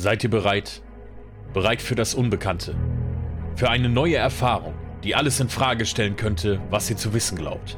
Seid 0.00 0.24
ihr 0.24 0.30
bereit? 0.30 0.80
Bereit 1.52 1.82
für 1.82 1.94
das 1.94 2.14
Unbekannte? 2.14 2.74
Für 3.54 3.68
eine 3.68 3.90
neue 3.90 4.16
Erfahrung, 4.16 4.72
die 5.04 5.14
alles 5.14 5.40
in 5.40 5.50
Frage 5.50 5.84
stellen 5.84 6.16
könnte, 6.16 6.58
was 6.70 6.88
ihr 6.88 6.96
zu 6.96 7.12
wissen 7.12 7.36
glaubt. 7.36 7.76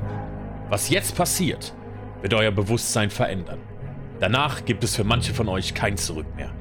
Was 0.68 0.88
jetzt 0.88 1.16
passiert, 1.16 1.74
wird 2.20 2.32
euer 2.34 2.52
Bewusstsein 2.52 3.10
verändern. 3.10 3.58
Danach 4.20 4.64
gibt 4.64 4.84
es 4.84 4.94
für 4.94 5.02
manche 5.02 5.34
von 5.34 5.48
euch 5.48 5.74
kein 5.74 5.96
Zurück 5.96 6.28
mehr. 6.36 6.52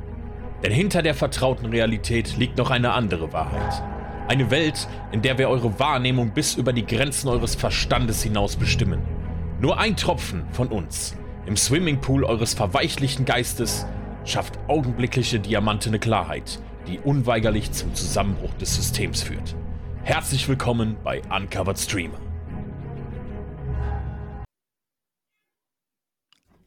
Denn 0.63 0.71
hinter 0.71 1.03
der 1.03 1.13
vertrauten 1.13 1.67
Realität 1.67 2.37
liegt 2.37 2.57
noch 2.57 2.71
eine 2.71 2.93
andere 2.93 3.31
Wahrheit. 3.31 3.83
Eine 4.27 4.49
Welt, 4.49 4.87
in 5.11 5.21
der 5.21 5.37
wir 5.37 5.47
eure 5.47 5.77
Wahrnehmung 5.77 6.31
bis 6.31 6.55
über 6.55 6.73
die 6.73 6.87
Grenzen 6.87 7.27
eures 7.27 7.53
Verstandes 7.53 8.23
hinaus 8.23 8.55
bestimmen. 8.55 9.03
Nur 9.59 9.77
ein 9.77 9.95
Tropfen 9.95 10.43
von 10.53 10.69
uns 10.69 11.15
im 11.45 11.55
Swimmingpool 11.55 12.23
eures 12.23 12.55
verweichlichten 12.55 13.25
Geistes 13.25 13.85
schafft 14.25 14.57
augenblickliche 14.67 15.39
diamantene 15.39 15.99
Klarheit, 15.99 16.59
die 16.87 16.99
unweigerlich 16.99 17.71
zum 17.71 17.93
Zusammenbruch 17.95 18.53
des 18.55 18.75
Systems 18.75 19.23
führt. 19.23 19.55
Herzlich 20.03 20.47
willkommen 20.47 20.97
bei 21.03 21.21
Uncovered 21.29 21.77
Streamer. 21.77 22.19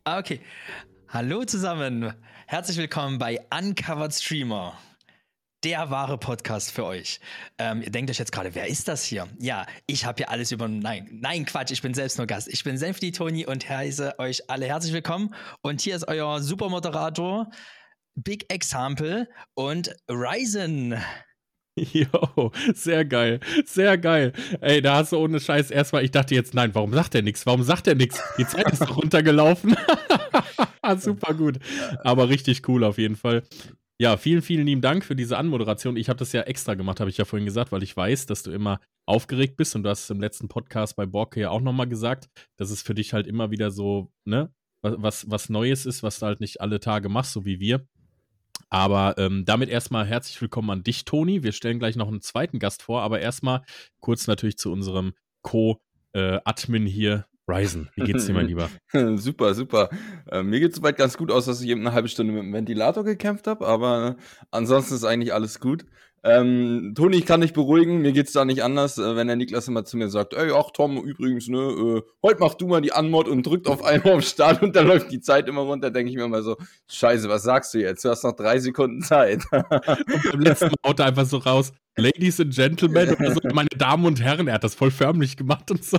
Ah, 0.05 0.19
okay. 0.19 0.41
Hallo 1.09 1.45
zusammen. 1.45 2.13
Herzlich 2.47 2.77
willkommen 2.77 3.19
bei 3.19 3.41
Uncovered 3.57 4.13
Streamer 4.13 4.75
der 5.65 5.91
wahre 5.91 6.19
Podcast 6.19 6.73
für 6.73 6.85
euch. 6.85 7.21
Ähm, 7.57 7.81
ihr 7.81 7.91
denkt 7.91 8.11
euch 8.11 8.19
jetzt 8.19 8.33
gerade, 8.33 8.55
wer 8.55 8.67
ist 8.69 8.87
das 8.87 9.03
hier? 9.03 9.27
Ja, 9.41 9.67
ich 9.87 10.05
habe 10.05 10.19
hier 10.19 10.29
alles 10.29 10.53
über. 10.53 10.69
Nein, 10.69 11.09
nein, 11.11 11.47
Quatsch, 11.47 11.71
ich 11.71 11.81
bin 11.81 11.95
selbst 11.95 12.19
nur 12.19 12.27
Gast. 12.27 12.49
Ich 12.49 12.65
bin 12.65 12.77
Senfdi 12.77 13.13
Toni 13.13 13.47
und 13.47 13.67
heiße 13.67 14.19
euch 14.19 14.51
alle 14.51 14.67
herzlich 14.67 14.93
willkommen. 14.93 15.35
Und 15.63 15.81
hier 15.81 15.97
ist 15.97 16.07
euer 16.07 16.43
Supermoderator, 16.43 17.51
Big 18.15 18.53
Example 18.53 19.27
und 19.55 19.95
Ryzen. 20.11 20.97
Jo, 21.77 22.53
sehr 22.73 23.05
geil, 23.05 23.41
sehr 23.67 23.99
geil. 23.99 24.33
Ey, 24.61 24.81
da 24.81 24.95
hast 24.95 25.11
du 25.11 25.17
ohne 25.17 25.41
Scheiß 25.41 25.73
erstmal, 25.73 26.05
ich 26.05 26.13
dachte 26.13 26.33
jetzt, 26.33 26.55
nein, 26.55 26.73
warum 26.73 26.93
sagt 26.93 27.17
er 27.17 27.23
nichts? 27.23 27.47
Warum 27.47 27.65
sagt 27.65 27.89
er 27.89 27.97
nichts? 27.97 28.23
Die 28.39 28.47
Zeit 28.47 28.71
ist 28.71 28.97
runtergelaufen. 28.97 29.77
Super 30.99 31.35
gut. 31.35 31.59
Aber 32.05 32.29
richtig 32.29 32.69
cool 32.69 32.85
auf 32.85 32.97
jeden 32.97 33.17
Fall. 33.17 33.43
Ja, 34.01 34.17
vielen, 34.17 34.43
vielen 34.43 34.67
lieben 34.67 34.81
Dank 34.81 35.05
für 35.05 35.15
diese 35.15 35.39
Anmoderation. 35.39 35.97
Ich 35.97 36.09
habe 36.09 36.19
das 36.19 36.33
ja 36.33 36.43
extra 36.43 36.75
gemacht, 36.75 36.99
habe 36.99 37.11
ich 37.11 37.17
ja 37.17 37.25
vorhin 37.25 37.47
gesagt, 37.47 37.71
weil 37.71 37.85
ich 37.85 37.97
weiß, 37.97 38.27
dass 38.27 38.43
du 38.43 38.51
immer 38.51 38.81
aufgeregt 39.07 39.57
bist 39.57 39.77
und 39.77 39.85
du 39.85 39.91
hast 39.91 40.05
es 40.05 40.11
im 40.11 40.21
letzten 40.21 40.49
Podcast 40.49 40.97
bei 40.97 41.07
Borke 41.07 41.41
ja 41.41 41.51
auch 41.51 41.61
nochmal 41.61 41.87
gesagt, 41.87 42.29
dass 42.57 42.71
es 42.71 42.83
für 42.83 42.95
dich 42.95 43.13
halt 43.13 43.29
immer 43.29 43.53
wieder 43.53 43.71
so, 43.71 44.11
ne, 44.25 44.53
was, 44.83 45.31
was 45.31 45.49
Neues 45.49 45.87
ist, 45.87 46.03
was 46.03 46.19
du 46.19 46.27
halt 46.27 46.41
nicht 46.41 46.61
alle 46.61 46.81
Tage 46.81 47.09
machst, 47.09 47.33
so 47.33 47.45
wie 47.45 47.61
wir. 47.61 47.87
Aber 48.69 49.15
ähm, 49.17 49.45
damit 49.45 49.69
erstmal 49.69 50.05
herzlich 50.05 50.41
willkommen 50.41 50.71
an 50.71 50.83
dich, 50.83 51.05
Toni. 51.05 51.45
Wir 51.45 51.53
stellen 51.53 51.79
gleich 51.79 51.95
noch 51.95 52.09
einen 52.09 52.21
zweiten 52.21 52.59
Gast 52.59 52.83
vor, 52.83 53.03
aber 53.03 53.21
erstmal 53.21 53.63
kurz 54.01 54.27
natürlich 54.27 54.59
zu 54.59 54.73
unserem 54.73 55.13
Co-Admin 55.43 56.87
äh, 56.87 56.91
hier, 56.91 57.27
Ryzen, 57.47 57.91
wie 57.95 58.05
geht's 58.05 58.27
dir, 58.27 58.33
mein 58.33 58.47
Lieber? 58.47 58.71
super, 59.17 59.55
super. 59.55 59.91
Äh, 60.31 60.43
mir 60.43 60.61
geht's 60.61 60.77
soweit 60.77 60.97
ganz 60.97 61.17
gut 61.17 61.31
aus, 61.31 61.45
dass 61.45 61.61
ich 61.61 61.69
eben 61.69 61.83
eine 61.83 61.93
halbe 61.93 62.09
Stunde 62.09 62.33
mit 62.33 62.43
dem 62.43 62.53
Ventilator 62.53 63.05
gekämpft 63.05 63.47
habe, 63.47 63.67
aber 63.67 64.17
ansonsten 64.51 64.95
ist 64.95 65.05
eigentlich 65.05 65.35
alles 65.35 65.61
gut. 65.61 65.85
Ähm, 66.27 66.95
Toni, 66.95 67.19
ich 67.19 67.27
kann 67.27 67.43
dich 67.43 67.53
beruhigen, 67.53 68.01
mir 68.01 68.13
geht's 68.13 68.33
da 68.33 68.47
nicht 68.47 68.65
anders, 68.65 68.97
äh, 68.97 69.15
wenn 69.15 69.27
der 69.27 69.37
Niklas 69.37 69.69
immer 69.69 69.85
zu 69.85 69.99
mir 69.99 70.09
sagt, 70.09 70.33
ey, 70.33 70.53
ach 70.55 70.71
Tom, 70.73 70.97
übrigens, 71.05 71.49
ne, 71.49 71.59
äh, 71.59 72.03
heute 72.23 72.41
mach 72.41 72.55
du 72.55 72.67
mal 72.67 72.81
die 72.81 72.93
Anmod 72.93 73.29
und 73.29 73.45
drückt 73.45 73.69
auf 73.69 73.85
einmal 73.85 74.15
auf 74.15 74.25
Start 74.25 74.63
und 74.63 74.75
dann 74.75 74.87
läuft 74.87 75.13
die 75.13 75.21
Zeit 75.21 75.49
immer 75.49 75.61
runter, 75.61 75.91
denke 75.91 76.11
ich 76.11 76.17
mir 76.17 76.25
immer 76.25 76.43
so, 76.43 76.57
scheiße, 76.89 77.29
was 77.29 77.43
sagst 77.43 77.75
du 77.75 77.81
jetzt? 77.81 78.07
Du 78.07 78.09
hast 78.09 78.25
noch 78.25 78.33
drei 78.33 78.59
Sekunden 78.59 79.03
Zeit. 79.03 79.45
und 79.53 80.33
beim 80.33 80.41
letzten 80.41 80.71
haut 80.87 80.99
er 80.99 81.07
einfach 81.07 81.27
so 81.27 81.37
raus, 81.37 81.73
Ladies 81.97 82.41
and 82.41 82.55
Gentlemen, 82.55 83.15
oder 83.17 83.35
so, 83.35 83.41
meine 83.53 83.69
Damen 83.77 84.07
und 84.07 84.23
Herren, 84.23 84.49
er 84.49 84.55
hat 84.55 84.65
das 84.65 84.75
voll 84.75 84.91
förmlich 84.91 85.37
gemacht 85.37 85.71
und 85.71 85.85
so. 85.85 85.99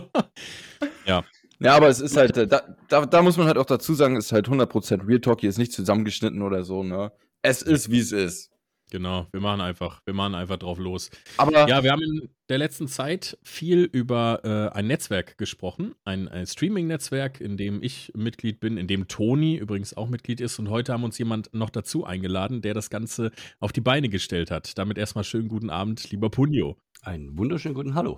Ja. 1.06 1.24
Ja, 1.60 1.76
aber 1.76 1.88
es 1.88 2.02
ist 2.02 2.18
halt, 2.18 2.36
äh, 2.36 2.48
da, 2.48 2.64
da, 2.90 3.06
da 3.06 3.22
muss 3.22 3.38
man 3.38 3.46
halt 3.46 3.60
auch 3.60 3.66
dazu 3.66 3.94
sagen, 3.94 4.18
es 4.18 4.26
ist 4.26 4.32
halt 4.32 4.48
100% 4.48 5.08
Real 5.08 5.22
Talk, 5.22 5.42
hier 5.42 5.50
ist 5.52 5.60
nicht 5.60 5.72
zusammengeschnitten 5.72 6.42
oder 6.42 6.64
so, 6.64 6.82
ne? 6.84 7.12
Es 7.44 7.62
ist, 7.62 7.92
wie 7.92 8.00
es 8.00 8.12
ist. 8.12 8.55
Genau, 8.96 9.28
wir 9.34 9.42
machen 9.42 9.60
einfach, 9.60 10.00
wir 10.06 10.14
machen 10.14 10.36
einfach 10.36 10.56
drauf 10.56 10.80
los. 10.80 11.12
Aber 11.36 11.68
ja, 11.68 11.84
wir 11.84 11.92
haben 11.92 12.02
in 12.02 12.30
der 12.48 12.58
letzten 12.58 12.88
Zeit 12.88 13.38
viel 13.44 13.84
über 13.84 14.40
äh, 14.46 14.74
ein 14.74 14.88
Netzwerk 14.88 15.38
gesprochen, 15.38 15.96
ein, 16.06 16.30
ein 16.30 16.46
Streaming-Netzwerk, 16.46 17.42
in 17.42 17.58
dem 17.58 17.84
ich 17.84 18.14
Mitglied 18.16 18.62
bin, 18.62 18.78
in 18.78 18.88
dem 18.88 19.10
Toni 19.10 19.58
übrigens 19.58 19.98
auch 19.98 20.08
Mitglied 20.08 20.40
ist. 20.40 20.60
Und 20.60 20.70
heute 20.70 20.94
haben 20.94 21.04
uns 21.04 21.18
jemand 21.18 21.54
noch 21.54 21.70
dazu 21.70 22.06
eingeladen, 22.06 22.62
der 22.62 22.74
das 22.74 22.90
Ganze 22.90 23.34
auf 23.60 23.74
die 23.74 23.82
Beine 23.82 24.08
gestellt 24.08 24.50
hat. 24.50 24.78
Damit 24.78 24.98
erstmal 24.98 25.26
schönen 25.26 25.50
guten 25.50 25.70
Abend, 25.70 26.10
lieber 26.12 26.30
Punio. 26.30 26.78
Einen 27.02 27.38
wunderschönen 27.38 27.76
guten 27.76 27.96
Hallo. 27.96 28.18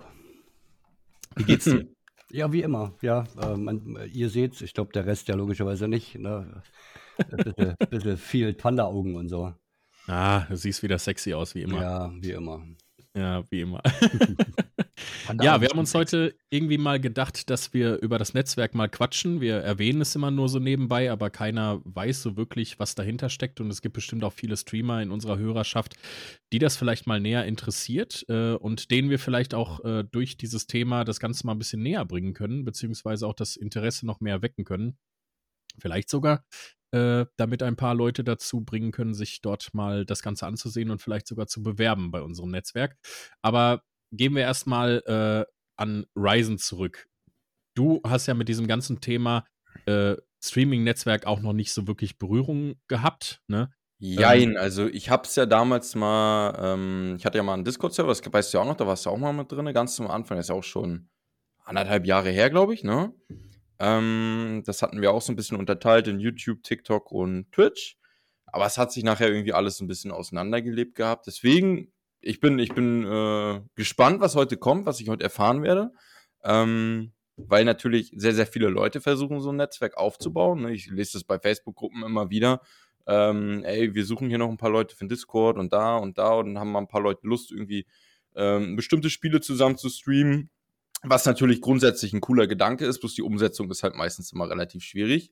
Wie 1.34 1.42
geht's 1.42 1.64
dir? 1.64 1.88
Ja, 2.30 2.52
wie 2.52 2.60
immer. 2.60 2.94
Ja, 3.00 3.24
äh, 3.40 3.56
man, 3.56 3.98
ihr 4.12 4.28
seht's, 4.28 4.60
ich 4.60 4.74
glaube, 4.74 4.92
der 4.92 5.06
Rest 5.06 5.28
ja 5.28 5.34
logischerweise 5.34 5.88
nicht. 5.88 6.18
Ne? 6.18 6.62
Ein 7.16 7.36
bisschen, 7.38 7.74
bisschen 7.90 8.16
viel 8.18 8.52
Panda-Augen 8.52 9.16
und 9.16 9.28
so. 9.30 9.54
Ah, 10.08 10.46
du 10.48 10.56
siehst 10.56 10.82
wieder 10.82 10.98
sexy 10.98 11.34
aus, 11.34 11.54
wie 11.54 11.62
immer. 11.62 11.82
Ja, 11.82 12.12
wie 12.18 12.30
immer. 12.30 12.64
Ja, 13.14 13.42
wie 13.50 13.60
immer. 13.60 13.82
ja, 15.42 15.60
wir 15.60 15.68
haben 15.68 15.78
uns 15.78 15.94
heute 15.94 16.34
irgendwie 16.50 16.78
mal 16.78 17.00
gedacht, 17.00 17.50
dass 17.50 17.74
wir 17.74 17.96
über 17.96 18.16
das 18.16 18.32
Netzwerk 18.32 18.74
mal 18.74 18.88
quatschen. 18.88 19.40
Wir 19.40 19.56
erwähnen 19.56 20.00
es 20.00 20.14
immer 20.14 20.30
nur 20.30 20.48
so 20.48 20.60
nebenbei, 20.60 21.10
aber 21.10 21.28
keiner 21.28 21.80
weiß 21.84 22.22
so 22.22 22.36
wirklich, 22.36 22.78
was 22.78 22.94
dahinter 22.94 23.28
steckt. 23.28 23.60
Und 23.60 23.70
es 23.70 23.82
gibt 23.82 23.94
bestimmt 23.94 24.24
auch 24.24 24.32
viele 24.32 24.56
Streamer 24.56 25.02
in 25.02 25.10
unserer 25.10 25.36
Hörerschaft, 25.36 25.96
die 26.52 26.58
das 26.58 26.76
vielleicht 26.76 27.06
mal 27.06 27.20
näher 27.20 27.44
interessiert 27.44 28.24
äh, 28.28 28.52
und 28.52 28.90
denen 28.90 29.10
wir 29.10 29.18
vielleicht 29.18 29.52
auch 29.52 29.84
äh, 29.84 30.04
durch 30.04 30.36
dieses 30.36 30.66
Thema 30.66 31.04
das 31.04 31.20
Ganze 31.20 31.46
mal 31.46 31.52
ein 31.52 31.58
bisschen 31.58 31.82
näher 31.82 32.04
bringen 32.04 32.34
können, 32.34 32.64
beziehungsweise 32.64 33.26
auch 33.26 33.34
das 33.34 33.56
Interesse 33.56 34.06
noch 34.06 34.20
mehr 34.20 34.42
wecken 34.42 34.64
können. 34.64 34.96
Vielleicht 35.80 36.08
sogar 36.08 36.44
äh, 36.92 37.26
damit 37.36 37.62
ein 37.62 37.76
paar 37.76 37.94
Leute 37.94 38.24
dazu 38.24 38.62
bringen 38.62 38.92
können, 38.92 39.14
sich 39.14 39.40
dort 39.40 39.74
mal 39.74 40.04
das 40.04 40.22
Ganze 40.22 40.46
anzusehen 40.46 40.90
und 40.90 41.02
vielleicht 41.02 41.26
sogar 41.26 41.46
zu 41.46 41.62
bewerben 41.62 42.10
bei 42.10 42.22
unserem 42.22 42.50
Netzwerk. 42.50 42.96
Aber 43.42 43.82
gehen 44.12 44.34
wir 44.34 44.42
erstmal 44.42 45.02
äh, 45.06 45.52
an 45.76 46.06
Ryzen 46.16 46.58
zurück. 46.58 47.08
Du 47.74 48.00
hast 48.04 48.26
ja 48.26 48.34
mit 48.34 48.48
diesem 48.48 48.66
ganzen 48.66 49.00
Thema 49.00 49.46
äh, 49.86 50.16
Streaming-Netzwerk 50.42 51.26
auch 51.26 51.40
noch 51.40 51.52
nicht 51.52 51.72
so 51.72 51.86
wirklich 51.86 52.18
Berührung 52.18 52.76
gehabt, 52.88 53.42
ne? 53.48 53.70
Jein, 54.00 54.50
ähm, 54.50 54.56
also 54.56 54.86
ich 54.86 55.10
hab's 55.10 55.34
ja 55.34 55.44
damals 55.44 55.96
mal, 55.96 56.56
ähm, 56.60 57.16
ich 57.18 57.26
hatte 57.26 57.38
ja 57.38 57.42
mal 57.42 57.54
einen 57.54 57.64
Discord-Server, 57.64 58.08
das 58.08 58.22
weißt 58.24 58.52
du 58.52 58.58
ja 58.58 58.62
auch 58.62 58.68
noch, 58.68 58.76
da 58.76 58.86
warst 58.86 59.04
du 59.06 59.10
auch 59.10 59.18
mal 59.18 59.32
mit 59.32 59.50
drin, 59.50 59.72
ganz 59.72 59.96
zum 59.96 60.06
Anfang, 60.06 60.36
das 60.36 60.46
ist 60.46 60.50
ja 60.50 60.54
auch 60.54 60.62
schon 60.62 61.08
anderthalb 61.64 62.06
Jahre 62.06 62.30
her, 62.30 62.48
glaube 62.48 62.74
ich, 62.74 62.84
ne? 62.84 63.12
Ähm, 63.78 64.62
das 64.66 64.82
hatten 64.82 65.00
wir 65.00 65.12
auch 65.12 65.22
so 65.22 65.32
ein 65.32 65.36
bisschen 65.36 65.56
unterteilt 65.56 66.08
in 66.08 66.20
YouTube, 66.20 66.62
TikTok 66.62 67.12
und 67.12 67.50
Twitch. 67.52 67.96
Aber 68.46 68.66
es 68.66 68.78
hat 68.78 68.92
sich 68.92 69.04
nachher 69.04 69.28
irgendwie 69.28 69.52
alles 69.52 69.80
ein 69.80 69.88
bisschen 69.88 70.10
auseinandergelebt 70.10 70.94
gehabt. 70.94 71.26
Deswegen, 71.26 71.92
ich 72.20 72.40
bin, 72.40 72.58
ich 72.58 72.74
bin 72.74 73.04
äh, 73.04 73.60
gespannt, 73.74 74.20
was 74.20 74.34
heute 74.34 74.56
kommt, 74.56 74.86
was 74.86 75.00
ich 75.00 75.08
heute 75.08 75.24
erfahren 75.24 75.62
werde. 75.62 75.92
Ähm, 76.44 77.12
weil 77.36 77.64
natürlich 77.64 78.12
sehr, 78.16 78.34
sehr 78.34 78.46
viele 78.46 78.68
Leute 78.68 79.00
versuchen, 79.00 79.40
so 79.40 79.50
ein 79.50 79.56
Netzwerk 79.56 79.96
aufzubauen. 79.96 80.62
Ne? 80.62 80.72
Ich 80.72 80.90
lese 80.90 81.12
das 81.14 81.24
bei 81.24 81.38
Facebook-Gruppen 81.38 82.02
immer 82.02 82.30
wieder. 82.30 82.60
Ähm, 83.06 83.62
ey, 83.64 83.94
wir 83.94 84.04
suchen 84.04 84.28
hier 84.28 84.38
noch 84.38 84.50
ein 84.50 84.56
paar 84.56 84.70
Leute 84.70 84.94
für 84.94 85.04
den 85.04 85.08
Discord 85.08 85.56
und 85.56 85.72
da 85.72 85.96
und 85.96 86.18
da 86.18 86.32
und 86.32 86.58
haben 86.58 86.72
mal 86.72 86.80
ein 86.80 86.88
paar 86.88 87.00
Leute 87.00 87.26
Lust, 87.26 87.52
irgendwie 87.52 87.86
ähm, 88.34 88.76
bestimmte 88.76 89.08
Spiele 89.08 89.40
zusammen 89.40 89.78
zu 89.78 89.88
streamen. 89.88 90.50
Was 91.02 91.26
natürlich 91.26 91.60
grundsätzlich 91.60 92.12
ein 92.12 92.20
cooler 92.20 92.46
Gedanke 92.46 92.84
ist, 92.84 93.00
bloß 93.00 93.14
die 93.14 93.22
Umsetzung 93.22 93.70
ist 93.70 93.82
halt 93.82 93.94
meistens 93.94 94.32
immer 94.32 94.50
relativ 94.50 94.82
schwierig. 94.82 95.30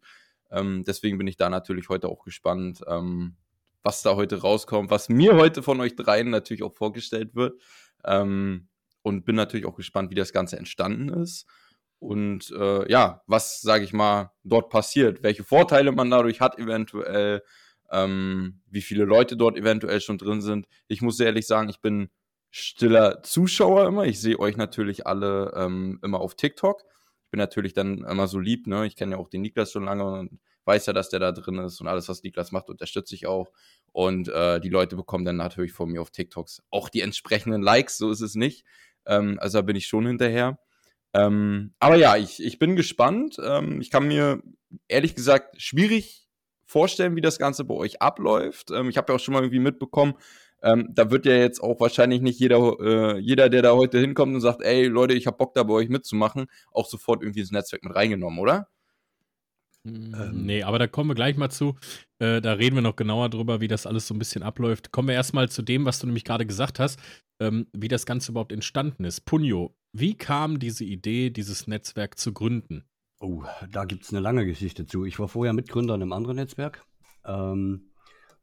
Ähm, 0.50 0.84
deswegen 0.86 1.18
bin 1.18 1.26
ich 1.26 1.36
da 1.36 1.50
natürlich 1.50 1.88
heute 1.88 2.08
auch 2.08 2.22
gespannt, 2.22 2.82
ähm, 2.86 3.36
was 3.82 4.02
da 4.02 4.16
heute 4.16 4.40
rauskommt, 4.40 4.90
was 4.90 5.08
mir 5.08 5.36
heute 5.36 5.62
von 5.62 5.80
euch 5.80 5.96
dreien 5.96 6.30
natürlich 6.30 6.62
auch 6.62 6.74
vorgestellt 6.74 7.34
wird. 7.34 7.60
Ähm, 8.04 8.68
und 9.02 9.24
bin 9.24 9.36
natürlich 9.36 9.66
auch 9.66 9.76
gespannt, 9.76 10.10
wie 10.10 10.16
das 10.16 10.32
Ganze 10.32 10.56
entstanden 10.56 11.08
ist. 11.08 11.46
Und 12.00 12.50
äh, 12.50 12.90
ja, 12.90 13.22
was, 13.26 13.60
sage 13.60 13.84
ich 13.84 13.92
mal, 13.92 14.32
dort 14.42 14.68
passiert, 14.68 15.22
welche 15.22 15.44
Vorteile 15.44 15.92
man 15.92 16.10
dadurch 16.10 16.40
hat, 16.40 16.58
eventuell, 16.58 17.42
ähm, 17.90 18.60
wie 18.68 18.82
viele 18.82 19.04
Leute 19.04 19.36
dort 19.36 19.56
eventuell 19.56 20.00
schon 20.00 20.18
drin 20.18 20.42
sind. 20.42 20.66
Ich 20.88 21.02
muss 21.02 21.20
ehrlich 21.20 21.46
sagen, 21.46 21.68
ich 21.68 21.80
bin 21.80 22.10
stiller 22.56 23.22
Zuschauer 23.22 23.86
immer. 23.86 24.04
Ich 24.04 24.20
sehe 24.20 24.38
euch 24.38 24.56
natürlich 24.56 25.06
alle 25.06 25.52
ähm, 25.54 25.98
immer 26.02 26.20
auf 26.20 26.34
TikTok. 26.34 26.82
Ich 27.24 27.30
bin 27.30 27.38
natürlich 27.38 27.74
dann 27.74 27.98
immer 28.04 28.28
so 28.28 28.38
lieb, 28.38 28.66
ne? 28.66 28.86
Ich 28.86 28.96
kenne 28.96 29.12
ja 29.12 29.18
auch 29.18 29.28
den 29.28 29.42
Niklas 29.42 29.72
schon 29.72 29.84
lange 29.84 30.04
und 30.04 30.38
weiß 30.64 30.86
ja, 30.86 30.92
dass 30.92 31.10
der 31.10 31.20
da 31.20 31.32
drin 31.32 31.58
ist 31.58 31.80
und 31.80 31.86
alles, 31.86 32.08
was 32.08 32.22
Niklas 32.22 32.52
macht, 32.52 32.70
unterstütze 32.70 33.14
ich 33.14 33.26
auch. 33.26 33.52
Und 33.92 34.28
äh, 34.28 34.58
die 34.60 34.70
Leute 34.70 34.96
bekommen 34.96 35.24
dann 35.24 35.36
natürlich 35.36 35.72
von 35.72 35.90
mir 35.90 36.00
auf 36.00 36.10
TikToks 36.10 36.62
auch 36.70 36.88
die 36.88 37.02
entsprechenden 37.02 37.62
Likes, 37.62 37.98
so 37.98 38.10
ist 38.10 38.22
es 38.22 38.34
nicht. 38.34 38.64
Ähm, 39.04 39.38
also 39.40 39.58
da 39.58 39.62
bin 39.62 39.76
ich 39.76 39.86
schon 39.86 40.06
hinterher. 40.06 40.58
Ähm, 41.12 41.74
aber 41.78 41.96
ja, 41.96 42.16
ich, 42.16 42.42
ich 42.42 42.58
bin 42.58 42.74
gespannt. 42.74 43.36
Ähm, 43.42 43.80
ich 43.80 43.90
kann 43.90 44.08
mir 44.08 44.42
ehrlich 44.88 45.14
gesagt 45.14 45.60
schwierig 45.60 46.26
vorstellen, 46.64 47.16
wie 47.16 47.20
das 47.20 47.38
Ganze 47.38 47.64
bei 47.64 47.74
euch 47.74 48.02
abläuft? 48.02 48.70
Ähm, 48.70 48.88
ich 48.88 48.96
habe 48.96 49.12
ja 49.12 49.16
auch 49.16 49.20
schon 49.20 49.34
mal 49.34 49.42
irgendwie 49.42 49.60
mitbekommen, 49.60 50.14
ähm, 50.62 50.88
da 50.92 51.10
wird 51.10 51.26
ja 51.26 51.34
jetzt 51.36 51.60
auch 51.60 51.80
wahrscheinlich 51.80 52.20
nicht 52.20 52.40
jeder, 52.40 52.58
äh, 52.80 53.18
jeder, 53.18 53.48
der 53.48 53.62
da 53.62 53.74
heute 53.74 53.98
hinkommt 53.98 54.34
und 54.34 54.40
sagt, 54.40 54.62
ey 54.62 54.86
Leute, 54.86 55.14
ich 55.14 55.26
habe 55.26 55.36
Bock 55.36 55.54
da 55.54 55.62
bei 55.62 55.74
euch 55.74 55.88
mitzumachen, 55.88 56.46
auch 56.72 56.86
sofort 56.86 57.22
irgendwie 57.22 57.40
ins 57.40 57.52
Netzwerk 57.52 57.84
mit 57.84 57.94
reingenommen, 57.94 58.38
oder? 58.38 58.68
Ähm, 59.86 60.44
nee, 60.44 60.62
aber 60.62 60.78
da 60.78 60.86
kommen 60.86 61.10
wir 61.10 61.14
gleich 61.14 61.36
mal 61.36 61.50
zu. 61.50 61.76
Äh, 62.18 62.40
da 62.40 62.54
reden 62.54 62.74
wir 62.74 62.82
noch 62.82 62.96
genauer 62.96 63.28
drüber, 63.28 63.60
wie 63.60 63.68
das 63.68 63.86
alles 63.86 64.06
so 64.06 64.14
ein 64.14 64.18
bisschen 64.18 64.42
abläuft. 64.42 64.90
Kommen 64.90 65.08
wir 65.08 65.14
erstmal 65.14 65.48
zu 65.48 65.62
dem, 65.62 65.84
was 65.84 66.00
du 66.00 66.06
nämlich 66.06 66.24
gerade 66.24 66.46
gesagt 66.46 66.80
hast, 66.80 66.98
ähm, 67.40 67.68
wie 67.72 67.88
das 67.88 68.06
Ganze 68.06 68.32
überhaupt 68.32 68.52
entstanden 68.52 69.04
ist. 69.04 69.20
Punjo, 69.22 69.76
wie 69.92 70.16
kam 70.16 70.58
diese 70.58 70.84
Idee, 70.84 71.30
dieses 71.30 71.66
Netzwerk 71.66 72.18
zu 72.18 72.32
gründen? 72.32 72.84
Oh, 73.20 73.44
da 73.70 73.84
gibt 73.84 74.04
es 74.04 74.10
eine 74.10 74.20
lange 74.20 74.44
Geschichte 74.44 74.86
zu. 74.86 75.04
Ich 75.04 75.18
war 75.18 75.28
vorher 75.28 75.52
Mitgründer 75.52 75.94
in 75.94 76.02
einem 76.02 76.12
anderen 76.12 76.36
Netzwerk. 76.36 76.84
Ähm, 77.24 77.90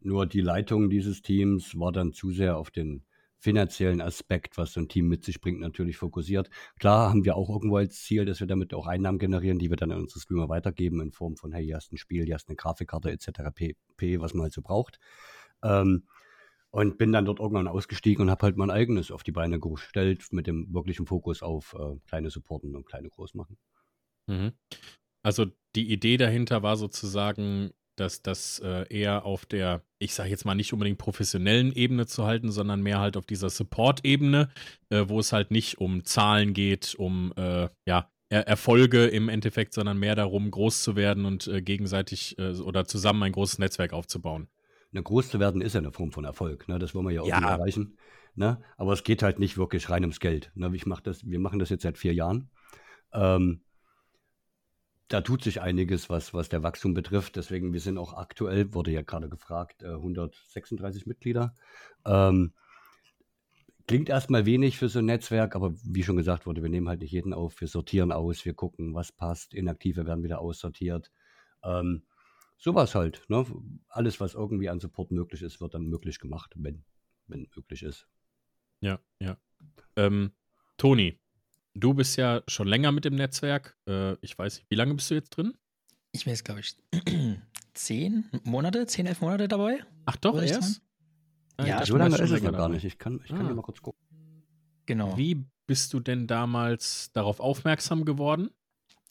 nur 0.06 0.26
die 0.26 0.42
Leitung 0.42 0.90
dieses 0.90 1.22
Teams 1.22 1.78
war 1.78 1.92
dann 1.92 2.14
zu 2.14 2.32
sehr 2.32 2.58
auf 2.58 2.72
den 2.72 3.04
finanziellen 3.44 4.00
Aspekt, 4.00 4.58
was 4.58 4.72
so 4.72 4.80
ein 4.80 4.88
Team 4.88 5.10
mit 5.10 5.26
sich 5.26 5.42
bringt, 5.42 5.60
natürlich 5.60 5.98
fokussiert. 5.98 6.50
Klar 6.80 7.10
haben 7.10 7.26
wir 7.26 7.36
auch 7.36 7.50
irgendwo 7.50 7.76
als 7.76 8.02
Ziel, 8.02 8.24
dass 8.24 8.40
wir 8.40 8.48
damit 8.48 8.74
auch 8.74 8.88
Einnahmen 8.88 9.20
generieren, 9.20 9.60
die 9.60 9.70
wir 9.70 9.76
dann 9.76 9.92
an 9.92 10.00
unsere 10.00 10.22
Streamer 10.22 10.48
weitergeben 10.48 11.02
in 11.02 11.12
Form 11.12 11.36
von, 11.36 11.52
hey, 11.52 11.66
hier 11.66 11.76
hast 11.76 11.92
ein 11.92 11.98
Spiel, 11.98 12.24
hier 12.24 12.36
hast 12.36 12.48
eine 12.48 12.56
Grafikkarte 12.56 13.12
etc. 13.12 13.52
pp, 13.54 14.22
was 14.22 14.34
man 14.34 14.44
halt 14.44 14.54
so 14.54 14.62
braucht. 14.62 14.98
Ähm, 15.62 16.04
und 16.72 16.98
bin 16.98 17.12
dann 17.12 17.26
dort 17.26 17.40
irgendwann 17.40 17.68
ausgestiegen 17.68 18.24
und 18.24 18.32
habe 18.32 18.44
halt 18.44 18.58
mein 18.58 18.72
eigenes 18.72 19.12
auf 19.12 19.24
die 19.24 19.34
Beine 19.34 19.60
gestellt 19.60 20.26
mit 20.32 20.48
dem 20.48 20.74
wirklichen 20.74 21.06
Fokus 21.06 21.44
auf 21.44 21.76
äh, 21.78 21.98
kleine 22.08 22.30
Supporten 22.30 22.76
und 22.78 22.86
kleine 22.86 23.10
Großmachen. 23.10 23.58
Mhm. 24.28 24.54
Also 25.22 25.48
die 25.76 25.92
Idee 25.92 26.16
dahinter 26.16 26.64
war 26.64 26.78
sozusagen, 26.78 27.72
dass 27.96 28.22
das 28.22 28.60
äh, 28.60 28.86
eher 28.90 29.26
auf 29.26 29.46
der, 29.46 29.84
ich 30.00 30.14
sage 30.14 30.30
jetzt 30.30 30.46
mal 30.46 30.56
nicht 30.56 30.74
unbedingt 30.74 30.98
professionellen 30.98 31.72
Ebene 31.74 32.06
zu 32.06 32.26
halten, 32.26 32.52
sondern 32.52 32.82
mehr 32.82 33.00
halt 33.00 33.18
auf 33.18 33.26
dieser 33.26 33.50
Support-Ebene, 33.50 34.50
äh, 34.90 35.06
wo 35.08 35.20
es 35.20 35.34
halt 35.34 35.52
nicht 35.52 35.80
um 35.80 36.04
Zahlen 36.04 36.54
geht, 36.54 36.96
um 36.96 37.34
äh, 37.36 37.70
ja, 37.86 38.10
er 38.30 38.48
Erfolge 38.48 39.06
im 39.06 39.30
Endeffekt, 39.30 39.74
sondern 39.74 40.00
mehr 40.00 40.16
darum, 40.16 40.50
groß 40.50 40.82
zu 40.82 40.96
werden 40.96 41.26
und 41.26 41.48
äh, 41.48 41.62
gegenseitig 41.62 42.38
äh, 42.40 42.54
oder 42.54 42.86
zusammen 42.86 43.22
ein 43.24 43.32
großes 43.32 43.60
Netzwerk 43.60 43.94
aufzubauen. 43.94 44.48
Eine 44.92 45.04
groß 45.04 45.30
zu 45.30 45.40
werden 45.40 45.62
ist 45.62 45.74
ja 45.74 45.80
eine 45.80 45.92
Form 45.92 46.12
von 46.12 46.26
Erfolg. 46.26 46.68
Ne? 46.68 46.80
Das 46.80 46.96
wollen 46.96 47.06
wir 47.06 47.14
ja 47.14 47.22
auch 47.22 47.28
ja. 47.28 47.40
erreichen. 47.40 47.98
Ne? 48.36 48.60
Aber 48.78 48.94
es 48.94 49.04
geht 49.04 49.22
halt 49.22 49.38
nicht 49.38 49.58
wirklich 49.58 49.90
rein 49.90 50.04
ums 50.04 50.20
Geld. 50.20 50.52
Ne? 50.56 50.72
Ich 50.74 50.86
mach 50.86 51.02
das, 51.02 51.28
wir 51.28 51.40
machen 51.40 51.60
das 51.60 51.70
jetzt 51.70 51.84
seit 51.84 51.98
vier 51.98 52.14
Jahren. 52.14 52.50
Ähm, 53.14 53.62
da 55.08 55.22
tut 55.22 55.44
sich 55.44 55.62
einiges, 55.62 56.10
was, 56.10 56.34
was 56.34 56.50
der 56.50 56.64
Wachstum 56.64 56.94
betrifft. 56.94 57.36
Deswegen, 57.36 57.74
wir 57.74 57.80
sind 57.80 57.98
auch 57.98 58.14
aktuell, 58.14 58.74
wurde 58.74 58.92
ja 58.92 59.02
gerade 59.02 59.30
gefragt, 59.30 59.84
136 59.84 61.06
äh, 61.06 61.10
Mitglieder. 61.10 61.56
Ähm, 62.06 62.54
klingt 63.88 64.10
erstmal 64.10 64.46
wenig 64.46 64.78
für 64.78 64.90
so 64.90 65.00
ein 65.00 65.06
Netzwerk, 65.06 65.56
aber 65.56 65.74
wie 65.84 66.04
schon 66.04 66.16
gesagt 66.16 66.46
wurde, 66.46 66.64
wir 66.64 66.70
nehmen 66.70 66.88
halt 66.88 67.02
nicht 67.02 67.12
jeden 67.12 67.34
auf. 67.34 67.60
Wir 67.60 67.68
sortieren 67.68 68.12
aus, 68.12 68.46
wir 68.46 68.54
gucken, 68.54 68.96
was 68.96 69.12
passt. 69.12 69.54
Inaktive 69.54 70.06
werden 70.06 70.24
wieder 70.24 70.40
aussortiert. 70.40 71.12
Ähm, 71.64 72.04
sowas 72.58 72.96
halt. 72.96 73.24
Ne? 73.28 73.46
Alles, 73.90 74.20
was 74.20 74.34
irgendwie 74.34 74.70
an 74.70 74.80
Support 74.80 75.12
möglich 75.12 75.42
ist, 75.42 75.60
wird 75.62 75.74
dann 75.74 75.88
möglich 75.88 76.20
gemacht, 76.20 76.54
wenn, 76.58 76.86
wenn 77.28 77.48
möglich 77.56 77.84
ist. 77.84 78.08
Ja, 78.80 79.00
ja. 79.20 79.38
Ähm, 79.96 80.32
Toni, 80.78 81.20
Du 81.76 81.94
bist 81.94 82.18
ja 82.18 82.42
schon 82.48 82.68
länger 82.68 82.92
mit 82.92 83.06
dem 83.06 83.16
Netzwerk. 83.16 83.76
Äh, 83.88 84.14
ich 84.22 84.38
weiß 84.38 84.58
nicht, 84.58 84.70
wie 84.70 84.76
lange 84.76 84.94
bist 84.94 85.10
du 85.10 85.16
jetzt 85.16 85.32
drin? 85.32 85.54
Ich 86.12 86.26
bin 86.26 86.32
jetzt, 86.32 86.46
glaube 86.46 86.62
ich, 86.62 86.76
zehn 87.74 88.26
Monate, 88.44 88.86
zehn, 88.86 89.08
elf 89.08 89.22
Monate 89.22 89.48
dabei. 89.48 89.84
Ach 90.06 90.16
doch, 90.18 90.40
erst? 90.40 90.82
Ah, 91.58 91.66
ja, 91.66 91.86
so 91.86 91.98
lange 91.98 92.16
ist 92.18 92.32
es 92.32 92.42
noch 92.42 92.52
gar 92.52 92.70
nicht. 92.70 92.84
Ich 92.84 92.98
kann, 92.98 93.20
ich 93.24 93.30
kann 93.30 93.46
ah. 93.46 93.50
dir 93.50 93.56
mal 93.56 93.62
kurz 93.64 93.82
gucken. 93.82 94.00
Genau. 94.86 95.18
Wie 95.18 95.46
bist 95.66 95.94
du 95.94 96.00
denn 96.00 96.28
damals 96.28 97.12
darauf 97.14 97.40
aufmerksam 97.40 98.06
geworden? 98.06 98.50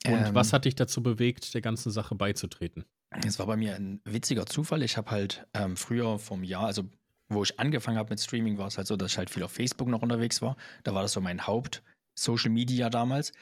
Und 0.06 0.12
ähm, 0.12 0.34
was 0.34 0.52
hat 0.52 0.64
dich 0.64 0.74
dazu 0.74 1.02
bewegt, 1.02 1.54
der 1.54 1.60
ganzen 1.60 1.90
Sache 1.90 2.14
beizutreten? 2.14 2.84
Es 3.26 3.38
war 3.38 3.46
bei 3.46 3.56
mir 3.56 3.74
ein 3.76 4.00
witziger 4.04 4.46
Zufall. 4.46 4.82
Ich 4.82 4.96
habe 4.96 5.10
halt 5.10 5.46
ähm, 5.54 5.76
früher 5.76 6.18
vom 6.18 6.44
Jahr, 6.44 6.66
also 6.66 6.84
wo 7.28 7.42
ich 7.42 7.58
angefangen 7.58 7.98
habe 7.98 8.10
mit 8.10 8.20
Streaming, 8.20 8.58
war 8.58 8.66
es 8.66 8.76
halt 8.76 8.86
so, 8.86 8.96
dass 8.96 9.12
ich 9.12 9.18
halt 9.18 9.30
viel 9.30 9.42
auf 9.42 9.52
Facebook 9.52 9.88
noch 9.88 10.02
unterwegs 10.02 10.42
war. 10.42 10.56
Da 10.82 10.94
war 10.94 11.02
das 11.02 11.12
so 11.12 11.20
mein 11.20 11.46
Haupt, 11.46 11.82
Social 12.14 12.50
Media 12.50 12.90
damals. 12.90 13.32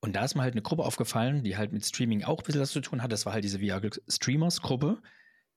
Und 0.00 0.16
da 0.16 0.24
ist 0.24 0.34
mir 0.34 0.42
halt 0.42 0.54
eine 0.54 0.62
Gruppe 0.62 0.84
aufgefallen, 0.84 1.44
die 1.44 1.56
halt 1.56 1.72
mit 1.72 1.86
Streaming 1.86 2.24
auch 2.24 2.38
ein 2.38 2.44
bisschen 2.44 2.60
was 2.60 2.72
zu 2.72 2.80
tun 2.80 3.02
hat. 3.02 3.12
Das 3.12 3.24
war 3.24 3.32
halt 3.32 3.44
diese 3.44 3.60
VR 3.60 3.80
Streamers 4.08 4.60
Gruppe. 4.60 5.00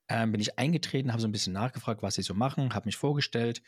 Ähm, 0.08 0.32
bin 0.32 0.42
ich 0.42 0.60
eingetreten, 0.60 1.12
habe 1.12 1.22
so 1.22 1.28
ein 1.28 1.32
bisschen 1.32 1.54
nachgefragt, 1.54 2.04
was 2.04 2.14
sie 2.14 2.22
so 2.22 2.36
machen, 2.36 2.76
habe 2.76 2.86
mich 2.86 2.96
vorgestellt. 2.96 3.64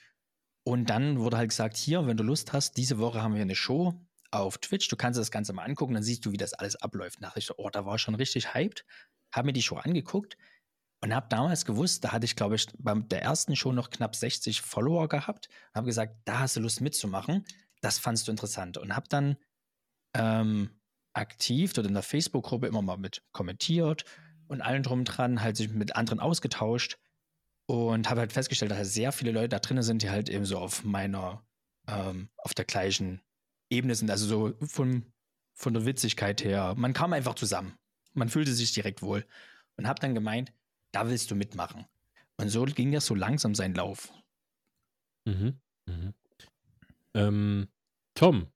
Und 0.63 0.89
dann 0.91 1.19
wurde 1.19 1.37
halt 1.37 1.49
gesagt, 1.49 1.77
hier, 1.77 2.05
wenn 2.05 2.17
du 2.17 2.23
Lust 2.23 2.53
hast, 2.53 2.77
diese 2.77 2.99
Woche 2.99 3.23
haben 3.23 3.33
wir 3.33 3.41
eine 3.41 3.55
Show 3.55 3.95
auf 4.29 4.59
Twitch. 4.59 4.87
Du 4.87 4.95
kannst 4.95 5.19
das 5.19 5.31
Ganze 5.31 5.53
mal 5.53 5.63
angucken, 5.63 5.95
dann 5.95 6.03
siehst 6.03 6.25
du, 6.25 6.31
wie 6.31 6.37
das 6.37 6.53
alles 6.53 6.75
abläuft. 6.75 7.17
Da 7.21 7.31
ich, 7.35 7.49
oh, 7.57 7.69
da 7.71 7.85
war 7.85 7.95
ich 7.95 8.01
schon 8.01 8.15
richtig 8.15 8.53
hyped. 8.53 8.85
Habe 9.31 9.47
mir 9.47 9.53
die 9.53 9.63
Show 9.63 9.77
angeguckt 9.77 10.37
und 11.01 11.15
habe 11.15 11.27
damals 11.29 11.65
gewusst, 11.65 12.03
da 12.03 12.11
hatte 12.11 12.25
ich, 12.25 12.35
glaube 12.35 12.55
ich, 12.55 12.67
bei 12.77 12.93
der 12.93 13.23
ersten 13.23 13.55
Show 13.55 13.71
noch 13.71 13.89
knapp 13.89 14.15
60 14.15 14.61
Follower 14.61 15.07
gehabt. 15.07 15.49
Habe 15.73 15.87
gesagt, 15.87 16.17
da 16.25 16.39
hast 16.39 16.55
du 16.55 16.59
Lust 16.59 16.81
mitzumachen 16.81 17.45
das 17.81 17.99
fandst 17.99 18.27
du 18.27 18.31
interessant 18.31 18.77
und 18.77 18.95
habe 18.95 19.07
dann 19.09 19.37
ähm, 20.13 20.69
aktiv 21.13 21.73
dort 21.73 21.87
in 21.87 21.93
der 21.93 22.03
Facebook-Gruppe 22.03 22.67
immer 22.67 22.81
mal 22.81 22.97
mit 22.97 23.23
kommentiert 23.31 24.05
und 24.47 24.61
allen 24.61 24.83
drum 24.83 25.03
dran 25.03 25.41
halt 25.41 25.57
sich 25.57 25.69
mit 25.69 25.95
anderen 25.95 26.19
ausgetauscht 26.19 26.97
und 27.65 28.09
habe 28.09 28.21
halt 28.21 28.33
festgestellt, 28.33 28.71
dass 28.71 28.77
halt 28.77 28.87
sehr 28.87 29.11
viele 29.11 29.31
Leute 29.31 29.49
da 29.49 29.59
drin 29.59 29.81
sind, 29.81 30.01
die 30.01 30.09
halt 30.09 30.29
eben 30.29 30.45
so 30.45 30.57
auf 30.57 30.83
meiner, 30.83 31.45
ähm, 31.87 32.29
auf 32.37 32.53
der 32.53 32.65
gleichen 32.65 33.21
Ebene 33.69 33.95
sind, 33.95 34.09
also 34.09 34.25
so 34.25 34.67
von, 34.67 35.05
von 35.53 35.73
der 35.73 35.85
Witzigkeit 35.85 36.43
her. 36.43 36.75
Man 36.77 36.93
kam 36.93 37.13
einfach 37.13 37.35
zusammen. 37.35 37.77
Man 38.13 38.29
fühlte 38.29 38.53
sich 38.53 38.71
direkt 38.71 39.01
wohl 39.01 39.25
und 39.75 39.87
habe 39.87 39.99
dann 39.99 40.15
gemeint, 40.15 40.53
da 40.91 41.09
willst 41.09 41.29
du 41.29 41.35
mitmachen. 41.35 41.85
Und 42.37 42.49
so 42.49 42.63
ging 42.65 42.91
das 42.91 43.05
so 43.05 43.15
langsam 43.15 43.53
seinen 43.53 43.75
Lauf. 43.75 44.13
Mhm. 45.25 45.59
Mhm. 45.87 46.13
Ähm, 47.17 47.67
Tom, 48.15 48.47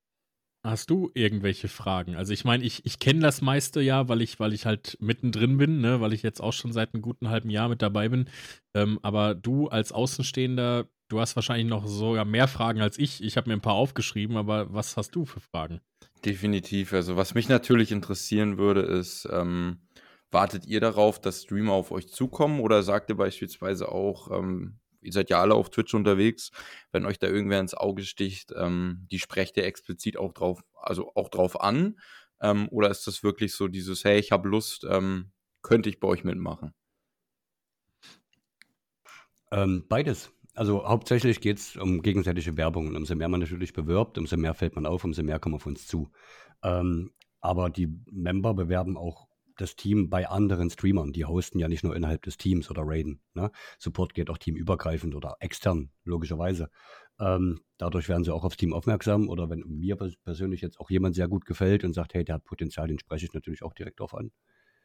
hast 0.64 0.90
du 0.90 1.12
irgendwelche 1.14 1.68
Fragen? 1.68 2.16
Also 2.16 2.34
ich 2.34 2.46
meine, 2.46 2.64
ich, 2.64 2.86
ich 2.86 3.00
kenne 3.00 3.22
das 3.22 3.42
meiste 3.42 3.82
ja, 3.82 4.08
weil 4.08 4.22
ich, 4.22 4.40
weil 4.40 4.54
ich 4.54 4.66
halt 4.66 4.98
mittendrin 5.02 5.58
bin, 5.58 5.82
ne? 5.82 6.02
weil 6.02 6.14
ich 6.14 6.22
jetzt 6.22 6.42
auch 6.42 6.54
schon 6.54 6.72
seit 6.72 6.94
einem 6.94 7.02
guten 7.02 7.30
halben 7.30 7.50
Jahr 7.50 7.70
mit 7.70 7.82
dabei 7.82 8.10
bin. 8.10 8.30
Ähm, 8.76 9.00
aber 9.02 9.34
du 9.36 9.68
als 9.68 9.92
Außenstehender, 9.92 10.88
du 11.10 11.20
hast 11.20 11.36
wahrscheinlich 11.36 11.68
noch 11.68 11.88
sogar 11.88 12.26
mehr 12.26 12.48
Fragen 12.48 12.82
als 12.82 13.00
ich. 13.00 13.24
Ich 13.24 13.38
habe 13.38 13.50
mir 13.50 13.56
ein 13.56 13.62
paar 13.62 13.74
aufgeschrieben, 13.74 14.38
aber 14.38 14.74
was 14.74 14.96
hast 14.96 15.16
du 15.16 15.26
für 15.26 15.40
Fragen? 15.40 15.82
Definitiv. 16.24 16.94
Also 16.94 17.18
was 17.18 17.34
mich 17.34 17.50
natürlich 17.50 17.92
interessieren 17.92 18.60
würde, 18.60 18.82
ist, 18.82 19.28
ähm, 19.32 19.80
wartet 20.30 20.66
ihr 20.68 20.80
darauf, 20.80 21.20
dass 21.20 21.44
Streamer 21.44 21.74
auf 21.74 21.92
euch 21.92 22.08
zukommen 22.10 22.60
oder 22.60 22.84
sagt 22.84 23.10
ihr 23.10 23.18
beispielsweise 23.18 23.92
auch, 23.92 24.32
ähm, 24.32 24.81
ihr 25.02 25.12
seid 25.12 25.30
ja 25.30 25.42
alle 25.42 25.56
auf 25.56 25.70
Twitch 25.70 25.94
unterwegs, 25.94 26.52
wenn 26.92 27.06
euch 27.06 27.20
da 27.20 27.28
irgendwer 27.28 27.60
ins 27.60 27.74
Auge 27.74 28.04
sticht, 28.04 28.54
ähm, 28.56 29.08
die 29.12 29.20
sprecht 29.20 29.58
ihr 29.58 29.66
explizit 29.66 30.18
auch 30.18 30.34
drauf, 30.34 30.64
also 30.76 31.12
auch 31.16 31.30
drauf 31.30 31.62
an? 31.62 32.00
Ähm, 32.42 32.68
oder 32.70 32.90
ist 32.90 33.06
das 33.08 33.24
wirklich 33.24 33.54
so 33.54 33.68
dieses, 33.68 34.04
hey, 34.04 34.20
ich 34.20 34.32
habe 34.32 34.48
Lust, 34.50 34.86
ähm, 34.90 35.32
könnte 35.62 35.90
ich 35.90 36.00
bei 36.00 36.08
euch 36.08 36.24
mitmachen? 36.24 36.74
Ähm, 39.52 39.86
beides. 39.88 40.32
Also 40.54 40.86
hauptsächlich 40.86 41.40
geht 41.40 41.58
es 41.58 41.78
um 41.78 42.02
gegenseitige 42.02 42.58
Werbung. 42.58 42.88
Und 42.88 42.96
umso 42.96 43.16
mehr 43.16 43.30
man 43.30 43.40
natürlich 43.40 43.74
bewirbt, 43.74 44.18
umso 44.18 44.38
mehr 44.38 44.54
fällt 44.54 44.76
man 44.76 44.86
auf, 44.86 45.04
umso 45.04 45.24
mehr 45.24 45.40
kommen 45.40 45.56
auf 45.56 45.66
uns 45.66 45.88
zu. 45.88 46.12
Ähm, 46.64 47.12
aber 47.40 47.70
die 47.70 47.88
Member 48.12 48.54
bewerben 48.54 48.98
auch 48.98 49.28
das 49.62 49.76
Team 49.76 50.10
bei 50.10 50.28
anderen 50.28 50.70
Streamern. 50.70 51.14
Die 51.14 51.26
hosten 51.26 51.60
ja 51.60 51.68
nicht 51.68 51.84
nur 51.84 51.96
innerhalb 51.96 52.24
des 52.24 52.38
Teams 52.38 52.70
oder 52.70 52.82
raiden. 52.84 53.22
Ne? 53.34 53.52
Support 53.78 54.14
geht 54.14 54.30
auch 54.30 54.38
teamübergreifend 54.38 55.16
oder 55.16 55.38
extern, 55.40 55.92
logischerweise. 56.04 56.70
Ähm, 57.20 57.62
dadurch 57.78 58.10
werden 58.10 58.24
sie 58.24 58.34
auch 58.34 58.44
aufs 58.44 58.58
Team 58.58 58.74
aufmerksam. 58.74 59.30
Oder 59.30 59.50
wenn 59.50 59.64
mir 59.68 59.96
persönlich 59.96 60.62
jetzt 60.62 60.80
auch 60.80 60.90
jemand 60.90 61.16
sehr 61.16 61.28
gut 61.28 61.46
gefällt 61.46 61.84
und 61.84 61.94
sagt, 61.94 62.14
hey, 62.14 62.26
der 62.26 62.36
hat 62.36 62.44
Potenzial, 62.44 62.88
den 62.88 63.00
spreche 63.00 63.26
ich 63.26 63.34
natürlich 63.34 63.64
auch 63.64 63.74
direkt 63.74 64.00
drauf 64.00 64.16
an. 64.16 64.32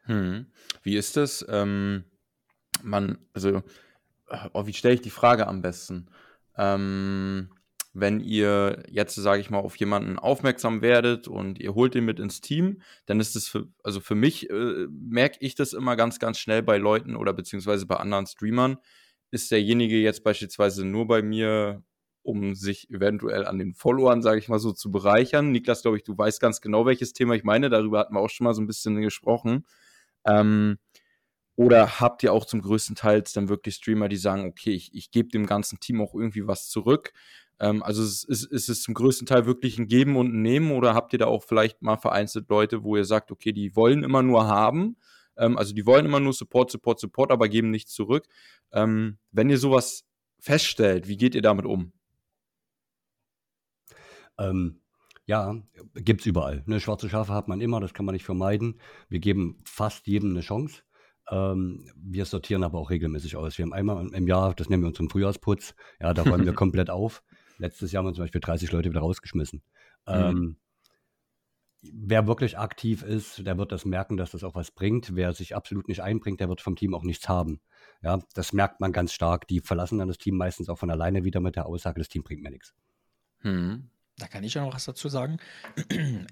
Hm. 0.05 0.47
Wie 0.83 0.97
ist 0.97 1.17
das? 1.17 1.45
Ähm, 1.49 2.05
man, 2.83 3.19
also, 3.33 3.63
oh, 4.53 4.67
wie 4.67 4.75
stelle 4.75 4.95
ich 4.95 5.01
die 5.01 5.11
Frage 5.11 5.47
am 5.47 5.63
besten? 5.63 6.09
Ähm, 6.57 7.49
wenn 7.99 8.21
ihr 8.21 8.83
jetzt, 8.91 9.15
sage 9.15 9.41
ich 9.41 9.51
mal, 9.51 9.59
auf 9.59 9.77
jemanden 9.77 10.19
aufmerksam 10.19 10.83
werdet 10.83 11.29
und 11.29 11.59
ihr 11.59 11.75
holt 11.75 11.95
ihn 11.95 12.05
mit 12.05 12.21
ins 12.21 12.41
Team, 12.41 12.83
dann 13.07 13.21
ist 13.21 13.37
es 13.37 13.49
für, 13.49 13.69
also 13.83 14.01
für 14.01 14.15
mich 14.15 14.51
äh, 14.51 14.87
merke 14.91 15.39
ich 15.41 15.55
das 15.55 15.73
immer 15.73 15.97
ganz, 15.97 16.19
ganz 16.19 16.39
schnell 16.39 16.63
bei 16.63 16.79
Leuten 16.79 17.17
oder 17.17 17.33
beziehungsweise 17.33 17.87
bei 17.87 17.97
anderen 17.97 18.27
Streamern. 18.27 18.79
Ist 19.31 19.51
derjenige 19.51 19.97
jetzt 19.99 20.25
beispielsweise 20.25 20.85
nur 20.85 21.07
bei 21.07 21.23
mir, 21.23 21.83
um 22.23 22.55
sich 22.55 22.91
eventuell 22.91 23.47
an 23.47 23.59
den 23.59 23.75
Followern, 23.75 24.23
sage 24.23 24.39
ich 24.39 24.49
mal 24.49 24.59
so, 24.59 24.73
zu 24.73 24.91
bereichern? 24.91 25.51
Niklas, 25.53 25.83
glaube 25.83 25.97
ich, 25.97 26.05
du 26.05 26.17
weißt 26.19 26.41
ganz 26.41 26.61
genau, 26.61 26.87
welches 26.87 27.13
Thema 27.13 27.35
ich 27.35 27.45
meine. 27.45 27.71
Darüber 27.71 28.01
hatten 28.01 28.15
wir 28.15 28.21
auch 28.21 28.31
schon 28.31 28.45
mal 28.45 28.55
so 28.55 28.61
ein 28.63 28.67
bisschen 28.67 29.01
gesprochen. 29.01 29.65
Ähm, 30.27 30.79
Oder 31.57 32.01
habt 32.01 32.23
ihr 32.23 32.33
auch 32.33 32.45
zum 32.45 32.61
größten 32.61 32.97
Teil 32.97 33.23
dann 33.35 33.49
wirklich 33.49 33.77
Streamer, 33.77 34.09
die 34.09 34.17
sagen, 34.19 34.45
okay, 34.47 34.73
ich, 34.73 34.95
ich 34.95 35.11
gebe 35.11 35.31
dem 35.31 35.47
ganzen 35.47 35.81
Team 35.81 36.03
auch 36.03 36.15
irgendwie 36.15 36.47
was 36.47 36.69
zurück? 36.69 37.13
Ähm, 37.59 37.83
also 37.83 38.03
ist, 38.03 38.25
ist, 38.25 38.69
es 38.69 38.83
zum 38.83 38.95
größten 38.95 39.27
Teil 39.27 39.47
wirklich 39.47 39.79
ein 39.79 39.89
Geben 39.89 40.17
und 40.17 40.35
ein 40.35 40.43
Nehmen 40.43 40.73
oder 40.73 40.95
habt 40.95 41.13
ihr 41.13 41.19
da 41.19 41.27
auch 41.27 41.43
vielleicht 41.43 41.83
mal 41.83 41.97
vereinzelt 41.97 42.49
Leute, 42.49 42.83
wo 42.85 42.97
ihr 42.97 43.05
sagt, 43.05 43.31
okay, 43.31 43.53
die 43.53 43.75
wollen 43.77 44.05
immer 44.05 44.23
nur 44.23 44.47
haben, 44.47 44.97
ähm, 45.37 45.57
also 45.57 45.75
die 45.75 45.87
wollen 45.87 46.07
immer 46.07 46.21
nur 46.21 46.33
Support, 46.33 46.71
Support, 46.71 47.01
Support, 47.01 47.31
aber 47.31 47.49
geben 47.49 47.71
nichts 47.71 47.93
zurück. 47.93 48.27
Ähm, 48.73 49.19
wenn 49.31 49.51
ihr 49.51 49.59
sowas 49.59 50.05
feststellt, 50.39 51.09
wie 51.09 51.17
geht 51.17 51.35
ihr 51.35 51.43
damit 51.43 51.67
um? 51.67 51.93
Ähm, 54.39 54.81
ja, 55.27 55.57
gibt 55.95 56.21
es 56.21 56.27
überall. 56.27 56.63
Ne? 56.67 56.81
Schwarze 56.81 57.09
Schafe 57.09 57.33
hat 57.33 57.49
man 57.49 57.61
immer, 57.61 57.81
das 57.81 57.95
kann 57.95 58.05
man 58.05 58.13
nicht 58.15 58.25
vermeiden. 58.25 58.81
Wir 59.09 59.19
geben 59.19 59.61
fast 59.65 60.07
jedem 60.07 60.31
eine 60.31 60.41
Chance. 60.41 60.83
Ähm, 61.29 61.91
wir 61.97 62.25
sortieren 62.25 62.63
aber 62.63 62.79
auch 62.79 62.91
regelmäßig 62.91 63.37
aus. 63.37 63.59
Wir 63.59 63.65
haben 63.65 63.73
einmal 63.73 64.09
im 64.15 64.29
Jahr, 64.29 64.55
das 64.55 64.69
nennen 64.69 64.85
wir 64.85 64.89
unseren 64.89 65.11
Frühjahrsputz, 65.11 65.75
ja, 66.01 66.15
da 66.15 66.23
räumen 66.23 66.47
wir 66.47 66.53
komplett 66.55 66.91
auf. 66.91 67.25
Letztes 67.59 67.93
Jahr 67.93 68.03
haben 68.03 68.11
wir 68.11 68.15
zum 68.15 68.25
Beispiel 68.25 68.41
30 68.41 68.73
Leute 68.73 68.91
wieder 68.91 69.01
rausgeschmissen. 69.01 69.63
Mhm. 70.07 70.15
Ähm, 70.15 70.57
wer 71.83 72.27
wirklich 72.27 72.59
aktiv 72.59 73.03
ist, 73.03 73.47
der 73.47 73.59
wird 73.59 73.73
das 73.73 73.85
merken, 73.85 74.17
dass 74.17 74.33
das 74.33 74.45
auch 74.45 74.55
was 74.55 74.71
bringt. 74.71 75.15
Wer 75.15 75.33
sich 75.33 75.55
absolut 75.55 75.89
nicht 75.89 76.03
einbringt, 76.03 76.41
der 76.41 76.49
wird 76.49 76.61
vom 76.61 76.77
Team 76.77 76.95
auch 76.95 77.03
nichts 77.03 77.29
haben. 77.29 77.61
Ja, 78.03 78.21
das 78.35 78.53
merkt 78.53 78.81
man 78.81 78.93
ganz 78.93 79.13
stark. 79.13 79.49
Die 79.49 79.61
verlassen 79.61 79.99
dann 79.99 80.09
das 80.09 80.19
Team 80.19 80.37
meistens 80.37 80.69
auch 80.69 80.79
von 80.79 80.91
alleine 80.91 81.25
wieder 81.25 81.41
mit 81.41 81.57
der 81.57 81.67
Aussage, 81.67 82.01
das 82.01 82.09
Team 82.09 82.23
bringt 82.23 82.43
mir 82.43 82.51
nichts. 82.51 82.75
Mhm. 83.43 83.91
Da 84.19 84.29
kann 84.29 84.45
ich 84.45 84.55
ja 84.55 84.65
noch 84.65 84.75
was 84.75 84.85
dazu 84.87 85.09
sagen. 85.09 85.39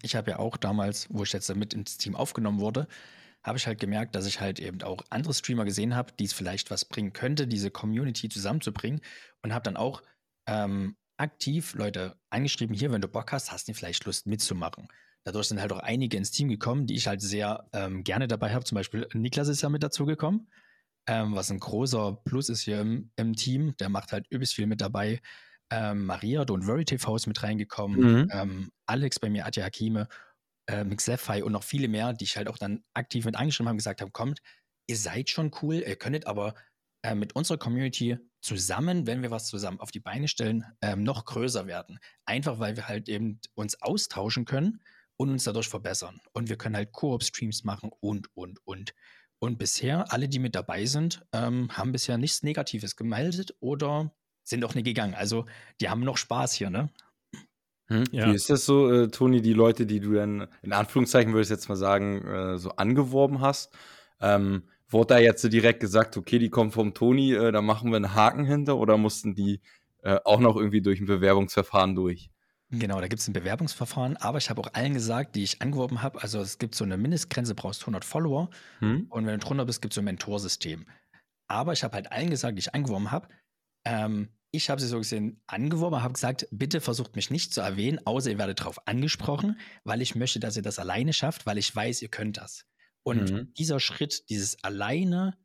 Ich 0.02 0.16
habe 0.16 0.30
ja 0.30 0.38
auch 0.38 0.56
damals, 0.56 1.06
wo 1.10 1.22
ich 1.22 1.32
jetzt 1.32 1.54
mit 1.54 1.74
ins 1.74 1.98
Team 1.98 2.16
aufgenommen 2.16 2.60
wurde, 2.60 2.86
habe 3.42 3.58
ich 3.58 3.66
halt 3.66 3.78
gemerkt, 3.78 4.14
dass 4.14 4.26
ich 4.26 4.40
halt 4.40 4.58
eben 4.58 4.82
auch 4.82 5.04
andere 5.10 5.34
Streamer 5.34 5.66
gesehen 5.66 5.94
habe, 5.94 6.12
die 6.18 6.24
es 6.24 6.32
vielleicht 6.32 6.70
was 6.70 6.86
bringen 6.86 7.12
könnte, 7.12 7.46
diese 7.46 7.70
Community 7.70 8.30
zusammenzubringen 8.30 9.02
und 9.42 9.52
habe 9.52 9.64
dann 9.64 9.76
auch 9.76 10.02
ähm, 10.46 10.96
aktiv 11.16 11.74
Leute 11.74 12.16
angeschrieben, 12.30 12.74
hier, 12.74 12.92
wenn 12.92 13.00
du 13.00 13.08
Bock 13.08 13.32
hast, 13.32 13.52
hast 13.52 13.68
du 13.68 13.74
vielleicht 13.74 14.04
Lust 14.04 14.26
mitzumachen. 14.26 14.88
Dadurch 15.24 15.48
sind 15.48 15.60
halt 15.60 15.72
auch 15.72 15.78
einige 15.78 16.16
ins 16.16 16.30
Team 16.30 16.48
gekommen, 16.48 16.86
die 16.86 16.94
ich 16.94 17.06
halt 17.06 17.22
sehr 17.22 17.68
ähm, 17.72 18.04
gerne 18.04 18.28
dabei 18.28 18.52
habe. 18.52 18.64
Zum 18.64 18.76
Beispiel 18.76 19.08
Niklas 19.14 19.48
ist 19.48 19.62
ja 19.62 19.70
mit 19.70 19.82
dazu 19.82 20.04
gekommen, 20.04 20.48
ähm, 21.06 21.34
was 21.34 21.50
ein 21.50 21.60
großer 21.60 22.20
Plus 22.24 22.48
ist 22.50 22.62
hier 22.62 22.80
im, 22.80 23.10
im 23.16 23.34
Team. 23.34 23.74
Der 23.78 23.88
macht 23.88 24.12
halt 24.12 24.26
übelst 24.28 24.54
viel 24.54 24.66
mit 24.66 24.80
dabei. 24.80 25.20
Ähm, 25.70 26.04
Maria, 26.04 26.42
Don't 26.42 26.66
Worry 26.66 26.84
TV 26.84 27.16
ist 27.16 27.26
mit 27.26 27.42
reingekommen. 27.42 28.00
Mhm. 28.00 28.28
Ähm, 28.32 28.72
Alex 28.86 29.18
bei 29.18 29.30
mir, 29.30 29.46
Atja 29.46 29.64
Hakime, 29.64 30.08
äh, 30.66 30.84
Mixefy 30.84 31.42
und 31.42 31.52
noch 31.52 31.64
viele 31.64 31.88
mehr, 31.88 32.12
die 32.12 32.24
ich 32.24 32.36
halt 32.36 32.48
auch 32.48 32.58
dann 32.58 32.84
aktiv 32.92 33.24
mit 33.24 33.36
angeschrieben 33.36 33.68
habe, 33.68 33.76
gesagt 33.76 34.02
haben, 34.02 34.12
kommt, 34.12 34.40
ihr 34.86 34.96
seid 34.96 35.30
schon 35.30 35.50
cool, 35.62 35.76
ihr 35.76 35.96
könntet 35.96 36.26
aber 36.26 36.54
äh, 37.04 37.14
mit 37.14 37.36
unserer 37.36 37.58
Community 37.58 38.16
zusammen, 38.40 39.06
wenn 39.06 39.20
wir 39.20 39.30
was 39.30 39.46
zusammen 39.46 39.78
auf 39.78 39.90
die 39.90 40.00
Beine 40.00 40.26
stellen, 40.26 40.64
ähm, 40.80 41.02
noch 41.02 41.26
größer 41.26 41.66
werden. 41.66 41.98
Einfach 42.24 42.58
weil 42.58 42.76
wir 42.76 42.88
halt 42.88 43.10
eben 43.10 43.40
uns 43.54 43.80
austauschen 43.82 44.46
können 44.46 44.80
und 45.16 45.28
uns 45.28 45.44
dadurch 45.44 45.68
verbessern. 45.68 46.20
Und 46.32 46.48
wir 46.48 46.56
können 46.56 46.76
halt 46.76 46.92
Koop-Streams 46.92 47.64
machen 47.64 47.90
und, 48.00 48.34
und, 48.34 48.58
und. 48.66 48.94
Und 49.38 49.58
bisher, 49.58 50.10
alle, 50.12 50.30
die 50.30 50.38
mit 50.38 50.54
dabei 50.54 50.86
sind, 50.86 51.26
ähm, 51.32 51.68
haben 51.76 51.92
bisher 51.92 52.16
nichts 52.16 52.42
Negatives 52.42 52.96
gemeldet 52.96 53.54
oder 53.60 54.14
sind 54.42 54.64
auch 54.64 54.74
nicht 54.74 54.84
gegangen. 54.86 55.14
Also, 55.14 55.44
die 55.82 55.90
haben 55.90 56.00
noch 56.00 56.16
Spaß 56.16 56.54
hier, 56.54 56.70
ne? 56.70 56.88
Hm? 57.88 58.04
Ja. 58.12 58.30
Wie 58.30 58.34
ist 58.34 58.48
das 58.48 58.64
so, 58.64 58.90
äh, 58.90 59.08
Toni, 59.08 59.42
die 59.42 59.52
Leute, 59.52 59.84
die 59.84 60.00
du 60.00 60.14
dann 60.14 60.48
in 60.62 60.72
Anführungszeichen 60.72 61.34
würde 61.34 61.42
ich 61.42 61.50
jetzt 61.50 61.68
mal 61.68 61.76
sagen, 61.76 62.26
äh, 62.26 62.56
so 62.56 62.70
angeworben 62.70 63.42
hast? 63.42 63.76
Ähm, 64.20 64.62
wurde 64.94 65.14
da 65.14 65.18
jetzt 65.18 65.42
so 65.42 65.48
direkt 65.48 65.80
gesagt, 65.80 66.16
okay, 66.16 66.38
die 66.38 66.48
kommen 66.48 66.70
vom 66.70 66.94
Toni, 66.94 67.34
äh, 67.34 67.52
da 67.52 67.60
machen 67.60 67.90
wir 67.90 67.96
einen 67.96 68.14
Haken 68.14 68.46
hinter 68.46 68.78
oder 68.78 68.96
mussten 68.96 69.34
die 69.34 69.60
äh, 70.02 70.18
auch 70.24 70.40
noch 70.40 70.56
irgendwie 70.56 70.80
durch 70.80 71.00
ein 71.00 71.06
Bewerbungsverfahren 71.06 71.94
durch? 71.94 72.30
Genau, 72.70 73.00
da 73.00 73.08
gibt 73.08 73.20
es 73.20 73.28
ein 73.28 73.34
Bewerbungsverfahren, 73.34 74.16
aber 74.16 74.38
ich 74.38 74.48
habe 74.48 74.60
auch 74.60 74.72
allen 74.72 74.94
gesagt, 74.94 75.36
die 75.36 75.42
ich 75.42 75.60
angeworben 75.60 76.02
habe, 76.02 76.22
also 76.22 76.40
es 76.40 76.58
gibt 76.58 76.74
so 76.74 76.84
eine 76.84 76.96
Mindestgrenze, 76.96 77.54
brauchst 77.54 77.82
100 77.82 78.04
Follower 78.04 78.48
hm? 78.78 79.06
und 79.10 79.26
wenn 79.26 79.38
du 79.38 79.46
drunter 79.46 79.66
bist, 79.66 79.82
gibt 79.82 79.92
es 79.92 79.96
so 79.96 80.00
ein 80.00 80.06
Mentorsystem. 80.06 80.86
Aber 81.46 81.72
ich 81.74 81.84
habe 81.84 81.94
halt 81.94 82.10
allen 82.10 82.30
gesagt, 82.30 82.56
die 82.56 82.60
ich 82.60 82.74
angeworben 82.74 83.10
habe, 83.10 83.28
ähm, 83.84 84.30
ich 84.50 84.70
habe 84.70 84.80
sie 84.80 84.86
so 84.86 84.98
gesehen 84.98 85.42
angeworben, 85.46 86.02
habe 86.02 86.14
gesagt, 86.14 86.46
bitte 86.52 86.80
versucht 86.80 87.16
mich 87.16 87.30
nicht 87.30 87.52
zu 87.52 87.60
erwähnen, 87.60 88.00
außer 88.04 88.30
ihr 88.30 88.38
werdet 88.38 88.60
darauf 88.60 88.86
angesprochen, 88.86 89.58
weil 89.82 90.00
ich 90.00 90.14
möchte, 90.14 90.40
dass 90.40 90.56
ihr 90.56 90.62
das 90.62 90.78
alleine 90.78 91.12
schafft, 91.12 91.44
weil 91.44 91.58
ich 91.58 91.74
weiß, 91.74 92.02
ihr 92.02 92.08
könnt 92.08 92.36
das. 92.36 92.64
Und 93.04 93.30
mhm. 93.30 93.54
dieser 93.54 93.78
Schritt, 93.78 94.28
dieses 94.30 94.64
alleine, 94.64 95.36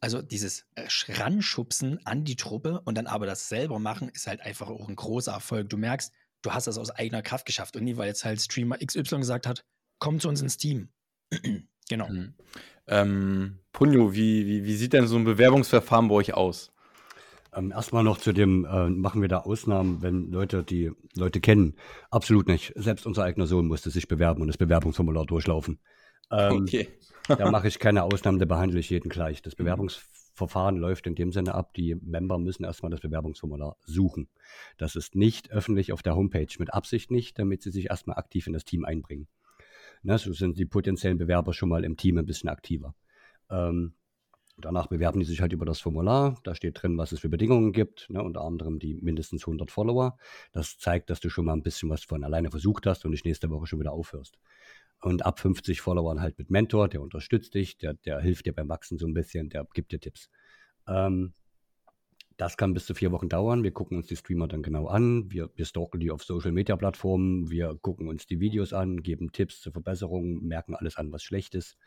also 0.00 0.20
dieses 0.20 0.66
äh, 0.74 0.86
Ranschubsen 1.08 2.04
an 2.04 2.24
die 2.24 2.36
Truppe 2.36 2.82
und 2.84 2.96
dann 2.98 3.06
aber 3.06 3.24
das 3.24 3.48
selber 3.48 3.78
machen, 3.78 4.10
ist 4.10 4.26
halt 4.26 4.42
einfach 4.42 4.68
auch 4.68 4.88
ein 4.88 4.96
großer 4.96 5.32
Erfolg. 5.32 5.70
Du 5.70 5.78
merkst, 5.78 6.12
du 6.42 6.52
hast 6.52 6.66
das 6.66 6.76
aus 6.76 6.90
eigener 6.90 7.22
Kraft 7.22 7.46
geschafft 7.46 7.76
und 7.76 7.84
nie, 7.84 7.96
weil 7.96 8.08
jetzt 8.08 8.24
halt 8.24 8.42
Streamer 8.42 8.76
XY 8.78 9.18
gesagt 9.18 9.46
hat, 9.46 9.64
komm 9.98 10.20
zu 10.20 10.28
uns 10.28 10.42
ins 10.42 10.58
Team. 10.58 10.90
genau. 11.88 12.08
Mhm. 12.08 12.34
Ähm, 12.88 13.58
Punjo, 13.72 14.14
wie, 14.14 14.46
wie, 14.46 14.64
wie 14.64 14.76
sieht 14.76 14.92
denn 14.92 15.06
so 15.06 15.16
ein 15.16 15.24
Bewerbungsverfahren 15.24 16.08
bei 16.08 16.14
euch 16.16 16.34
aus? 16.34 16.72
Ähm, 17.54 17.70
erstmal 17.70 18.04
noch 18.04 18.18
zu 18.18 18.32
dem, 18.32 18.64
äh, 18.64 18.90
machen 18.90 19.22
wir 19.22 19.28
da 19.28 19.38
Ausnahmen, 19.38 20.02
wenn 20.02 20.30
Leute 20.30 20.62
die 20.62 20.92
Leute 21.14 21.40
kennen. 21.40 21.74
Absolut 22.10 22.48
nicht. 22.48 22.72
Selbst 22.76 23.06
unser 23.06 23.24
eigener 23.24 23.46
Sohn 23.46 23.66
musste 23.66 23.90
sich 23.90 24.08
bewerben 24.08 24.42
und 24.42 24.48
das 24.48 24.58
Bewerbungsformular 24.58 25.24
durchlaufen. 25.24 25.78
Ähm, 26.30 26.62
okay. 26.62 26.88
da 27.28 27.50
mache 27.50 27.68
ich 27.68 27.78
keine 27.78 28.02
Ausnahmen, 28.02 28.38
da 28.38 28.46
behandle 28.46 28.80
ich 28.80 28.90
jeden 28.90 29.08
gleich. 29.08 29.42
Das. 29.42 29.54
Bewerbungsverfahren 29.54 30.76
läuft 30.76 31.06
in 31.06 31.14
dem 31.14 31.32
Sinne 31.32 31.54
ab, 31.54 31.74
die 31.74 31.94
Member 31.94 32.38
müssen 32.38 32.64
erstmal 32.64 32.90
das 32.90 33.00
Bewerbungsformular 33.00 33.76
suchen. 33.84 34.28
Das 34.76 34.96
ist 34.96 35.14
nicht 35.14 35.50
öffentlich 35.50 35.92
auf 35.92 36.02
der 36.02 36.16
Homepage, 36.16 36.48
mit 36.58 36.72
Absicht 36.72 37.10
nicht, 37.10 37.38
damit 37.38 37.62
sie 37.62 37.70
sich 37.70 37.90
erstmal 37.90 38.16
aktiv 38.16 38.46
in 38.46 38.52
das 38.52 38.64
Team 38.64 38.84
einbringen. 38.84 39.28
Ne, 40.02 40.18
so 40.18 40.32
sind 40.32 40.58
die 40.58 40.66
potenziellen 40.66 41.18
Bewerber 41.18 41.52
schon 41.52 41.68
mal 41.68 41.84
im 41.84 41.96
Team 41.96 42.18
ein 42.18 42.26
bisschen 42.26 42.48
aktiver. 42.48 42.94
Ähm, 43.50 43.94
Danach 44.58 44.86
bewerben 44.86 45.20
die 45.20 45.26
sich 45.26 45.42
halt 45.42 45.52
über 45.52 45.66
das 45.66 45.80
Formular. 45.80 46.38
Da 46.42 46.54
steht 46.54 46.82
drin, 46.82 46.96
was 46.96 47.12
es 47.12 47.20
für 47.20 47.28
Bedingungen 47.28 47.72
gibt, 47.72 48.08
ne, 48.08 48.22
unter 48.22 48.40
anderem 48.40 48.78
die 48.78 48.94
mindestens 48.94 49.42
100 49.42 49.70
Follower. 49.70 50.16
Das 50.52 50.78
zeigt, 50.78 51.10
dass 51.10 51.20
du 51.20 51.28
schon 51.28 51.44
mal 51.44 51.52
ein 51.52 51.62
bisschen 51.62 51.90
was 51.90 52.04
von 52.04 52.24
alleine 52.24 52.50
versucht 52.50 52.86
hast 52.86 53.04
und 53.04 53.10
nicht 53.10 53.26
nächste 53.26 53.50
Woche 53.50 53.66
schon 53.66 53.80
wieder 53.80 53.92
aufhörst. 53.92 54.38
Und 55.00 55.24
ab 55.24 55.40
50 55.40 55.80
Followern 55.80 56.20
halt 56.20 56.38
mit 56.38 56.50
Mentor, 56.50 56.88
der 56.88 57.02
unterstützt 57.02 57.54
dich, 57.54 57.76
der, 57.76 57.94
der 57.94 58.20
hilft 58.20 58.46
dir 58.46 58.54
beim 58.54 58.68
Wachsen 58.68 58.98
so 58.98 59.06
ein 59.06 59.14
bisschen, 59.14 59.50
der 59.50 59.66
gibt 59.74 59.92
dir 59.92 60.00
Tipps. 60.00 60.30
Ähm, 60.88 61.34
das 62.36 62.56
kann 62.58 62.74
bis 62.74 62.84
zu 62.84 62.94
vier 62.94 63.12
Wochen 63.12 63.28
dauern. 63.28 63.62
Wir 63.62 63.72
gucken 63.72 63.96
uns 63.96 64.08
die 64.08 64.16
Streamer 64.16 64.46
dann 64.46 64.62
genau 64.62 64.86
an. 64.88 65.30
Wir, 65.30 65.50
wir 65.54 65.64
stalken 65.64 66.00
die 66.00 66.10
auf 66.10 66.22
Social 66.22 66.52
Media 66.52 66.76
Plattformen. 66.76 67.50
Wir 67.50 67.78
gucken 67.80 68.08
uns 68.08 68.26
die 68.26 68.40
Videos 68.40 68.72
an, 68.72 69.02
geben 69.02 69.32
Tipps 69.32 69.60
zur 69.60 69.72
Verbesserung, 69.72 70.42
merken 70.42 70.74
alles 70.74 70.96
an, 70.96 71.12
was 71.12 71.22
schlecht 71.22 71.54
ist, 71.54 71.78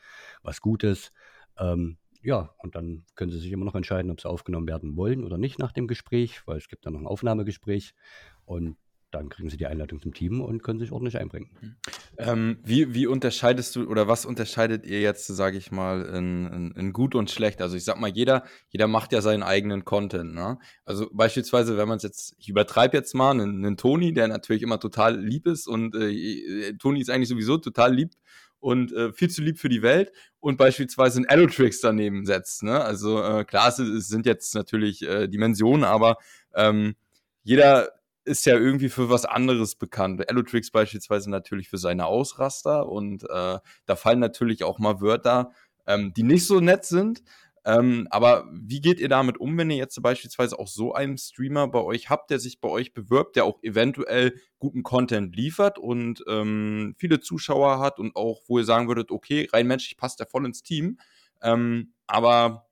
was 0.41 0.59
gut 0.59 0.83
ist. 0.83 1.11
Ähm, 1.59 1.97
ja, 2.21 2.53
und 2.57 2.75
dann 2.75 3.05
können 3.15 3.31
Sie 3.31 3.39
sich 3.39 3.51
immer 3.51 3.65
noch 3.65 3.75
entscheiden, 3.75 4.11
ob 4.11 4.21
Sie 4.21 4.27
aufgenommen 4.27 4.67
werden 4.67 4.95
wollen 4.95 5.23
oder 5.23 5.37
nicht 5.37 5.59
nach 5.59 5.71
dem 5.71 5.87
Gespräch, 5.87 6.45
weil 6.47 6.57
es 6.57 6.67
gibt 6.67 6.85
dann 6.85 6.93
noch 6.93 6.99
ein 6.99 7.07
Aufnahmegespräch 7.07 7.93
und 8.45 8.75
dann 9.11 9.29
kriegen 9.29 9.49
Sie 9.49 9.57
die 9.57 9.65
Einleitung 9.65 10.01
zum 10.01 10.13
Team 10.13 10.41
und 10.41 10.61
können 10.61 10.79
sich 10.79 10.91
ordentlich 10.91 11.17
einbringen. 11.17 11.49
Mhm. 11.61 11.75
Ähm, 12.17 12.59
wie, 12.63 12.93
wie 12.93 13.07
unterscheidest 13.07 13.75
du 13.75 13.87
oder 13.87 14.07
was 14.07 14.25
unterscheidet 14.25 14.85
ihr 14.85 15.01
jetzt, 15.01 15.27
sage 15.27 15.57
ich 15.57 15.71
mal, 15.71 16.03
in, 16.03 16.45
in, 16.45 16.71
in, 16.71 16.93
gut 16.93 17.15
und 17.15 17.31
schlecht? 17.31 17.61
Also 17.61 17.75
ich 17.75 17.83
sag 17.83 17.99
mal, 17.99 18.09
jeder, 18.09 18.43
jeder 18.69 18.87
macht 18.87 19.11
ja 19.11 19.21
seinen 19.21 19.43
eigenen 19.43 19.85
Content. 19.85 20.33
Ne? 20.33 20.59
Also 20.85 21.09
beispielsweise, 21.11 21.77
wenn 21.77 21.87
man 21.87 21.97
es 21.97 22.03
jetzt, 22.03 22.35
ich 22.37 22.49
übertreibe 22.49 22.97
jetzt 22.97 23.15
mal, 23.15 23.31
einen, 23.31 23.65
einen 23.65 23.77
Toni, 23.77 24.13
der 24.13 24.27
natürlich 24.27 24.61
immer 24.61 24.79
total 24.79 25.19
lieb 25.19 25.47
ist 25.47 25.67
und 25.67 25.95
äh, 25.95 26.73
Toni 26.77 27.01
ist 27.01 27.09
eigentlich 27.09 27.29
sowieso 27.29 27.57
total 27.57 27.93
lieb 27.93 28.11
und 28.59 28.91
äh, 28.91 29.11
viel 29.13 29.29
zu 29.29 29.41
lieb 29.41 29.57
für 29.57 29.69
die 29.69 29.81
Welt 29.81 30.11
und 30.39 30.57
beispielsweise 30.57 31.21
ein 31.21 31.29
Allotrix 31.29 31.81
daneben 31.81 32.25
setzt. 32.25 32.63
Ne? 32.63 32.79
Also 32.79 33.23
äh, 33.23 33.45
klar, 33.45 33.69
es, 33.69 33.79
es 33.79 34.07
sind 34.07 34.25
jetzt 34.25 34.53
natürlich 34.53 35.01
äh, 35.01 35.27
Dimensionen, 35.27 35.83
aber 35.83 36.17
ähm, 36.53 36.95
jeder 37.43 37.99
ist 38.29 38.45
ja 38.45 38.55
irgendwie 38.55 38.89
für 38.89 39.09
was 39.09 39.25
anderes 39.25 39.75
bekannt. 39.75 40.29
Allotrix 40.29 40.69
beispielsweise 40.69 41.31
natürlich 41.31 41.67
für 41.67 41.79
seine 41.79 42.05
Ausraster 42.05 42.88
und 42.88 43.24
äh, 43.24 43.57
da 43.86 43.95
fallen 43.95 44.19
natürlich 44.19 44.63
auch 44.63 44.77
mal 44.77 45.01
Wörter, 45.01 45.51
ähm, 45.88 46.13
die 46.13 46.24
nicht 46.24 46.45
so 46.45 46.59
nett 46.59 46.86
sind. 46.86 47.24
Ähm, 47.65 48.07
aber 48.12 48.48
wie 48.53 48.81
geht 48.81 49.00
ihr 49.00 49.09
damit 49.09 49.38
um, 49.39 49.57
wenn 49.57 49.71
ihr 49.71 49.77
jetzt 49.77 50.01
beispielsweise 50.01 50.57
auch 50.57 50.67
so 50.67 50.93
einen 50.93 51.17
Streamer 51.17 51.67
bei 51.67 51.81
euch 51.81 52.09
habt, 52.09 52.29
der 52.29 52.39
sich 52.39 52.62
bei 52.62 52.69
euch 52.69 52.93
bewirbt, 52.93 53.36
der 53.36 53.45
auch 53.45 53.62
eventuell 53.63 54.39
guten 54.59 54.83
Content 54.83 55.36
liefert 55.36 55.77
und 55.77 56.24
ähm, 56.27 56.95
viele 56.98 57.19
Zuschauer 57.19 57.79
hat 57.79 58.00
und 58.00 58.15
auch, 58.15 58.43
wo 58.48 58.59
ihr 58.59 58.65
sagen 58.65 58.88
würdet, 58.88 59.12
okay, 59.12 59.50
rein 59.51 59.67
menschlich 59.67 59.98
passt 59.98 60.19
der 60.19 60.27
voll 60.27 60.45
ins 60.45 60.63
Team, 60.63 61.00
ähm, 61.41 61.93
aber 62.07 62.68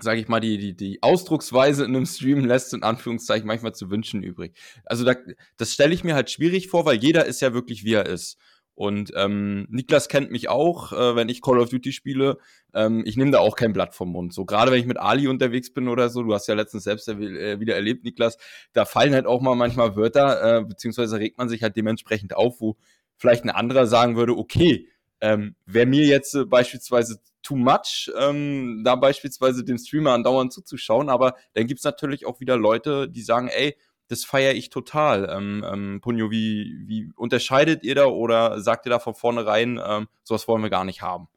sage 0.00 0.20
ich 0.20 0.28
mal, 0.28 0.40
die, 0.40 0.58
die, 0.58 0.76
die 0.76 1.02
Ausdrucksweise 1.02 1.84
in 1.84 1.96
einem 1.96 2.06
Stream 2.06 2.44
lässt 2.44 2.74
in 2.74 2.82
Anführungszeichen 2.82 3.46
manchmal 3.46 3.74
zu 3.74 3.90
wünschen 3.90 4.22
übrig. 4.22 4.56
Also 4.84 5.04
da, 5.04 5.14
das 5.56 5.72
stelle 5.72 5.94
ich 5.94 6.04
mir 6.04 6.14
halt 6.14 6.30
schwierig 6.30 6.68
vor, 6.68 6.84
weil 6.84 6.96
jeder 6.96 7.24
ist 7.24 7.40
ja 7.40 7.54
wirklich 7.54 7.84
wie 7.84 7.94
er 7.94 8.06
ist. 8.06 8.38
Und 8.74 9.10
ähm, 9.16 9.66
Niklas 9.70 10.08
kennt 10.10 10.30
mich 10.30 10.50
auch, 10.50 10.92
äh, 10.92 11.16
wenn 11.16 11.30
ich 11.30 11.40
Call 11.40 11.58
of 11.58 11.70
Duty 11.70 11.92
spiele. 11.92 12.36
Ähm, 12.74 13.04
ich 13.06 13.16
nehme 13.16 13.30
da 13.30 13.38
auch 13.38 13.56
kein 13.56 13.72
Blatt 13.72 13.94
vom 13.94 14.12
Mund. 14.12 14.34
So 14.34 14.44
gerade 14.44 14.70
wenn 14.70 14.78
ich 14.78 14.86
mit 14.86 14.98
Ali 14.98 15.28
unterwegs 15.28 15.72
bin 15.72 15.88
oder 15.88 16.10
so, 16.10 16.22
du 16.22 16.34
hast 16.34 16.46
ja 16.46 16.54
letztens 16.54 16.84
selbst 16.84 17.08
äh, 17.08 17.58
wieder 17.58 17.74
erlebt, 17.74 18.04
Niklas, 18.04 18.36
da 18.74 18.84
fallen 18.84 19.14
halt 19.14 19.24
auch 19.24 19.40
mal 19.40 19.54
manchmal 19.54 19.96
Wörter, 19.96 20.58
äh, 20.58 20.62
beziehungsweise 20.62 21.18
regt 21.18 21.38
man 21.38 21.48
sich 21.48 21.62
halt 21.62 21.74
dementsprechend 21.74 22.36
auf, 22.36 22.60
wo 22.60 22.76
vielleicht 23.16 23.44
ein 23.44 23.50
anderer 23.50 23.86
sagen 23.86 24.14
würde, 24.14 24.36
okay, 24.36 24.88
ähm, 25.20 25.56
wäre 25.64 25.86
mir 25.86 26.04
jetzt 26.04 26.34
äh, 26.34 26.44
beispielsweise 26.44 27.20
too 27.42 27.56
much, 27.56 28.10
ähm, 28.18 28.82
da 28.84 28.96
beispielsweise 28.96 29.64
dem 29.64 29.78
Streamer 29.78 30.12
andauernd 30.12 30.52
zuzuschauen, 30.52 31.08
aber 31.08 31.36
dann 31.54 31.66
gibt's 31.66 31.84
natürlich 31.84 32.26
auch 32.26 32.40
wieder 32.40 32.56
Leute, 32.56 33.08
die 33.08 33.22
sagen, 33.22 33.48
ey, 33.48 33.76
das 34.08 34.24
feiere 34.24 34.54
ich 34.54 34.70
total. 34.70 35.28
Ähm, 35.30 35.64
ähm, 35.66 36.00
Punjo, 36.00 36.30
wie, 36.30 36.84
wie 36.86 37.10
unterscheidet 37.16 37.82
ihr 37.82 37.94
da 37.94 38.06
oder 38.06 38.60
sagt 38.60 38.86
ihr 38.86 38.90
da 38.90 38.98
von 38.98 39.14
vornherein, 39.14 39.80
ähm, 39.84 40.08
sowas 40.22 40.46
wollen 40.48 40.62
wir 40.62 40.70
gar 40.70 40.84
nicht 40.84 41.02
haben? 41.02 41.28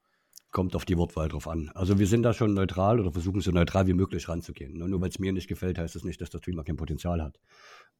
Kommt 0.51 0.75
auf 0.75 0.85
die 0.85 0.97
Wortwahl 0.97 1.29
drauf 1.29 1.47
an. 1.47 1.71
Also 1.75 1.99
wir 1.99 2.07
sind 2.07 2.23
da 2.23 2.33
schon 2.33 2.55
neutral 2.55 2.99
oder 2.99 3.11
versuchen 3.11 3.41
so 3.41 3.51
neutral 3.51 3.85
wie 3.85 3.93
möglich 3.93 4.27
ranzugehen. 4.29 4.77
Nur, 4.77 4.87
nur 4.87 5.01
weil 5.01 5.09
es 5.09 5.19
mir 5.19 5.31
nicht 5.31 5.47
gefällt, 5.47 5.77
heißt 5.77 5.95
das 5.95 6.03
nicht, 6.03 6.21
dass 6.21 6.31
der 6.31 6.39
Streamer 6.39 6.63
kein 6.63 6.75
Potenzial 6.75 7.21
hat. 7.21 7.39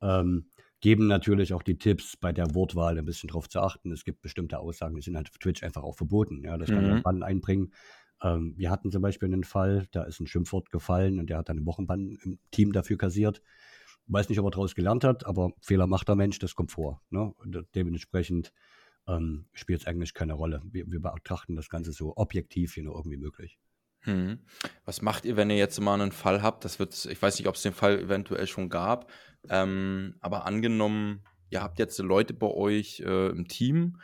Ähm, 0.01 0.49
geben 0.81 1.07
natürlich 1.07 1.53
auch 1.53 1.63
die 1.63 1.77
Tipps, 1.77 2.15
bei 2.15 2.31
der 2.31 2.55
Wortwahl 2.55 2.97
ein 2.97 3.05
bisschen 3.05 3.29
drauf 3.29 3.49
zu 3.49 3.59
achten. 3.59 3.91
Es 3.91 4.03
gibt 4.03 4.21
bestimmte 4.21 4.59
Aussagen, 4.59 4.95
die 4.95 5.01
sind 5.01 5.15
halt 5.15 5.29
auf 5.29 5.37
Twitch 5.37 5.63
einfach 5.63 5.83
auch 5.83 5.95
verboten. 5.95 6.43
Ja, 6.43 6.57
das 6.57 6.69
kann 6.69 6.97
mhm. 6.97 7.03
Bann 7.03 7.23
einbringen. 7.23 7.73
Ähm, 8.21 8.53
wir 8.57 8.69
hatten 8.69 8.91
zum 8.91 9.01
Beispiel 9.01 9.27
einen 9.27 9.43
Fall, 9.43 9.87
da 9.91 10.03
ist 10.03 10.19
ein 10.19 10.27
Schimpfwort 10.27 10.71
gefallen 10.71 11.19
und 11.19 11.29
der 11.29 11.37
hat 11.37 11.49
dann 11.49 11.57
einen 11.57 11.65
Wochenbann 11.65 12.17
im 12.23 12.39
Team 12.51 12.71
dafür 12.71 12.97
kassiert. 12.97 13.41
Weiß 14.07 14.29
nicht, 14.29 14.39
ob 14.39 14.47
er 14.47 14.51
daraus 14.51 14.73
gelernt 14.73 15.03
hat, 15.03 15.25
aber 15.25 15.51
Fehler 15.61 15.85
macht 15.85 16.07
der 16.07 16.15
Mensch, 16.15 16.39
das 16.39 16.55
kommt 16.55 16.71
vor. 16.71 17.01
Ne? 17.09 17.33
dementsprechend 17.75 18.53
ähm, 19.07 19.45
spielt 19.53 19.81
es 19.81 19.87
eigentlich 19.87 20.13
keine 20.13 20.33
Rolle. 20.33 20.61
Wir, 20.65 20.89
wir, 20.91 20.99
betrachten 20.99 21.55
das 21.55 21.69
Ganze 21.69 21.91
so 21.91 22.13
objektiv 22.15 22.75
wie 22.75 22.81
nur 22.81 22.95
irgendwie 22.95 23.17
möglich. 23.17 23.59
Hm. 24.01 24.39
Was 24.85 25.01
macht 25.01 25.25
ihr, 25.25 25.35
wenn 25.35 25.49
ihr 25.49 25.57
jetzt 25.57 25.79
mal 25.79 25.99
einen 25.99 26.11
Fall 26.11 26.41
habt? 26.41 26.63
Das 26.65 26.79
wird, 26.79 27.05
ich 27.05 27.21
weiß 27.21 27.37
nicht, 27.37 27.47
ob 27.47 27.55
es 27.55 27.61
den 27.61 27.73
Fall 27.73 27.99
eventuell 27.99 28.47
schon 28.47 28.69
gab, 28.69 29.11
ähm, 29.49 30.15
aber 30.21 30.45
angenommen, 30.45 31.23
ihr 31.49 31.61
habt 31.61 31.79
jetzt 31.79 31.99
Leute 31.99 32.33
bei 32.33 32.47
euch 32.47 33.01
äh, 33.01 33.29
im 33.29 33.47
Team 33.47 33.97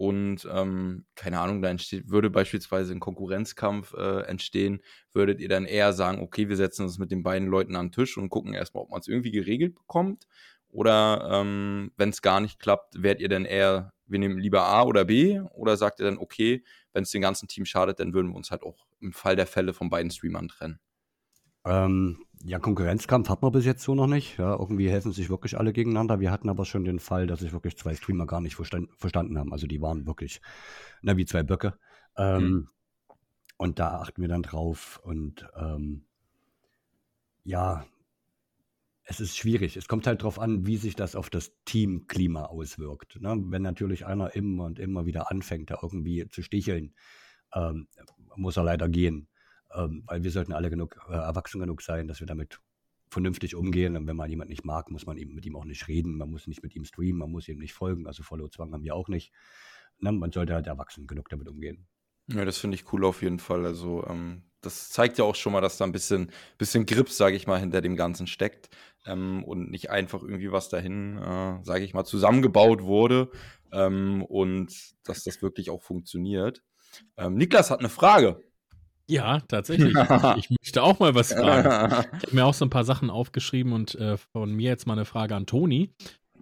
und 0.00 0.48
ähm, 0.50 1.04
keine 1.14 1.40
Ahnung, 1.40 1.60
da 1.60 1.68
entsteht, 1.68 2.08
würde 2.08 2.30
beispielsweise 2.30 2.94
ein 2.94 3.00
Konkurrenzkampf 3.00 3.92
äh, 3.92 4.22
entstehen, 4.22 4.80
würdet 5.12 5.40
ihr 5.40 5.48
dann 5.50 5.66
eher 5.66 5.92
sagen, 5.92 6.22
okay, 6.22 6.48
wir 6.48 6.56
setzen 6.56 6.84
uns 6.84 6.98
mit 6.98 7.10
den 7.10 7.22
beiden 7.22 7.48
Leuten 7.48 7.76
an 7.76 7.88
den 7.88 7.92
Tisch 7.92 8.16
und 8.16 8.30
gucken 8.30 8.54
erstmal, 8.54 8.84
ob 8.84 8.90
man 8.90 9.00
es 9.00 9.08
irgendwie 9.08 9.30
geregelt 9.30 9.74
bekommt? 9.74 10.26
Oder 10.70 11.28
ähm, 11.30 11.92
wenn 11.98 12.08
es 12.08 12.22
gar 12.22 12.40
nicht 12.40 12.58
klappt, 12.60 13.02
werdet 13.02 13.20
ihr 13.20 13.28
dann 13.28 13.44
eher, 13.44 13.92
wir 14.06 14.18
nehmen 14.18 14.38
lieber 14.38 14.62
A 14.62 14.84
oder 14.84 15.04
B? 15.04 15.40
Oder 15.52 15.76
sagt 15.76 16.00
ihr 16.00 16.06
dann, 16.06 16.16
okay, 16.16 16.64
wenn 16.92 17.02
es 17.02 17.10
dem 17.10 17.22
ganzen 17.22 17.48
Team 17.48 17.64
schadet, 17.64 18.00
dann 18.00 18.12
würden 18.12 18.28
wir 18.28 18.36
uns 18.36 18.50
halt 18.50 18.62
auch 18.62 18.86
im 19.00 19.12
Fall 19.12 19.36
der 19.36 19.46
Fälle 19.46 19.72
von 19.72 19.90
beiden 19.90 20.10
Streamern 20.10 20.48
trennen? 20.48 20.80
Ähm, 21.64 22.24
ja, 22.42 22.58
Konkurrenzkampf 22.58 23.28
hat 23.28 23.42
man 23.42 23.52
bis 23.52 23.66
jetzt 23.66 23.82
so 23.82 23.94
noch 23.94 24.06
nicht. 24.06 24.38
Ja, 24.38 24.52
irgendwie 24.52 24.88
helfen 24.88 25.12
sich 25.12 25.28
wirklich 25.28 25.58
alle 25.58 25.72
gegeneinander. 25.72 26.20
Wir 26.20 26.30
hatten 26.30 26.48
aber 26.48 26.64
schon 26.64 26.84
den 26.84 26.98
Fall, 26.98 27.26
dass 27.26 27.40
sich 27.40 27.52
wirklich 27.52 27.76
zwei 27.76 27.94
Streamer 27.94 28.26
gar 28.26 28.40
nicht 28.40 28.56
verstand, 28.56 28.88
verstanden 28.96 29.38
haben. 29.38 29.52
Also 29.52 29.66
die 29.66 29.82
waren 29.82 30.06
wirklich 30.06 30.40
na, 31.02 31.16
wie 31.16 31.26
zwei 31.26 31.42
Böcke. 31.42 31.78
Ähm, 32.16 32.42
mhm. 32.42 32.68
Und 33.58 33.78
da 33.78 34.00
achten 34.00 34.22
wir 34.22 34.28
dann 34.28 34.42
drauf. 34.42 35.00
Und 35.02 35.46
ähm, 35.54 36.06
ja, 37.44 37.84
es 39.10 39.20
ist 39.20 39.36
schwierig. 39.36 39.76
Es 39.76 39.88
kommt 39.88 40.06
halt 40.06 40.22
darauf 40.22 40.38
an, 40.38 40.66
wie 40.66 40.76
sich 40.76 40.96
das 40.96 41.16
auf 41.16 41.30
das 41.30 41.52
Teamklima 41.64 42.46
auswirkt. 42.46 43.20
Ne? 43.20 43.36
Wenn 43.46 43.62
natürlich 43.62 44.06
einer 44.06 44.34
immer 44.34 44.64
und 44.64 44.78
immer 44.78 45.04
wieder 45.06 45.30
anfängt, 45.30 45.70
da 45.70 45.78
irgendwie 45.82 46.26
zu 46.28 46.42
sticheln, 46.42 46.94
ähm, 47.54 47.88
muss 48.36 48.56
er 48.56 48.64
leider 48.64 48.88
gehen 48.88 49.28
ähm, 49.74 50.02
weil 50.06 50.22
wir 50.22 50.30
sollten 50.30 50.52
alle 50.52 50.70
genug 50.70 50.96
äh, 51.08 51.12
erwachsen 51.12 51.60
genug 51.60 51.82
sein, 51.82 52.08
dass 52.08 52.20
wir 52.20 52.26
damit 52.26 52.60
vernünftig 53.10 53.54
umgehen. 53.54 53.96
Und 53.96 54.06
wenn 54.06 54.16
man 54.16 54.30
jemanden 54.30 54.50
nicht 54.50 54.64
mag, 54.64 54.90
muss 54.90 55.06
man 55.06 55.16
eben 55.16 55.34
mit 55.34 55.46
ihm 55.46 55.56
auch 55.56 55.64
nicht 55.64 55.88
reden, 55.88 56.16
man 56.16 56.30
muss 56.30 56.46
nicht 56.46 56.62
mit 56.62 56.74
ihm 56.74 56.84
streamen, 56.84 57.18
man 57.18 57.30
muss 57.30 57.48
ihm 57.48 57.58
nicht 57.58 57.72
folgen. 57.72 58.06
Also 58.06 58.22
Follow-Zwang 58.22 58.72
haben 58.72 58.84
wir 58.84 58.94
auch 58.94 59.08
nicht. 59.08 59.32
Na, 59.98 60.12
man 60.12 60.32
sollte 60.32 60.54
halt 60.54 60.66
erwachsen 60.66 61.06
genug 61.06 61.28
damit 61.28 61.48
umgehen. 61.48 61.86
Ja, 62.32 62.44
das 62.44 62.58
finde 62.58 62.76
ich 62.76 62.92
cool 62.92 63.04
auf 63.04 63.22
jeden 63.22 63.38
Fall. 63.38 63.64
Also 63.64 64.04
ähm, 64.08 64.42
das 64.60 64.90
zeigt 64.90 65.18
ja 65.18 65.24
auch 65.24 65.34
schon 65.34 65.52
mal, 65.52 65.60
dass 65.60 65.78
da 65.78 65.84
ein 65.84 65.92
bisschen, 65.92 66.30
bisschen 66.58 66.86
Grips, 66.86 67.16
sage 67.16 67.36
ich 67.36 67.46
mal, 67.46 67.58
hinter 67.58 67.80
dem 67.80 67.96
Ganzen 67.96 68.26
steckt 68.26 68.68
ähm, 69.06 69.42
und 69.44 69.70
nicht 69.70 69.90
einfach 69.90 70.22
irgendwie 70.22 70.52
was 70.52 70.68
dahin, 70.68 71.18
äh, 71.18 71.64
sage 71.64 71.84
ich 71.84 71.94
mal, 71.94 72.04
zusammengebaut 72.04 72.82
wurde 72.82 73.30
ähm, 73.72 74.22
und 74.24 74.72
dass 75.04 75.24
das 75.24 75.42
wirklich 75.42 75.70
auch 75.70 75.82
funktioniert. 75.82 76.62
Ähm, 77.16 77.36
Niklas 77.36 77.70
hat 77.70 77.80
eine 77.80 77.88
Frage. 77.88 78.42
Ja, 79.08 79.40
tatsächlich. 79.40 79.94
ich 80.36 80.50
möchte 80.50 80.82
auch 80.82 81.00
mal 81.00 81.14
was 81.14 81.32
fragen. 81.32 82.06
Ich 82.18 82.26
habe 82.26 82.34
mir 82.36 82.46
auch 82.46 82.54
so 82.54 82.64
ein 82.64 82.70
paar 82.70 82.84
Sachen 82.84 83.10
aufgeschrieben 83.10 83.72
und 83.72 83.96
äh, 83.96 84.16
von 84.16 84.52
mir 84.52 84.68
jetzt 84.68 84.86
mal 84.86 84.92
eine 84.92 85.04
Frage 85.04 85.34
an 85.34 85.46
Toni. 85.46 85.92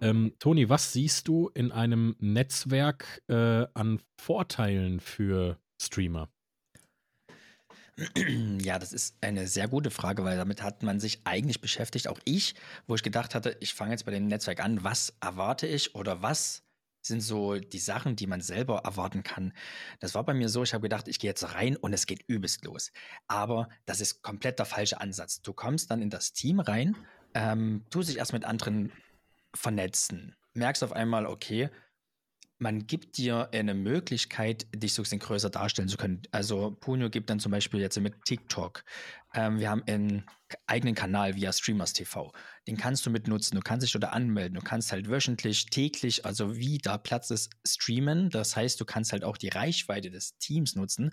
Ähm, 0.01 0.33
Toni, 0.39 0.69
was 0.69 0.93
siehst 0.93 1.27
du 1.27 1.49
in 1.53 1.71
einem 1.71 2.15
Netzwerk 2.19 3.21
äh, 3.27 3.65
an 3.73 4.01
Vorteilen 4.21 4.99
für 4.99 5.57
Streamer? 5.81 6.29
Ja, 8.61 8.79
das 8.79 8.93
ist 8.93 9.17
eine 9.21 9.47
sehr 9.47 9.67
gute 9.67 9.91
Frage, 9.91 10.23
weil 10.23 10.37
damit 10.37 10.61
hat 10.63 10.83
man 10.83 10.99
sich 10.99 11.21
eigentlich 11.25 11.59
beschäftigt, 11.59 12.07
auch 12.07 12.19
ich, 12.23 12.55
wo 12.87 12.95
ich 12.95 13.03
gedacht 13.03 13.35
hatte, 13.35 13.57
ich 13.59 13.73
fange 13.73 13.91
jetzt 13.91 14.05
bei 14.05 14.11
dem 14.11 14.27
Netzwerk 14.27 14.63
an, 14.63 14.83
was 14.83 15.17
erwarte 15.19 15.67
ich 15.67 15.95
oder 15.95 16.21
was 16.21 16.63
sind 17.01 17.21
so 17.21 17.55
die 17.55 17.79
Sachen, 17.79 18.15
die 18.15 18.27
man 18.27 18.41
selber 18.41 18.79
erwarten 18.79 19.23
kann. 19.23 19.53
Das 19.99 20.15
war 20.15 20.23
bei 20.23 20.33
mir 20.33 20.49
so, 20.49 20.63
ich 20.63 20.73
habe 20.73 20.83
gedacht, 20.83 21.07
ich 21.07 21.19
gehe 21.19 21.29
jetzt 21.29 21.55
rein 21.55 21.75
und 21.75 21.93
es 21.93 22.05
geht 22.05 22.23
übelst 22.27 22.65
los. 22.65 22.91
Aber 23.27 23.69
das 23.85 24.01
ist 24.01 24.21
komplett 24.21 24.59
der 24.59 24.65
falsche 24.65 24.99
Ansatz. 24.99 25.41
Du 25.41 25.53
kommst 25.53 25.91
dann 25.91 26.01
in 26.01 26.09
das 26.09 26.33
Team 26.33 26.59
rein, 26.59 26.95
ähm, 27.33 27.85
tust 27.89 28.09
dich 28.09 28.17
erst 28.17 28.33
mit 28.33 28.45
anderen 28.45 28.91
vernetzen, 29.53 30.35
merkst 30.53 30.83
auf 30.83 30.93
einmal, 30.93 31.25
okay, 31.25 31.69
man 32.59 32.87
gibt 32.87 33.17
dir 33.17 33.49
eine 33.53 33.73
Möglichkeit, 33.73 34.67
dich 34.75 34.93
so 34.93 35.01
ein 35.01 35.03
bisschen 35.03 35.19
größer 35.19 35.49
darstellen 35.49 35.87
zu 35.87 35.95
können. 35.95 36.21
Also 36.31 36.71
Punyo 36.71 37.09
gibt 37.09 37.29
dann 37.29 37.39
zum 37.39 37.53
Beispiel 37.53 37.79
jetzt 37.79 37.99
mit 37.99 38.25
TikTok. 38.25 38.83
Ähm, 39.33 39.59
wir 39.59 39.69
haben 39.69 39.83
einen 39.87 40.25
eigenen 40.67 40.93
Kanal 40.93 41.35
via 41.35 41.53
Streamers 41.53 41.93
TV. 41.93 42.33
Den 42.67 42.75
kannst 42.75 43.05
du 43.05 43.11
mitnutzen. 43.11 43.55
Du 43.55 43.61
kannst 43.61 43.85
dich 43.85 43.93
dort 43.93 44.03
anmelden. 44.03 44.55
Du 44.55 44.61
kannst 44.61 44.91
halt 44.91 45.09
wöchentlich, 45.09 45.67
täglich, 45.67 46.25
also 46.25 46.57
wie 46.57 46.79
da 46.79 46.97
Platz 46.97 47.29
ist, 47.29 47.49
streamen. 47.65 48.29
Das 48.29 48.57
heißt, 48.57 48.79
du 48.79 48.85
kannst 48.85 49.13
halt 49.13 49.23
auch 49.23 49.37
die 49.37 49.49
Reichweite 49.49 50.11
des 50.11 50.37
Teams 50.37 50.75
nutzen, 50.75 51.11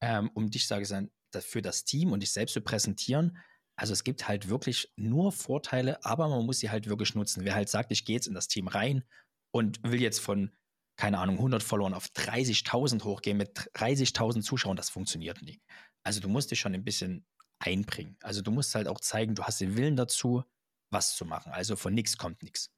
ähm, 0.00 0.30
um 0.34 0.50
dich, 0.50 0.68
sage 0.68 0.84
ich 0.84 0.88
dann, 0.88 1.10
für 1.40 1.62
das 1.62 1.84
Team 1.84 2.12
und 2.12 2.20
dich 2.20 2.32
selbst 2.32 2.52
zu 2.52 2.60
präsentieren. 2.60 3.38
Also 3.74 3.92
es 3.92 4.04
gibt 4.04 4.28
halt 4.28 4.48
wirklich 4.48 4.92
nur 4.96 5.32
Vorteile, 5.32 6.02
aber 6.04 6.28
man 6.28 6.46
muss 6.46 6.60
sie 6.60 6.70
halt 6.70 6.88
wirklich 6.88 7.14
nutzen. 7.14 7.44
Wer 7.44 7.56
halt 7.56 7.68
sagt, 7.68 7.90
ich 7.90 8.04
gehe 8.04 8.14
jetzt 8.14 8.28
in 8.28 8.34
das 8.34 8.48
Team 8.48 8.68
rein 8.68 9.04
und 9.50 9.82
will 9.82 10.00
jetzt 10.00 10.20
von 10.20 10.52
keine 10.96 11.18
Ahnung, 11.18 11.36
100 11.36 11.62
Followern 11.62 11.94
auf 11.94 12.06
30.000 12.06 13.04
hochgehen 13.04 13.36
mit 13.36 13.58
30.000 13.74 14.42
Zuschauern, 14.42 14.76
das 14.76 14.90
funktioniert 14.90 15.42
nie. 15.42 15.60
Also 16.02 16.20
du 16.20 16.28
musst 16.28 16.50
dich 16.50 16.60
schon 16.60 16.74
ein 16.74 16.84
bisschen 16.84 17.26
einbringen. 17.58 18.16
Also 18.22 18.42
du 18.42 18.50
musst 18.50 18.74
halt 18.74 18.88
auch 18.88 19.00
zeigen, 19.00 19.34
du 19.34 19.44
hast 19.44 19.60
den 19.60 19.76
Willen 19.76 19.96
dazu, 19.96 20.44
was 20.90 21.16
zu 21.16 21.24
machen. 21.24 21.52
Also 21.52 21.76
von 21.76 21.94
nichts 21.94 22.16
kommt 22.16 22.42
nichts. 22.42 22.70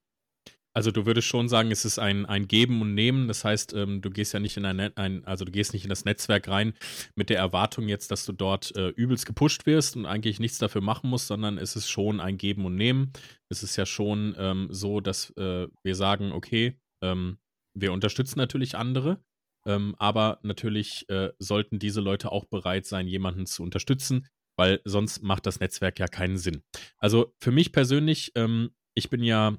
Also 0.75 0.93
du 0.93 1.07
würdest 1.07 1.27
schon 1.27 1.49
sagen, 1.49 1.73
es 1.73 1.85
ist 1.85 1.99
ein, 1.99 2.25
ein 2.27 2.47
Geben 2.47 2.81
und 2.81 2.95
Nehmen. 2.95 3.27
Das 3.27 3.45
heißt, 3.45 3.73
ähm, 3.73 4.01
du 4.01 4.11
gehst 4.11 4.33
ja 4.33 4.39
nicht 4.39 4.57
in 4.57 4.65
ein, 4.65 4.97
ein, 4.97 5.25
also 5.25 5.45
du 5.45 5.51
gehst 5.51 5.73
nicht 5.73 5.83
in 5.83 5.89
das 5.89 6.05
Netzwerk 6.05 6.47
rein 6.47 6.75
mit 7.17 7.31
der 7.31 7.39
Erwartung 7.39 7.89
jetzt, 7.89 8.11
dass 8.11 8.25
du 8.25 8.33
dort 8.33 8.77
äh, 8.77 8.91
übelst 8.91 9.27
gepusht 9.27 9.67
wirst 9.67 9.97
und 9.97 10.07
eigentlich 10.07 10.39
nichts 10.39 10.59
dafür 10.59 10.81
machen 10.81 11.11
musst, 11.11 11.27
sondern 11.27 11.59
es 11.59 11.75
ist 11.75 11.89
schon 11.89 12.21
ein 12.21 12.39
Geben 12.39 12.65
und 12.65 12.77
Nehmen. 12.77 13.13
Es 13.49 13.63
ist 13.63 13.77
ja 13.77 13.87
schon 13.87 14.37
ähm, 14.39 14.69
so, 14.71 15.01
dass 15.01 15.31
äh, 15.37 15.67
wir 15.83 15.95
sagen, 15.97 16.31
okay, 16.31 16.79
ähm, 17.03 17.39
wir 17.81 17.93
unterstützen 17.93 18.39
natürlich 18.39 18.77
andere, 18.77 19.23
ähm, 19.67 19.95
aber 19.99 20.39
natürlich 20.43 21.09
äh, 21.09 21.31
sollten 21.39 21.79
diese 21.79 22.01
Leute 22.01 22.33
auch 22.33 22.45
bereit 22.45 22.87
sein, 22.87 23.07
jemanden 23.07 23.47
zu 23.47 23.63
unterstützen, 23.63 24.27
weil 24.57 24.81
sonst 24.85 25.23
macht 25.23 25.47
das 25.47 25.61
Netzwerk 25.61 25.99
ja 25.99 26.09
keinen 26.09 26.39
Sinn. 26.39 26.63
Also 26.99 27.35
für 27.41 27.53
mich 27.53 27.73
persönlich, 27.73 28.33
ähm, 28.35 28.71
ich 28.95 29.11
bin 29.11 29.23
ja 29.23 29.59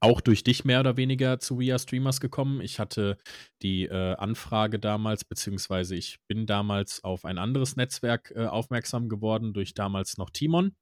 auch 0.00 0.20
durch 0.20 0.44
dich 0.44 0.64
mehr 0.64 0.80
oder 0.80 0.96
weniger 0.96 1.40
zu 1.40 1.58
We 1.58 1.72
Are 1.72 1.78
Streamers 1.78 2.20
gekommen. 2.20 2.60
Ich 2.60 2.78
hatte 2.78 3.18
die 3.62 3.84
äh, 3.84 4.14
Anfrage 4.14 4.78
damals, 4.78 5.24
beziehungsweise 5.24 5.96
ich 5.96 6.18
bin 6.28 6.46
damals 6.46 7.02
auf 7.04 7.24
ein 7.24 7.38
anderes 7.38 7.76
Netzwerk 7.76 8.32
äh, 8.34 8.46
aufmerksam 8.46 9.08
geworden, 9.08 9.52
durch 9.52 9.74
damals 9.74 10.18
noch 10.18 10.30
Timon. 10.30 10.76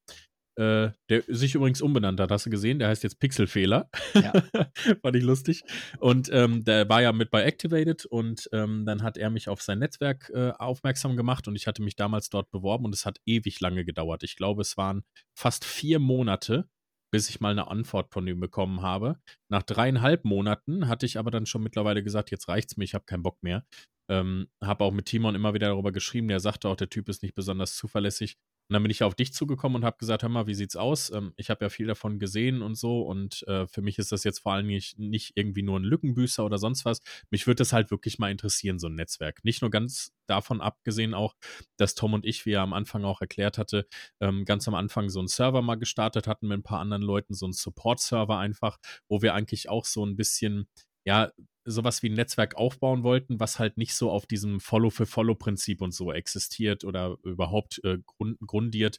Äh, 0.61 0.93
der 1.09 1.23
sich 1.27 1.55
übrigens 1.55 1.81
umbenannt 1.81 2.21
hat, 2.21 2.31
hast 2.31 2.45
du 2.45 2.51
gesehen? 2.51 2.79
Der 2.79 2.89
heißt 2.89 3.03
jetzt 3.03 3.19
Pixelfehler. 3.19 3.89
Ja. 4.13 4.31
Fand 5.03 5.17
ich 5.17 5.23
lustig. 5.23 5.63
Und 6.01 6.29
ähm, 6.35 6.65
der 6.65 6.87
war 6.87 7.01
ja 7.01 7.13
mit 7.13 7.31
bei 7.31 7.45
Activated 7.45 8.05
und 8.05 8.47
ähm, 8.53 8.85
dann 8.85 9.03
hat 9.03 9.17
er 9.17 9.31
mich 9.31 9.49
auf 9.49 9.63
sein 9.63 9.79
Netzwerk 9.79 10.31
äh, 10.35 10.51
aufmerksam 10.51 11.17
gemacht 11.17 11.49
und 11.49 11.57
ich 11.57 11.67
hatte 11.67 11.83
mich 11.83 11.97
damals 11.97 12.29
dort 12.29 12.51
beworben 12.51 12.85
und 12.85 12.95
es 12.95 13.07
hat 13.07 13.23
ewig 13.25 13.59
lange 13.61 13.87
gedauert. 13.87 14.23
Ich 14.23 14.37
glaube, 14.37 14.61
es 14.61 14.77
waren 14.77 15.03
fast 15.35 15.65
vier 15.65 15.99
Monate, 15.99 16.69
bis 17.11 17.31
ich 17.31 17.41
mal 17.41 17.53
eine 17.53 17.69
Antwort 17.69 18.13
von 18.13 18.27
ihm 18.27 18.39
bekommen 18.39 18.83
habe. 18.83 19.17
Nach 19.49 19.63
dreieinhalb 19.63 20.27
Monaten 20.27 20.89
hatte 20.89 21.07
ich 21.07 21.19
aber 21.19 21.31
dann 21.31 21.47
schon 21.47 21.63
mittlerweile 21.63 22.03
gesagt, 22.03 22.31
jetzt 22.31 22.49
reicht's 22.49 22.77
mir, 22.77 22.85
ich 22.85 22.93
habe 22.93 23.07
keinen 23.07 23.23
Bock 23.23 23.43
mehr. 23.43 23.65
Ähm, 24.11 24.49
habe 24.63 24.85
auch 24.85 24.93
mit 24.93 25.07
Timon 25.07 25.35
immer 25.35 25.55
wieder 25.55 25.69
darüber 25.69 25.91
geschrieben. 25.91 26.29
Der 26.29 26.41
sagte 26.41 26.69
auch, 26.69 26.77
der 26.77 26.91
Typ 26.91 27.09
ist 27.09 27.23
nicht 27.23 27.35
besonders 27.35 27.77
zuverlässig. 27.77 28.37
Und 28.71 28.75
dann 28.75 28.85
bin 28.85 28.91
ich 28.93 29.03
auf 29.03 29.17
dich 29.17 29.33
zugekommen 29.33 29.75
und 29.75 29.85
habe 29.85 29.99
gesagt, 29.99 30.23
hör 30.23 30.29
mal, 30.29 30.47
wie 30.47 30.55
sieht's 30.55 30.77
aus? 30.77 31.11
Ähm, 31.11 31.33
ich 31.37 31.51
habe 31.51 31.65
ja 31.65 31.71
viel 31.71 31.89
davon 31.89 32.21
gesehen 32.21 32.63
und 32.63 32.77
so 32.77 33.03
und 33.03 33.43
äh, 33.49 33.67
für 33.67 33.83
mich 33.83 33.99
ist 33.99 34.13
das 34.13 34.23
jetzt 34.23 34.39
vor 34.39 34.53
allem 34.53 34.69
nicht, 34.69 34.97
nicht 34.97 35.33
irgendwie 35.35 35.63
nur 35.63 35.77
ein 35.81 35.83
Lückenbüßer 35.83 36.45
oder 36.45 36.57
sonst 36.57 36.85
was. 36.85 37.01
Mich 37.31 37.49
würde 37.49 37.57
das 37.57 37.73
halt 37.73 37.91
wirklich 37.91 38.21
mal 38.21 38.31
interessieren, 38.31 38.79
so 38.79 38.87
ein 38.87 38.95
Netzwerk. 38.95 39.43
Nicht 39.45 39.61
nur 39.61 39.73
ganz 39.73 40.13
davon 40.29 40.61
abgesehen 40.61 41.15
auch, 41.15 41.35
dass 41.79 41.97
Tom 41.97 42.15
und 42.15 42.25
ich, 42.25 42.47
wie 42.47 42.53
er 42.53 42.63
am 42.63 42.73
Anfang 42.73 43.03
auch 43.05 43.21
erklärt 43.21 43.59
hatte, 43.59 43.89
ähm, 44.21 44.45
ganz 44.45 44.69
am 44.69 44.77
Anfang 44.77 45.09
so 45.09 45.19
einen 45.19 45.27
Server 45.27 45.63
mal 45.63 45.75
gestartet 45.75 46.29
hatten 46.29 46.47
mit 46.47 46.61
ein 46.61 46.63
paar 46.63 46.79
anderen 46.79 47.03
Leuten, 47.03 47.35
so 47.35 47.47
einen 47.47 47.53
Support-Server 47.53 48.39
einfach, 48.39 48.79
wo 49.09 49.21
wir 49.21 49.35
eigentlich 49.35 49.69
auch 49.69 49.85
so 49.85 50.07
ein 50.07 50.15
bisschen 50.15 50.69
ja, 51.11 51.33
sowas 51.65 52.05
wie 52.05 52.09
ein 52.09 52.15
Netzwerk 52.15 52.55
aufbauen 52.55 53.03
wollten, 53.03 53.41
was 53.41 53.59
halt 53.59 53.77
nicht 53.77 53.95
so 53.95 54.13
auf 54.13 54.27
diesem 54.27 54.61
Follow-for-Follow-Prinzip 54.61 55.83
und 55.83 55.93
so 55.93 56.13
existiert 56.13 56.85
oder 56.85 57.17
überhaupt 57.25 57.81
äh, 57.85 57.99
grund, 58.07 58.39
grundiert. 58.47 58.99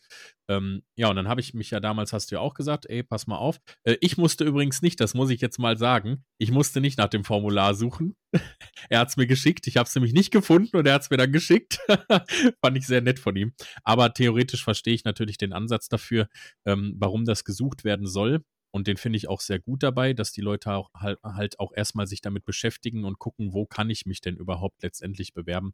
Ähm, 0.50 0.84
ja, 0.98 1.10
und 1.10 1.16
dann 1.16 1.30
habe 1.30 1.40
ich 1.40 1.54
mich 1.54 1.72
ja 1.72 1.80
damals, 1.80 2.12
hast 2.12 2.30
du 2.30 2.36
ja 2.36 2.42
auch 2.42 2.54
gesagt, 2.54 2.86
ey, 2.88 3.02
pass 3.02 3.28
mal 3.28 3.38
auf. 3.38 3.62
Äh, 3.84 3.96
ich 4.02 4.18
musste 4.18 4.44
übrigens 4.44 4.82
nicht, 4.82 5.00
das 5.00 5.14
muss 5.14 5.30
ich 5.30 5.40
jetzt 5.40 5.58
mal 5.58 5.78
sagen, 5.78 6.26
ich 6.38 6.52
musste 6.52 6.82
nicht 6.82 6.98
nach 6.98 7.08
dem 7.08 7.24
Formular 7.24 7.76
suchen. 7.76 8.16
er 8.90 9.00
hat 9.00 9.08
es 9.08 9.18
mir 9.18 9.28
geschickt, 9.28 9.68
ich 9.68 9.78
habe 9.78 9.88
es 9.88 9.96
nämlich 9.96 10.14
nicht 10.14 10.32
gefunden 10.32 10.76
und 10.76 10.86
er 10.86 10.96
hat 10.96 11.04
es 11.04 11.10
mir 11.10 11.18
dann 11.18 11.32
geschickt. 11.32 11.80
Fand 12.62 12.78
ich 12.78 12.86
sehr 12.86 13.02
nett 13.02 13.20
von 13.20 13.38
ihm. 13.38 13.54
Aber 13.84 14.14
theoretisch 14.14 14.64
verstehe 14.66 14.94
ich 14.94 15.06
natürlich 15.06 15.38
den 15.38 15.54
Ansatz 15.54 15.88
dafür, 15.88 16.28
ähm, 16.66 16.96
warum 16.98 17.24
das 17.24 17.46
gesucht 17.46 17.86
werden 17.86 18.06
soll. 18.06 18.44
Und 18.72 18.88
den 18.88 18.98
finde 18.98 19.18
ich 19.18 19.28
auch 19.28 19.42
sehr 19.42 19.60
gut 19.60 19.84
dabei, 19.84 20.14
dass 20.14 20.32
die 20.32 20.42
Leute 20.42 20.72
auch 20.72 20.90
halt, 20.94 21.20
halt, 21.24 21.60
auch 21.60 21.72
erstmal 21.76 22.08
sich 22.08 22.22
damit 22.22 22.46
beschäftigen 22.46 23.04
und 23.06 23.20
gucken, 23.20 23.54
wo 23.54 23.66
kann 23.66 23.90
ich 23.90 24.06
mich 24.06 24.22
denn 24.22 24.38
überhaupt 24.38 24.82
letztendlich 24.84 25.34
bewerben. 25.34 25.74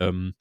Ähm, 0.00 0.34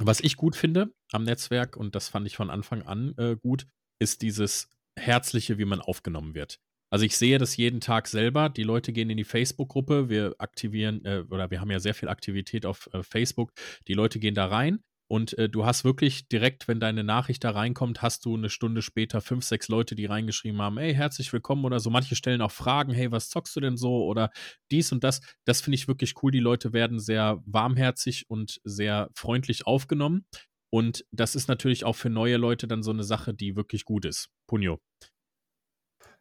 was 0.00 0.20
ich 0.20 0.36
gut 0.36 0.56
finde 0.56 0.92
am 1.12 1.24
Netzwerk, 1.24 1.76
und 1.76 1.94
das 1.94 2.08
fand 2.08 2.26
ich 2.26 2.36
von 2.36 2.50
Anfang 2.50 2.82
an 2.82 3.14
äh, 3.16 3.36
gut, 3.36 3.66
ist 3.98 4.22
dieses 4.22 4.68
Herzliche, 4.96 5.58
wie 5.58 5.64
man 5.64 5.80
aufgenommen 5.80 6.34
wird. 6.34 6.60
Also 6.90 7.04
ich 7.06 7.16
sehe 7.16 7.38
das 7.38 7.56
jeden 7.56 7.80
Tag 7.80 8.06
selber. 8.06 8.48
Die 8.48 8.62
Leute 8.62 8.92
gehen 8.92 9.10
in 9.10 9.16
die 9.16 9.24
Facebook-Gruppe. 9.24 10.08
Wir 10.08 10.34
aktivieren 10.38 11.04
äh, 11.04 11.24
oder 11.28 11.50
wir 11.50 11.60
haben 11.60 11.70
ja 11.70 11.80
sehr 11.80 11.94
viel 11.94 12.08
Aktivität 12.08 12.66
auf 12.66 12.88
äh, 12.92 13.02
Facebook. 13.02 13.52
Die 13.88 13.94
Leute 13.94 14.18
gehen 14.18 14.34
da 14.34 14.46
rein 14.46 14.80
und 15.06 15.36
äh, 15.38 15.48
du 15.48 15.64
hast 15.66 15.84
wirklich 15.84 16.28
direkt, 16.28 16.66
wenn 16.66 16.80
deine 16.80 17.04
Nachricht 17.04 17.44
da 17.44 17.50
reinkommt, 17.50 18.00
hast 18.02 18.24
du 18.24 18.34
eine 18.36 18.48
Stunde 18.48 18.80
später 18.80 19.20
fünf, 19.20 19.44
sechs 19.44 19.68
Leute, 19.68 19.94
die 19.94 20.06
reingeschrieben 20.06 20.60
haben, 20.62 20.78
hey, 20.78 20.94
herzlich 20.94 21.32
willkommen 21.32 21.64
oder 21.64 21.78
so. 21.78 21.90
Manche 21.90 22.16
stellen 22.16 22.40
auch 22.40 22.50
Fragen, 22.50 22.92
hey, 22.92 23.10
was 23.12 23.28
zockst 23.28 23.54
du 23.56 23.60
denn 23.60 23.76
so 23.76 24.04
oder 24.04 24.30
dies 24.70 24.92
und 24.92 25.04
das. 25.04 25.20
Das 25.44 25.60
finde 25.60 25.74
ich 25.76 25.88
wirklich 25.88 26.14
cool. 26.22 26.32
Die 26.32 26.40
Leute 26.40 26.72
werden 26.72 26.98
sehr 26.98 27.42
warmherzig 27.44 28.28
und 28.28 28.60
sehr 28.64 29.10
freundlich 29.14 29.66
aufgenommen. 29.66 30.26
Und 30.70 31.04
das 31.12 31.36
ist 31.36 31.48
natürlich 31.48 31.84
auch 31.84 31.96
für 31.96 32.10
neue 32.10 32.36
Leute 32.36 32.66
dann 32.66 32.82
so 32.82 32.90
eine 32.90 33.04
Sache, 33.04 33.34
die 33.34 33.56
wirklich 33.56 33.84
gut 33.84 34.04
ist. 34.04 34.30
Punio. 34.48 34.80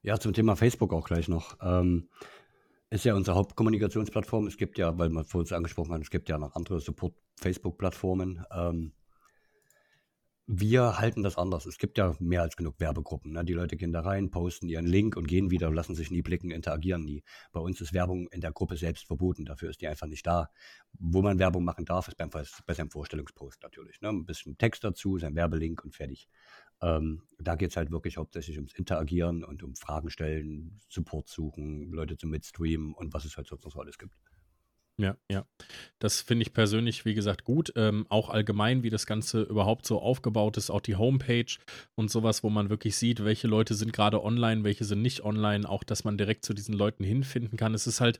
Ja, 0.04 0.20
zum 0.20 0.34
Thema 0.34 0.56
Facebook 0.58 0.94
auch 0.94 1.08
gleich 1.08 1.30
noch. 1.30 1.58
Ähm, 1.62 2.10
ist 2.94 3.06
ja 3.06 3.16
unsere 3.16 3.36
Hauptkommunikationsplattform. 3.36 4.46
Es 4.46 4.56
gibt 4.56 4.78
ja, 4.78 4.98
weil 5.00 5.10
man 5.10 5.26
vorhin 5.26 5.48
es 5.48 5.52
angesprochen 5.52 5.94
hat, 5.94 6.02
es 6.02 6.12
gibt 6.12 6.30
ja 6.30 6.38
noch 6.38 6.56
andere 6.56 6.80
Support-Facebook-Plattformen. 6.80 8.46
Ähm, 8.52 8.94
wir 10.46 11.00
halten 11.00 11.24
das 11.24 11.38
anders. 11.38 11.66
Es 11.66 11.80
gibt 11.80 11.98
ja 11.98 12.14
mehr 12.20 12.44
als 12.44 12.56
genug 12.56 12.80
Werbegruppen. 12.80 13.32
Ne? 13.32 13.46
Die 13.46 13.54
Leute 13.54 13.78
gehen 13.78 13.94
da 13.94 14.02
rein, 14.02 14.30
posten 14.30 14.68
ihren 14.68 14.86
Link 14.86 15.16
und 15.16 15.28
gehen 15.28 15.50
wieder, 15.50 15.72
lassen 15.72 15.96
sich 15.96 16.12
nie 16.12 16.22
blicken, 16.22 16.52
interagieren 16.52 17.04
nie. 17.04 17.24
Bei 17.52 17.62
uns 17.62 17.82
ist 17.82 17.94
Werbung 17.94 18.28
in 18.28 18.42
der 18.42 18.52
Gruppe 18.52 18.76
selbst 18.76 19.08
verboten. 19.08 19.46
Dafür 19.46 19.72
ist 19.72 19.82
die 19.82 19.88
einfach 19.88 20.08
nicht 20.08 20.28
da. 20.28 20.50
Wo 21.00 21.24
man 21.24 21.40
Werbung 21.40 21.64
machen 21.64 21.86
darf, 21.86 22.10
ist 22.10 22.18
beim, 22.18 22.30
bei 22.30 22.74
seinem 22.74 22.92
Vorstellungspost 22.92 23.64
natürlich. 23.64 24.02
Ne? 24.02 24.10
Ein 24.10 24.26
bisschen 24.26 24.58
Text 24.58 24.84
dazu, 24.84 25.18
sein 25.18 25.36
Werbelink 25.36 25.84
und 25.84 25.96
fertig. 25.96 26.28
Ähm, 26.84 27.24
da 27.40 27.56
geht 27.56 27.72
es 27.72 27.78
halt 27.78 27.92
wirklich 27.92 28.18
hauptsächlich 28.18 28.58
ums 28.58 28.74
Interagieren 28.74 29.44
und 29.44 29.64
um 29.64 29.76
Fragen 29.76 30.10
stellen, 30.10 30.80
Support 30.90 31.30
suchen, 31.30 31.92
Leute 31.92 32.18
zum 32.18 32.30
Mitstreamen 32.30 32.94
und 32.94 33.14
was 33.14 33.26
es 33.26 33.38
halt 33.38 33.48
sonst 33.48 33.64
noch 33.64 33.72
so 33.72 33.80
alles 33.80 33.98
gibt. 33.98 34.16
Ja, 34.98 35.18
ja. 35.30 35.46
Das 35.98 36.22
finde 36.22 36.44
ich 36.44 36.54
persönlich, 36.54 37.04
wie 37.04 37.16
gesagt, 37.16 37.46
gut. 37.46 37.74
Ähm, 37.76 38.06
auch 38.10 38.30
allgemein, 38.30 38.84
wie 38.84 38.92
das 38.92 39.08
Ganze 39.08 39.42
überhaupt 39.42 39.88
so 39.88 40.00
aufgebaut 40.00 40.58
ist, 40.58 40.70
auch 40.70 40.82
die 40.82 40.96
Homepage 40.96 41.58
und 41.96 42.12
sowas, 42.12 42.44
wo 42.44 42.52
man 42.52 42.70
wirklich 42.70 42.96
sieht, 42.96 43.24
welche 43.24 43.48
Leute 43.48 43.74
sind 43.74 43.92
gerade 43.92 44.24
online, 44.24 44.64
welche 44.64 44.86
sind 44.86 45.02
nicht 45.02 45.24
online, 45.24 45.68
auch 45.68 45.84
dass 45.84 46.04
man 46.04 46.18
direkt 46.18 46.46
zu 46.46 46.54
diesen 46.54 46.76
Leuten 46.76 47.04
hinfinden 47.04 47.58
kann. 47.58 47.74
Es 47.74 47.88
ist 47.88 48.02
halt 48.02 48.20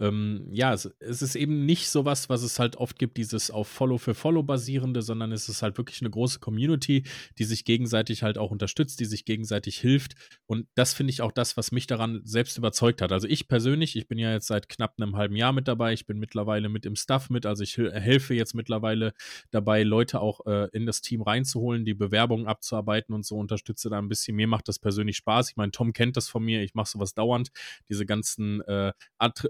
ähm, 0.00 0.48
ja, 0.50 0.72
es, 0.72 0.86
es, 0.98 1.22
ist 1.22 1.36
eben 1.36 1.66
nicht 1.66 1.88
sowas, 1.88 2.28
was 2.28 2.42
es 2.42 2.58
halt 2.58 2.76
oft 2.76 2.98
gibt, 2.98 3.16
dieses 3.16 3.50
auf 3.50 3.68
Follow 3.68 3.98
für 3.98 4.14
Follow 4.14 4.42
basierende, 4.42 5.02
sondern 5.02 5.30
es 5.30 5.48
ist 5.48 5.62
halt 5.62 5.78
wirklich 5.78 6.00
eine 6.00 6.10
große 6.10 6.40
Community, 6.40 7.04
die 7.38 7.44
sich 7.44 7.64
gegenseitig 7.64 8.24
halt 8.24 8.36
auch 8.36 8.50
unterstützt, 8.50 8.98
die 8.98 9.04
sich 9.04 9.24
gegenseitig 9.24 9.78
hilft. 9.78 10.14
Und 10.46 10.66
das 10.74 10.94
finde 10.94 11.12
ich 11.12 11.22
auch 11.22 11.30
das, 11.30 11.56
was 11.56 11.70
mich 11.70 11.86
daran 11.86 12.22
selbst 12.24 12.58
überzeugt 12.58 13.02
hat. 13.02 13.12
Also 13.12 13.28
ich 13.28 13.46
persönlich, 13.46 13.94
ich 13.94 14.08
bin 14.08 14.18
ja 14.18 14.32
jetzt 14.32 14.48
seit 14.48 14.68
knapp 14.68 14.94
einem 14.98 15.16
halben 15.16 15.36
Jahr 15.36 15.52
mit 15.52 15.68
dabei, 15.68 15.92
ich 15.92 16.06
bin 16.06 16.18
mittlerweile 16.18 16.68
mit 16.68 16.86
im 16.86 16.96
Staff 16.96 17.30
mit, 17.30 17.46
also 17.46 17.62
ich 17.62 17.76
helfe 17.76 18.34
jetzt 18.34 18.54
mittlerweile 18.54 19.12
dabei, 19.52 19.84
Leute 19.84 20.20
auch 20.20 20.44
äh, 20.46 20.68
in 20.72 20.86
das 20.86 21.02
Team 21.02 21.22
reinzuholen, 21.22 21.84
die 21.84 21.94
Bewerbungen 21.94 22.48
abzuarbeiten 22.48 23.14
und 23.14 23.24
so 23.24 23.36
unterstütze 23.36 23.90
da 23.90 23.98
ein 23.98 24.08
bisschen. 24.08 24.34
Mir 24.34 24.48
macht 24.48 24.66
das 24.66 24.80
persönlich 24.80 25.16
Spaß. 25.18 25.50
Ich 25.50 25.56
meine, 25.56 25.70
Tom 25.70 25.92
kennt 25.92 26.16
das 26.16 26.28
von 26.28 26.42
mir, 26.42 26.62
ich 26.62 26.74
mache 26.74 26.88
sowas 26.88 27.14
dauernd, 27.14 27.50
diese 27.88 28.06
ganzen 28.06 28.60
äh, 28.62 28.92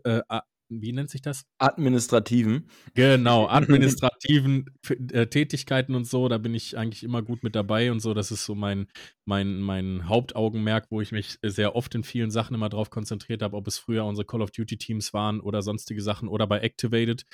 äh, 0.04 0.20
wie 0.68 0.92
nennt 0.92 1.11
sich 1.11 1.22
das? 1.22 1.44
Administrativen. 1.59 2.68
Genau, 2.94 3.48
administrativen 3.48 4.66
äh, 5.12 5.27
Tätigkeiten 5.27 5.94
und 5.94 6.07
so, 6.07 6.29
da 6.29 6.38
bin 6.38 6.55
ich 6.55 6.77
eigentlich 6.77 7.03
immer 7.05 7.22
gut 7.22 7.42
mit 7.42 7.55
dabei 7.55 7.90
und 7.92 8.00
so. 8.00 8.14
Das 8.14 8.31
ist 8.31 8.44
so 8.44 8.55
mein, 8.55 8.87
mein, 9.24 9.61
mein 9.61 10.09
Hauptaugenmerk, 10.09 10.87
wo 10.90 11.00
ich 11.00 11.12
mich 11.12 11.38
sehr 11.42 11.77
oft 11.77 11.94
in 11.94 12.05
vielen 12.05 12.31
Sachen 12.31 12.55
immer 12.55 12.68
drauf 12.68 12.90
konzentriert 12.90 13.42
habe, 13.42 13.57
ob 13.57 13.66
es 13.66 13.79
früher 13.79 14.05
unsere 14.05 14.27
Call 14.27 14.42
of 14.42 14.50
Duty 14.50 14.77
Teams 14.79 15.12
waren 15.12 15.40
oder 15.40 15.62
sonstige 15.62 16.03
Sachen 16.03 16.29
oder 16.29 16.46
bei 16.46 16.61
Activated. 16.61 17.24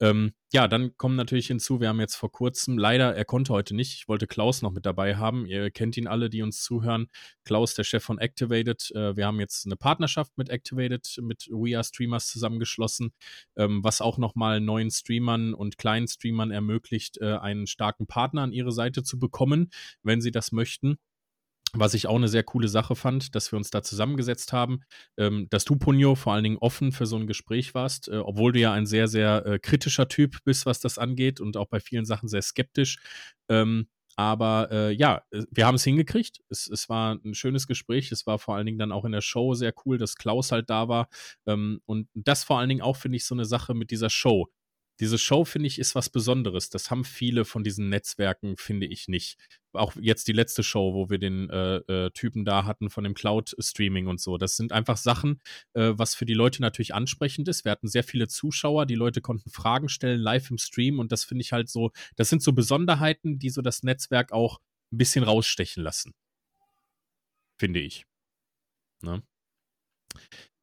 Ähm, 0.00 0.32
ja, 0.52 0.66
dann 0.66 0.96
kommen 0.96 1.14
natürlich 1.14 1.46
hinzu, 1.48 1.80
wir 1.80 1.88
haben 1.88 2.00
jetzt 2.00 2.16
vor 2.16 2.32
kurzem, 2.32 2.78
leider, 2.78 3.14
er 3.14 3.24
konnte 3.24 3.52
heute 3.52 3.76
nicht, 3.76 3.94
ich 3.94 4.08
wollte 4.08 4.26
Klaus 4.26 4.62
noch 4.62 4.72
mit 4.72 4.86
dabei 4.86 5.16
haben. 5.16 5.46
Ihr 5.46 5.70
kennt 5.70 5.96
ihn 5.96 6.06
alle, 6.06 6.30
die 6.30 6.42
uns 6.42 6.62
zuhören. 6.62 7.08
Klaus, 7.44 7.74
der 7.74 7.84
Chef 7.84 8.02
von 8.02 8.18
Activated. 8.18 8.90
Äh, 8.94 9.16
wir 9.16 9.26
haben 9.26 9.40
jetzt 9.40 9.66
eine 9.66 9.76
Partnerschaft 9.76 10.32
mit 10.36 10.48
Activated, 10.48 11.18
mit 11.22 11.48
We 11.52 11.76
Are 11.76 11.84
Streamers 11.84 12.28
zusammengeschlossen, 12.28 13.12
ähm, 13.56 13.84
was 13.84 14.00
auch 14.00 14.16
nochmal 14.18 14.60
neuen 14.60 14.90
Streamern 14.90 15.54
und 15.54 15.76
kleinen 15.78 16.08
Streamern 16.08 16.50
ermöglicht, 16.50 17.18
äh, 17.20 17.36
einen 17.36 17.66
starken 17.66 18.06
Partner 18.06 18.42
an 18.42 18.52
ihre 18.52 18.72
Seite 18.72 19.02
zu 19.02 19.18
bekommen, 19.18 19.70
wenn 20.02 20.20
sie 20.20 20.30
das 20.30 20.50
möchten. 20.50 20.98
Was 21.72 21.94
ich 21.94 22.08
auch 22.08 22.16
eine 22.16 22.28
sehr 22.28 22.42
coole 22.42 22.68
Sache 22.68 22.96
fand, 22.96 23.34
dass 23.34 23.52
wir 23.52 23.56
uns 23.56 23.70
da 23.70 23.82
zusammengesetzt 23.82 24.52
haben, 24.52 24.80
ähm, 25.16 25.46
dass 25.50 25.64
du, 25.64 25.76
Punyo, 25.76 26.16
vor 26.16 26.32
allen 26.32 26.44
Dingen 26.44 26.58
offen 26.58 26.90
für 26.90 27.06
so 27.06 27.16
ein 27.16 27.28
Gespräch 27.28 27.74
warst, 27.74 28.08
äh, 28.08 28.16
obwohl 28.16 28.52
du 28.52 28.58
ja 28.58 28.72
ein 28.72 28.86
sehr, 28.86 29.06
sehr 29.06 29.46
äh, 29.46 29.58
kritischer 29.58 30.08
Typ 30.08 30.38
bist, 30.44 30.66
was 30.66 30.80
das 30.80 30.98
angeht 30.98 31.40
und 31.40 31.56
auch 31.56 31.68
bei 31.68 31.78
vielen 31.78 32.04
Sachen 32.04 32.28
sehr 32.28 32.42
skeptisch. 32.42 32.98
Ähm, 33.48 33.86
aber 34.16 34.68
äh, 34.70 34.90
ja, 34.92 35.22
äh, 35.30 35.44
wir 35.50 35.66
haben 35.66 35.76
es 35.76 35.84
hingekriegt. 35.84 36.40
Es, 36.48 36.68
es, 36.68 36.88
war 36.88 37.18
ein 37.24 37.34
schönes 37.34 37.66
Gespräch. 37.66 38.10
Es 38.12 38.26
war 38.26 38.38
vor 38.38 38.56
allen 38.56 38.66
Dingen 38.66 38.78
dann 38.78 38.92
auch 38.92 39.04
in 39.04 39.12
der 39.12 39.20
Show 39.20 39.54
sehr 39.54 39.72
cool, 39.84 39.96
dass 39.96 40.16
Klaus 40.16 40.52
halt 40.52 40.68
da 40.68 40.88
war. 40.88 41.08
Ähm, 41.46 41.80
und 41.86 42.08
das 42.14 42.44
vor 42.44 42.58
allen 42.58 42.68
Dingen 42.68 42.82
auch, 42.82 42.96
finde 42.96 43.16
ich, 43.16 43.24
so 43.24 43.34
eine 43.34 43.44
Sache 43.44 43.74
mit 43.74 43.90
dieser 43.90 44.10
Show 44.10 44.48
diese 45.00 45.18
Show, 45.18 45.44
finde 45.44 45.66
ich, 45.66 45.78
ist 45.78 45.94
was 45.94 46.10
Besonderes. 46.10 46.68
Das 46.68 46.90
haben 46.90 47.04
viele 47.04 47.44
von 47.44 47.64
diesen 47.64 47.88
Netzwerken, 47.88 48.56
finde 48.56 48.86
ich 48.86 49.08
nicht. 49.08 49.38
Auch 49.72 49.96
jetzt 49.96 50.28
die 50.28 50.32
letzte 50.32 50.62
Show, 50.62 50.94
wo 50.94 51.08
wir 51.08 51.18
den 51.18 51.48
äh, 51.48 51.76
äh, 51.76 52.10
Typen 52.10 52.44
da 52.44 52.64
hatten 52.64 52.90
von 52.90 53.04
dem 53.04 53.14
Cloud-Streaming 53.14 54.06
und 54.08 54.20
so. 54.20 54.36
Das 54.36 54.56
sind 54.56 54.72
einfach 54.72 54.98
Sachen, 54.98 55.40
äh, 55.72 55.92
was 55.94 56.14
für 56.14 56.26
die 56.26 56.34
Leute 56.34 56.60
natürlich 56.60 56.94
ansprechend 56.94 57.48
ist. 57.48 57.64
Wir 57.64 57.72
hatten 57.72 57.88
sehr 57.88 58.04
viele 58.04 58.28
Zuschauer, 58.28 58.84
die 58.84 58.94
Leute 58.94 59.20
konnten 59.20 59.50
Fragen 59.50 59.88
stellen 59.88 60.20
live 60.20 60.50
im 60.50 60.58
Stream 60.58 60.98
und 60.98 61.12
das 61.12 61.24
finde 61.24 61.42
ich 61.42 61.52
halt 61.52 61.70
so, 61.70 61.92
das 62.16 62.28
sind 62.28 62.42
so 62.42 62.52
Besonderheiten, 62.52 63.38
die 63.38 63.50
so 63.50 63.62
das 63.62 63.82
Netzwerk 63.82 64.32
auch 64.32 64.58
ein 64.92 64.98
bisschen 64.98 65.24
rausstechen 65.24 65.82
lassen. 65.82 66.12
Finde 67.58 67.80
ich. 67.80 68.06
Ne? 69.02 69.22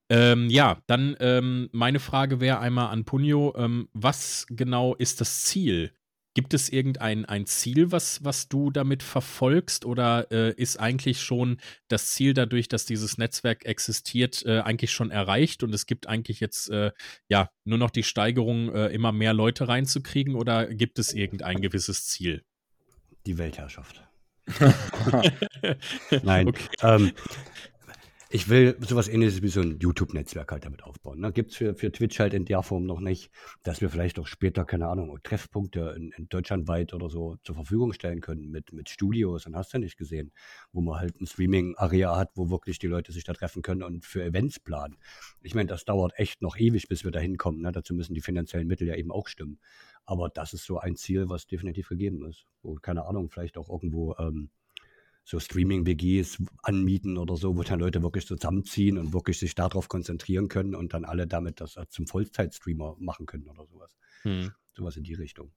Ähm, 0.10 0.50
ja, 0.50 0.82
dann 0.88 1.18
ähm, 1.20 1.70
meine 1.72 2.00
Frage 2.00 2.40
wäre 2.40 2.60
einmal 2.60 2.90
an 2.90 3.04
Punio, 3.04 3.54
ähm, 3.58 3.90
was 3.94 4.46
genau 4.50 4.96
ist 4.96 5.20
das 5.20 5.44
Ziel? 5.44 5.92
Gibt 6.34 6.54
es 6.54 6.70
irgendein 6.70 7.26
ein 7.26 7.48
Ziel, 7.48 7.92
was, 7.92 8.24
was 8.24 8.48
du 8.48 8.70
damit 8.70 9.02
verfolgst 9.02 9.86
oder 9.86 10.32
äh, 10.32 10.54
ist 10.54 10.80
eigentlich 10.80 11.20
schon 11.20 11.58
das 11.88 12.12
Ziel 12.12 12.36
dadurch, 12.36 12.68
dass 12.68 12.86
dieses 12.86 13.18
Netzwerk 13.18 13.66
existiert, 13.66 14.46
äh, 14.46 14.60
eigentlich 14.60 14.92
schon 14.92 15.10
erreicht 15.10 15.64
und 15.64 15.74
es 15.74 15.88
gibt 15.88 16.08
eigentlich 16.08 16.40
jetzt 16.40 16.70
äh, 16.70 16.92
ja 17.28 17.50
nur 17.66 17.80
noch 17.80 17.90
die 17.90 18.04
Steigerung, 18.04 18.74
äh, 18.74 18.88
immer 18.90 19.12
mehr 19.12 19.34
Leute 19.34 19.68
reinzukriegen 19.68 20.36
oder 20.36 20.68
gibt 20.68 21.00
es 21.00 21.12
irgendein 21.12 21.60
gewisses 21.60 22.06
Ziel? 22.06 22.44
Die 23.26 23.38
Weltherrschaft. 23.40 24.08
Nein. 26.24 26.48
Okay. 26.48 26.68
Ähm, 26.82 27.12
ich 28.30 28.50
will 28.50 28.78
sowas 28.82 29.08
ähnliches 29.08 29.42
wie 29.42 29.48
so 29.48 29.62
ein 29.62 29.80
YouTube-Netzwerk 29.80 30.52
halt 30.52 30.66
damit 30.66 30.84
aufbauen. 30.84 31.20
Ne? 31.20 31.32
Gibt 31.32 31.52
es 31.52 31.58
für, 31.58 31.76
für 31.76 31.92
Twitch 31.92 32.20
halt 32.20 32.34
in 32.34 32.46
der 32.46 32.62
Form 32.62 32.86
noch 32.86 33.00
nicht, 33.00 33.32
dass 33.64 33.80
wir 33.80 33.90
vielleicht 33.90 34.20
auch 34.20 34.28
später, 34.28 34.66
keine 34.66 34.88
Ahnung, 34.88 35.18
Treffpunkte 35.24 35.94
in, 35.96 36.12
in 36.12 36.28
Deutschlandweit 36.28 36.94
oder 36.94 37.10
so 37.10 37.38
zur 37.44 37.56
Verfügung 37.56 37.94
stellen 37.94 38.20
können 38.22 38.50
mit, 38.50 38.74
mit 38.74 38.90
Studios 38.90 39.46
und 39.46 39.56
hast 39.56 39.74
du 39.74 39.80
nicht 39.80 39.98
gesehen, 39.98 40.32
wo 40.74 40.82
man 40.82 41.00
halt 41.00 41.20
ein 41.22 41.28
Streaming-Area 41.28 42.18
hat, 42.18 42.32
wo 42.36 42.50
wirklich 42.50 42.80
die 42.80 42.88
Leute 42.88 43.12
sich 43.12 43.24
da 43.24 43.34
treffen 43.34 43.62
können 43.62 43.84
und 43.84 44.06
für 44.06 44.24
Events 44.24 44.60
planen. 44.60 44.98
Ich 45.42 45.56
meine, 45.56 45.68
das 45.68 45.86
dauert 45.86 46.18
echt 46.18 46.42
noch 46.42 46.58
ewig, 46.58 46.88
bis 46.88 47.04
wir 47.04 47.12
da 47.12 47.20
hinkommen. 47.20 47.62
Ne? 47.62 47.72
Dazu 47.72 47.94
müssen 47.94 48.14
die 48.14 48.22
finanziellen 48.22 48.68
Mittel 48.68 48.88
ja 48.88 48.96
eben 48.96 49.12
auch 49.12 49.28
stimmen. 49.28 49.60
Aber 50.06 50.30
das 50.30 50.54
ist 50.54 50.66
so 50.66 50.80
ein 50.80 50.96
Ziel, 50.96 51.30
was 51.30 51.48
definitiv 51.48 51.90
gegeben 51.90 52.26
ist. 52.26 52.46
Wo, 52.62 52.76
keine 52.76 53.06
Ahnung, 53.06 53.30
vielleicht 53.30 53.58
auch 53.58 53.70
irgendwo 53.70 54.16
ähm, 54.18 54.50
so 55.28 55.42
Streaming-WGs 55.42 56.42
anmieten 56.64 57.18
oder 57.18 57.36
so, 57.36 57.58
wo 57.58 57.64
dann 57.64 57.82
Leute 57.82 58.02
wirklich 58.02 58.26
zusammenziehen 58.26 58.98
und 58.98 59.12
wirklich 59.12 59.38
sich 59.38 59.56
darauf 59.56 59.90
konzentrieren 59.90 60.48
können 60.48 60.74
und 60.74 60.94
dann 60.94 61.04
alle 61.04 61.28
damit 61.28 61.60
das 61.60 61.78
zum 61.90 62.08
Vollzeit-Streamer 62.08 62.96
machen 62.98 63.26
können 63.26 63.50
oder 63.50 63.66
sowas. 63.66 63.98
Hm. 64.22 64.54
Sowas 64.72 64.96
in 64.96 65.04
die 65.04 65.16
Richtung. 65.16 65.52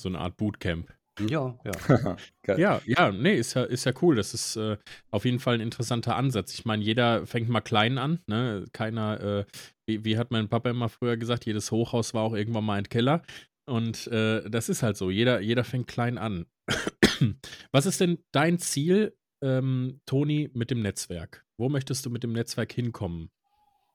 So 0.00 0.08
eine 0.08 0.18
Art 0.18 0.36
Bootcamp. 0.36 0.92
Ja, 1.20 1.56
ja. 1.64 2.16
ja, 2.56 2.80
ja, 2.84 3.12
nee, 3.12 3.36
ist 3.36 3.54
ja, 3.54 3.62
ist 3.62 3.84
ja 3.84 3.92
cool. 4.02 4.16
Das 4.16 4.34
ist 4.34 4.56
äh, 4.56 4.76
auf 5.12 5.24
jeden 5.24 5.38
Fall 5.38 5.54
ein 5.54 5.60
interessanter 5.60 6.16
Ansatz. 6.16 6.54
Ich 6.54 6.64
meine, 6.64 6.82
jeder 6.82 7.24
fängt 7.24 7.48
mal 7.48 7.60
klein 7.60 7.98
an, 7.98 8.18
ne? 8.26 8.64
Keiner, 8.72 9.20
äh, 9.20 9.44
wie, 9.86 10.04
wie, 10.04 10.18
hat 10.18 10.32
mein 10.32 10.48
Papa 10.48 10.70
immer 10.70 10.88
früher 10.88 11.16
gesagt, 11.16 11.46
jedes 11.46 11.70
Hochhaus 11.70 12.12
war 12.12 12.22
auch 12.22 12.34
irgendwann 12.34 12.64
mal 12.64 12.78
ein 12.78 12.88
Keller. 12.88 13.22
Und 13.64 14.06
äh, 14.08 14.48
das 14.50 14.68
ist 14.68 14.82
halt 14.82 14.96
so. 14.96 15.10
Jeder, 15.10 15.40
jeder 15.40 15.64
fängt 15.64 15.86
klein 15.86 16.18
an. 16.18 16.46
Was 17.72 17.86
ist 17.86 18.00
denn 18.00 18.18
dein 18.32 18.58
Ziel, 18.58 19.16
ähm, 19.42 20.00
Toni, 20.06 20.50
mit 20.52 20.70
dem 20.70 20.82
Netzwerk? 20.82 21.44
Wo 21.56 21.68
möchtest 21.68 22.04
du 22.04 22.10
mit 22.10 22.22
dem 22.22 22.32
Netzwerk 22.32 22.72
hinkommen? 22.72 23.30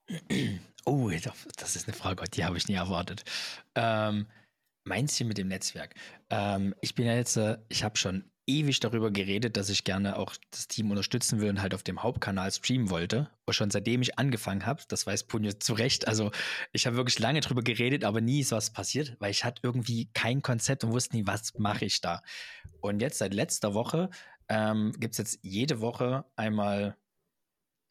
Oh, 0.84 1.10
das 1.10 1.76
ist 1.76 1.86
eine 1.86 1.94
Frage, 1.94 2.24
die 2.32 2.46
habe 2.46 2.56
ich 2.56 2.66
nie 2.66 2.76
erwartet. 2.76 3.22
Ähm, 3.74 4.26
mein 4.84 5.06
Ziel 5.06 5.26
mit 5.26 5.36
dem 5.36 5.48
Netzwerk. 5.48 5.94
Ähm, 6.30 6.74
ich 6.80 6.94
bin 6.94 7.04
ja 7.04 7.14
jetzt, 7.14 7.36
äh, 7.36 7.58
ich 7.68 7.84
habe 7.84 7.98
schon 7.98 8.24
ewig 8.48 8.80
darüber 8.80 9.10
geredet, 9.10 9.56
dass 9.56 9.68
ich 9.68 9.84
gerne 9.84 10.16
auch 10.16 10.34
das 10.50 10.66
Team 10.66 10.90
unterstützen 10.90 11.40
will 11.40 11.50
und 11.50 11.60
halt 11.60 11.74
auf 11.74 11.82
dem 11.82 12.02
Hauptkanal 12.02 12.50
streamen 12.50 12.90
wollte. 12.90 13.30
Und 13.46 13.54
schon 13.54 13.70
seitdem 13.70 14.02
ich 14.02 14.18
angefangen 14.18 14.66
habe, 14.66 14.82
das 14.88 15.06
weiß 15.06 15.24
Punjo 15.24 15.52
zu 15.52 15.74
Recht, 15.74 16.08
also 16.08 16.32
ich 16.72 16.86
habe 16.86 16.96
wirklich 16.96 17.18
lange 17.18 17.40
darüber 17.40 17.62
geredet, 17.62 18.04
aber 18.04 18.20
nie 18.20 18.40
ist 18.40 18.52
was 18.52 18.72
passiert, 18.72 19.16
weil 19.20 19.30
ich 19.30 19.44
hatte 19.44 19.60
irgendwie 19.62 20.10
kein 20.14 20.42
Konzept 20.42 20.82
und 20.82 20.92
wusste 20.92 21.16
nie, 21.16 21.26
was 21.26 21.54
mache 21.58 21.84
ich 21.84 22.00
da. 22.00 22.22
Und 22.80 23.00
jetzt 23.00 23.18
seit 23.18 23.34
letzter 23.34 23.74
Woche 23.74 24.10
ähm, 24.48 24.92
gibt 24.98 25.12
es 25.12 25.18
jetzt 25.18 25.38
jede 25.42 25.80
Woche 25.80 26.24
einmal 26.36 26.96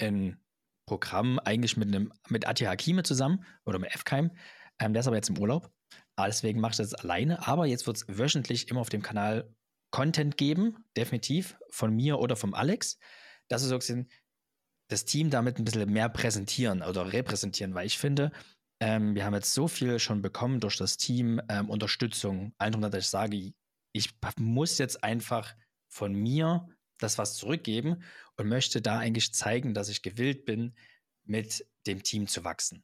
ein 0.01 0.39
Programm, 0.87 1.39
eigentlich 1.39 1.77
mit 1.77 1.89
einem 1.89 2.13
mit 2.29 2.47
Ati 2.47 2.63
Hakime 2.63 3.03
zusammen 3.03 3.45
oder 3.65 3.77
mit 3.77 3.91
Fkeim. 3.91 4.31
Ähm, 4.79 4.93
der 4.93 5.01
ist 5.01 5.07
aber 5.07 5.17
jetzt 5.17 5.29
im 5.29 5.37
Urlaub. 5.37 5.71
Ah, 6.15 6.25
deswegen 6.25 6.59
mache 6.59 6.71
ich 6.71 6.77
das 6.77 6.93
alleine. 6.93 7.45
Aber 7.47 7.65
jetzt 7.67 7.85
wird 7.85 7.97
es 7.97 8.05
wöchentlich 8.07 8.69
immer 8.69 8.81
auf 8.81 8.89
dem 8.89 9.01
Kanal 9.01 9.53
Content 9.91 10.37
geben, 10.37 10.85
definitiv, 10.95 11.57
von 11.69 11.95
mir 11.95 12.19
oder 12.19 12.35
vom 12.35 12.53
Alex, 12.53 12.97
dass 13.47 13.63
wir 13.63 13.79
so 13.79 14.05
das 14.89 15.05
Team 15.05 15.29
damit 15.29 15.57
ein 15.57 15.65
bisschen 15.65 15.91
mehr 15.91 16.09
präsentieren 16.09 16.81
oder 16.81 17.11
repräsentieren, 17.11 17.73
weil 17.73 17.87
ich 17.87 17.97
finde, 17.97 18.31
ähm, 18.79 19.15
wir 19.15 19.25
haben 19.25 19.33
jetzt 19.33 19.53
so 19.53 19.67
viel 19.67 19.99
schon 19.99 20.21
bekommen 20.21 20.59
durch 20.59 20.77
das 20.77 20.97
Team, 20.97 21.41
ähm, 21.49 21.69
Unterstützung, 21.69 22.53
einfach, 22.57 22.79
dass 22.89 23.05
ich 23.05 23.09
sage, 23.09 23.53
ich 23.91 24.09
muss 24.37 24.77
jetzt 24.77 25.03
einfach 25.03 25.55
von 25.87 26.13
mir 26.13 26.67
das 26.99 27.17
was 27.17 27.35
zurückgeben 27.35 28.03
und 28.35 28.47
möchte 28.47 28.81
da 28.81 28.99
eigentlich 28.99 29.33
zeigen, 29.33 29.73
dass 29.73 29.89
ich 29.89 30.01
gewillt 30.01 30.45
bin, 30.45 30.75
mit 31.23 31.65
dem 31.85 32.03
Team 32.03 32.27
zu 32.27 32.43
wachsen. 32.43 32.83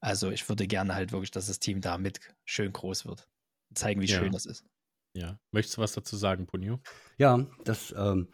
Also 0.00 0.30
ich 0.30 0.48
würde 0.48 0.66
gerne 0.66 0.94
halt 0.94 1.12
wirklich, 1.12 1.30
dass 1.30 1.46
das 1.46 1.58
Team 1.58 1.80
da 1.80 1.98
mit 1.98 2.20
schön 2.44 2.72
groß 2.72 3.04
wird. 3.04 3.28
Zeigen, 3.74 4.00
wie 4.00 4.06
ja. 4.06 4.18
schön 4.18 4.32
das 4.32 4.46
ist. 4.46 4.64
Ja. 5.14 5.38
Möchtest 5.50 5.76
du 5.76 5.82
was 5.82 5.92
dazu 5.92 6.16
sagen, 6.16 6.46
Punio? 6.46 6.80
Ja, 7.18 7.46
das, 7.64 7.94
ähm, 7.96 8.28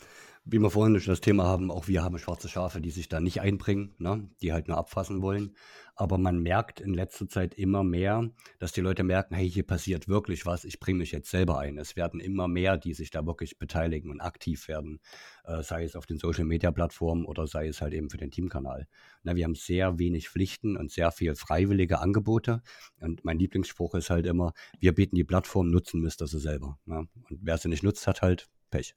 wie 0.44 0.58
wir 0.58 0.70
vorhin 0.70 0.98
schon 1.00 1.12
das 1.12 1.20
Thema 1.20 1.44
haben, 1.44 1.70
auch 1.70 1.88
wir 1.88 2.02
haben 2.02 2.18
schwarze 2.18 2.48
Schafe, 2.48 2.80
die 2.80 2.90
sich 2.90 3.08
da 3.08 3.20
nicht 3.20 3.40
einbringen, 3.40 3.94
ne? 3.98 4.28
die 4.40 4.52
halt 4.52 4.68
nur 4.68 4.76
abfassen 4.76 5.22
wollen. 5.22 5.56
Aber 5.96 6.18
man 6.18 6.38
merkt 6.38 6.80
in 6.80 6.92
letzter 6.92 7.26
Zeit 7.26 7.54
immer 7.54 7.82
mehr, 7.82 8.30
dass 8.58 8.72
die 8.72 8.82
Leute 8.82 9.02
merken, 9.02 9.34
hey, 9.34 9.50
hier 9.50 9.62
passiert 9.66 10.08
wirklich 10.08 10.44
was, 10.44 10.64
ich 10.64 10.78
bringe 10.78 10.98
mich 10.98 11.10
jetzt 11.10 11.30
selber 11.30 11.58
ein. 11.58 11.78
Es 11.78 11.96
werden 11.96 12.20
immer 12.20 12.48
mehr, 12.48 12.76
die 12.76 12.92
sich 12.92 13.10
da 13.10 13.24
wirklich 13.26 13.58
beteiligen 13.58 14.10
und 14.10 14.20
aktiv 14.20 14.68
werden, 14.68 15.00
äh, 15.44 15.62
sei 15.62 15.84
es 15.84 15.96
auf 15.96 16.04
den 16.04 16.18
Social-Media-Plattformen 16.18 17.24
oder 17.24 17.46
sei 17.46 17.66
es 17.68 17.80
halt 17.80 17.94
eben 17.94 18.10
für 18.10 18.18
den 18.18 18.30
Teamkanal. 18.30 18.86
Na, 19.22 19.36
wir 19.36 19.44
haben 19.44 19.54
sehr 19.54 19.98
wenig 19.98 20.28
Pflichten 20.28 20.76
und 20.76 20.92
sehr 20.92 21.10
viel 21.10 21.34
freiwillige 21.34 21.98
Angebote. 21.98 22.62
Und 23.00 23.24
mein 23.24 23.38
Lieblingsspruch 23.38 23.94
ist 23.94 24.10
halt 24.10 24.26
immer, 24.26 24.52
wir 24.78 24.94
bieten 24.94 25.16
die 25.16 25.24
Plattform, 25.24 25.70
nutzen 25.70 26.02
müsst 26.02 26.20
ihr 26.20 26.26
sie 26.26 26.40
selber. 26.40 26.78
Und 26.84 27.08
wer 27.28 27.56
sie 27.56 27.68
nicht 27.68 27.82
nutzt, 27.82 28.06
hat 28.06 28.20
halt 28.20 28.48
Pech. 28.70 28.94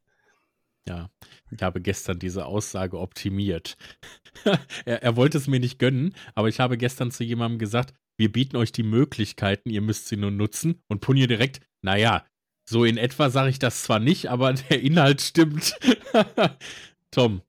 Ja, 0.89 1.11
ich 1.51 1.61
habe 1.61 1.81
gestern 1.81 2.17
diese 2.17 2.47
Aussage 2.47 2.97
optimiert. 2.97 3.77
er, 4.85 5.03
er 5.03 5.15
wollte 5.15 5.37
es 5.37 5.45
mir 5.45 5.59
nicht 5.59 5.77
gönnen, 5.77 6.15
aber 6.33 6.49
ich 6.49 6.59
habe 6.59 6.79
gestern 6.79 7.11
zu 7.11 7.23
jemandem 7.23 7.59
gesagt, 7.59 7.93
wir 8.17 8.31
bieten 8.31 8.57
euch 8.57 8.71
die 8.71 8.81
Möglichkeiten, 8.81 9.69
ihr 9.69 9.81
müsst 9.81 10.07
sie 10.07 10.17
nur 10.17 10.31
nutzen. 10.31 10.81
Und 10.87 11.01
Punje 11.01 11.27
direkt, 11.27 11.61
naja, 11.83 12.25
so 12.67 12.85
in 12.85 12.97
etwa 12.97 13.29
sage 13.29 13.51
ich 13.51 13.59
das 13.59 13.83
zwar 13.83 13.99
nicht, 13.99 14.31
aber 14.31 14.53
der 14.69 14.81
Inhalt 14.81 15.21
stimmt. 15.21 15.77
Tom. 17.11 17.43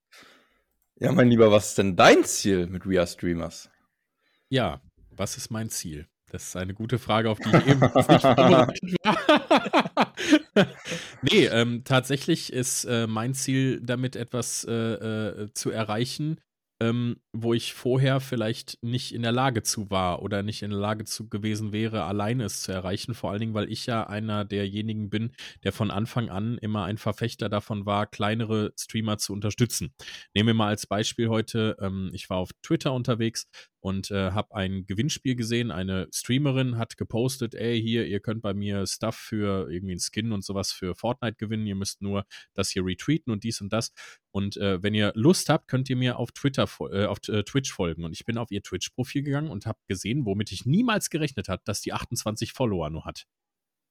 Ja, 0.97 1.11
mein 1.13 1.31
Lieber, 1.31 1.51
was 1.51 1.69
ist 1.69 1.79
denn 1.79 1.97
dein 1.97 2.25
Ziel 2.25 2.67
mit 2.67 2.87
We 2.87 2.99
Are 2.99 3.07
Streamers? 3.07 3.71
Ja, 4.51 4.83
was 5.09 5.39
ist 5.39 5.51
mein 5.51 5.71
Ziel? 5.71 6.07
Das 6.31 6.45
ist 6.45 6.57
eine 6.57 6.75
gute 6.75 6.99
Frage, 6.99 7.29
auf 7.29 7.39
die 7.39 7.49
ich 7.49 7.67
eben 7.67 7.81
nicht 7.81 7.93
vorbereitet 7.93 8.97
war. 9.05 10.15
nee, 11.23 11.47
ähm, 11.47 11.83
tatsächlich 11.85 12.53
ist 12.53 12.85
äh, 12.85 13.07
mein 13.07 13.35
Ziel, 13.35 13.81
damit 13.83 14.15
etwas 14.15 14.65
äh, 14.65 14.73
äh, 14.73 15.53
zu 15.55 15.71
erreichen, 15.71 16.41
ähm, 16.81 17.17
wo 17.33 17.53
ich 17.53 17.75
vorher 17.75 18.21
vielleicht 18.21 18.79
nicht 18.83 19.13
in 19.13 19.23
der 19.23 19.33
Lage 19.33 19.63
zu 19.63 19.91
war 19.91 20.23
oder 20.23 20.43
nicht 20.43 20.63
in 20.63 20.71
der 20.71 20.79
Lage 20.79 21.05
zu 21.05 21.29
gewesen 21.29 21.73
wäre, 21.73 22.05
alleine 22.05 22.45
es 22.45 22.63
zu 22.63 22.73
erreichen. 22.73 23.15
Vor 23.15 23.31
allen 23.31 23.41
Dingen, 23.41 23.55
weil 23.55 23.71
ich 23.71 23.87
ja 23.87 24.07
einer 24.07 24.45
derjenigen 24.45 25.11
bin, 25.11 25.33
der 25.63 25.73
von 25.73 25.91
Anfang 25.91 26.31
an 26.31 26.59
immer 26.59 26.85
ein 26.85 26.97
Verfechter 26.97 27.49
davon 27.49 27.87
war, 27.87 28.07
kleinere 28.07 28.73
Streamer 28.79 29.19
zu 29.19 29.33
unterstützen. 29.33 29.93
Nehmen 30.35 30.47
wir 30.47 30.55
mal 30.55 30.69
als 30.69 30.87
Beispiel 30.87 31.29
heute, 31.29 31.77
ähm, 31.81 32.11
ich 32.15 32.31
war 32.31 32.39
auf 32.39 32.51
Twitter 32.63 32.95
unterwegs 32.95 33.47
und 33.81 34.11
äh, 34.11 34.33
habe 34.33 34.55
ein 34.55 34.87
Gewinnspiel 34.87 35.35
gesehen. 35.35 35.71
Eine 35.71 36.09
Streamerin 36.13 36.79
hat 36.79 36.97
gepostet, 36.97 37.55
ey, 37.55 37.81
hier, 37.81 38.07
ihr 38.07 38.21
könnt 38.21 38.43
bei 38.43 38.55
mir 38.55 38.87
Stuff 38.87 39.17
für 39.17 39.71
irgendwie 39.71 39.93
einen 39.93 40.01
Skin 40.01 40.33
und 40.33 40.45
sowas 40.45 40.73
für 40.73 40.95
Fortnite 40.95 41.37
gewinnen. 41.37 41.67
Ihr 41.67 41.75
müsst 41.75 42.03
nur 42.03 42.25
das 42.55 42.71
hier 42.71 42.85
retweeten 42.85 43.33
und 43.33 43.45
dies 43.45 43.61
und 43.61 43.73
das. 43.73 43.93
Und 44.31 44.57
äh, 44.59 44.83
wenn 44.83 44.95
ihr 44.95 45.13
Lust 45.15 45.49
habt, 45.49 45.69
könnt 45.69 45.89
ihr 45.91 45.97
mir 45.97 46.19
auf 46.19 46.33
Twitter, 46.33 46.69
äh, 46.93 47.07
auf 47.07 47.19
äh, 47.29 47.43
Twitch 47.43 47.73
folgen. 47.73 48.05
Und 48.05 48.13
ich 48.13 48.25
bin 48.25 48.39
auf 48.39 48.51
ihr 48.51 48.63
Twitch-Profil 48.63 49.23
gegangen 49.23 49.51
und 49.51 49.67
habe 49.67 49.79
gesehen, 49.89 50.27
womit 50.27 50.53
ich 50.53 50.67
niemals 50.67 51.11
gerechnet 51.11 51.49
habe, 51.49 51.63
dass 51.65 51.81
die 51.81 51.93
28 51.93 52.53
Follower 52.53 52.91
nur 52.91 53.05
hat. 53.05 53.27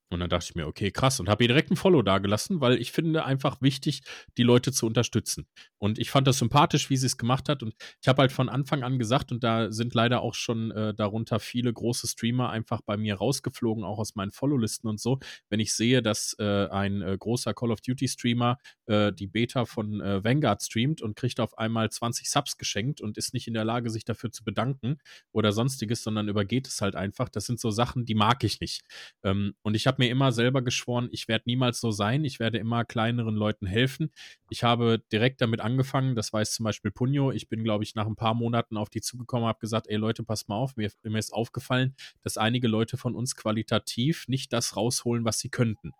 Und 0.10 0.22
dann 0.22 0.30
dachte 0.30 0.48
ich 0.50 0.56
mir, 0.56 0.66
okay, 0.66 0.92
krass. 0.92 1.20
Und 1.20 1.30
habe 1.30 1.44
ihr 1.44 1.48
direkt 1.48 1.70
ein 1.70 1.76
Follow 1.76 2.02
dagelassen, 2.02 2.62
weil 2.62 2.82
ich 2.82 2.92
finde 2.92 3.26
einfach 3.26 3.62
wichtig, 3.62 4.02
die 4.38 4.44
Leute 4.44 4.72
zu 4.72 4.88
unterstützen. 4.88 5.46
Und 5.78 6.00
ich 6.00 6.10
fand 6.10 6.28
das 6.28 6.40
sympathisch, 6.40 6.90
wie 6.90 6.98
sie 6.98 7.06
es 7.06 7.18
gemacht 7.18 7.48
hat. 7.48 7.62
Und 7.62 7.76
ich 8.02 8.08
habe 8.08 8.24
halt 8.24 8.32
von 8.32 8.50
Anfang 8.50 8.84
an 8.84 8.98
gesagt, 8.98 9.32
und 9.32 9.44
da 9.44 9.72
sind 9.72 9.94
leider 9.94 10.22
auch 10.22 10.34
schon 10.34 10.72
äh, 10.72 10.96
darunter 10.96 11.40
viele 11.40 11.72
große 11.72 12.08
Streamer 12.08 12.50
einfach 12.50 12.82
bei 12.82 12.98
mir 12.98 13.16
rausgeflogen, 13.16 13.84
auch 13.84 14.00
aus 14.00 14.16
meinen 14.16 14.32
Follow-Listen 14.32 14.88
und 14.88 15.00
so. 15.00 15.20
Wenn 15.50 15.60
ich 15.60 15.74
sehe, 15.74 16.02
dass 16.02 16.36
äh, 16.40 16.68
ein 16.70 17.04
äh, 17.04 17.16
großer 17.18 17.54
Call 17.54 17.72
of 17.72 17.82
Duty-Streamer 17.82 18.58
äh, 18.88 19.14
die 19.14 19.28
Beta 19.28 19.66
von 19.66 20.02
äh, 20.02 20.24
Vanguard 20.24 20.64
streamt 20.64 21.04
und 21.04 21.16
kriegt 21.16 21.40
auf 21.40 21.56
einmal 21.60 21.92
20 21.92 22.30
Subs 22.32 22.58
geschenkt 22.58 23.00
und 23.00 23.18
ist 23.18 23.36
nicht 23.36 23.48
in 23.48 23.54
der 23.54 23.66
Lage, 23.66 23.92
sich 23.92 24.06
dafür 24.06 24.32
zu 24.32 24.44
bedanken 24.44 24.98
oder 25.32 25.52
sonstiges, 25.52 26.02
sondern 26.02 26.28
übergeht 26.28 26.68
es 26.68 26.82
halt 26.82 26.96
einfach. 26.96 27.30
Das 27.30 27.46
sind 27.46 27.60
so 27.60 27.70
Sachen, 27.70 28.06
die 28.06 28.16
mag 28.16 28.44
ich 28.44 28.60
nicht. 28.60 28.82
Ähm, 29.24 29.54
und 29.62 29.76
ich 29.76 29.86
habe 29.86 29.99
mir 30.00 30.10
immer 30.10 30.32
selber 30.32 30.64
geschworen, 30.64 31.10
ich 31.12 31.28
werde 31.28 31.44
niemals 31.46 31.80
so 31.80 31.92
sein, 31.92 32.26
ich 32.26 32.40
werde 32.40 32.58
immer 32.58 32.86
kleineren 32.86 33.36
Leuten 33.36 33.68
helfen. 33.68 34.12
Ich 34.50 34.64
habe 34.64 35.04
direkt 35.12 35.42
damit 35.42 35.62
angefangen, 35.62 36.16
das 36.16 36.34
weiß 36.34 36.54
zum 36.54 36.64
Beispiel 36.64 36.90
Punjo, 36.90 37.32
ich 37.32 37.50
bin, 37.50 37.64
glaube 37.64 37.84
ich, 37.84 37.94
nach 37.94 38.08
ein 38.08 38.16
paar 38.16 38.34
Monaten 38.34 38.78
auf 38.78 38.90
die 38.90 39.02
zugekommen, 39.02 39.48
habe 39.48 39.60
gesagt, 39.60 39.88
ey 39.90 39.98
Leute, 39.98 40.24
passt 40.24 40.50
mal 40.50 40.56
auf, 40.56 40.76
mir, 40.76 40.92
mir 41.04 41.20
ist 41.20 41.34
aufgefallen, 41.34 41.96
dass 42.24 42.38
einige 42.38 42.68
Leute 42.68 42.98
von 42.98 43.16
uns 43.16 43.36
qualitativ 43.36 44.28
nicht 44.28 44.52
das 44.54 44.76
rausholen, 44.76 45.26
was 45.26 45.40
sie 45.40 45.50
könnten. 45.50 45.92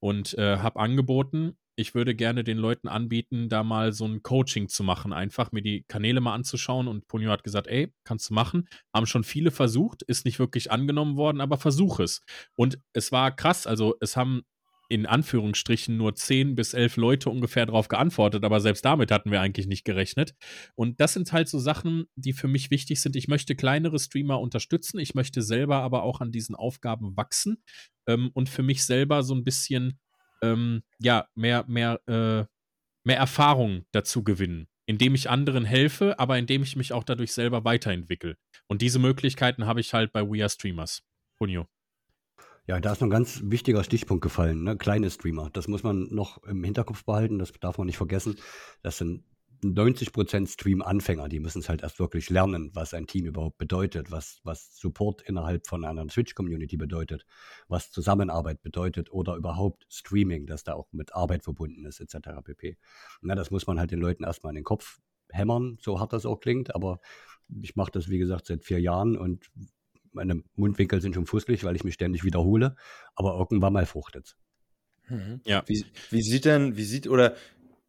Und 0.00 0.36
äh, 0.36 0.56
habe 0.56 0.80
angeboten, 0.80 1.56
ich 1.76 1.94
würde 1.94 2.14
gerne 2.14 2.44
den 2.44 2.58
Leuten 2.58 2.88
anbieten, 2.88 3.48
da 3.48 3.62
mal 3.62 3.92
so 3.92 4.06
ein 4.06 4.22
Coaching 4.22 4.68
zu 4.68 4.84
machen, 4.84 5.12
einfach 5.12 5.52
mir 5.52 5.62
die 5.62 5.84
Kanäle 5.88 6.20
mal 6.20 6.34
anzuschauen. 6.34 6.88
Und 6.88 7.08
Punio 7.08 7.30
hat 7.30 7.44
gesagt, 7.44 7.66
ey, 7.66 7.92
kannst 8.04 8.30
du 8.30 8.34
machen. 8.34 8.68
Haben 8.94 9.06
schon 9.06 9.24
viele 9.24 9.50
versucht, 9.50 10.02
ist 10.02 10.24
nicht 10.24 10.38
wirklich 10.38 10.70
angenommen 10.70 11.16
worden, 11.16 11.40
aber 11.40 11.56
versuch 11.56 12.00
es. 12.00 12.22
Und 12.56 12.78
es 12.92 13.12
war 13.12 13.34
krass, 13.34 13.66
also 13.66 13.96
es 14.00 14.16
haben 14.16 14.42
in 14.92 15.06
Anführungsstrichen 15.06 15.96
nur 15.96 16.14
10 16.14 16.54
bis 16.54 16.74
11 16.74 16.98
Leute 16.98 17.30
ungefähr 17.30 17.64
darauf 17.64 17.88
geantwortet, 17.88 18.44
aber 18.44 18.60
selbst 18.60 18.84
damit 18.84 19.10
hatten 19.10 19.30
wir 19.30 19.40
eigentlich 19.40 19.66
nicht 19.66 19.86
gerechnet. 19.86 20.34
Und 20.74 21.00
das 21.00 21.14
sind 21.14 21.32
halt 21.32 21.48
so 21.48 21.58
Sachen, 21.58 22.04
die 22.14 22.34
für 22.34 22.46
mich 22.46 22.70
wichtig 22.70 23.00
sind. 23.00 23.16
Ich 23.16 23.26
möchte 23.26 23.56
kleinere 23.56 23.98
Streamer 23.98 24.38
unterstützen, 24.38 24.98
ich 24.98 25.14
möchte 25.14 25.40
selber 25.40 25.76
aber 25.78 26.02
auch 26.02 26.20
an 26.20 26.30
diesen 26.30 26.54
Aufgaben 26.54 27.16
wachsen 27.16 27.62
ähm, 28.06 28.30
und 28.34 28.50
für 28.50 28.62
mich 28.62 28.84
selber 28.84 29.22
so 29.22 29.34
ein 29.34 29.44
bisschen, 29.44 29.98
ähm, 30.42 30.82
ja, 30.98 31.26
mehr, 31.34 31.64
mehr, 31.66 32.00
äh, 32.06 32.44
mehr 33.04 33.16
Erfahrung 33.16 33.84
dazu 33.92 34.22
gewinnen, 34.22 34.68
indem 34.86 35.14
ich 35.14 35.30
anderen 35.30 35.64
helfe, 35.64 36.18
aber 36.18 36.38
indem 36.38 36.62
ich 36.62 36.76
mich 36.76 36.92
auch 36.92 37.04
dadurch 37.04 37.32
selber 37.32 37.64
weiterentwickle. 37.64 38.36
Und 38.68 38.82
diese 38.82 38.98
Möglichkeiten 38.98 39.66
habe 39.66 39.80
ich 39.80 39.94
halt 39.94 40.12
bei 40.12 40.22
We 40.22 40.42
Are 40.42 40.50
Streamers. 40.50 41.02
Punio. 41.38 41.66
Ja, 42.66 42.78
da 42.78 42.92
ist 42.92 43.00
noch 43.00 43.08
ein 43.08 43.10
ganz 43.10 43.40
wichtiger 43.44 43.82
Stichpunkt 43.82 44.22
gefallen, 44.22 44.62
ne? 44.62 44.76
kleine 44.76 45.10
Streamer. 45.10 45.50
Das 45.52 45.66
muss 45.66 45.82
man 45.82 46.06
noch 46.10 46.42
im 46.44 46.62
Hinterkopf 46.62 47.04
behalten, 47.04 47.40
das 47.40 47.52
darf 47.52 47.76
man 47.76 47.88
nicht 47.88 47.96
vergessen. 47.96 48.36
Das 48.82 48.98
sind 48.98 49.24
90% 49.62 50.48
Stream-Anfänger, 50.48 51.28
die 51.28 51.38
müssen 51.38 51.60
es 51.60 51.68
halt 51.68 51.82
erst 51.82 52.00
wirklich 52.00 52.30
lernen, 52.30 52.70
was 52.74 52.94
ein 52.94 53.06
Team 53.06 53.26
überhaupt 53.26 53.58
bedeutet, 53.58 54.10
was, 54.10 54.40
was 54.42 54.76
Support 54.76 55.22
innerhalb 55.22 55.68
von 55.68 55.84
einer 55.84 56.08
Switch-Community 56.08 56.76
bedeutet, 56.76 57.26
was 57.68 57.92
Zusammenarbeit 57.92 58.60
bedeutet 58.62 59.12
oder 59.12 59.36
überhaupt 59.36 59.86
Streaming, 59.88 60.46
dass 60.46 60.64
da 60.64 60.74
auch 60.74 60.88
mit 60.92 61.14
Arbeit 61.14 61.44
verbunden 61.44 61.86
ist, 61.86 62.00
etc. 62.00 62.30
pp. 62.42 62.76
Na, 63.20 63.36
das 63.36 63.50
muss 63.52 63.66
man 63.66 63.78
halt 63.78 63.92
den 63.92 64.00
Leuten 64.00 64.24
erstmal 64.24 64.50
in 64.50 64.56
den 64.56 64.64
Kopf 64.64 65.00
hämmern, 65.30 65.78
so 65.80 66.00
hart 66.00 66.12
das 66.12 66.26
auch 66.26 66.40
klingt, 66.40 66.74
aber 66.74 67.00
ich 67.62 67.76
mache 67.76 67.92
das, 67.92 68.08
wie 68.08 68.18
gesagt, 68.18 68.46
seit 68.46 68.64
vier 68.64 68.80
Jahren 68.80 69.16
und 69.16 69.50
meine 70.12 70.42
Mundwinkel 70.56 71.00
sind 71.00 71.14
schon 71.14 71.26
fußlich, 71.26 71.64
weil 71.64 71.76
ich 71.76 71.84
mich 71.84 71.94
ständig 71.94 72.24
wiederhole, 72.24 72.76
aber 73.14 73.38
irgendwann 73.38 73.72
mal 73.72 73.86
fruchtet 73.86 74.36
mhm. 75.08 75.40
Ja. 75.44 75.62
Wie, 75.66 75.84
wie 76.10 76.22
sieht 76.22 76.46
denn, 76.46 76.76
wie 76.76 76.84
sieht, 76.84 77.06
oder 77.06 77.36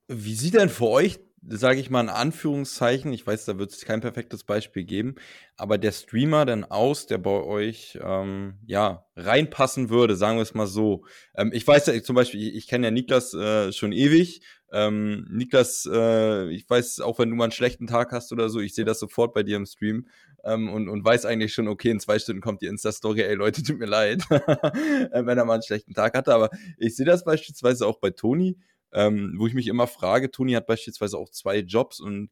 wie 0.08 0.36
sieht 0.36 0.54
denn 0.54 0.70
für 0.70 0.88
euch, 0.88 1.20
sage 1.48 1.80
ich 1.80 1.90
mal 1.90 2.02
in 2.02 2.10
Anführungszeichen, 2.10 3.12
ich 3.14 3.26
weiß, 3.26 3.46
da 3.46 3.58
wird 3.58 3.72
es 3.72 3.86
kein 3.86 4.02
perfektes 4.02 4.44
Beispiel 4.44 4.84
geben, 4.84 5.16
aber 5.58 5.78
der 5.78 5.92
Streamer 5.92 6.46
denn 6.46 6.64
aus, 6.64 7.08
der 7.08 7.18
bei 7.18 7.44
euch 7.44 8.00
ähm, 8.02 8.56
ja 8.66 9.06
reinpassen 9.16 9.90
würde, 9.90 10.16
sagen 10.16 10.38
wir 10.38 10.44
es 10.44 10.54
mal 10.54 10.68
so. 10.68 11.06
Ähm, 11.36 11.52
ich 11.54 11.68
weiß 11.68 11.88
ja 11.88 12.02
zum 12.02 12.16
Beispiel, 12.16 12.42
ich, 12.42 12.56
ich 12.56 12.68
kenne 12.68 12.88
ja 12.88 12.92
Niklas 12.92 13.34
äh, 13.34 13.72
schon 13.72 13.92
ewig 13.92 14.42
ähm, 14.74 15.28
Niklas, 15.30 15.88
äh, 15.90 16.50
ich 16.50 16.68
weiß, 16.68 17.02
auch 17.02 17.20
wenn 17.20 17.30
du 17.30 17.36
mal 17.36 17.46
einen 17.46 17.52
schlechten 17.52 17.86
Tag 17.86 18.12
hast 18.12 18.32
oder 18.34 18.50
so, 18.50 18.60
ich 18.60 18.74
sehe 18.74 18.86
das 18.86 19.00
sofort 19.00 19.36
bei 19.36 19.44
dir 19.44 19.56
im 19.56 19.68
Stream 19.68 20.08
ähm, 20.44 20.68
und, 20.68 20.90
und 20.90 21.06
weiß 21.06 21.26
eigentlich 21.26 21.54
schon, 21.54 21.68
okay, 21.68 21.92
in 21.92 22.00
zwei 22.00 22.18
Stunden 22.18 22.42
kommt 22.42 22.64
die 22.64 22.66
Insta-Story, 22.66 23.22
ey 23.22 23.36
Leute, 23.36 23.62
tut 23.62 23.78
mir 23.78 23.86
leid, 23.86 24.24
wenn 24.30 25.38
er 25.38 25.46
mal 25.46 25.54
einen 25.54 25.64
schlechten 25.64 25.94
Tag 25.94 26.18
hatte. 26.18 26.34
Aber 26.34 26.50
ich 26.78 26.96
sehe 26.96 27.06
das 27.06 27.24
beispielsweise 27.24 27.86
auch 27.86 28.00
bei 28.00 28.10
Toni, 28.10 28.58
ähm, 28.94 29.36
wo 29.38 29.48
ich 29.48 29.54
mich 29.54 29.68
immer 29.68 29.88
frage, 29.88 30.32
Toni 30.32 30.54
hat 30.54 30.68
beispielsweise 30.68 31.18
auch 31.18 31.30
zwei 31.30 31.60
Jobs 31.60 32.00
und 32.00 32.30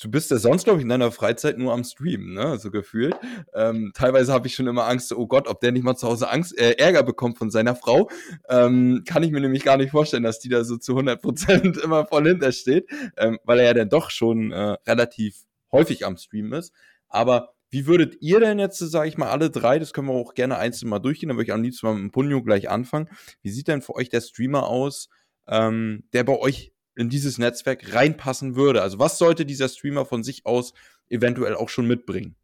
du 0.00 0.10
bist 0.10 0.30
ja 0.30 0.38
sonst, 0.38 0.64
glaube 0.64 0.78
ich, 0.78 0.84
in 0.84 0.88
deiner 0.88 1.10
Freizeit 1.10 1.58
nur 1.58 1.72
am 1.72 1.84
Streamen, 1.84 2.34
ne? 2.34 2.58
So 2.58 2.70
gefühlt. 2.70 3.14
Ähm, 3.54 3.92
teilweise 3.94 4.32
habe 4.32 4.46
ich 4.46 4.54
schon 4.54 4.66
immer 4.66 4.86
Angst, 4.86 5.12
oh 5.12 5.26
Gott, 5.26 5.48
ob 5.48 5.60
der 5.60 5.72
nicht 5.72 5.82
mal 5.82 5.96
zu 5.96 6.08
Hause 6.08 6.30
Angst, 6.30 6.56
äh, 6.58 6.72
Ärger 6.72 7.02
bekommt 7.02 7.38
von 7.38 7.50
seiner 7.50 7.74
Frau. 7.74 8.08
Ähm, 8.48 9.02
kann 9.06 9.22
ich 9.22 9.32
mir 9.32 9.40
nämlich 9.40 9.64
gar 9.64 9.76
nicht 9.76 9.90
vorstellen, 9.90 10.22
dass 10.22 10.38
die 10.38 10.48
da 10.48 10.64
so 10.64 10.76
zu 10.76 10.92
100 10.92 11.20
Prozent 11.20 11.76
immer 11.84 12.06
voll 12.06 12.28
hinter 12.28 12.52
steht, 12.52 12.88
ähm, 13.16 13.38
weil 13.44 13.58
er 13.58 13.66
ja 13.66 13.74
dann 13.74 13.88
doch 13.88 14.10
schon 14.10 14.52
äh, 14.52 14.76
relativ 14.86 15.42
häufig 15.72 16.06
am 16.06 16.16
Streamen 16.16 16.52
ist. 16.52 16.72
Aber 17.08 17.54
wie 17.70 17.86
würdet 17.86 18.16
ihr 18.20 18.38
denn 18.38 18.58
jetzt, 18.58 18.78
sage 18.78 19.08
ich 19.08 19.16
mal, 19.16 19.30
alle 19.30 19.50
drei, 19.50 19.78
das 19.78 19.92
können 19.92 20.08
wir 20.08 20.14
auch 20.14 20.34
gerne 20.34 20.58
einzeln 20.58 20.90
mal 20.90 20.98
durchgehen, 20.98 21.28
dann 21.28 21.38
würde 21.38 21.46
ich 21.46 21.52
am 21.52 21.62
liebsten 21.62 21.86
mal 21.86 21.94
mit 21.94 22.02
dem 22.02 22.10
Punjo 22.12 22.42
gleich 22.42 22.68
anfangen. 22.68 23.08
Wie 23.40 23.50
sieht 23.50 23.66
denn 23.66 23.80
für 23.80 23.94
euch 23.94 24.10
der 24.10 24.20
Streamer 24.20 24.66
aus, 24.66 25.08
ähm, 25.46 26.04
der 26.12 26.24
bei 26.24 26.38
euch 26.38 26.72
in 26.94 27.08
dieses 27.08 27.38
Netzwerk 27.38 27.94
reinpassen 27.94 28.56
würde? 28.56 28.82
Also 28.82 28.98
was 28.98 29.18
sollte 29.18 29.46
dieser 29.46 29.68
Streamer 29.68 30.04
von 30.04 30.22
sich 30.22 30.46
aus 30.46 30.74
eventuell 31.08 31.54
auch 31.54 31.68
schon 31.68 31.86
mitbringen? 31.86 32.36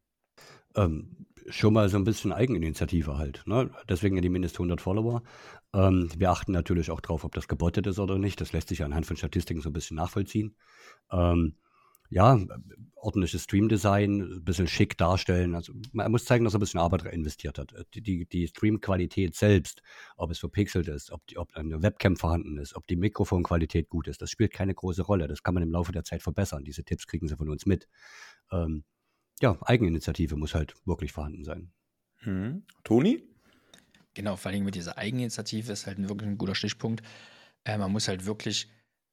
Ähm, 0.74 1.26
schon 1.50 1.74
mal 1.74 1.88
so 1.88 1.96
ein 1.96 2.04
bisschen 2.04 2.32
Eigeninitiative 2.32 3.16
halt. 3.18 3.42
Ne? 3.46 3.70
Deswegen 3.88 4.20
die 4.20 4.28
mindest 4.28 4.56
100 4.56 4.80
Follower. 4.80 5.22
Ähm, 5.74 6.08
wir 6.16 6.30
achten 6.30 6.52
natürlich 6.52 6.90
auch 6.90 7.00
drauf, 7.00 7.24
ob 7.24 7.34
das 7.34 7.48
gebottet 7.48 7.87
ist 7.87 7.98
oder 7.98 8.18
nicht. 8.18 8.40
Das 8.40 8.52
lässt 8.52 8.68
sich 8.68 8.84
anhand 8.84 9.06
von 9.06 9.16
Statistiken 9.16 9.61
so 9.61 9.70
ein 9.70 9.74
bisschen 9.74 9.96
nachvollziehen. 9.96 10.56
Ähm, 11.11 11.54
ja, 12.10 12.38
ordentliches 13.00 13.44
Stream-Design, 13.44 14.20
ein 14.20 14.44
bisschen 14.44 14.66
schick 14.66 14.96
darstellen. 14.96 15.54
Also 15.54 15.72
man 15.92 16.10
muss 16.10 16.24
zeigen, 16.24 16.44
dass 16.44 16.54
er 16.54 16.58
ein 16.58 16.60
bisschen 16.60 16.80
Arbeit 16.80 17.04
investiert 17.04 17.58
hat. 17.58 17.74
Die, 17.94 18.02
die, 18.02 18.26
die 18.26 18.48
Stream-Qualität 18.48 19.34
selbst, 19.34 19.82
ob 20.16 20.30
es 20.30 20.38
verpixelt 20.38 20.88
ist, 20.88 21.10
ob, 21.12 21.26
die, 21.26 21.38
ob 21.38 21.54
eine 21.54 21.82
Webcam 21.82 22.16
vorhanden 22.16 22.58
ist, 22.58 22.74
ob 22.74 22.86
die 22.86 22.96
Mikrofonqualität 22.96 23.88
gut 23.88 24.08
ist, 24.08 24.20
das 24.20 24.30
spielt 24.30 24.52
keine 24.52 24.74
große 24.74 25.02
Rolle. 25.02 25.28
Das 25.28 25.42
kann 25.42 25.54
man 25.54 25.62
im 25.62 25.70
Laufe 25.70 25.92
der 25.92 26.04
Zeit 26.04 26.22
verbessern. 26.22 26.64
Diese 26.64 26.84
Tipps 26.84 27.06
kriegen 27.06 27.28
sie 27.28 27.36
von 27.36 27.48
uns 27.48 27.66
mit. 27.66 27.88
Ähm, 28.50 28.84
ja, 29.40 29.56
Eigeninitiative 29.62 30.36
muss 30.36 30.54
halt 30.54 30.74
wirklich 30.84 31.12
vorhanden 31.12 31.44
sein. 31.44 31.70
Hm. 32.18 32.64
Toni? 32.82 33.22
Genau, 34.14 34.34
vor 34.34 34.50
allem 34.50 34.64
mit 34.64 34.74
dieser 34.74 34.98
Eigeninitiative 34.98 35.72
ist 35.72 35.86
halt 35.86 35.98
wirklich 36.08 36.28
ein 36.28 36.38
guter 36.38 36.56
Stichpunkt. 36.56 37.02
Äh, 37.64 37.78
man 37.78 37.92
muss 37.92 38.08
halt 38.08 38.26
wirklich 38.26 38.68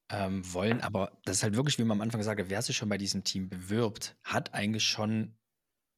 ähm, 0.10 0.54
wollen. 0.54 0.82
Aber 0.82 1.18
das 1.26 1.38
ist 1.38 1.44
halt 1.44 1.56
wirklich, 1.56 1.78
wie 1.80 1.84
man 1.84 1.98
am 1.98 2.02
Anfang 2.02 2.24
hat, 2.26 2.50
wer 2.50 2.62
sich 2.62 2.78
schon 2.78 2.90
bei 2.90 2.98
diesem 2.98 3.24
Team 3.24 3.50
bewirbt, 3.50 4.16
hat 4.24 4.54
eigentlich 4.54 4.84
schon, 4.84 5.38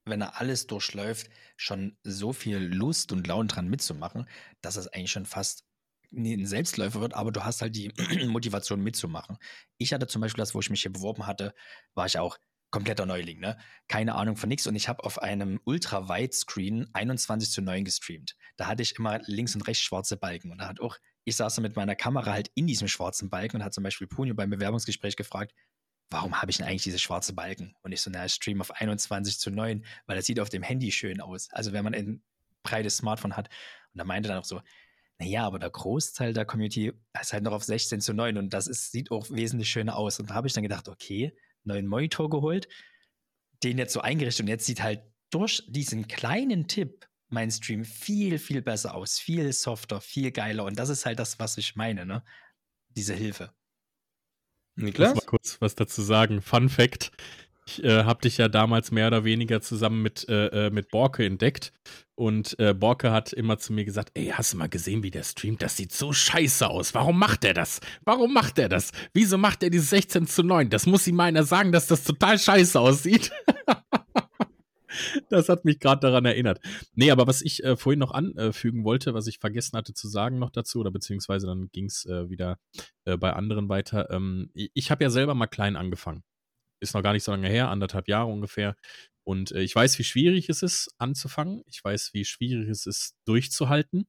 wenn 0.05 0.21
er 0.21 0.39
alles 0.39 0.67
durchläuft, 0.67 1.29
schon 1.57 1.97
so 2.03 2.33
viel 2.33 2.57
Lust 2.57 3.11
und 3.11 3.27
Laune 3.27 3.47
dran 3.47 3.67
mitzumachen, 3.67 4.27
dass 4.61 4.77
es 4.77 4.87
eigentlich 4.87 5.11
schon 5.11 5.25
fast 5.25 5.65
ein 6.13 6.45
Selbstläufer 6.45 7.01
wird, 7.01 7.13
aber 7.13 7.31
du 7.31 7.43
hast 7.43 7.61
halt 7.61 7.75
die 7.75 7.91
Motivation 8.27 8.81
mitzumachen. 8.81 9.37
Ich 9.77 9.93
hatte 9.93 10.07
zum 10.07 10.21
Beispiel 10.21 10.41
das, 10.41 10.55
wo 10.55 10.59
ich 10.59 10.69
mich 10.69 10.81
hier 10.81 10.93
beworben 10.93 11.27
hatte, 11.27 11.53
war 11.95 12.05
ich 12.05 12.17
auch 12.17 12.37
kompletter 12.71 13.05
Neuling, 13.05 13.39
ne? 13.39 13.57
Keine 13.87 14.15
Ahnung 14.15 14.35
von 14.37 14.49
nichts 14.49 14.67
und 14.67 14.75
ich 14.75 14.89
habe 14.89 15.03
auf 15.03 15.21
einem 15.21 15.59
Ultra-Widescreen 15.65 16.87
21 16.93 17.49
zu 17.49 17.61
9 17.61 17.85
gestreamt. 17.85 18.35
Da 18.57 18.67
hatte 18.67 18.83
ich 18.83 18.97
immer 18.97 19.19
links 19.25 19.55
und 19.55 19.67
rechts 19.67 19.83
schwarze 19.83 20.17
Balken 20.17 20.51
und 20.51 20.59
da 20.59 20.67
hat 20.67 20.79
auch 20.79 20.97
ich 21.27 21.35
saß 21.35 21.55
da 21.55 21.61
mit 21.61 21.75
meiner 21.75 21.95
Kamera 21.95 22.31
halt 22.31 22.49
in 22.55 22.67
diesem 22.67 22.87
schwarzen 22.87 23.29
Balken 23.29 23.57
und 23.57 23.63
hat 23.63 23.73
zum 23.73 23.83
Beispiel 23.83 24.07
Punio 24.07 24.33
beim 24.33 24.49
Bewerbungsgespräch 24.49 25.17
gefragt, 25.17 25.53
warum 26.09 26.41
habe 26.41 26.49
ich 26.49 26.57
denn 26.57 26.65
eigentlich 26.65 26.83
diese 26.83 26.99
schwarze 26.99 27.33
Balken? 27.33 27.75
Und 27.81 27.91
ich 27.91 28.01
so, 28.01 28.09
naja, 28.09 28.29
Stream 28.29 28.61
auf 28.61 28.71
21 28.71 29.37
zu 29.37 29.51
9, 29.51 29.83
weil 30.05 30.15
das 30.15 30.25
sieht 30.25 30.39
auf 30.39 30.47
dem 30.47 30.63
Handy 30.63 30.89
schön 30.89 31.19
aus. 31.19 31.49
Also 31.51 31.73
wenn 31.73 31.83
man 31.83 31.93
ein 31.93 32.23
breites 32.63 32.95
Smartphone 32.95 33.35
hat. 33.35 33.49
Und 33.93 33.97
da 33.99 34.05
meinte 34.05 34.29
dann 34.29 34.37
auch 34.37 34.45
so, 34.45 34.61
naja, 35.19 35.45
aber 35.45 35.59
der 35.59 35.69
Großteil 35.69 36.31
der 36.31 36.45
Community 36.45 36.93
ist 37.19 37.33
halt 37.33 37.43
noch 37.43 37.51
auf 37.51 37.65
16 37.65 37.99
zu 37.99 38.13
9 38.13 38.37
und 38.37 38.53
das 38.53 38.67
ist, 38.67 38.93
sieht 38.93 39.11
auch 39.11 39.29
wesentlich 39.29 39.69
schöner 39.69 39.97
aus. 39.97 40.21
Und 40.21 40.29
da 40.29 40.35
habe 40.35 40.47
ich 40.47 40.53
dann 40.53 40.63
gedacht, 40.63 40.87
okay, 40.87 41.35
neuen 41.65 41.87
Monitor 41.87 42.29
geholt, 42.29 42.69
den 43.63 43.77
jetzt 43.77 43.91
so 43.91 43.99
eingerichtet 43.99 44.45
und 44.45 44.47
jetzt 44.47 44.65
sieht 44.65 44.81
halt 44.81 45.01
durch 45.29 45.61
diesen 45.67 46.07
kleinen 46.07 46.69
Tipp 46.69 47.05
mein 47.29 47.51
Stream 47.51 47.85
viel, 47.85 48.39
viel 48.39 48.61
besser 48.61 48.95
aus, 48.95 49.19
viel 49.19 49.51
softer, 49.53 50.01
viel 50.01 50.31
geiler. 50.31 50.63
Und 50.65 50.77
das 50.79 50.89
ist 50.89 51.05
halt 51.05 51.19
das, 51.19 51.39
was 51.39 51.57
ich 51.57 51.75
meine, 51.75 52.05
ne? 52.05 52.23
Diese 52.89 53.13
Hilfe. 53.13 53.51
Niklas? 54.75 55.09
Ich 55.09 55.15
muss 55.15 55.25
mal 55.25 55.29
kurz 55.29 55.57
was 55.61 55.75
dazu 55.75 56.01
sagen. 56.01 56.41
Fun 56.41 56.69
Fact. 56.69 57.11
Ich 57.67 57.83
äh, 57.83 58.05
habe 58.05 58.21
dich 58.21 58.37
ja 58.37 58.47
damals 58.47 58.91
mehr 58.91 59.07
oder 59.07 59.25
weniger 59.25 59.61
zusammen 59.61 60.01
mit, 60.01 60.27
äh, 60.29 60.67
äh, 60.67 60.69
mit 60.69 60.89
Borke 60.89 61.25
entdeckt. 61.25 61.73
Und 62.15 62.57
äh, 62.59 62.73
Borke 62.73 63.11
hat 63.11 63.33
immer 63.33 63.57
zu 63.57 63.73
mir 63.73 63.83
gesagt: 63.83 64.11
Ey, 64.13 64.27
hast 64.27 64.53
du 64.53 64.57
mal 64.57 64.69
gesehen, 64.69 65.03
wie 65.03 65.11
der 65.11 65.23
streamt? 65.23 65.61
Das 65.61 65.75
sieht 65.75 65.91
so 65.91 66.13
scheiße 66.13 66.67
aus. 66.67 66.93
Warum 66.93 67.19
macht 67.19 67.43
er 67.43 67.53
das? 67.53 67.81
Warum 68.05 68.33
macht 68.33 68.57
er 68.57 68.69
das? 68.69 68.91
Wieso 69.13 69.37
macht 69.37 69.63
er 69.63 69.69
dieses 69.69 69.89
16 69.89 70.27
zu 70.27 70.43
9? 70.43 70.69
Das 70.69 70.85
muss 70.85 71.05
ihm 71.07 71.15
mal 71.15 71.25
einer 71.25 71.43
sagen, 71.43 71.73
dass 71.73 71.87
das 71.87 72.03
total 72.05 72.39
scheiße 72.39 72.79
aussieht. 72.79 73.31
das 75.29 75.49
hat 75.49 75.65
mich 75.65 75.79
gerade 75.79 76.01
daran 76.01 76.25
erinnert. 76.25 76.59
Nee, 76.93 77.11
aber 77.11 77.27
was 77.27 77.41
ich 77.41 77.63
äh, 77.63 77.75
vorhin 77.75 77.99
noch 77.99 78.11
anfügen 78.11 78.83
wollte, 78.83 79.13
was 79.13 79.27
ich 79.27 79.39
vergessen 79.39 79.77
hatte 79.77 79.93
zu 79.93 80.07
sagen 80.07 80.39
noch 80.39 80.49
dazu, 80.49 80.79
oder 80.79 80.91
beziehungsweise 80.91 81.47
dann 81.47 81.69
ging 81.71 81.85
es 81.85 82.05
äh, 82.05 82.29
wieder 82.29 82.57
äh, 83.05 83.17
bei 83.17 83.33
anderen 83.33 83.69
weiter. 83.69 84.09
Ähm, 84.11 84.51
ich 84.53 84.91
habe 84.91 85.03
ja 85.03 85.09
selber 85.09 85.33
mal 85.35 85.47
klein 85.47 85.75
angefangen. 85.75 86.23
Ist 86.79 86.93
noch 86.93 87.03
gar 87.03 87.13
nicht 87.13 87.23
so 87.23 87.31
lange 87.31 87.49
her, 87.49 87.69
anderthalb 87.69 88.07
Jahre 88.07 88.31
ungefähr. 88.31 88.75
Und 89.23 89.51
äh, 89.51 89.61
ich 89.61 89.75
weiß, 89.75 89.97
wie 89.99 90.03
schwierig 90.03 90.49
es 90.49 90.63
ist, 90.63 90.93
anzufangen. 90.97 91.63
Ich 91.67 91.83
weiß, 91.83 92.13
wie 92.13 92.25
schwierig 92.25 92.69
es 92.69 92.85
ist, 92.85 93.15
durchzuhalten 93.25 94.07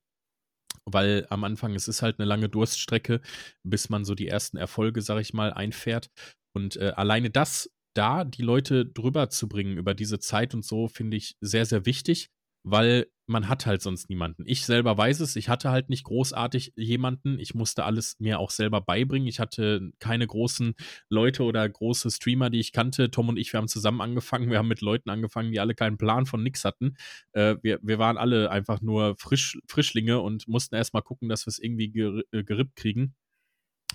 weil 0.93 1.27
am 1.31 1.45
Anfang 1.45 1.75
es 1.75 1.89
ist 1.89 2.03
halt 2.03 2.19
eine 2.19 2.27
lange 2.27 2.49
Durststrecke, 2.49 3.21
bis 3.63 3.89
man 3.91 4.05
so 4.05 4.15
die 4.15 4.29
ersten 4.29 4.57
Erfolge, 4.57 5.03
sag 5.03 5.21
ich 5.21 5.35
mal, 5.35 5.53
einfährt. 5.53 6.11
Und 6.55 6.77
äh, 6.77 6.93
alleine 6.97 7.31
das 7.31 7.71
da 7.99 8.25
die 8.25 8.43
Leute 8.43 8.87
drüber 8.87 9.31
zu 9.31 9.49
bringen 9.49 9.77
über 9.79 9.95
diese 9.95 10.19
Zeit 10.21 10.55
und 10.55 10.65
so, 10.65 10.89
finde 10.89 11.17
ich 11.17 11.37
sehr, 11.41 11.67
sehr 11.67 11.87
wichtig. 11.87 12.31
weil 12.65 13.07
man 13.31 13.49
hat 13.49 13.67
halt 13.67 13.83
sonst 13.83 14.09
niemanden. 14.09 14.45
Ich 14.47 14.65
selber 14.65 14.97
weiß 14.97 15.21
es, 15.21 15.37
ich 15.37 15.51
hatte 15.51 15.71
halt 15.71 15.91
nicht 15.91 16.05
großartig 16.05 16.73
jemanden. 16.77 17.39
Ich 17.39 17.55
musste 17.55 17.85
alles 17.85 18.17
mir 18.19 18.39
auch 18.39 18.51
selber 18.51 18.81
beibringen. 18.81 19.29
Ich 19.29 19.39
hatte 19.39 19.91
keine 19.99 20.27
großen 20.27 20.75
Leute 21.11 21.43
oder 21.45 21.69
große 21.69 22.11
Streamer, 22.11 22.49
die 22.49 22.59
ich 22.61 22.73
kannte. 22.73 23.11
Tom 23.11 23.29
und 23.29 23.37
ich, 23.37 23.53
wir 23.53 23.59
haben 23.59 23.69
zusammen 23.69 24.01
angefangen. 24.01 24.51
Wir 24.51 24.59
haben 24.59 24.69
mit 24.69 24.81
Leuten 24.81 25.11
angefangen, 25.11 25.53
die 25.53 25.61
alle 25.61 25.75
keinen 25.75 25.99
Plan 25.99 26.25
von 26.25 26.43
nix 26.43 26.65
hatten. 26.65 26.97
Äh, 27.33 27.57
wir, 27.63 27.79
wir 27.83 27.99
waren 27.99 28.17
alle 28.17 28.51
einfach 28.51 28.81
nur 28.81 29.17
Frisch, 29.19 29.59
Frischlinge 29.69 30.21
und 30.21 30.49
mussten 30.49 30.75
erstmal 30.75 31.03
gucken, 31.03 31.29
dass 31.29 31.45
wir 31.47 31.51
es 31.51 31.59
irgendwie 31.59 31.91
ger 31.91 32.23
äh, 32.33 32.45
gerippt 32.45 32.77
kriegen. 32.77 33.15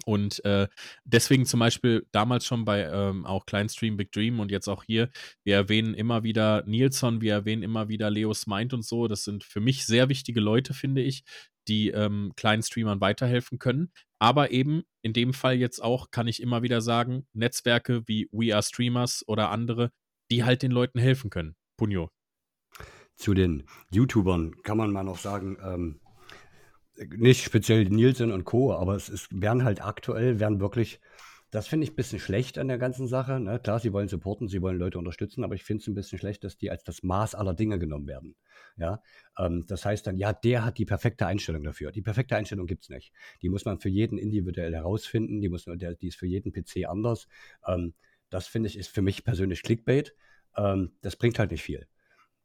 Und 0.05 0.43
äh, 0.45 0.67
deswegen 1.03 1.45
zum 1.45 1.59
Beispiel 1.59 2.05
damals 2.11 2.45
schon 2.45 2.65
bei 2.65 2.83
ähm, 2.83 3.25
auch 3.25 3.45
Kleinstream 3.45 3.97
Big 3.97 4.11
Dream 4.11 4.39
und 4.39 4.51
jetzt 4.51 4.67
auch 4.67 4.83
hier, 4.83 5.09
wir 5.43 5.55
erwähnen 5.55 5.93
immer 5.93 6.23
wieder 6.23 6.63
Nilsson, 6.65 7.21
wir 7.21 7.33
erwähnen 7.33 7.63
immer 7.63 7.89
wieder 7.89 8.09
Leos 8.09 8.47
Mind 8.47 8.73
und 8.73 8.85
so. 8.85 9.07
Das 9.07 9.23
sind 9.23 9.43
für 9.43 9.59
mich 9.59 9.85
sehr 9.85 10.09
wichtige 10.09 10.39
Leute, 10.39 10.73
finde 10.73 11.01
ich, 11.01 11.23
die 11.67 11.89
ähm, 11.89 12.33
kleinen 12.35 12.63
Streamern 12.63 13.01
weiterhelfen 13.01 13.59
können. 13.59 13.91
Aber 14.19 14.51
eben 14.51 14.83
in 15.01 15.13
dem 15.13 15.33
Fall 15.33 15.55
jetzt 15.55 15.83
auch, 15.83 16.11
kann 16.11 16.27
ich 16.27 16.41
immer 16.41 16.61
wieder 16.63 16.81
sagen, 16.81 17.27
Netzwerke 17.33 18.07
wie 18.07 18.29
We 18.31 18.53
Are 18.53 18.63
Streamers 18.63 19.23
oder 19.27 19.49
andere, 19.49 19.91
die 20.31 20.43
halt 20.43 20.61
den 20.61 20.71
Leuten 20.71 20.99
helfen 20.99 21.29
können. 21.29 21.55
Punyo. 21.77 22.09
Zu 23.15 23.33
den 23.33 23.63
YouTubern 23.91 24.55
kann 24.63 24.77
man 24.77 24.91
mal 24.91 25.03
noch 25.03 25.19
sagen, 25.19 25.57
ähm, 25.63 25.99
nicht 27.15 27.43
speziell 27.43 27.85
Nielsen 27.85 28.31
und 28.31 28.45
Co., 28.45 28.73
aber 28.73 28.95
es 28.95 29.09
ist, 29.09 29.29
werden 29.31 29.63
halt 29.63 29.83
aktuell, 29.83 30.39
werden 30.39 30.59
wirklich, 30.59 30.99
das 31.51 31.67
finde 31.67 31.85
ich 31.85 31.91
ein 31.91 31.95
bisschen 31.95 32.19
schlecht 32.19 32.57
an 32.57 32.67
der 32.67 32.77
ganzen 32.77 33.07
Sache. 33.07 33.39
Ne? 33.39 33.59
Klar, 33.59 33.79
sie 33.79 33.93
wollen 33.93 34.07
supporten, 34.07 34.47
sie 34.47 34.61
wollen 34.61 34.77
Leute 34.77 34.97
unterstützen, 34.97 35.43
aber 35.43 35.55
ich 35.55 35.63
finde 35.63 35.81
es 35.81 35.87
ein 35.87 35.93
bisschen 35.93 36.19
schlecht, 36.19 36.43
dass 36.43 36.57
die 36.57 36.71
als 36.71 36.83
das 36.83 37.03
Maß 37.03 37.35
aller 37.35 37.53
Dinge 37.53 37.79
genommen 37.79 38.07
werden. 38.07 38.35
Ja, 38.77 39.01
ähm, 39.37 39.65
das 39.67 39.85
heißt 39.85 40.07
dann, 40.07 40.17
ja, 40.17 40.33
der 40.33 40.65
hat 40.65 40.77
die 40.77 40.85
perfekte 40.85 41.27
Einstellung 41.27 41.63
dafür. 41.63 41.91
Die 41.91 42.01
perfekte 42.01 42.35
Einstellung 42.35 42.65
gibt 42.65 42.83
es 42.83 42.89
nicht. 42.89 43.13
Die 43.41 43.49
muss 43.49 43.65
man 43.65 43.79
für 43.79 43.89
jeden 43.89 44.17
individuell 44.17 44.73
herausfinden, 44.73 45.41
die, 45.41 45.49
muss, 45.49 45.65
der, 45.65 45.95
die 45.95 46.07
ist 46.07 46.17
für 46.17 46.27
jeden 46.27 46.51
PC 46.51 46.87
anders. 46.87 47.27
Ähm, 47.67 47.93
das 48.29 48.47
finde 48.47 48.69
ich, 48.69 48.77
ist 48.77 48.89
für 48.89 49.03
mich 49.03 49.23
persönlich 49.23 49.61
Clickbait. 49.61 50.15
Ähm, 50.57 50.93
das 51.01 51.15
bringt 51.15 51.37
halt 51.37 51.51
nicht 51.51 51.63
viel. 51.63 51.87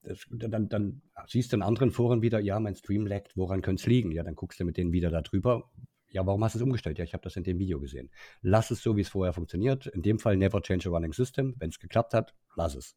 Das, 0.03 0.26
dann, 0.30 0.68
dann, 0.68 1.03
siehst 1.26 1.53
du 1.53 1.57
in 1.57 1.62
anderen 1.62 1.90
Foren 1.90 2.22
wieder, 2.22 2.40
ja, 2.40 2.61
mein 2.61 2.76
Stream 2.76 3.07
laggt, 3.07 3.36
woran 3.36 3.62
könnte 3.62 3.80
es 3.80 3.86
liegen? 3.86 4.12
Ja, 4.12 4.22
dann 4.22 4.34
guckst 4.34 4.61
du 4.61 4.64
mit 4.64 4.76
denen 4.76 4.92
wieder 4.92 5.11
da 5.11 5.22
drüber. 5.22 5.70
Ja, 6.11 6.24
warum 6.26 6.42
hast 6.42 6.55
du 6.55 6.59
es 6.59 6.62
umgestellt? 6.62 6.99
Ja, 6.99 7.05
ich 7.05 7.12
habe 7.12 7.22
das 7.22 7.36
in 7.36 7.44
dem 7.44 7.59
Video 7.59 7.80
gesehen. 7.80 8.11
Lass 8.40 8.70
es 8.70 8.82
so, 8.82 8.96
wie 8.96 9.03
es 9.03 9.09
vorher 9.09 9.32
funktioniert. 9.32 9.86
In 9.86 10.03
dem 10.03 10.18
Fall 10.18 10.36
never 10.36 10.62
change 10.62 10.88
a 10.88 10.92
running 10.92 11.12
system. 11.12 11.55
Wenn 11.59 11.68
es 11.68 11.78
geklappt 11.78 12.14
hat, 12.14 12.34
lass 12.57 12.74
es. 12.74 12.96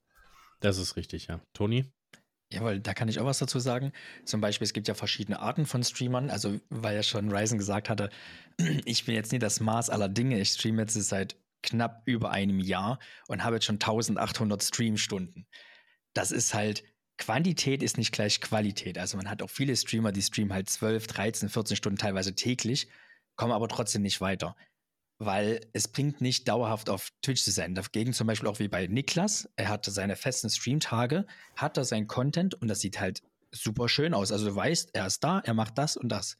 Das 0.61 0.77
ist 0.77 0.95
richtig, 0.95 1.27
ja. 1.27 1.41
Toni? 1.53 1.91
Jawohl, 2.51 2.79
da 2.79 2.93
kann 2.93 3.07
ich 3.07 3.19
auch 3.19 3.25
was 3.25 3.39
dazu 3.39 3.59
sagen. 3.59 3.93
Zum 4.25 4.41
Beispiel, 4.41 4.65
es 4.65 4.73
gibt 4.73 4.87
ja 4.87 4.93
verschiedene 4.93 5.39
Arten 5.39 5.65
von 5.65 5.83
Streamern. 5.83 6.29
Also, 6.29 6.59
weil 6.69 6.95
ja 6.95 7.03
schon 7.03 7.31
Ryzen 7.31 7.57
gesagt 7.57 7.89
hatte, 7.89 8.09
ich 8.85 9.05
bin 9.05 9.15
jetzt 9.15 9.31
nie 9.31 9.39
das 9.39 9.59
Maß 9.59 9.89
aller 9.89 10.09
Dinge. 10.09 10.39
Ich 10.39 10.49
streame 10.49 10.81
jetzt 10.81 10.93
seit 10.93 11.37
knapp 11.63 12.01
über 12.05 12.31
einem 12.31 12.59
Jahr 12.59 12.99
und 13.27 13.43
habe 13.43 13.55
jetzt 13.55 13.65
schon 13.65 13.75
1800 13.75 14.63
Streamstunden. 14.63 15.47
Das 16.13 16.31
ist 16.31 16.53
halt 16.53 16.83
Quantität 17.21 17.83
ist 17.83 17.99
nicht 17.99 18.11
gleich 18.11 18.41
Qualität. 18.41 18.97
Also 18.97 19.15
man 19.15 19.29
hat 19.29 19.43
auch 19.43 19.49
viele 19.49 19.75
Streamer, 19.75 20.11
die 20.11 20.23
streamen 20.23 20.53
halt 20.53 20.69
12, 20.69 21.05
13, 21.05 21.49
14 21.49 21.77
Stunden 21.77 21.99
teilweise 21.99 22.33
täglich, 22.33 22.87
kommen 23.35 23.51
aber 23.51 23.67
trotzdem 23.67 24.01
nicht 24.01 24.21
weiter. 24.21 24.55
Weil 25.19 25.61
es 25.71 25.87
bringt 25.87 26.19
nicht 26.19 26.47
dauerhaft 26.47 26.89
auf 26.89 27.09
Twitch 27.21 27.43
zu 27.43 27.51
sein. 27.51 27.75
Dagegen 27.75 28.13
zum 28.13 28.25
Beispiel 28.25 28.49
auch 28.49 28.57
wie 28.57 28.69
bei 28.69 28.87
Niklas. 28.87 29.47
Er 29.55 29.69
hat 29.69 29.85
seine 29.85 30.15
festen 30.15 30.49
Streamtage, 30.49 31.27
hat 31.55 31.77
da 31.77 31.83
sein 31.83 32.07
Content 32.07 32.55
und 32.55 32.67
das 32.67 32.79
sieht 32.79 32.99
halt 32.99 33.21
super 33.51 33.87
schön 33.87 34.15
aus. 34.15 34.31
Also 34.31 34.49
du 34.49 34.55
weißt, 34.55 34.95
er 34.95 35.05
ist 35.05 35.23
da, 35.23 35.41
er 35.41 35.53
macht 35.53 35.77
das 35.77 35.97
und 35.97 36.09
das. 36.09 36.37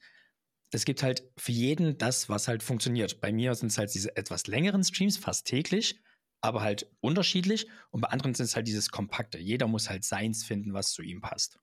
Es 0.72 0.84
gibt 0.84 1.04
halt 1.04 1.24
für 1.38 1.52
jeden 1.52 2.00
das, 2.00 2.28
was 2.28 2.48
halt 2.48 2.64
funktioniert. 2.64 3.22
Bei 3.22 3.32
mir 3.32 3.54
sind 3.54 3.68
es 3.68 3.78
halt 3.78 3.94
diese 3.94 4.16
etwas 4.18 4.48
längeren 4.48 4.84
Streams, 4.84 5.18
fast 5.18 5.46
täglich 5.46 6.00
aber 6.42 6.62
halt 6.62 6.88
unterschiedlich. 7.00 7.68
Und 7.92 8.02
bei 8.02 8.10
anderen 8.10 8.34
sind 8.34 8.46
es 8.46 8.56
halt 8.56 8.68
dieses 8.68 8.90
Kompakte. 8.90 9.38
Jeder 9.38 9.68
muss 9.68 9.90
halt 9.90 10.04
seins 10.04 10.44
finden, 10.44 10.74
was 10.74 10.92
zu 10.92 11.02
ihm 11.02 11.22
passt. 11.22 11.60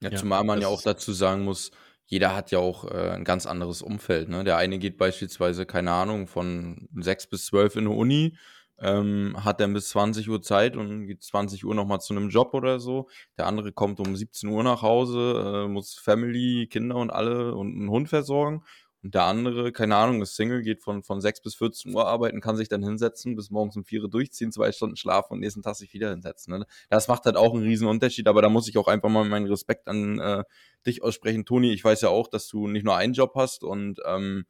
Ja, 0.00 0.10
ja 0.10 0.18
zumal 0.18 0.44
man 0.44 0.60
ja 0.60 0.68
auch 0.68 0.82
dazu 0.82 1.12
sagen 1.12 1.44
muss, 1.44 1.70
jeder 2.06 2.34
hat 2.36 2.50
ja 2.50 2.58
auch 2.58 2.84
äh, 2.84 3.12
ein 3.12 3.24
ganz 3.24 3.46
anderes 3.46 3.80
Umfeld. 3.80 4.28
Ne? 4.28 4.44
Der 4.44 4.58
eine 4.58 4.78
geht 4.78 4.98
beispielsweise, 4.98 5.64
keine 5.64 5.92
Ahnung, 5.92 6.26
von 6.26 6.88
6 6.94 7.28
bis 7.28 7.46
12 7.46 7.76
in 7.76 7.84
der 7.84 7.94
Uni, 7.94 8.36
ähm, 8.80 9.34
hat 9.42 9.60
dann 9.60 9.72
bis 9.72 9.88
20 9.90 10.28
Uhr 10.28 10.42
Zeit 10.42 10.76
und 10.76 11.06
geht 11.06 11.22
20 11.22 11.64
Uhr 11.64 11.74
nochmal 11.74 12.00
zu 12.00 12.12
einem 12.12 12.28
Job 12.28 12.52
oder 12.52 12.80
so. 12.80 13.08
Der 13.38 13.46
andere 13.46 13.72
kommt 13.72 14.00
um 14.00 14.14
17 14.14 14.50
Uhr 14.50 14.62
nach 14.62 14.82
Hause, 14.82 15.64
äh, 15.64 15.68
muss 15.68 15.94
Family, 15.94 16.66
Kinder 16.70 16.96
und 16.96 17.10
alle 17.10 17.54
und 17.54 17.74
einen 17.74 17.88
Hund 17.88 18.08
versorgen. 18.08 18.64
Und 19.02 19.14
der 19.14 19.24
andere, 19.24 19.72
keine 19.72 19.96
Ahnung, 19.96 20.22
ist 20.22 20.36
Single, 20.36 20.62
geht 20.62 20.80
von, 20.80 21.02
von 21.02 21.20
6 21.20 21.42
bis 21.42 21.56
14 21.56 21.92
Uhr 21.92 22.06
arbeiten, 22.06 22.40
kann 22.40 22.56
sich 22.56 22.68
dann 22.68 22.84
hinsetzen, 22.84 23.34
bis 23.34 23.50
morgens 23.50 23.76
um 23.76 23.84
4 23.84 24.02
Uhr 24.02 24.08
durchziehen, 24.08 24.52
zwei 24.52 24.70
Stunden 24.70 24.96
schlafen 24.96 25.32
und 25.32 25.40
nächsten 25.40 25.62
Tag 25.62 25.74
sich 25.74 25.92
wieder 25.92 26.10
hinsetzen. 26.10 26.56
Ne? 26.56 26.66
Das 26.88 27.08
macht 27.08 27.24
halt 27.24 27.36
auch 27.36 27.52
einen 27.52 27.64
riesen 27.64 27.88
Unterschied, 27.88 28.28
aber 28.28 28.42
da 28.42 28.48
muss 28.48 28.68
ich 28.68 28.78
auch 28.78 28.86
einfach 28.86 29.08
mal 29.08 29.24
meinen 29.24 29.46
Respekt 29.46 29.88
an 29.88 30.20
äh, 30.20 30.44
dich 30.86 31.02
aussprechen. 31.02 31.44
Toni, 31.44 31.72
ich 31.72 31.82
weiß 31.82 32.00
ja 32.02 32.10
auch, 32.10 32.28
dass 32.28 32.46
du 32.46 32.68
nicht 32.68 32.84
nur 32.84 32.96
einen 32.96 33.12
Job 33.12 33.32
hast 33.34 33.64
und 33.64 34.00
ähm, 34.06 34.44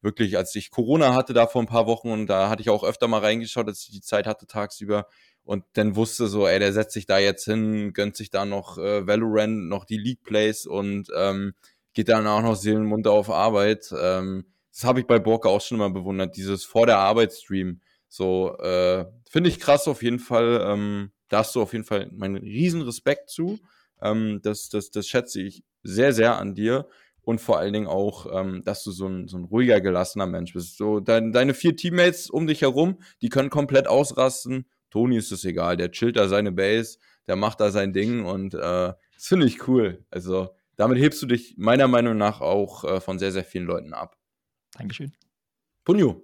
wirklich, 0.00 0.36
als 0.36 0.54
ich 0.54 0.70
Corona 0.70 1.14
hatte 1.14 1.32
da 1.32 1.48
vor 1.48 1.62
ein 1.62 1.66
paar 1.66 1.86
Wochen 1.86 2.10
und 2.10 2.26
da 2.28 2.48
hatte 2.48 2.62
ich 2.62 2.70
auch 2.70 2.84
öfter 2.84 3.08
mal 3.08 3.20
reingeschaut, 3.20 3.66
als 3.66 3.82
ich 3.82 3.90
die 3.90 4.00
Zeit 4.00 4.26
hatte 4.28 4.46
tagsüber 4.46 5.06
und 5.44 5.64
dann 5.72 5.96
wusste 5.96 6.28
so, 6.28 6.46
ey, 6.46 6.58
der 6.58 6.72
setzt 6.72 6.92
sich 6.92 7.06
da 7.06 7.18
jetzt 7.18 7.44
hin, 7.44 7.92
gönnt 7.92 8.16
sich 8.16 8.30
da 8.30 8.44
noch 8.44 8.78
äh, 8.78 9.06
Valorant, 9.06 9.68
noch 9.68 9.84
die 9.84 9.98
League 9.98 10.22
Plays 10.22 10.66
und 10.66 11.08
ähm, 11.16 11.54
geht 11.94 12.08
dann 12.08 12.26
auch 12.26 12.42
noch 12.42 12.56
Seelenmunter 12.56 13.12
auf 13.12 13.30
Arbeit. 13.30 13.92
Ähm, 13.98 14.46
das 14.72 14.84
habe 14.84 15.00
ich 15.00 15.06
bei 15.06 15.18
Borka 15.18 15.48
auch 15.48 15.60
schon 15.60 15.78
immer 15.78 15.90
bewundert, 15.90 16.36
dieses 16.36 16.64
vor 16.64 16.86
der 16.86 16.98
Arbeit 16.98 17.32
Stream. 17.32 17.80
So, 18.08 18.56
äh, 18.58 19.06
finde 19.28 19.50
ich 19.50 19.60
krass 19.60 19.88
auf 19.88 20.02
jeden 20.02 20.18
Fall. 20.18 20.62
Ähm, 20.66 21.12
da 21.28 21.38
hast 21.38 21.54
du 21.54 21.62
auf 21.62 21.72
jeden 21.72 21.84
Fall 21.84 22.10
meinen 22.12 22.36
riesen 22.36 22.82
Respekt 22.82 23.30
zu. 23.30 23.58
Ähm, 24.00 24.40
das, 24.42 24.68
das, 24.68 24.90
das 24.90 25.06
schätze 25.06 25.42
ich 25.42 25.64
sehr, 25.82 26.12
sehr 26.12 26.38
an 26.38 26.54
dir. 26.54 26.88
Und 27.24 27.40
vor 27.40 27.58
allen 27.58 27.72
Dingen 27.72 27.86
auch, 27.86 28.26
ähm, 28.32 28.64
dass 28.64 28.82
du 28.82 28.90
so 28.90 29.06
ein, 29.06 29.28
so 29.28 29.38
ein 29.38 29.44
ruhiger, 29.44 29.80
gelassener 29.80 30.26
Mensch 30.26 30.54
bist. 30.54 30.76
So, 30.76 31.00
dein, 31.00 31.32
deine 31.32 31.54
vier 31.54 31.76
Teammates 31.76 32.28
um 32.28 32.46
dich 32.46 32.62
herum, 32.62 32.98
die 33.20 33.28
können 33.28 33.48
komplett 33.48 33.86
ausrasten. 33.86 34.66
Toni 34.90 35.16
ist 35.16 35.32
es 35.32 35.44
egal, 35.44 35.76
der 35.76 35.92
chillt 35.92 36.16
da 36.16 36.28
seine 36.28 36.52
Base, 36.52 36.98
der 37.28 37.36
macht 37.36 37.60
da 37.60 37.70
sein 37.70 37.92
Ding 37.92 38.24
und 38.24 38.54
äh, 38.54 38.58
das 38.58 39.26
finde 39.28 39.46
ich 39.46 39.68
cool. 39.68 40.04
Also, 40.10 40.50
damit 40.76 40.98
hebst 40.98 41.22
du 41.22 41.26
dich 41.26 41.54
meiner 41.56 41.88
Meinung 41.88 42.16
nach 42.16 42.40
auch 42.40 42.84
äh, 42.84 43.00
von 43.00 43.18
sehr, 43.18 43.32
sehr 43.32 43.44
vielen 43.44 43.66
Leuten 43.66 43.94
ab. 43.94 44.16
Dankeschön. 44.76 45.12
Punju. 45.84 46.22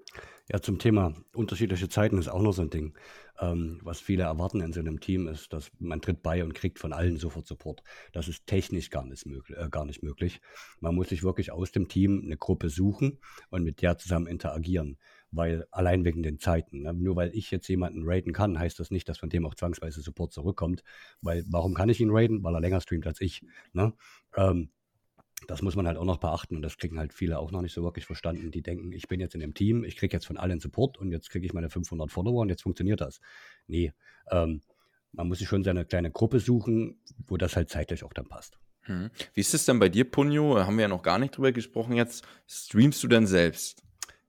Ja, 0.50 0.62
zum 0.62 0.78
Thema 0.78 1.12
unterschiedliche 1.34 1.90
Zeiten 1.90 2.16
ist 2.16 2.28
auch 2.28 2.40
noch 2.40 2.52
so 2.52 2.62
ein 2.62 2.70
Ding. 2.70 2.96
Ähm, 3.38 3.80
was 3.82 4.00
viele 4.00 4.22
erwarten 4.22 4.60
in 4.60 4.72
so 4.72 4.80
einem 4.80 4.98
Team 4.98 5.28
ist, 5.28 5.52
dass 5.52 5.70
man 5.78 6.00
tritt 6.00 6.22
bei 6.22 6.42
und 6.42 6.54
kriegt 6.54 6.78
von 6.78 6.94
allen 6.94 7.18
sofort 7.18 7.46
Support. 7.46 7.82
Das 8.12 8.28
ist 8.28 8.46
technisch 8.46 8.88
gar 8.88 9.04
nicht, 9.04 9.26
möglich, 9.26 9.58
äh, 9.58 9.68
gar 9.68 9.84
nicht 9.84 10.02
möglich. 10.02 10.40
Man 10.80 10.94
muss 10.94 11.10
sich 11.10 11.22
wirklich 11.22 11.52
aus 11.52 11.70
dem 11.70 11.88
Team 11.88 12.22
eine 12.24 12.38
Gruppe 12.38 12.70
suchen 12.70 13.20
und 13.50 13.62
mit 13.62 13.82
der 13.82 13.98
zusammen 13.98 14.26
interagieren 14.26 14.98
weil 15.30 15.66
allein 15.70 16.04
wegen 16.04 16.22
den 16.22 16.38
Zeiten. 16.38 16.82
Ne? 16.82 16.94
Nur 16.94 17.16
weil 17.16 17.30
ich 17.34 17.50
jetzt 17.50 17.68
jemanden 17.68 18.02
raiden 18.04 18.32
kann, 18.32 18.58
heißt 18.58 18.78
das 18.80 18.90
nicht, 18.90 19.08
dass 19.08 19.18
von 19.18 19.28
dem 19.28 19.46
auch 19.46 19.54
zwangsweise 19.54 20.00
Support 20.00 20.32
zurückkommt. 20.32 20.82
Weil 21.20 21.44
warum 21.48 21.74
kann 21.74 21.88
ich 21.88 22.00
ihn 22.00 22.10
raiden? 22.10 22.42
Weil 22.42 22.54
er 22.54 22.60
länger 22.60 22.80
streamt 22.80 23.06
als 23.06 23.20
ich. 23.20 23.42
Ne? 23.72 23.92
Ähm, 24.36 24.70
das 25.46 25.62
muss 25.62 25.76
man 25.76 25.86
halt 25.86 25.96
auch 25.96 26.04
noch 26.04 26.18
beachten 26.18 26.56
und 26.56 26.62
das 26.62 26.78
kriegen 26.78 26.98
halt 26.98 27.14
viele 27.14 27.38
auch 27.38 27.52
noch 27.52 27.62
nicht 27.62 27.72
so 27.72 27.84
wirklich 27.84 28.06
verstanden. 28.06 28.50
Die 28.50 28.62
denken, 28.62 28.92
ich 28.92 29.06
bin 29.06 29.20
jetzt 29.20 29.34
in 29.34 29.40
dem 29.40 29.54
Team, 29.54 29.84
ich 29.84 29.96
kriege 29.96 30.16
jetzt 30.16 30.26
von 30.26 30.36
allen 30.36 30.58
Support 30.58 30.98
und 30.98 31.12
jetzt 31.12 31.30
kriege 31.30 31.46
ich 31.46 31.52
meine 31.52 31.70
500 31.70 32.10
Follower 32.10 32.40
und 32.40 32.48
jetzt 32.48 32.62
funktioniert 32.62 33.00
das. 33.00 33.20
Nee, 33.66 33.92
ähm, 34.30 34.62
man 35.12 35.28
muss 35.28 35.38
sich 35.38 35.48
schon 35.48 35.62
seine 35.62 35.84
kleine 35.84 36.10
Gruppe 36.10 36.40
suchen, 36.40 37.00
wo 37.26 37.36
das 37.36 37.54
halt 37.56 37.70
zeitlich 37.70 38.02
auch 38.04 38.12
dann 38.12 38.26
passt. 38.26 38.58
Hm. 38.82 39.10
Wie 39.34 39.40
ist 39.40 39.54
es 39.54 39.64
denn 39.64 39.78
bei 39.78 39.88
dir, 39.88 40.10
Punjo? 40.10 40.58
Haben 40.58 40.76
wir 40.76 40.82
ja 40.82 40.88
noch 40.88 41.02
gar 41.02 41.18
nicht 41.18 41.36
drüber 41.36 41.52
gesprochen 41.52 41.94
jetzt. 41.94 42.26
Streamst 42.46 43.02
du 43.02 43.08
denn 43.08 43.26
selbst? 43.26 43.82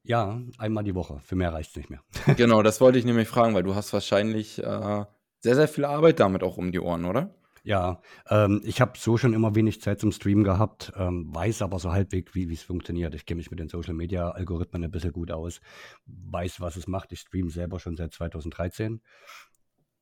Ja, 0.09 0.41
einmal 0.57 0.83
die 0.83 0.95
Woche. 0.95 1.19
Für 1.23 1.35
mehr 1.35 1.53
reicht 1.53 1.69
es 1.69 1.75
nicht 1.75 1.91
mehr. 1.91 2.01
genau, 2.35 2.63
das 2.63 2.81
wollte 2.81 2.97
ich 2.97 3.05
nämlich 3.05 3.27
fragen, 3.27 3.53
weil 3.53 3.61
du 3.61 3.75
hast 3.75 3.93
wahrscheinlich 3.93 4.57
äh, 4.57 5.05
sehr, 5.37 5.55
sehr 5.55 5.67
viel 5.67 5.85
Arbeit 5.85 6.19
damit 6.19 6.41
auch 6.41 6.57
um 6.57 6.71
die 6.71 6.79
Ohren, 6.79 7.05
oder? 7.05 7.35
Ja, 7.63 8.01
ähm, 8.27 8.59
ich 8.65 8.81
habe 8.81 8.97
so 8.97 9.17
schon 9.17 9.35
immer 9.35 9.53
wenig 9.53 9.81
Zeit 9.81 9.99
zum 9.99 10.11
Streamen 10.11 10.43
gehabt, 10.43 10.91
ähm, 10.95 11.27
weiß 11.31 11.61
aber 11.61 11.77
so 11.77 11.91
halbwegs, 11.91 12.33
wie 12.33 12.51
es 12.51 12.63
funktioniert. 12.63 13.13
Ich 13.13 13.27
kenne 13.27 13.37
mich 13.37 13.51
mit 13.51 13.59
den 13.59 13.69
Social 13.69 13.93
Media 13.93 14.31
Algorithmen 14.31 14.83
ein 14.83 14.89
bisschen 14.89 15.11
gut 15.11 15.29
aus, 15.29 15.61
weiß, 16.07 16.59
was 16.59 16.75
es 16.75 16.87
macht. 16.87 17.11
Ich 17.11 17.19
streame 17.19 17.51
selber 17.51 17.79
schon 17.79 17.95
seit 17.95 18.11
2013. 18.11 19.01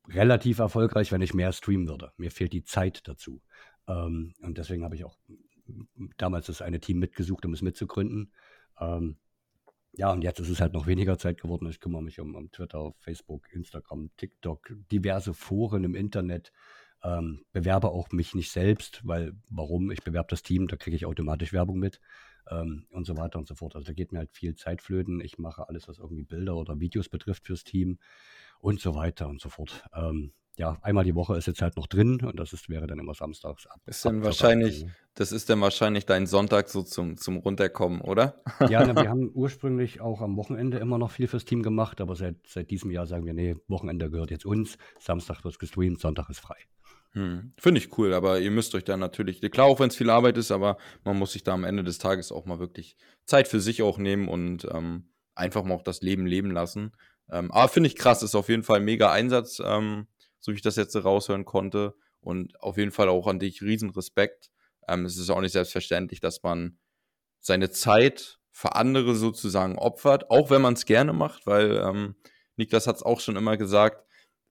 Relativ 0.07 0.59
erfolgreich, 0.59 1.11
wenn 1.11 1.21
ich 1.21 1.33
mehr 1.33 1.51
streamen 1.51 1.89
würde. 1.89 2.13
Mir 2.15 2.31
fehlt 2.31 2.53
die 2.53 2.63
Zeit 2.63 3.05
dazu. 3.09 3.41
Ähm, 3.89 4.35
und 4.41 4.57
deswegen 4.57 4.85
habe 4.85 4.95
ich 4.95 5.03
auch 5.03 5.17
damals 6.17 6.45
das 6.45 6.61
eine 6.61 6.79
Team 6.79 6.97
mitgesucht, 6.99 7.45
um 7.45 7.51
es 7.51 7.61
mitzugründen. 7.61 8.31
Ähm, 8.79 9.17
ja, 9.93 10.11
und 10.11 10.21
jetzt 10.21 10.39
ist 10.39 10.49
es 10.49 10.61
halt 10.61 10.73
noch 10.73 10.87
weniger 10.87 11.17
Zeit 11.17 11.41
geworden. 11.41 11.67
Ich 11.69 11.79
kümmere 11.79 12.03
mich 12.03 12.19
um, 12.19 12.35
um 12.35 12.51
Twitter, 12.51 12.93
Facebook, 12.99 13.51
Instagram, 13.51 14.11
TikTok, 14.17 14.73
diverse 14.91 15.33
Foren 15.33 15.83
im 15.83 15.95
Internet. 15.95 16.51
Ähm, 17.03 17.45
bewerbe 17.51 17.89
auch 17.89 18.11
mich 18.11 18.35
nicht 18.35 18.51
selbst, 18.51 19.01
weil 19.05 19.33
warum? 19.49 19.91
Ich 19.91 20.03
bewerbe 20.03 20.29
das 20.29 20.41
Team, 20.43 20.67
da 20.67 20.75
kriege 20.77 20.95
ich 20.95 21.05
automatisch 21.05 21.53
Werbung 21.53 21.77
mit 21.77 21.99
ähm, 22.49 22.87
und 22.89 23.05
so 23.05 23.17
weiter 23.17 23.39
und 23.39 23.47
so 23.47 23.55
fort. 23.55 23.75
Also 23.75 23.87
da 23.87 23.93
geht 23.93 24.11
mir 24.11 24.19
halt 24.19 24.31
viel 24.31 24.55
Zeit 24.55 24.81
flöten. 24.81 25.21
Ich 25.21 25.37
mache 25.37 25.67
alles, 25.67 25.87
was 25.87 25.99
irgendwie 25.99 26.23
Bilder 26.23 26.55
oder 26.55 26.79
Videos 26.79 27.09
betrifft 27.09 27.45
fürs 27.45 27.63
Team 27.63 27.99
und 28.59 28.79
so 28.79 28.95
weiter 28.95 29.27
und 29.27 29.41
so 29.41 29.49
fort. 29.49 29.83
Ähm, 29.93 30.33
ja, 30.57 30.77
einmal 30.81 31.03
die 31.03 31.13
Woche 31.13 31.37
ist 31.37 31.45
jetzt 31.45 31.61
halt 31.61 31.77
noch 31.77 31.85
drin 31.85 32.19
und 32.21 32.39
das 32.39 32.51
ist, 32.51 32.67
wäre 32.67 32.87
dann 32.87 32.97
immer 32.97 33.13
samstags 33.13 33.67
ab. 33.67 33.79
Ist 33.85 34.03
dann 34.03 34.23
wahrscheinlich, 34.23 34.87
das 35.13 35.31
ist 35.31 35.49
dann 35.49 35.61
wahrscheinlich 35.61 36.07
dein 36.07 36.25
Sonntag 36.25 36.69
so 36.69 36.81
zum, 36.81 37.17
zum 37.17 37.37
Runterkommen, 37.37 38.01
oder? 38.01 38.41
Ja, 38.67 38.85
na, 38.85 38.95
wir 38.95 39.09
haben 39.09 39.29
ursprünglich 39.33 40.01
auch 40.01 40.21
am 40.21 40.35
Wochenende 40.35 40.79
immer 40.79 40.97
noch 40.97 41.11
viel 41.11 41.27
fürs 41.27 41.45
Team 41.45 41.61
gemacht, 41.61 42.01
aber 42.01 42.15
seit, 42.15 42.35
seit 42.47 42.71
diesem 42.71 42.89
Jahr 42.89 43.05
sagen 43.05 43.25
wir, 43.25 43.33
nee, 43.33 43.55
Wochenende 43.67 44.09
gehört 44.09 44.31
jetzt 44.31 44.45
uns, 44.45 44.79
Samstag 44.99 45.43
wird 45.43 45.59
gestreamt, 45.59 45.99
Sonntag 45.99 46.27
ist 46.29 46.39
frei. 46.39 46.57
Hm. 47.11 47.53
Finde 47.57 47.79
ich 47.79 47.95
cool, 47.97 48.13
aber 48.13 48.39
ihr 48.39 48.51
müsst 48.51 48.73
euch 48.73 48.83
da 48.83 48.97
natürlich, 48.97 49.41
klar, 49.51 49.67
auch 49.67 49.79
wenn 49.79 49.89
es 49.89 49.95
viel 49.95 50.09
Arbeit 50.09 50.37
ist, 50.37 50.51
aber 50.51 50.77
man 51.03 51.17
muss 51.17 51.33
sich 51.33 51.43
da 51.43 51.53
am 51.53 51.65
Ende 51.65 51.83
des 51.83 51.99
Tages 51.99 52.31
auch 52.31 52.45
mal 52.45 52.59
wirklich 52.59 52.97
Zeit 53.25 53.47
für 53.47 53.59
sich 53.59 53.83
auch 53.83 53.99
nehmen 53.99 54.27
und 54.27 54.67
ähm, 54.71 55.09
einfach 55.35 55.63
mal 55.63 55.75
auch 55.75 55.83
das 55.83 56.01
Leben 56.01 56.25
leben 56.25 56.49
lassen. 56.49 56.93
Ähm, 57.29 57.51
aber 57.51 57.69
finde 57.69 57.87
ich 57.87 57.95
krass, 57.95 58.23
ist 58.23 58.35
auf 58.35 58.49
jeden 58.49 58.63
Fall 58.63 58.77
ein 58.79 58.85
mega 58.85 59.11
Einsatz. 59.11 59.61
Ähm, 59.63 60.07
so 60.39 60.51
wie 60.51 60.55
ich 60.55 60.61
das 60.61 60.75
jetzt 60.75 60.95
raushören 60.95 61.45
konnte. 61.45 61.95
Und 62.19 62.59
auf 62.61 62.77
jeden 62.77 62.91
Fall 62.91 63.09
auch 63.09 63.27
an 63.27 63.39
dich 63.39 63.61
riesen 63.61 63.89
Respekt. 63.91 64.51
Ähm, 64.87 65.05
es 65.05 65.17
ist 65.17 65.29
auch 65.29 65.41
nicht 65.41 65.53
selbstverständlich, 65.53 66.19
dass 66.19 66.43
man 66.43 66.77
seine 67.39 67.69
Zeit 67.69 68.39
für 68.51 68.75
andere 68.75 69.15
sozusagen 69.15 69.77
opfert, 69.77 70.29
auch 70.31 70.49
wenn 70.49 70.61
man 70.61 70.73
es 70.73 70.85
gerne 70.85 71.13
macht, 71.13 71.45
weil 71.45 71.77
ähm, 71.77 72.15
Niklas 72.55 72.87
hat 72.87 72.95
es 72.95 73.03
auch 73.03 73.19
schon 73.19 73.35
immer 73.35 73.55
gesagt, 73.55 74.03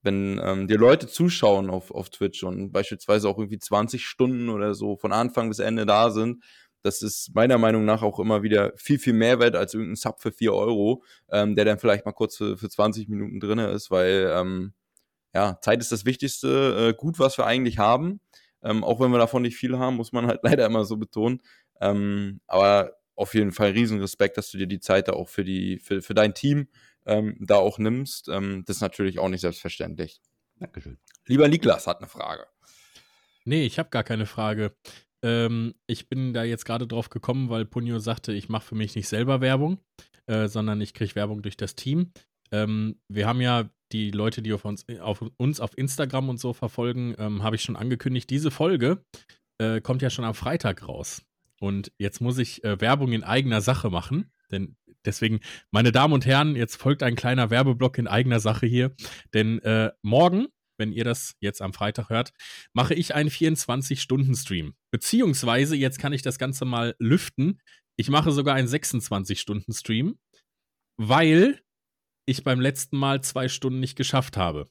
wenn 0.03 0.41
ähm, 0.43 0.69
dir 0.69 0.79
Leute 0.79 1.09
zuschauen 1.09 1.69
auf, 1.69 1.91
auf 1.91 2.11
Twitch 2.11 2.45
und 2.45 2.71
beispielsweise 2.71 3.29
auch 3.29 3.39
irgendwie 3.39 3.59
20 3.59 4.07
Stunden 4.07 4.49
oder 4.49 4.75
so 4.75 4.97
von 4.97 5.13
Anfang 5.13 5.49
bis 5.49 5.59
Ende 5.59 5.85
da 5.85 6.11
sind, 6.11 6.45
das 6.83 7.03
ist 7.03 7.35
meiner 7.35 7.59
Meinung 7.59 7.85
nach 7.85 8.03
auch 8.03 8.21
immer 8.21 8.45
wieder 8.45 8.73
viel, 8.77 9.01
viel 9.01 9.13
mehr 9.13 9.41
wert 9.41 9.57
als 9.57 9.75
irgendein 9.75 9.97
Sub 9.97 10.21
für 10.21 10.31
4 10.31 10.55
Euro, 10.55 11.03
ähm, 11.31 11.57
der 11.57 11.65
dann 11.65 11.81
vielleicht 11.81 12.07
mal 12.07 12.13
kurz 12.13 12.37
für, 12.37 12.57
für 12.57 12.69
20 12.69 13.09
Minuten 13.09 13.41
drin 13.41 13.59
ist, 13.59 13.91
weil 13.91 14.31
ähm, 14.33 14.73
ja, 15.35 15.59
Zeit 15.61 15.81
ist 15.81 15.93
das 15.93 16.05
wichtigste 16.05 16.89
äh, 16.89 16.95
Gut, 16.95 17.19
was 17.19 17.39
wir 17.39 17.47
eigentlich 17.47 17.79
haben. 17.79 18.21
Ähm, 18.63 18.85
auch 18.85 19.01
wenn 19.01 19.11
wir 19.11 19.19
davon 19.19 19.43
nicht 19.43 19.57
viel 19.57 19.79
haben, 19.79 19.97
muss 19.97 20.13
man 20.13 20.27
halt 20.27 20.41
leider 20.43 20.67
immer 20.67 20.85
so 20.85 20.97
betonen. 20.97 21.43
Ähm, 21.81 22.41
aber 22.47 22.97
auf 23.15 23.35
jeden 23.35 23.53
Fall 23.53 23.71
riesen 23.71 24.01
Respekt, 24.01 24.37
dass 24.37 24.51
du 24.51 24.59
dir 24.59 24.67
die 24.67 24.81
Zeit 24.81 25.09
da 25.09 25.13
auch 25.13 25.29
für, 25.29 25.45
die, 25.45 25.79
für, 25.79 26.03
für 26.03 26.15
dein 26.15 26.35
Team 26.35 26.69
ähm, 27.07 27.37
da 27.41 27.57
auch 27.57 27.79
nimmst. 27.79 28.29
Ähm, 28.29 28.65
das 28.67 28.77
ist 28.77 28.83
natürlich 28.83 29.19
auch 29.19 29.29
nicht 29.29 29.41
selbstverständlich. 29.41 30.21
Dankeschön. 30.59 30.99
Lieber 31.27 31.49
Niklas 31.49 31.87
hat 31.87 31.99
eine 31.99 32.09
Frage. 32.09 32.47
Nee, 33.45 33.65
ich 33.65 33.79
habe 33.79 33.91
gar 33.91 34.05
keine 34.05 34.27
Frage. 34.27 34.75
Ähm, 35.23 35.75
ich 35.87 36.09
bin 36.09 36.35
da 36.35 36.45
jetzt 36.45 36.65
gerade 36.65 36.87
drauf 36.87 37.11
gekommen, 37.11 37.49
weil 37.49 37.65
Punio 37.65 37.99
sagte, 37.99 38.33
ich 38.33 38.49
mache 38.49 38.67
für 38.67 38.75
mich 38.75 38.95
nicht 38.95 39.09
selber 39.09 39.41
Werbung, 39.41 39.79
äh, 40.27 40.49
sondern 40.49 40.81
ich 40.81 40.95
kriege 40.95 41.15
Werbung 41.15 41.43
durch 41.43 41.57
das 41.57 41.75
Team. 41.75 42.13
Ähm, 42.53 43.01
wir 43.09 43.27
haben 43.27 43.41
ja 43.41 43.71
die 43.93 44.11
Leute, 44.11 44.43
die 44.43 44.53
auf 44.53 44.65
uns, 44.65 44.85
auf 45.01 45.23
uns 45.37 45.61
auf 45.61 45.77
Instagram 45.77 46.29
und 46.29 46.39
so 46.39 46.53
verfolgen, 46.53 47.15
ähm, 47.19 47.43
habe 47.43 47.57
ich 47.57 47.63
schon 47.63 47.77
angekündigt, 47.77 48.29
diese 48.31 48.51
Folge 48.51 49.05
äh, 49.59 49.81
kommt 49.81 50.03
ja 50.03 50.11
schon 50.11 50.25
am 50.25 50.35
Freitag 50.35 50.87
raus. 50.87 51.23
Und 51.61 51.93
jetzt 51.99 52.21
muss 52.21 52.39
ich 52.39 52.63
äh, 52.65 52.81
Werbung 52.81 53.13
in 53.13 53.25
eigener 53.25 53.61
Sache 53.61 53.91
machen. 53.91 54.31
Denn 54.51 54.77
deswegen, 55.05 55.41
meine 55.71 55.93
Damen 55.93 56.13
und 56.13 56.27
Herren, 56.27 56.57
jetzt 56.57 56.77
folgt 56.77 57.03
ein 57.03 57.17
kleiner 57.17 57.51
Werbeblock 57.51 57.99
in 57.99 58.09
eigener 58.09 58.41
Sache 58.41 58.67
hier. 58.67 58.95
Denn 59.33 59.61
äh, 59.61 59.93
morgen, 60.03 60.49
wenn 60.79 60.93
ihr 60.93 61.05
das 61.05 61.35
jetzt 61.41 61.63
am 61.63 61.73
Freitag 61.73 62.11
hört, 62.11 62.33
mache 62.75 62.95
ich 62.95 63.15
einen 63.15 63.31
24-Stunden-Stream. 63.31 64.75
Beziehungsweise, 64.91 65.77
jetzt 65.77 65.99
kann 65.99 66.13
ich 66.13 66.23
das 66.23 66.39
Ganze 66.39 66.65
mal 66.65 66.95
lüften. 66.99 67.61
Ich 67.97 68.11
mache 68.11 68.31
sogar 68.31 68.55
einen 68.55 68.69
26-Stunden-Stream, 68.69 70.19
weil 70.99 71.61
ich 72.27 72.45
beim 72.45 72.61
letzten 72.61 72.99
Mal 72.99 73.23
zwei 73.23 73.49
Stunden 73.49 73.81
nicht 73.81 73.97
geschafft 73.97 74.37
habe. 74.37 74.69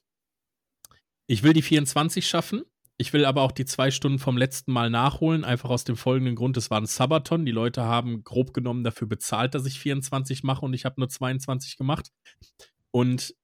Ich 1.26 1.42
will 1.42 1.52
die 1.52 1.62
24 1.62 2.26
schaffen. 2.26 2.62
Ich 2.98 3.12
will 3.12 3.26
aber 3.26 3.42
auch 3.42 3.52
die 3.52 3.66
zwei 3.66 3.90
Stunden 3.90 4.18
vom 4.18 4.38
letzten 4.38 4.72
Mal 4.72 4.88
nachholen, 4.88 5.44
einfach 5.44 5.68
aus 5.68 5.84
dem 5.84 5.96
folgenden 5.96 6.34
Grund, 6.34 6.56
es 6.56 6.70
war 6.70 6.80
ein 6.80 6.86
Sabaton. 6.86 7.44
Die 7.44 7.52
Leute 7.52 7.82
haben 7.82 8.24
grob 8.24 8.54
genommen 8.54 8.84
dafür 8.84 9.06
bezahlt, 9.06 9.54
dass 9.54 9.66
ich 9.66 9.78
24 9.78 10.44
mache 10.44 10.64
und 10.64 10.72
ich 10.72 10.86
habe 10.86 10.98
nur 10.98 11.08
22 11.08 11.76
gemacht. 11.76 12.10
Und 12.90 13.34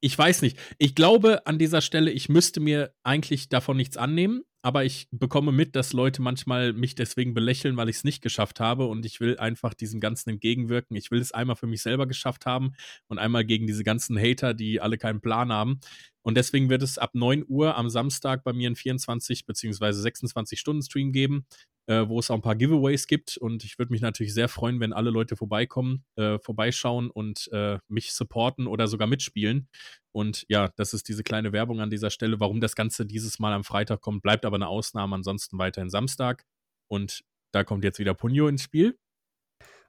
ich 0.00 0.16
weiß 0.18 0.42
nicht. 0.42 0.58
Ich 0.78 0.94
glaube 0.94 1.46
an 1.46 1.58
dieser 1.58 1.82
Stelle, 1.82 2.10
ich 2.10 2.28
müsste 2.28 2.58
mir 2.58 2.92
eigentlich 3.04 3.48
davon 3.48 3.76
nichts 3.76 3.96
annehmen 3.96 4.42
aber 4.62 4.84
ich 4.84 5.08
bekomme 5.10 5.52
mit, 5.52 5.74
dass 5.74 5.92
Leute 5.92 6.22
manchmal 6.22 6.72
mich 6.72 6.94
deswegen 6.94 7.34
belächeln, 7.34 7.76
weil 7.76 7.88
ich 7.88 7.96
es 7.96 8.04
nicht 8.04 8.22
geschafft 8.22 8.60
habe 8.60 8.86
und 8.86 9.06
ich 9.06 9.20
will 9.20 9.38
einfach 9.38 9.74
diesem 9.74 10.00
Ganzen 10.00 10.30
entgegenwirken. 10.30 10.96
Ich 10.96 11.10
will 11.10 11.20
es 11.20 11.32
einmal 11.32 11.56
für 11.56 11.66
mich 11.66 11.82
selber 11.82 12.06
geschafft 12.06 12.46
haben 12.46 12.72
und 13.08 13.18
einmal 13.18 13.44
gegen 13.44 13.66
diese 13.66 13.84
ganzen 13.84 14.18
Hater, 14.18 14.52
die 14.54 14.80
alle 14.80 14.98
keinen 14.98 15.20
Plan 15.20 15.52
haben. 15.52 15.80
Und 16.22 16.36
deswegen 16.36 16.68
wird 16.68 16.82
es 16.82 16.98
ab 16.98 17.14
9 17.14 17.44
Uhr 17.48 17.76
am 17.76 17.88
Samstag 17.88 18.44
bei 18.44 18.52
mir 18.52 18.68
einen 18.68 18.76
24 18.76 19.46
bzw. 19.46 19.92
26 19.92 20.60
Stunden 20.60 20.82
Stream 20.82 21.12
geben, 21.12 21.46
äh, 21.86 22.06
wo 22.08 22.18
es 22.18 22.30
auch 22.30 22.34
ein 22.34 22.42
paar 22.42 22.56
Giveaways 22.56 23.06
gibt. 23.06 23.36
Und 23.36 23.64
ich 23.64 23.78
würde 23.78 23.92
mich 23.92 24.02
natürlich 24.02 24.34
sehr 24.34 24.48
freuen, 24.48 24.80
wenn 24.80 24.92
alle 24.92 25.10
Leute 25.10 25.36
vorbeikommen, 25.36 26.04
äh, 26.16 26.38
vorbeischauen 26.38 27.10
und 27.10 27.48
äh, 27.52 27.78
mich 27.88 28.12
supporten 28.12 28.66
oder 28.66 28.86
sogar 28.86 29.08
mitspielen. 29.08 29.68
Und 30.12 30.44
ja, 30.48 30.68
das 30.76 30.92
ist 30.92 31.08
diese 31.08 31.22
kleine 31.22 31.52
Werbung 31.52 31.80
an 31.80 31.90
dieser 31.90 32.10
Stelle. 32.10 32.38
Warum 32.40 32.60
das 32.60 32.74
Ganze 32.74 33.06
dieses 33.06 33.38
Mal 33.38 33.52
am 33.52 33.64
Freitag 33.64 34.00
kommt, 34.00 34.22
bleibt 34.22 34.44
aber 34.44 34.56
eine 34.56 34.68
Ausnahme. 34.68 35.16
Ansonsten 35.16 35.58
weiterhin 35.58 35.90
Samstag. 35.90 36.44
Und 36.88 37.22
da 37.52 37.64
kommt 37.64 37.84
jetzt 37.84 37.98
wieder 37.98 38.14
Punyo 38.14 38.48
ins 38.48 38.62
Spiel. 38.62 38.98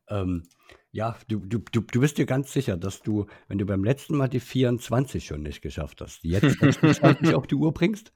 Ähm, 0.08 0.44
ja, 0.92 1.18
du, 1.28 1.40
du, 1.40 1.60
du, 1.60 1.82
du 1.82 2.00
bist 2.02 2.18
dir 2.18 2.26
ganz 2.26 2.52
sicher, 2.52 2.78
dass 2.78 3.02
du, 3.02 3.28
wenn 3.48 3.58
du 3.58 3.66
beim 3.66 3.84
letzten 3.84 4.18
Mal 4.18 4.28
die 4.28 4.40
24 4.40 5.26
schon 5.26 5.42
nicht 5.42 5.62
geschafft 5.62 6.02
hast, 6.02 6.24
jetzt 6.24 6.60
26 6.60 7.34
auf 7.34 7.48
die 7.48 7.56
Uhr 7.56 7.74
bringst? 7.74 8.12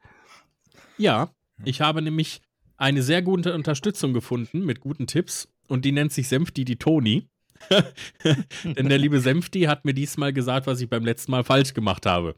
Ja, 0.97 1.34
ich 1.63 1.82
habe 1.82 2.01
nämlich 2.01 2.41
eine 2.78 3.01
sehr 3.01 3.21
gute 3.21 3.53
Unterstützung 3.53 4.13
gefunden 4.13 4.65
mit 4.65 4.82
guten 4.82 5.07
Tipps 5.07 5.47
und 5.67 5.86
die 5.86 5.93
nennt 5.93 6.11
sich 6.11 6.28
Senfti 6.28 6.65
die 6.65 6.78
Toni. 6.78 7.30
Denn 8.63 8.89
der 8.89 8.97
liebe 8.97 9.21
Senfti 9.21 9.61
hat 9.61 9.86
mir 9.86 9.93
diesmal 9.93 10.34
gesagt, 10.34 10.67
was 10.67 10.82
ich 10.82 10.89
beim 10.89 11.05
letzten 11.05 11.32
Mal 11.32 11.45
falsch 11.45 11.73
gemacht 11.73 12.05
habe. 12.05 12.36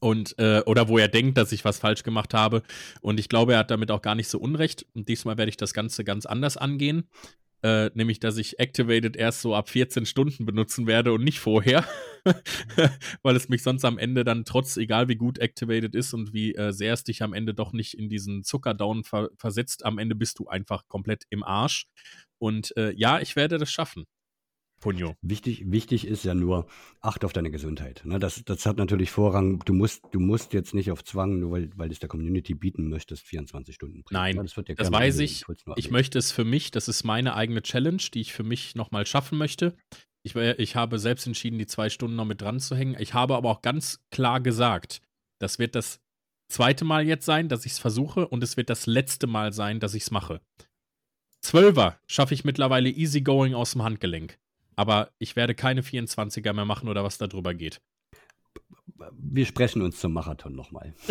Und, 0.00 0.38
äh, 0.38 0.62
oder 0.66 0.88
wo 0.88 0.98
er 0.98 1.08
denkt, 1.08 1.36
dass 1.36 1.52
ich 1.52 1.64
was 1.64 1.78
falsch 1.78 2.02
gemacht 2.02 2.34
habe. 2.34 2.62
Und 3.00 3.20
ich 3.20 3.28
glaube, 3.28 3.52
er 3.52 3.60
hat 3.60 3.70
damit 3.70 3.90
auch 3.90 4.02
gar 4.02 4.14
nicht 4.14 4.28
so 4.28 4.38
unrecht. 4.38 4.86
Und 4.94 5.08
diesmal 5.08 5.36
werde 5.36 5.50
ich 5.50 5.56
das 5.56 5.74
Ganze 5.74 6.04
ganz 6.04 6.26
anders 6.26 6.56
angehen. 6.56 7.08
Äh, 7.64 7.90
nämlich, 7.94 8.20
dass 8.20 8.36
ich 8.36 8.58
Activated 8.60 9.16
erst 9.16 9.40
so 9.40 9.54
ab 9.54 9.70
14 9.70 10.04
Stunden 10.04 10.44
benutzen 10.44 10.86
werde 10.86 11.14
und 11.14 11.24
nicht 11.24 11.40
vorher. 11.40 11.82
Weil 13.22 13.36
es 13.36 13.48
mich 13.48 13.62
sonst 13.62 13.86
am 13.86 13.96
Ende 13.96 14.22
dann 14.22 14.44
trotz, 14.44 14.76
egal 14.76 15.08
wie 15.08 15.16
gut 15.16 15.38
Activated 15.38 15.94
ist 15.94 16.12
und 16.12 16.34
wie 16.34 16.54
äh, 16.54 16.72
sehr 16.72 16.92
es 16.92 17.04
dich 17.04 17.22
am 17.22 17.32
Ende 17.32 17.54
doch 17.54 17.72
nicht 17.72 17.94
in 17.94 18.10
diesen 18.10 18.44
Zuckerdown 18.44 19.04
ver 19.04 19.30
versetzt, 19.38 19.86
am 19.86 19.96
Ende 19.96 20.14
bist 20.14 20.40
du 20.40 20.46
einfach 20.46 20.88
komplett 20.88 21.24
im 21.30 21.42
Arsch. 21.42 21.86
Und 22.38 22.76
äh, 22.76 22.92
ja, 22.92 23.20
ich 23.20 23.34
werde 23.34 23.56
das 23.56 23.72
schaffen. 23.72 24.04
Punjo. 24.84 25.16
Wichtig, 25.22 25.72
wichtig 25.72 26.06
ist 26.06 26.26
ja 26.26 26.34
nur, 26.34 26.66
acht 27.00 27.24
auf 27.24 27.32
deine 27.32 27.50
Gesundheit. 27.50 28.02
Ne, 28.04 28.18
das, 28.18 28.44
das 28.44 28.66
hat 28.66 28.76
natürlich 28.76 29.10
Vorrang. 29.10 29.60
Du 29.64 29.72
musst, 29.72 30.02
du 30.12 30.20
musst 30.20 30.52
jetzt 30.52 30.74
nicht 30.74 30.90
auf 30.90 31.02
Zwang, 31.02 31.38
nur 31.40 31.52
weil, 31.52 31.70
weil 31.74 31.88
du 31.88 31.94
es 31.94 32.00
der 32.00 32.10
Community 32.10 32.52
bieten 32.52 32.90
möchtest, 32.90 33.22
24 33.22 33.74
Stunden 33.74 34.02
bringen. 34.02 34.20
Nein, 34.20 34.36
das, 34.36 34.52
das 34.76 34.92
weiß 34.92 35.20
ich. 35.20 35.42
Ich, 35.48 35.56
ich 35.76 35.90
möchte 35.90 36.18
es 36.18 36.32
für 36.32 36.44
mich, 36.44 36.70
das 36.70 36.88
ist 36.88 37.02
meine 37.02 37.34
eigene 37.34 37.62
Challenge, 37.62 38.02
die 38.12 38.20
ich 38.20 38.34
für 38.34 38.42
mich 38.42 38.74
nochmal 38.74 39.06
schaffen 39.06 39.38
möchte. 39.38 39.74
Ich, 40.22 40.36
ich 40.36 40.76
habe 40.76 40.98
selbst 40.98 41.26
entschieden, 41.26 41.58
die 41.58 41.66
zwei 41.66 41.88
Stunden 41.88 42.16
noch 42.16 42.26
mit 42.26 42.42
dran 42.42 42.60
zu 42.60 42.76
hängen. 42.76 42.94
Ich 42.98 43.14
habe 43.14 43.36
aber 43.36 43.48
auch 43.48 43.62
ganz 43.62 44.04
klar 44.10 44.42
gesagt, 44.42 45.00
das 45.38 45.58
wird 45.58 45.76
das 45.76 46.02
zweite 46.50 46.84
Mal 46.84 47.06
jetzt 47.06 47.24
sein, 47.24 47.48
dass 47.48 47.64
ich 47.64 47.72
es 47.72 47.78
versuche 47.78 48.28
und 48.28 48.44
es 48.44 48.58
wird 48.58 48.68
das 48.68 48.84
letzte 48.84 49.28
Mal 49.28 49.54
sein, 49.54 49.80
dass 49.80 49.94
ich 49.94 50.02
es 50.02 50.10
mache. 50.10 50.42
Zwölfer 51.40 51.98
schaffe 52.06 52.34
ich 52.34 52.44
mittlerweile 52.44 52.90
easygoing 52.90 53.54
aus 53.54 53.72
dem 53.72 53.82
Handgelenk 53.82 54.38
aber 54.76 55.10
ich 55.18 55.36
werde 55.36 55.54
keine 55.54 55.82
24er 55.82 56.52
mehr 56.52 56.64
machen 56.64 56.88
oder 56.88 57.04
was 57.04 57.18
darüber 57.18 57.54
geht. 57.54 57.80
Wir 59.12 59.46
sprechen 59.46 59.82
uns 59.82 59.98
zum 59.98 60.12
Marathon 60.12 60.54
nochmal. 60.54 60.94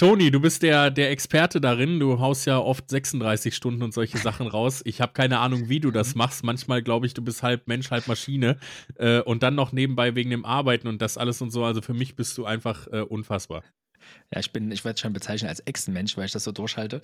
Toni, 0.00 0.30
du 0.30 0.40
bist 0.40 0.62
der, 0.62 0.90
der 0.90 1.10
Experte 1.10 1.60
darin. 1.60 2.00
Du 2.00 2.20
haust 2.20 2.46
ja 2.46 2.58
oft 2.58 2.88
36 2.88 3.54
Stunden 3.54 3.82
und 3.82 3.92
solche 3.92 4.16
Sachen 4.16 4.46
raus. 4.46 4.80
Ich 4.86 5.02
habe 5.02 5.12
keine 5.12 5.40
Ahnung, 5.40 5.68
wie 5.68 5.78
du 5.78 5.90
das 5.90 6.14
machst. 6.14 6.42
Manchmal 6.42 6.82
glaube 6.82 7.04
ich, 7.04 7.12
du 7.12 7.20
bist 7.20 7.42
halb 7.42 7.68
Mensch, 7.68 7.90
halb 7.90 8.06
Maschine. 8.06 8.56
Äh, 8.96 9.20
und 9.20 9.42
dann 9.42 9.54
noch 9.54 9.72
nebenbei 9.72 10.14
wegen 10.14 10.30
dem 10.30 10.46
Arbeiten 10.46 10.88
und 10.88 11.02
das 11.02 11.18
alles 11.18 11.42
und 11.42 11.50
so. 11.50 11.64
Also 11.64 11.82
für 11.82 11.92
mich 11.92 12.16
bist 12.16 12.38
du 12.38 12.46
einfach 12.46 12.86
äh, 12.86 13.02
unfassbar. 13.02 13.62
Ja, 14.32 14.40
ich 14.40 14.52
bin, 14.52 14.70
ich 14.70 14.86
werde 14.86 14.98
schon 14.98 15.12
bezeichnen 15.12 15.50
als 15.50 15.60
Echsenmensch, 15.66 16.16
weil 16.16 16.24
ich 16.24 16.32
das 16.32 16.44
so 16.44 16.52
durchhalte. 16.52 17.02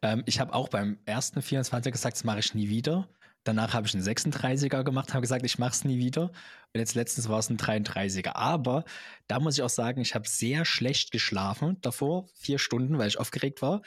Ähm, 0.00 0.22
ich 0.26 0.38
habe 0.38 0.54
auch 0.54 0.68
beim 0.68 0.98
ersten 1.04 1.42
24 1.42 1.90
gesagt, 1.90 2.14
das 2.14 2.22
mache 2.22 2.38
ich 2.38 2.54
nie 2.54 2.68
wieder. 2.68 3.08
Danach 3.46 3.74
habe 3.74 3.86
ich 3.86 3.94
einen 3.94 4.02
36er 4.02 4.82
gemacht, 4.82 5.14
habe 5.14 5.20
gesagt, 5.20 5.44
ich 5.44 5.58
mache 5.58 5.70
es 5.70 5.84
nie 5.84 5.98
wieder. 5.98 6.24
Und 6.24 6.80
jetzt 6.80 6.96
letztens 6.96 7.28
war 7.28 7.38
es 7.38 7.48
ein 7.48 7.56
33er. 7.56 8.34
Aber 8.34 8.84
da 9.28 9.38
muss 9.38 9.56
ich 9.56 9.62
auch 9.62 9.70
sagen, 9.70 10.00
ich 10.00 10.16
habe 10.16 10.28
sehr 10.28 10.64
schlecht 10.64 11.12
geschlafen 11.12 11.80
davor, 11.80 12.26
vier 12.34 12.58
Stunden, 12.58 12.98
weil 12.98 13.06
ich 13.06 13.20
aufgeregt 13.20 13.62
war. 13.62 13.82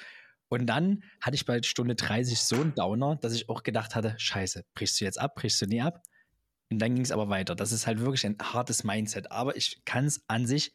Und 0.48 0.66
dann 0.66 1.04
hatte 1.20 1.36
ich 1.36 1.46
bei 1.46 1.62
Stunde 1.62 1.96
30 1.96 2.40
so 2.40 2.56
einen 2.56 2.74
Downer, 2.74 3.18
dass 3.18 3.34
ich 3.34 3.50
auch 3.50 3.64
gedacht 3.64 3.96
hatte, 3.96 4.16
scheiße, 4.18 4.64
brichst 4.76 5.02
du 5.02 5.06
jetzt 5.06 5.20
ab, 5.20 5.36
brichst 5.36 5.62
du 5.62 5.66
nie 5.66 5.82
ab? 5.82 6.02
Und 6.72 6.80
dann 6.80 6.96
ging 6.96 7.04
es 7.04 7.12
aber 7.12 7.28
weiter. 7.28 7.54
Das 7.54 7.74
ist 7.74 7.86
halt 7.86 8.00
wirklich 8.00 8.26
ein 8.26 8.38
hartes 8.42 8.86
Mindset. 8.86 9.30
Aber 9.30 9.58
ich 9.58 9.82
kann 9.84 10.06
es 10.06 10.24
an 10.28 10.48
sich 10.48 10.74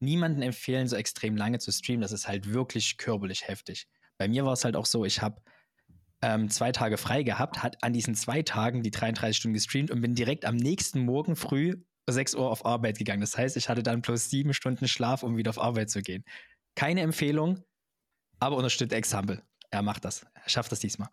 niemandem 0.00 0.40
empfehlen, 0.40 0.88
so 0.88 0.96
extrem 0.96 1.36
lange 1.36 1.58
zu 1.58 1.70
streamen. 1.70 2.00
Das 2.00 2.12
ist 2.12 2.28
halt 2.28 2.50
wirklich 2.50 2.96
körperlich 2.96 3.46
heftig. 3.46 3.88
Bei 4.16 4.26
mir 4.26 4.46
war 4.46 4.54
es 4.54 4.64
halt 4.64 4.74
auch 4.74 4.86
so, 4.86 5.04
ich 5.04 5.20
habe 5.20 5.42
ähm, 6.22 6.48
zwei 6.50 6.72
Tage 6.72 6.96
frei 6.96 7.22
gehabt, 7.22 7.62
hat 7.62 7.82
an 7.82 7.92
diesen 7.92 8.14
zwei 8.14 8.42
Tagen 8.42 8.82
die 8.82 8.90
33 8.90 9.36
Stunden 9.36 9.54
gestreamt 9.54 9.90
und 9.90 10.00
bin 10.00 10.14
direkt 10.14 10.44
am 10.44 10.56
nächsten 10.56 11.00
Morgen 11.00 11.36
früh 11.36 11.74
6 12.08 12.34
Uhr 12.36 12.50
auf 12.50 12.64
Arbeit 12.64 12.98
gegangen. 12.98 13.20
Das 13.20 13.36
heißt, 13.36 13.56
ich 13.56 13.68
hatte 13.68 13.82
dann 13.82 14.02
plus 14.02 14.30
sieben 14.30 14.54
Stunden 14.54 14.88
Schlaf, 14.88 15.22
um 15.22 15.36
wieder 15.36 15.50
auf 15.50 15.60
Arbeit 15.60 15.90
zu 15.90 16.02
gehen. 16.02 16.24
Keine 16.74 17.00
Empfehlung, 17.00 17.62
aber 18.38 18.56
unterstützt 18.56 18.92
Example. 18.92 19.42
Er 19.70 19.82
macht 19.82 20.04
das. 20.04 20.24
Er 20.34 20.48
schafft 20.48 20.70
das 20.72 20.80
diesmal. 20.80 21.08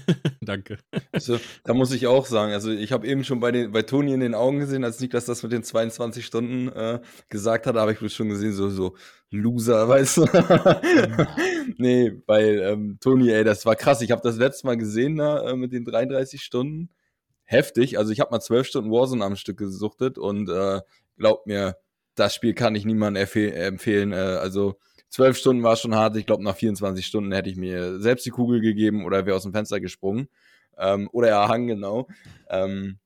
Danke. 0.40 0.78
Also, 1.12 1.38
da 1.64 1.74
muss 1.74 1.92
ich 1.92 2.06
auch 2.06 2.26
sagen, 2.26 2.52
also 2.52 2.70
ich 2.70 2.92
habe 2.92 3.06
eben 3.06 3.24
schon 3.24 3.40
bei, 3.40 3.52
den, 3.52 3.72
bei 3.72 3.82
Toni 3.82 4.12
in 4.12 4.20
den 4.20 4.34
Augen 4.34 4.58
gesehen, 4.58 4.84
als 4.84 5.00
Niklas 5.00 5.24
das 5.24 5.42
mit 5.42 5.52
den 5.52 5.62
22 5.62 6.24
Stunden 6.24 6.68
äh, 6.68 7.00
gesagt 7.28 7.66
hat, 7.66 7.76
habe 7.76 7.92
ich 7.92 8.14
schon 8.14 8.28
gesehen, 8.28 8.52
so, 8.52 8.70
so 8.70 8.96
Loser, 9.30 9.88
weißt 9.88 10.16
du? 10.18 10.26
nee, 11.78 12.12
weil 12.26 12.60
ähm, 12.60 12.98
Toni, 13.00 13.30
ey, 13.30 13.44
das 13.44 13.66
war 13.66 13.76
krass. 13.76 14.00
Ich 14.02 14.10
habe 14.10 14.22
das 14.22 14.36
letzte 14.36 14.66
Mal 14.66 14.76
gesehen 14.76 15.16
da 15.16 15.50
äh, 15.50 15.56
mit 15.56 15.72
den 15.72 15.84
33 15.84 16.42
Stunden. 16.42 16.90
Heftig. 17.44 17.98
Also 17.98 18.12
ich 18.12 18.20
habe 18.20 18.30
mal 18.30 18.40
12 18.40 18.66
Stunden 18.66 18.90
Warzone 18.90 19.24
am 19.24 19.36
Stück 19.36 19.58
gesuchtet 19.58 20.16
und 20.16 20.48
äh, 20.48 20.80
glaubt 21.18 21.46
mir, 21.46 21.76
das 22.14 22.34
Spiel 22.34 22.54
kann 22.54 22.74
ich 22.74 22.84
niemandem 22.84 23.22
empfehlen. 23.22 24.12
Äh, 24.12 24.16
also 24.16 24.78
zwölf 25.12 25.36
Stunden 25.36 25.62
war 25.62 25.76
schon 25.76 25.94
hart. 25.94 26.16
Ich 26.16 26.26
glaube, 26.26 26.42
nach 26.42 26.56
24 26.56 27.06
Stunden 27.06 27.32
hätte 27.32 27.50
ich 27.50 27.56
mir 27.56 28.00
selbst 28.00 28.26
die 28.26 28.30
Kugel 28.30 28.60
gegeben 28.60 29.04
oder 29.04 29.26
wäre 29.26 29.36
aus 29.36 29.42
dem 29.42 29.52
Fenster 29.52 29.78
gesprungen. 29.78 30.28
Ähm, 30.78 31.08
oder 31.12 31.28
erhangen, 31.28 31.66
genau. 31.66 32.08
Ähm, 32.48 32.98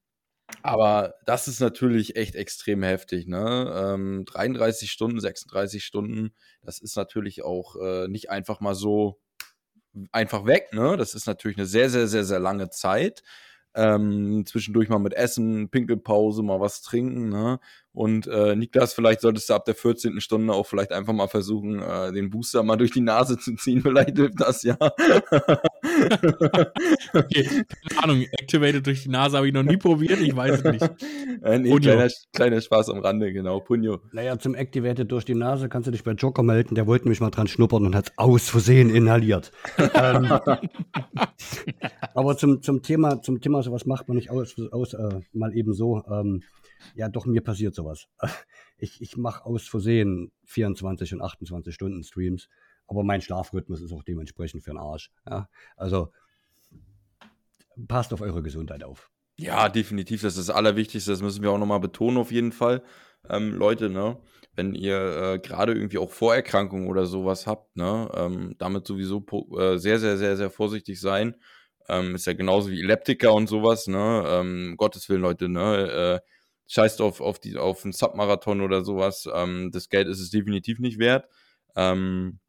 aber 0.63 1.15
das 1.27 1.49
ist 1.49 1.61
natürlich 1.61 2.15
echt 2.15 2.37
extrem 2.37 2.85
heftig. 2.85 3.27
Ne? 3.27 3.95
Ähm, 3.95 4.25
33 4.25 4.91
Stunden, 4.91 5.19
36 5.19 5.85
Stunden, 5.85 6.33
das 6.63 6.79
ist 6.79 6.97
natürlich 6.97 7.43
auch 7.43 7.75
äh, 7.77 8.07
nicht 8.07 8.31
einfach 8.31 8.61
mal 8.61 8.77
so 8.77 9.19
einfach 10.13 10.47
weg. 10.47 10.69
Ne? 10.73 10.97
Das 10.97 11.15
ist 11.15 11.27
natürlich 11.27 11.57
eine 11.57 11.67
sehr, 11.67 11.91
sehr, 11.91 12.07
sehr, 12.07 12.25
sehr 12.25 12.39
lange 12.39 12.71
Zeit. 12.71 13.25
Ähm, 13.75 14.45
zwischendurch 14.47 14.89
mal 14.89 15.01
mit 15.01 15.13
Essen, 15.15 15.69
Pinkelpause, 15.71 16.43
mal 16.43 16.61
was 16.61 16.83
trinken. 16.83 17.29
Ne? 17.29 17.59
Und 17.97 18.27
äh, 18.27 18.55
Niklas, 18.55 18.93
vielleicht 18.93 19.23
solltest 19.23 19.49
du 19.49 19.55
ab 19.55 19.65
der 19.65 19.75
14. 19.75 20.21
Stunde 20.21 20.53
auch 20.53 20.67
vielleicht 20.67 20.93
einfach 20.93 21.15
mal 21.15 21.29
versuchen, 21.29 21.81
äh, 21.81 22.13
den 22.13 22.29
Booster 22.29 22.63
mal 22.63 22.77
durch 22.77 22.91
die 22.91 23.01
Nase 23.01 23.39
zu 23.39 23.55
ziehen. 23.55 23.81
Vielleicht 23.87 24.19
hilft 24.19 24.39
das 24.39 24.63
ja. 24.65 24.77
okay, 27.15 27.49
keine 27.89 28.03
Ahnung, 28.03 28.27
Activated 28.33 28.87
durch 28.87 29.05
die 29.05 29.09
Nase 29.09 29.39
habe 29.39 29.49
ich 29.49 29.55
noch 29.55 29.63
nie 29.63 29.79
probiert, 29.79 30.21
ich 30.21 30.37
weiß 30.37 30.61
es 30.63 30.65
nicht. 30.65 30.91
Äh, 31.43 31.59
nee, 31.59 31.77
kleiner, 31.79 32.09
kleiner 32.33 32.61
Spaß 32.61 32.89
am 32.91 32.99
Rande, 32.99 33.33
genau, 33.33 33.61
Punjo. 33.61 34.01
Naja, 34.13 34.39
zum 34.39 34.55
Activated 34.55 35.13
durch 35.13 35.25
die 35.25 35.35
Nase 35.35 35.69
kannst 35.69 35.87
du 35.87 35.91
dich 35.91 36.03
bei 36.03 36.13
Joker 36.13 36.43
melden, 36.43 36.75
der 36.75 36.87
wollte 36.87 37.09
mich 37.09 37.21
mal 37.21 37.31
dran 37.31 37.47
schnuppern 37.47 37.85
und 37.85 37.95
hat 37.95 38.13
aus 38.17 38.49
Versehen 38.49 38.91
inhaliert. 38.91 39.53
ähm, 39.95 40.33
aber 42.15 42.37
zum, 42.37 42.63
zum 42.63 42.83
Thema, 42.83 43.23
zum 43.23 43.41
Thema, 43.41 43.63
sowas 43.63 43.87
macht 43.87 44.09
man 44.09 44.17
nicht 44.17 44.31
aus, 44.31 44.57
aus 44.73 44.95
äh, 44.95 45.21
mal 45.33 45.55
eben 45.55 45.75
so. 45.75 46.03
Ähm, 46.11 46.43
ja, 46.95 47.09
doch, 47.09 47.27
mir 47.27 47.43
passiert 47.43 47.75
sowas. 47.75 48.07
Ich, 48.79 49.01
ich 49.01 49.17
mache 49.17 49.47
aus 49.47 49.67
Versehen 49.67 50.33
24 50.45 51.15
und 51.15 51.23
28 51.23 51.75
Stunden 51.75 52.05
Streams, 52.05 52.51
aber 52.87 53.05
mein 53.05 53.23
Schlafrhythmus 53.23 53.81
ist 53.81 53.91
auch 53.91 54.03
dementsprechend 54.03 54.63
für 54.63 54.73
den 54.73 54.77
Arsch. 54.77 55.11
Ja? 55.27 55.49
Also 55.79 56.13
passt 57.89 58.13
auf 58.13 58.21
eure 58.21 58.43
Gesundheit 58.43 58.85
auf. 58.85 59.11
Ja, 59.39 59.69
definitiv. 59.69 60.23
Das 60.23 60.37
ist 60.37 60.49
das 60.49 60.55
Allerwichtigste. 60.55 61.11
Das 61.11 61.23
müssen 61.23 61.43
wir 61.43 61.51
auch 61.51 61.59
nochmal 61.59 61.81
betonen, 61.81 62.17
auf 62.19 62.33
jeden 62.33 62.53
Fall. 62.53 62.83
Ähm, 63.29 63.53
Leute, 63.53 63.91
ne, 63.91 64.19
wenn 64.55 64.75
ihr 64.75 64.97
äh, 65.35 65.39
gerade 65.39 65.75
irgendwie 65.75 65.99
auch 65.99 66.11
Vorerkrankungen 66.11 66.89
oder 66.89 67.07
sowas 67.07 67.47
habt, 67.47 67.77
ne, 67.77 68.09
ähm, 68.15 68.55
damit 68.59 68.87
sowieso 68.87 69.25
äh, 69.59 69.79
sehr, 69.79 69.99
sehr, 69.99 70.17
sehr, 70.17 70.37
sehr 70.37 70.51
vorsichtig 70.51 71.01
sein. 71.01 71.37
Ähm, 71.89 72.15
ist 72.15 72.27
ja 72.27 72.33
genauso 72.33 72.71
wie 72.71 72.81
Elliptiker 72.81 73.35
und 73.35 73.49
sowas, 73.49 73.87
ne, 73.89 74.25
ähm, 74.27 74.75
Gottes 74.77 75.09
Willen, 75.09 75.23
Leute, 75.23 75.49
ne, 75.49 76.23
äh, 76.23 76.36
scheißt 76.69 77.01
auf, 77.01 77.21
auf, 77.21 77.39
die, 77.39 77.57
auf 77.57 77.85
einen 77.85 77.93
Submarathon 77.93 78.61
oder 78.61 78.85
sowas. 78.85 79.29
Ähm, 79.33 79.71
das 79.73 79.89
Geld 79.89 80.09
ist 80.09 80.21
es 80.21 80.31
definitiv 80.31 80.79
nicht 80.79 80.99
wert. 80.99 81.27
Ähm, 81.77 82.41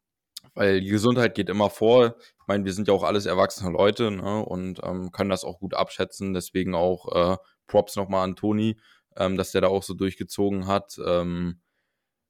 weil 0.54 0.80
die 0.80 0.88
Gesundheit 0.88 1.34
geht 1.34 1.48
immer 1.48 1.70
vor. 1.70 2.16
Ich 2.18 2.46
meine, 2.46 2.64
wir 2.64 2.72
sind 2.72 2.88
ja 2.88 2.94
auch 2.94 3.04
alles 3.04 3.26
erwachsene 3.26 3.70
Leute 3.70 4.10
ne, 4.10 4.44
und 4.44 4.80
ähm, 4.82 5.12
können 5.12 5.30
das 5.30 5.44
auch 5.44 5.60
gut 5.60 5.74
abschätzen. 5.74 6.34
Deswegen 6.34 6.74
auch 6.74 7.34
äh, 7.34 7.36
Props 7.66 7.96
nochmal 7.96 8.24
an 8.24 8.36
Toni, 8.36 8.78
ähm, 9.16 9.36
dass 9.36 9.52
der 9.52 9.60
da 9.60 9.68
auch 9.68 9.82
so 9.82 9.94
durchgezogen 9.94 10.66
hat. 10.66 10.98
Ähm, 11.04 11.60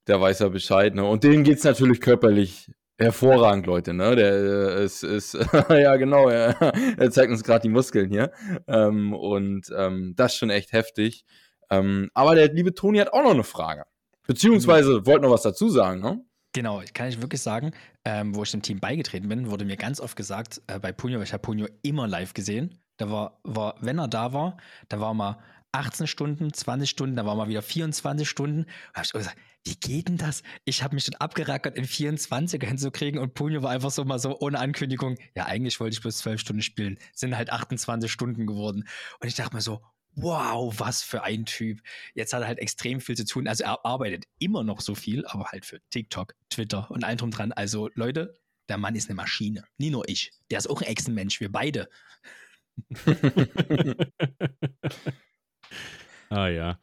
der 0.07 0.20
weiß 0.20 0.41
ja 0.41 0.49
Bescheid. 0.49 0.95
Ne? 0.95 1.05
Und 1.05 1.24
denen 1.24 1.45
geht 1.45 1.59
es 1.59 1.64
natürlich 1.64 2.01
körperlich 2.01 2.70
hervorragend, 2.99 3.66
Leute. 3.66 3.95
Ne? 3.95 4.16
Der 4.16 4.32
äh, 4.32 4.84
ist, 4.84 5.05
ist 5.05 5.34
ja 5.70 5.97
genau, 5.97 6.28
er, 6.28 6.61
er 6.99 7.11
zeigt 7.11 7.30
uns 7.30 7.45
gerade 7.45 7.62
die 7.62 7.68
Muskeln 7.68 8.11
hier. 8.11 8.32
Ähm, 8.66 9.14
und 9.14 9.72
ähm, 9.76 10.14
das 10.16 10.32
ist 10.32 10.39
schon 10.39 10.51
echt 10.51 10.72
heftig. 10.72 11.24
Ähm, 11.71 12.11
aber 12.14 12.35
der 12.35 12.53
liebe 12.53 12.75
Toni 12.75 12.99
hat 12.99 13.12
auch 13.12 13.23
noch 13.23 13.31
eine 13.31 13.45
Frage. 13.45 13.85
Beziehungsweise 14.27 15.07
wollte 15.07 15.23
noch 15.23 15.33
was 15.33 15.43
dazu 15.43 15.69
sagen, 15.69 16.01
ne? 16.01 16.25
Genau, 16.53 16.83
kann 16.95 17.09
ich 17.09 17.21
wirklich 17.21 17.43
sagen, 17.43 17.73
ähm, 18.05 18.35
wo 18.35 18.43
ich 18.43 18.51
dem 18.51 18.62
Team 18.62 18.81
beigetreten 18.81 19.29
bin, 19.29 19.51
wurde 19.51 19.64
mir 19.64 19.77
ganz 19.77 20.01
oft 20.01 20.16
gesagt, 20.16 20.62
äh, 20.66 20.79
bei 20.79 20.93
Punio, 20.93 21.21
ich 21.23 21.33
habe 21.33 21.43
Punio 21.43 21.66
immer 21.83 22.09
live 22.09 22.35
gesehen. 22.35 22.81
Da 22.97 23.11
war, 23.11 23.39
war, 23.45 23.77
wenn 23.81 23.99
er 23.99 24.09
da 24.09 24.33
war, 24.33 24.57
da 24.89 24.99
war 24.99 25.14
mal 25.14 25.39
18 25.73 26.07
Stunden, 26.07 26.53
20 26.53 26.89
Stunden, 26.89 27.16
da 27.16 27.27
war 27.27 27.37
mal 27.37 27.49
wieder 27.49 27.62
24 27.62 28.29
Stunden. 28.29 28.64
Da 28.93 28.97
habe 28.97 29.05
ich 29.05 29.12
gesagt, 29.12 29.37
wie 29.64 29.77
geht 29.77 30.09
denn 30.09 30.16
das? 30.16 30.43
Ich 30.64 30.83
habe 30.83 30.95
mich 30.95 31.05
dann 31.05 31.21
abgerackert, 31.21 31.77
in 31.77 31.85
24er 31.85 32.66
hinzukriegen 32.66 33.21
und 33.21 33.35
Punio 33.35 33.62
war 33.62 33.71
einfach 33.71 33.91
so 33.91 34.05
mal 34.05 34.19
so 34.19 34.39
ohne 34.41 34.59
Ankündigung, 34.59 35.16
ja, 35.35 35.47
eigentlich 35.47 35.79
wollte 35.81 35.95
ich 35.95 36.01
bloß 36.01 36.19
12 36.19 36.41
Stunden 36.41 36.62
spielen, 36.62 36.99
sind 37.12 37.37
halt 37.37 37.51
28 37.51 38.11
Stunden 38.11 38.47
geworden. 38.47 38.89
Und 39.21 39.29
ich 39.29 39.35
dachte 39.35 39.55
mir 39.55 39.62
so, 39.62 39.83
wow, 40.23 40.79
was 40.79 41.03
für 41.03 41.23
ein 41.23 41.45
Typ. 41.45 41.81
Jetzt 42.14 42.33
hat 42.33 42.43
er 42.43 42.49
halt 42.49 42.59
extrem 42.59 43.01
viel 43.01 43.16
zu 43.16 43.25
tun. 43.25 43.49
Also 43.49 43.64
er 43.64 43.85
arbeitet 43.85 44.25
immer 44.39 44.64
noch 44.64 44.81
so 44.81 44.95
viel, 44.95 45.27
aber 45.27 45.47
halt 45.47 45.64
für 45.64 45.81
TikTok, 45.91 46.35
Twitter 46.51 46.91
und 46.91 47.05
allem 47.05 47.19
drum 47.19 47.31
dran. 47.31 47.53
Also 47.53 47.91
Leute, 47.95 48.35
der 48.69 48.79
Mann 48.79 48.97
ist 48.97 49.09
eine 49.09 49.16
Maschine. 49.16 49.64
Nie 49.79 49.91
nur 49.91 50.09
ich. 50.09 50.33
Der 50.51 50.59
ist 50.59 50.69
auch 50.69 50.83
ein 50.83 50.89
Echsenmensch, 50.89 51.41
wir 51.41 51.51
beide. 51.51 51.89
ah 56.31 56.49
ja. 56.49 56.81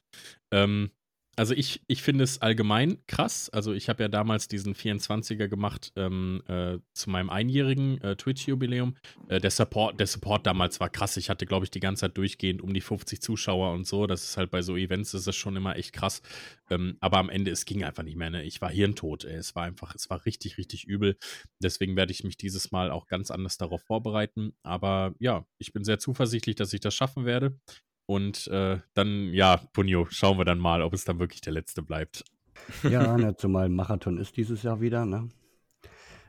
Ähm, 0.52 0.92
also 1.36 1.54
ich, 1.54 1.82
ich 1.88 2.02
finde 2.02 2.24
es 2.24 2.42
allgemein 2.42 2.98
krass. 3.08 3.50
Also 3.50 3.74
ich 3.74 3.90
habe 3.90 4.04
ja 4.04 4.10
damals 4.10 4.48
diesen 4.48 4.74
24er 4.74 5.48
gemacht 5.48 5.92
ähm, 5.96 6.42
äh, 6.48 6.78
zu 6.94 7.10
meinem 7.10 7.30
einjährigen 7.30 8.02
äh, 8.02 8.16
Twitch-Jubiläum. 8.16 8.96
Äh, 9.28 9.40
der, 9.40 9.52
Support, 9.52 10.00
der 10.00 10.08
Support 10.08 10.46
damals 10.46 10.80
war 10.80 10.90
krass. 10.90 11.18
Ich 11.18 11.30
hatte, 11.30 11.46
glaube 11.46 11.66
ich, 11.66 11.72
die 11.72 11.80
ganze 11.80 12.02
Zeit 12.02 12.18
durchgehend 12.18 12.62
um 12.62 12.74
die 12.74 12.82
50 12.82 13.22
Zuschauer 13.22 13.74
und 13.74 13.86
so. 13.86 14.08
Das 14.08 14.24
ist 14.24 14.38
halt 14.38 14.52
bei 14.52 14.62
so 14.62 14.76
Events, 14.78 15.14
ist 15.14 15.28
das 15.28 15.36
schon 15.36 15.56
immer 15.56 15.76
echt 15.76 15.94
krass. 15.94 16.22
Ähm, 16.70 16.98
aber 17.00 17.18
am 17.18 17.30
Ende, 17.30 17.52
es 17.52 17.66
ging 17.66 17.84
einfach 17.84 18.04
nicht 18.04 18.18
mehr. 18.18 18.30
Ne? 18.30 18.44
Ich 18.44 18.62
war 18.62 18.70
hirntot. 18.70 19.26
Ey. 19.26 19.36
Es 19.36 19.56
war 19.56 19.64
einfach, 19.64 19.96
es 19.96 20.10
war 20.10 20.26
richtig, 20.26 20.58
richtig 20.58 20.86
übel. 20.86 21.18
Deswegen 21.62 21.96
werde 21.96 22.12
ich 22.12 22.24
mich 22.24 22.38
dieses 22.38 22.72
Mal 22.72 22.92
auch 22.92 23.08
ganz 23.08 23.32
anders 23.32 23.58
darauf 23.58 23.84
vorbereiten. 23.84 24.54
Aber 24.64 25.14
ja, 25.20 25.46
ich 25.58 25.74
bin 25.74 25.84
sehr 25.84 26.00
zuversichtlich, 26.00 26.56
dass 26.56 26.74
ich 26.74 26.80
das 26.80 26.96
schaffen 26.96 27.26
werde. 27.26 27.60
Und 28.06 28.48
äh, 28.48 28.80
dann, 28.94 29.34
ja, 29.34 29.58
Punio, 29.74 30.08
schauen 30.10 30.38
wir 30.38 30.46
dann 30.46 30.60
mal, 30.60 30.82
ob 30.82 30.94
es 30.94 31.06
dann 31.06 31.20
wirklich 31.20 31.42
der 31.42 31.54
letzte 31.54 31.82
bleibt. 31.82 32.24
Ja, 32.84 33.18
ne, 33.18 33.36
zumal 33.36 33.70
Marathon 33.70 34.18
ist 34.18 34.38
dieses 34.38 34.64
Jahr 34.64 34.82
wieder. 34.82 35.06
Ne? 35.06 35.30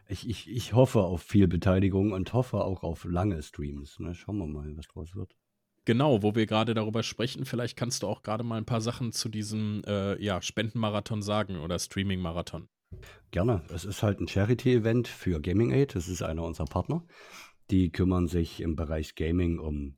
Ich, 0.09 0.29
ich, 0.29 0.51
ich 0.51 0.73
hoffe 0.73 1.01
auf 1.01 1.23
viel 1.23 1.49
Beteiligung 1.49 2.13
und 2.13 2.33
hoffe 2.33 2.65
auch 2.65 2.83
auf 2.83 3.05
lange 3.05 3.43
Streams. 3.43 3.99
Ne? 3.99 4.15
Schauen 4.15 4.39
wir 4.39 4.47
mal, 4.47 4.77
was 4.77 4.87
draus 4.87 5.15
wird. 5.15 5.37
Genau, 5.85 6.23
wo 6.23 6.35
wir 6.35 6.47
gerade 6.47 6.75
darüber 6.75 7.05
sprechen, 7.05 7.45
vielleicht 7.45 7.77
kannst 7.77 8.03
du 8.03 8.09
auch 8.09 8.25
gerade 8.25 8.43
mal 8.43 8.57
ein 8.57 8.65
paar 8.65 8.81
Sachen 8.81 9.13
zu 9.13 9.29
diesem 9.29 9.83
äh, 9.87 10.21
ja, 10.21 10.43
Spendenmarathon 10.43 11.23
sagen 11.23 11.59
oder 11.61 11.79
Streaming-Marathon. 11.79 12.69
Gerne. 13.31 13.63
Es 13.73 13.85
ist 13.85 14.03
halt 14.03 14.21
ein 14.21 14.27
Charity-Event 14.27 15.07
für 15.07 15.41
Gaming 15.41 15.73
Aid. 15.73 15.95
Das 15.95 16.09
ist 16.09 16.23
einer 16.23 16.43
unserer 16.43 16.67
Partner. 16.67 17.05
Die 17.71 17.91
kümmern 17.91 18.27
sich 18.27 18.61
im 18.61 18.75
Bereich 18.75 19.15
Gaming 19.15 19.59
um 19.59 19.97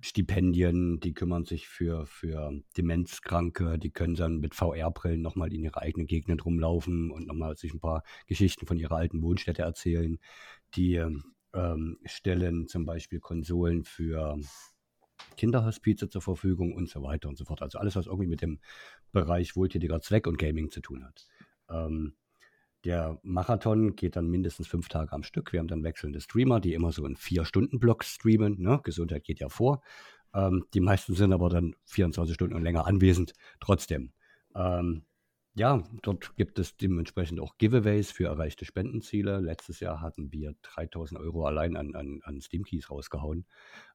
Stipendien, 0.00 1.00
die 1.00 1.12
kümmern 1.12 1.44
sich 1.44 1.66
für, 1.66 2.06
für 2.06 2.52
Demenzkranke, 2.76 3.78
die 3.78 3.90
können 3.90 4.14
dann 4.14 4.38
mit 4.38 4.54
VR-Brillen 4.54 5.20
nochmal 5.20 5.52
in 5.52 5.64
ihre 5.64 5.80
eigenen 5.80 6.06
Gegend 6.06 6.44
rumlaufen 6.44 7.10
und 7.10 7.26
nochmal 7.26 7.56
sich 7.56 7.74
ein 7.74 7.80
paar 7.80 8.04
Geschichten 8.26 8.66
von 8.66 8.78
ihrer 8.78 8.96
alten 8.96 9.22
Wohnstätte 9.22 9.62
erzählen. 9.62 10.18
Die 10.74 10.94
ähm, 10.94 11.98
stellen 12.04 12.68
zum 12.68 12.84
Beispiel 12.84 13.18
Konsolen 13.18 13.84
für 13.84 14.38
Kinderhospize 15.36 16.08
zur 16.08 16.22
Verfügung 16.22 16.74
und 16.74 16.88
so 16.88 17.02
weiter 17.02 17.28
und 17.28 17.36
so 17.36 17.44
fort. 17.44 17.62
Also 17.62 17.78
alles, 17.78 17.96
was 17.96 18.06
irgendwie 18.06 18.28
mit 18.28 18.40
dem 18.40 18.60
Bereich 19.12 19.56
wohltätiger 19.56 20.00
Zweck 20.00 20.26
und 20.26 20.38
Gaming 20.38 20.70
zu 20.70 20.80
tun 20.80 21.04
hat. 21.04 21.26
Ähm, 21.70 22.14
der 22.84 23.18
Marathon 23.22 23.96
geht 23.96 24.16
dann 24.16 24.28
mindestens 24.28 24.68
fünf 24.68 24.88
Tage 24.88 25.12
am 25.12 25.22
Stück. 25.22 25.52
Wir 25.52 25.60
haben 25.60 25.68
dann 25.68 25.82
wechselnde 25.82 26.20
Streamer, 26.20 26.60
die 26.60 26.74
immer 26.74 26.92
so 26.92 27.04
in 27.06 27.16
Vier-Stunden-Blocks 27.16 28.14
streamen. 28.14 28.60
Ne? 28.60 28.80
Gesundheit 28.82 29.24
geht 29.24 29.40
ja 29.40 29.48
vor. 29.48 29.82
Ähm, 30.34 30.64
die 30.74 30.80
meisten 30.80 31.14
sind 31.14 31.32
aber 31.32 31.48
dann 31.48 31.74
24 31.86 32.34
Stunden 32.34 32.54
und 32.54 32.62
länger 32.62 32.86
anwesend. 32.86 33.32
Trotzdem. 33.60 34.12
Ähm, 34.54 35.04
ja, 35.54 35.82
dort 36.02 36.36
gibt 36.36 36.60
es 36.60 36.76
dementsprechend 36.76 37.40
auch 37.40 37.58
Giveaways 37.58 38.12
für 38.12 38.26
erreichte 38.26 38.64
Spendenziele. 38.64 39.40
Letztes 39.40 39.80
Jahr 39.80 40.00
hatten 40.00 40.30
wir 40.30 40.54
3000 40.62 41.18
Euro 41.20 41.46
allein 41.46 41.76
an, 41.76 41.96
an, 41.96 42.20
an 42.22 42.40
Steam 42.40 42.62
Keys 42.62 42.90
rausgehauen. 42.90 43.44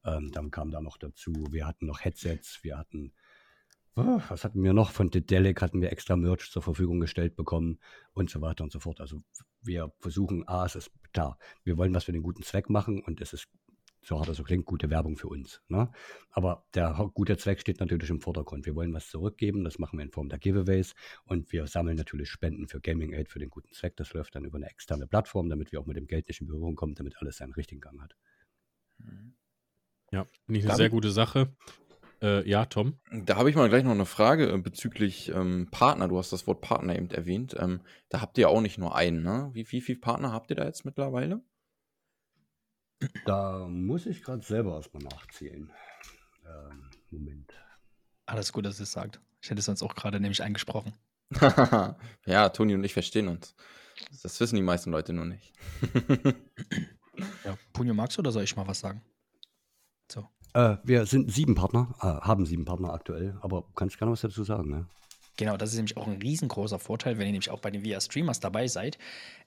Ähm, 0.04 0.30
dann 0.32 0.50
kam 0.50 0.70
da 0.70 0.82
noch 0.82 0.98
dazu, 0.98 1.32
wir 1.50 1.66
hatten 1.66 1.86
noch 1.86 2.04
Headsets, 2.04 2.62
wir 2.62 2.76
hatten 2.76 3.14
was 3.96 4.44
hatten 4.44 4.62
wir 4.62 4.72
noch? 4.72 4.90
Von 4.90 5.10
Dedelic 5.10 5.62
hatten 5.62 5.80
wir 5.80 5.92
extra 5.92 6.16
Merch 6.16 6.50
zur 6.50 6.62
Verfügung 6.62 7.00
gestellt 7.00 7.36
bekommen 7.36 7.78
und 8.12 8.28
so 8.28 8.40
weiter 8.40 8.64
und 8.64 8.72
so 8.72 8.80
fort. 8.80 9.00
Also 9.00 9.20
wir 9.62 9.92
versuchen, 10.00 10.46
A, 10.48 10.64
es 10.66 10.74
ist 10.74 10.90
klar, 11.12 11.38
wir 11.62 11.76
wollen 11.76 11.94
was 11.94 12.04
für 12.04 12.12
den 12.12 12.22
guten 12.22 12.42
Zweck 12.42 12.68
machen 12.70 13.02
und 13.02 13.20
es 13.20 13.32
ist, 13.32 13.48
so 14.02 14.18
hart 14.18 14.28
es 14.28 14.36
so 14.36 14.42
klingt, 14.42 14.66
gute 14.66 14.90
Werbung 14.90 15.16
für 15.16 15.28
uns. 15.28 15.62
Ne? 15.68 15.90
Aber 16.30 16.66
der 16.74 17.10
gute 17.14 17.36
Zweck 17.36 17.60
steht 17.60 17.78
natürlich 17.80 18.10
im 18.10 18.20
Vordergrund. 18.20 18.66
Wir 18.66 18.74
wollen 18.74 18.92
was 18.92 19.08
zurückgeben, 19.08 19.64
das 19.64 19.78
machen 19.78 19.98
wir 19.98 20.04
in 20.04 20.10
Form 20.10 20.28
der 20.28 20.38
Giveaways 20.38 20.94
und 21.24 21.52
wir 21.52 21.66
sammeln 21.68 21.96
natürlich 21.96 22.28
Spenden 22.30 22.66
für 22.66 22.80
Gaming 22.80 23.14
Aid 23.14 23.28
für 23.28 23.38
den 23.38 23.48
guten 23.48 23.72
Zweck. 23.72 23.96
Das 23.96 24.12
läuft 24.12 24.34
dann 24.34 24.44
über 24.44 24.56
eine 24.56 24.68
externe 24.68 25.06
Plattform, 25.06 25.48
damit 25.48 25.70
wir 25.70 25.80
auch 25.80 25.86
mit 25.86 25.96
dem 25.96 26.06
Geld 26.06 26.26
nicht 26.26 26.40
in 26.40 26.48
Berührung 26.48 26.74
kommen, 26.74 26.94
damit 26.96 27.16
alles 27.18 27.36
seinen 27.36 27.52
richtigen 27.52 27.80
Gang 27.80 28.02
hat. 28.02 28.14
Ja, 30.10 30.26
finde 30.46 30.60
ich 30.60 30.66
eine 30.66 30.76
sehr 30.76 30.90
gute 30.90 31.10
Sache. 31.10 31.54
Äh, 32.24 32.48
ja, 32.48 32.64
Tom? 32.64 32.94
Da 33.12 33.36
habe 33.36 33.50
ich 33.50 33.56
mal 33.56 33.68
gleich 33.68 33.84
noch 33.84 33.90
eine 33.90 34.06
Frage 34.06 34.50
äh, 34.50 34.56
bezüglich 34.56 35.28
ähm, 35.28 35.68
Partner. 35.70 36.08
Du 36.08 36.16
hast 36.16 36.32
das 36.32 36.46
Wort 36.46 36.62
Partner 36.62 36.96
eben 36.96 37.10
erwähnt. 37.10 37.54
Ähm, 37.58 37.82
da 38.08 38.22
habt 38.22 38.38
ihr 38.38 38.48
auch 38.48 38.62
nicht 38.62 38.78
nur 38.78 38.96
einen, 38.96 39.22
ne? 39.22 39.50
Wie, 39.52 39.70
wie 39.70 39.82
viele 39.82 39.98
Partner 39.98 40.32
habt 40.32 40.48
ihr 40.48 40.56
da 40.56 40.64
jetzt 40.64 40.86
mittlerweile? 40.86 41.42
Da 43.26 43.66
muss 43.68 44.06
ich 44.06 44.22
gerade 44.22 44.42
selber 44.42 44.76
erstmal 44.76 45.02
nachzählen. 45.02 45.70
Ähm, 46.46 46.90
Moment. 47.10 47.52
Alles 48.24 48.54
gut, 48.54 48.64
dass 48.64 48.80
ihr 48.80 48.84
es 48.84 48.92
sagt. 48.92 49.20
Ich 49.42 49.50
hätte 49.50 49.58
es 49.58 49.66
sonst 49.66 49.82
auch 49.82 49.94
gerade 49.94 50.18
nämlich 50.18 50.42
eingesprochen. 50.42 50.94
ja, 52.24 52.48
Toni 52.48 52.74
und 52.74 52.84
ich 52.84 52.94
verstehen 52.94 53.28
uns. 53.28 53.54
Das 54.22 54.40
wissen 54.40 54.56
die 54.56 54.62
meisten 54.62 54.90
Leute 54.90 55.12
nur 55.12 55.26
nicht. 55.26 55.52
ja, 57.44 57.58
Punio, 57.74 57.92
magst 57.92 58.16
du 58.16 58.20
oder 58.20 58.32
soll 58.32 58.44
ich 58.44 58.56
mal 58.56 58.66
was 58.66 58.80
sagen? 58.80 59.02
So. 60.10 60.26
Äh, 60.54 60.76
wir 60.84 61.04
sind 61.06 61.32
sieben 61.32 61.54
Partner, 61.54 61.94
äh, 62.00 62.26
haben 62.26 62.46
sieben 62.46 62.64
Partner 62.64 62.92
aktuell, 62.92 63.36
aber 63.42 63.64
kannst 63.74 63.98
gerne 63.98 64.12
was 64.12 64.20
dazu 64.20 64.44
sagen, 64.44 64.70
ne? 64.70 64.86
Genau, 65.36 65.56
das 65.56 65.70
ist 65.70 65.76
nämlich 65.76 65.96
auch 65.96 66.06
ein 66.06 66.22
riesengroßer 66.22 66.78
Vorteil, 66.78 67.18
wenn 67.18 67.26
ihr 67.26 67.32
nämlich 67.32 67.50
auch 67.50 67.58
bei 67.58 67.72
den 67.72 67.84
VR-Streamers 67.84 68.38
dabei 68.38 68.68
seid. 68.68 68.98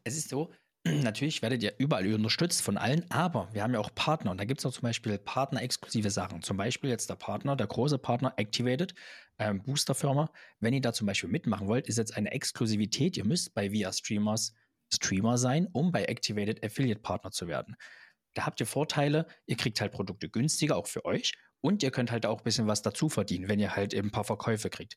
Es 0.03 0.18
ist 0.18 0.28
so, 0.28 0.51
natürlich 0.84 1.41
werdet 1.41 1.64
ihr 1.64 1.74
überall 1.78 2.14
unterstützt 2.14 2.62
von 2.62 2.78
allen, 2.78 3.10
aber 3.10 3.47
wir 3.53 3.64
haben 3.64 3.74
ja 3.74 3.80
auch 3.80 3.95
Partner 3.95 4.32
und 4.32 4.38
da 4.38 4.43
gibt 4.43 4.60
es 4.60 4.66
auch 4.66 4.74
zum 4.74 4.82
Beispiel 4.82 5.18
partnerexklusive 5.18 6.12
Sachen. 6.12 6.41
Zum 6.41 6.58
Beispiel 6.58 6.89
jetzt 6.89 7.10
der 7.10 7.16
Partner, 7.16 7.55
der 7.55 7.68
große 7.68 7.99
Partner 7.99 8.34
Activated, 8.36 8.93
ähm, 9.39 9.64
Boosterfirma. 9.64 10.30
Wenn 10.60 10.74
ihr 10.74 10.82
da 10.82 10.91
zum 10.91 11.08
Beispiel 11.08 11.30
mitmachen 11.30 11.70
wollt, 11.70 11.88
ist 11.88 11.97
jetzt 11.97 12.18
eine 12.18 12.32
Exklusivität. 12.32 13.16
Ihr 13.16 13.26
müsst 13.26 13.53
bei 13.53 13.70
VR-Streamers 13.70 14.53
Streamer 14.93 15.38
sein, 15.38 15.68
um 15.72 15.91
bei 15.91 16.03
Activated 16.05 16.64
Affiliate 16.64 17.01
Partner 17.01 17.32
zu 17.32 17.47
werden. 17.47 17.76
Da 18.38 18.45
habt 18.45 18.59
ihr 18.59 18.67
Vorteile, 18.67 19.25
ihr 19.47 19.57
kriegt 19.57 19.81
halt 19.81 19.91
Produkte 19.91 20.29
günstiger, 20.29 20.77
auch 20.77 20.85
für 20.85 21.05
euch. 21.05 21.33
Und 21.59 21.81
ihr 21.81 21.89
könnt 21.89 22.11
halt 22.11 22.27
auch 22.27 22.38
ein 22.38 22.43
bisschen 22.43 22.67
was 22.67 22.83
dazu 22.83 23.09
verdienen, 23.09 23.49
wenn 23.49 23.59
ihr 23.59 23.75
halt 23.75 23.95
eben 23.95 24.09
ein 24.09 24.11
paar 24.11 24.25
Verkäufe 24.25 24.69
kriegt. 24.69 24.95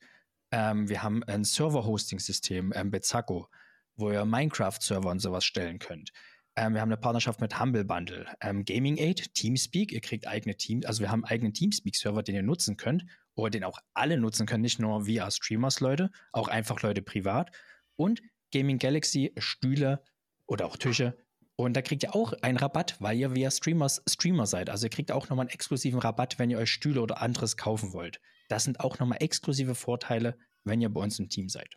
Ähm, 0.53 0.91
wir 0.91 1.03
haben 1.03 1.25
ein 1.25 1.43
Server-Hosting-System, 1.43 2.75
ähm, 2.77 2.91
Bezacco, 2.91 3.49
wo 3.97 4.11
ihr 4.11 4.27
Minecraft-Server 4.27 5.09
und 5.09 5.21
sowas 5.21 5.47
stellen 5.47 5.79
könnt. 5.79 6.13
Ähm, 6.55 6.75
wir 6.75 6.83
haben 6.83 6.91
eine 6.91 6.99
Partnerschaft 6.99 7.41
mit 7.41 7.59
Humble 7.59 7.85
Bundle, 7.85 8.27
ähm, 8.43 8.67
Gaming 8.67 8.99
Aid, 8.99 9.33
Teamspeak. 9.33 9.91
Ihr 9.91 10.03
kriegt 10.03 10.27
eigene 10.27 10.55
Teams, 10.55 10.85
also 10.85 11.01
wir 11.01 11.11
haben 11.11 11.25
einen 11.25 11.33
eigenen 11.33 11.55
Teamspeak-Server, 11.55 12.23
den 12.23 12.35
ihr 12.35 12.43
nutzen 12.43 12.77
könnt 12.77 13.07
oder 13.37 13.49
den 13.49 13.65
auch 13.65 13.79
alle 13.95 14.19
nutzen 14.19 14.45
können, 14.45 14.61
nicht 14.61 14.81
nur 14.81 15.07
VR-Streamers, 15.07 15.81
Leute, 15.81 16.11
auch 16.33 16.49
einfach 16.49 16.83
Leute 16.83 17.01
privat. 17.01 17.57
Und 17.97 18.21
Gaming 18.53 18.79
Galaxy, 18.79 19.33
Stühle 19.39 20.05
oder 20.47 20.67
auch 20.67 20.77
Tische 20.77 21.17
und 21.65 21.75
da 21.75 21.83
kriegt 21.83 22.03
ihr 22.03 22.15
auch 22.15 22.33
einen 22.43 22.59
Rabatt, 22.59 22.97
weil 23.01 23.17
ihr 23.17 23.35
via 23.35 23.51
Streamers 23.51 24.03
Streamer 24.09 24.47
seid. 24.47 24.71
Also 24.71 24.87
ihr 24.87 24.91
kriegt 24.91 25.13
auch 25.13 25.29
nochmal 25.29 25.45
einen 25.45 25.55
exklusiven 25.55 26.01
Rabatt, 26.01 26.39
wenn 26.39 26.51
ihr 26.51 26.59
euch 26.59 26.71
Stühle 26.71 27.01
oder 27.01 27.23
anderes 27.23 27.57
kaufen 27.57 27.93
wollt. 27.93 28.21
Das 28.49 28.65
sind 28.65 28.81
auch 28.81 28.99
nochmal 28.99 29.19
exklusive 29.21 29.75
Vorteile, 29.75 30.37
wenn 30.65 30.81
ihr 30.81 30.89
bei 30.89 31.01
uns 31.01 31.19
im 31.19 31.29
Team 31.29 31.49
seid. 31.49 31.77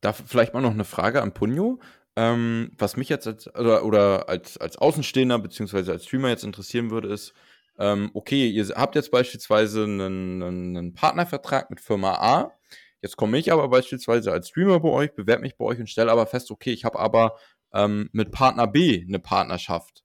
Da 0.00 0.12
vielleicht 0.12 0.54
mal 0.54 0.60
noch 0.60 0.70
eine 0.70 0.84
Frage 0.84 1.22
an 1.22 1.34
Punyo. 1.34 1.80
Ähm, 2.14 2.72
was 2.76 2.96
mich 2.96 3.08
jetzt 3.08 3.26
als, 3.26 3.54
oder, 3.54 3.84
oder 3.84 4.28
als, 4.28 4.58
als 4.58 4.76
Außenstehender 4.76 5.38
beziehungsweise 5.38 5.92
als 5.92 6.04
Streamer 6.04 6.28
jetzt 6.28 6.44
interessieren 6.44 6.90
würde, 6.90 7.08
ist, 7.08 7.32
ähm, 7.78 8.10
okay, 8.12 8.48
ihr 8.48 8.66
habt 8.74 8.96
jetzt 8.96 9.10
beispielsweise 9.10 9.84
einen, 9.84 10.42
einen 10.42 10.94
Partnervertrag 10.94 11.70
mit 11.70 11.80
Firma 11.80 12.14
A. 12.14 12.52
Jetzt 13.00 13.16
komme 13.16 13.38
ich 13.38 13.50
aber 13.50 13.68
beispielsweise 13.68 14.30
als 14.30 14.48
Streamer 14.48 14.78
bei 14.80 14.90
euch, 14.90 15.14
bewerbe 15.14 15.42
mich 15.42 15.56
bei 15.56 15.64
euch 15.64 15.80
und 15.80 15.88
stelle 15.88 16.12
aber 16.12 16.26
fest, 16.26 16.50
okay, 16.50 16.72
ich 16.72 16.84
habe 16.84 16.98
aber 16.98 17.36
ähm, 17.72 18.08
mit 18.12 18.32
Partner 18.32 18.66
B 18.66 19.04
eine 19.06 19.18
Partnerschaft. 19.18 20.04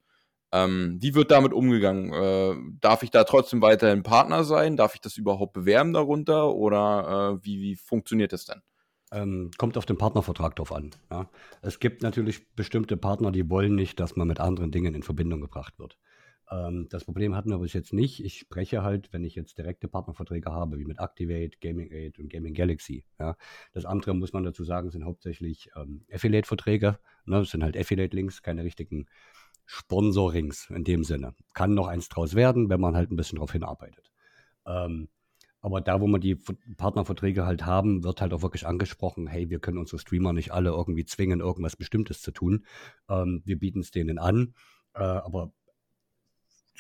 Ähm, 0.52 0.98
wie 1.02 1.14
wird 1.14 1.32
damit 1.32 1.54
umgegangen? 1.54 2.14
Äh, 2.14 2.56
darf 2.80 3.04
ich 3.04 3.12
da 3.12 3.26
trotzdem 3.26 3.62
weiterhin 3.62 4.04
Partner 4.04 4.44
sein? 4.44 4.78
Darf 4.78 4.96
ich 4.96 5.02
das 5.02 5.18
überhaupt 5.18 5.54
bewerben 5.54 5.94
darunter? 5.94 6.54
Oder 6.56 7.38
äh, 7.42 7.46
wie, 7.46 7.62
wie 7.62 7.76
funktioniert 7.76 8.32
das 8.32 8.46
denn? 8.46 8.62
Ähm, 9.12 9.52
kommt 9.58 9.78
auf 9.78 9.86
den 9.86 9.98
Partnervertrag 9.98 10.56
drauf 10.56 10.72
an. 10.72 10.92
Ja. 11.12 11.30
Es 11.62 11.80
gibt 11.80 12.02
natürlich 12.02 12.54
bestimmte 12.56 12.98
Partner, 12.98 13.32
die 13.32 13.50
wollen 13.50 13.76
nicht, 13.76 14.00
dass 14.00 14.16
man 14.16 14.28
mit 14.28 14.40
anderen 14.40 14.72
Dingen 14.72 14.96
in 14.96 15.04
Verbindung 15.04 15.42
gebracht 15.42 15.80
wird. 15.80 15.98
Ähm, 16.50 16.88
das 16.90 17.04
Problem 17.06 17.36
hatten 17.36 17.50
wir 17.50 17.60
bis 17.60 17.74
jetzt 17.74 17.94
nicht. 17.94 18.24
Ich 18.24 18.40
spreche 18.40 18.84
halt, 18.84 19.12
wenn 19.12 19.24
ich 19.24 19.36
jetzt 19.36 19.58
direkte 19.58 19.88
Partnerverträge 19.88 20.52
habe, 20.52 20.80
wie 20.80 20.86
mit 20.86 21.00
Activate, 21.00 21.58
Gaming 21.60 21.92
Aid 21.92 22.20
und 22.20 22.30
Gaming 22.30 22.54
Galaxy. 22.54 23.04
Ja. 23.20 23.36
Das 23.74 23.86
andere, 23.86 24.14
muss 24.14 24.34
man 24.34 24.44
dazu 24.44 24.64
sagen, 24.64 24.90
sind 24.90 25.06
hauptsächlich 25.06 25.70
ähm, 25.76 26.06
Affiliate-Verträge. 26.12 27.00
Ne? 27.26 27.40
Das 27.40 27.50
sind 27.50 27.64
halt 27.64 27.78
Affiliate-Links, 27.78 28.42
keine 28.42 28.64
richtigen 28.64 29.08
Sponsorings 29.66 30.70
in 30.70 30.84
dem 30.84 31.04
Sinne. 31.04 31.36
Kann 31.54 31.74
noch 31.74 31.88
eins 31.88 32.08
draus 32.10 32.36
werden, 32.36 32.70
wenn 32.70 32.80
man 32.80 32.96
halt 32.96 33.12
ein 33.12 33.18
bisschen 33.18 33.36
darauf 33.38 33.52
hinarbeitet. 33.52 34.12
Ähm, 34.66 35.10
aber 35.60 35.82
da, 35.82 36.00
wo 36.00 36.08
wir 36.08 36.20
die 36.20 36.36
Partnerverträge 36.78 37.46
halt 37.46 37.66
haben, 37.66 38.04
wird 38.04 38.22
halt 38.22 38.32
auch 38.32 38.42
wirklich 38.42 38.66
angesprochen, 38.66 39.28
hey, 39.28 39.50
wir 39.50 39.60
können 39.60 39.78
unsere 39.80 40.00
Streamer 40.00 40.32
nicht 40.32 40.52
alle 40.52 40.70
irgendwie 40.70 41.04
zwingen, 41.04 41.42
irgendwas 41.42 41.76
Bestimmtes 41.76 42.22
zu 42.22 42.32
tun. 42.32 42.66
Ähm, 43.10 43.42
wir 43.44 43.60
bieten 43.60 43.80
es 43.80 43.92
denen 43.92 44.20
an, 44.20 44.54
äh, 44.94 45.00
aber 45.00 45.52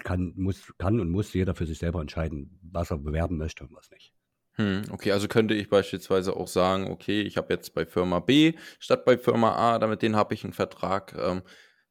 kann, 0.03 0.33
muss, 0.35 0.73
kann 0.77 0.99
und 0.99 1.09
muss 1.09 1.33
jeder 1.33 1.55
für 1.55 1.65
sich 1.65 1.79
selber 1.79 2.01
entscheiden, 2.01 2.59
was 2.61 2.91
er 2.91 2.97
bewerben 2.97 3.37
möchte 3.37 3.63
und 3.63 3.73
was 3.73 3.89
nicht. 3.91 4.13
Hm, 4.53 4.83
okay, 4.91 5.11
also 5.11 5.27
könnte 5.27 5.53
ich 5.53 5.69
beispielsweise 5.69 6.35
auch 6.35 6.47
sagen, 6.47 6.89
okay, 6.89 7.21
ich 7.21 7.37
habe 7.37 7.53
jetzt 7.53 7.73
bei 7.73 7.85
Firma 7.85 8.19
B 8.19 8.53
statt 8.79 9.05
bei 9.05 9.17
Firma 9.17 9.55
A, 9.55 9.79
damit 9.79 10.01
denen 10.01 10.15
habe 10.15 10.33
ich 10.33 10.43
einen 10.43 10.53
Vertrag. 10.53 11.15
Ähm, 11.17 11.43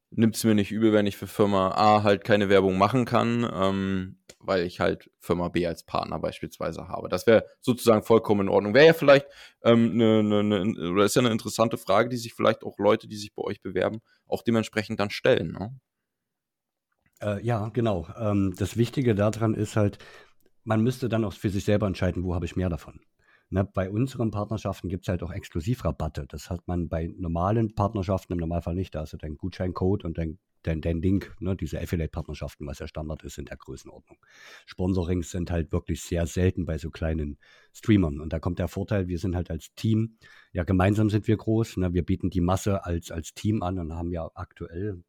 Nimmt 0.09 0.37
es 0.37 0.45
mir 0.45 0.55
nicht 0.55 0.71
übel, 0.71 0.93
wenn 0.93 1.05
ich 1.05 1.17
für 1.17 1.27
Firma 1.27 1.71
A 1.71 2.01
halt 2.03 2.23
keine 2.23 2.47
Werbung 2.47 2.77
machen 2.77 3.03
kann, 3.03 3.45
ähm, 3.53 4.17
weil 4.39 4.63
ich 4.65 4.79
halt 4.79 5.11
Firma 5.19 5.49
B 5.49 5.67
als 5.67 5.83
Partner 5.83 6.17
beispielsweise 6.17 6.87
habe. 6.87 7.09
Das 7.09 7.27
wäre 7.27 7.45
sozusagen 7.59 8.03
vollkommen 8.03 8.47
in 8.47 8.49
Ordnung. 8.49 8.73
Wäre 8.73 8.85
ja 8.85 8.93
vielleicht 8.93 9.27
ähm, 9.63 9.97
ne, 9.97 10.23
ne, 10.23 10.43
ne, 10.45 10.91
oder 10.91 11.03
ist 11.03 11.17
ja 11.17 11.21
eine 11.21 11.31
interessante 11.31 11.77
Frage, 11.77 12.07
die 12.07 12.15
sich 12.15 12.33
vielleicht 12.33 12.63
auch 12.63 12.77
Leute, 12.77 13.09
die 13.09 13.17
sich 13.17 13.35
bei 13.35 13.43
euch 13.43 13.61
bewerben, 13.61 13.99
auch 14.27 14.43
dementsprechend 14.43 14.97
dann 15.01 15.09
stellen. 15.09 15.51
Ne? 15.51 15.77
Äh, 17.21 17.43
ja, 17.43 17.69
genau. 17.69 18.07
Ähm, 18.17 18.53
das 18.57 18.77
Wichtige 18.77 19.15
daran 19.15 19.53
ist 19.53 19.75
halt, 19.75 19.97
man 20.63 20.83
müsste 20.83 21.09
dann 21.09 21.23
auch 21.23 21.33
für 21.33 21.49
sich 21.49 21.65
selber 21.65 21.87
entscheiden, 21.87 22.23
wo 22.23 22.35
habe 22.35 22.45
ich 22.45 22.55
mehr 22.55 22.69
davon. 22.69 22.99
Ne, 23.49 23.63
bei 23.63 23.89
unseren 23.89 24.29
Partnerschaften 24.29 24.89
gibt 24.89 25.05
es 25.05 25.09
halt 25.09 25.23
auch 25.23 25.31
Exklusivrabatte. 25.31 26.25
Das 26.27 26.49
hat 26.49 26.67
man 26.67 26.89
bei 26.89 27.07
normalen 27.17 27.73
Partnerschaften 27.75 28.33
im 28.33 28.39
Normalfall 28.39 28.75
nicht. 28.75 28.93
Da 28.93 29.01
hast 29.01 29.13
du 29.13 29.17
deinen 29.17 29.37
Gutscheincode 29.37 30.03
und 30.03 30.17
dein, 30.17 30.37
dein, 30.63 30.81
dein 30.81 31.01
Link, 31.01 31.33
ne, 31.39 31.55
diese 31.55 31.79
Affiliate-Partnerschaften, 31.79 32.67
was 32.67 32.79
ja 32.79 32.87
Standard 32.89 33.23
ist 33.23 33.37
in 33.37 33.45
der 33.45 33.55
Größenordnung. 33.55 34.17
Sponsorings 34.65 35.31
sind 35.31 35.49
halt 35.49 35.71
wirklich 35.71 36.01
sehr 36.01 36.27
selten 36.27 36.65
bei 36.65 36.77
so 36.77 36.89
kleinen 36.91 37.37
Streamern. 37.73 38.19
Und 38.19 38.33
da 38.33 38.39
kommt 38.39 38.59
der 38.59 38.67
Vorteil, 38.67 39.07
wir 39.07 39.17
sind 39.17 39.33
halt 39.33 39.49
als 39.49 39.73
Team, 39.75 40.17
ja, 40.51 40.65
gemeinsam 40.65 41.09
sind 41.09 41.27
wir 41.29 41.37
groß. 41.37 41.77
Ne, 41.77 41.93
wir 41.93 42.03
bieten 42.03 42.29
die 42.29 42.41
Masse 42.41 42.83
als, 42.85 43.11
als 43.11 43.33
Team 43.33 43.63
an 43.63 43.79
und 43.79 43.93
haben 43.93 44.11
ja 44.11 44.29
aktuell 44.35 45.03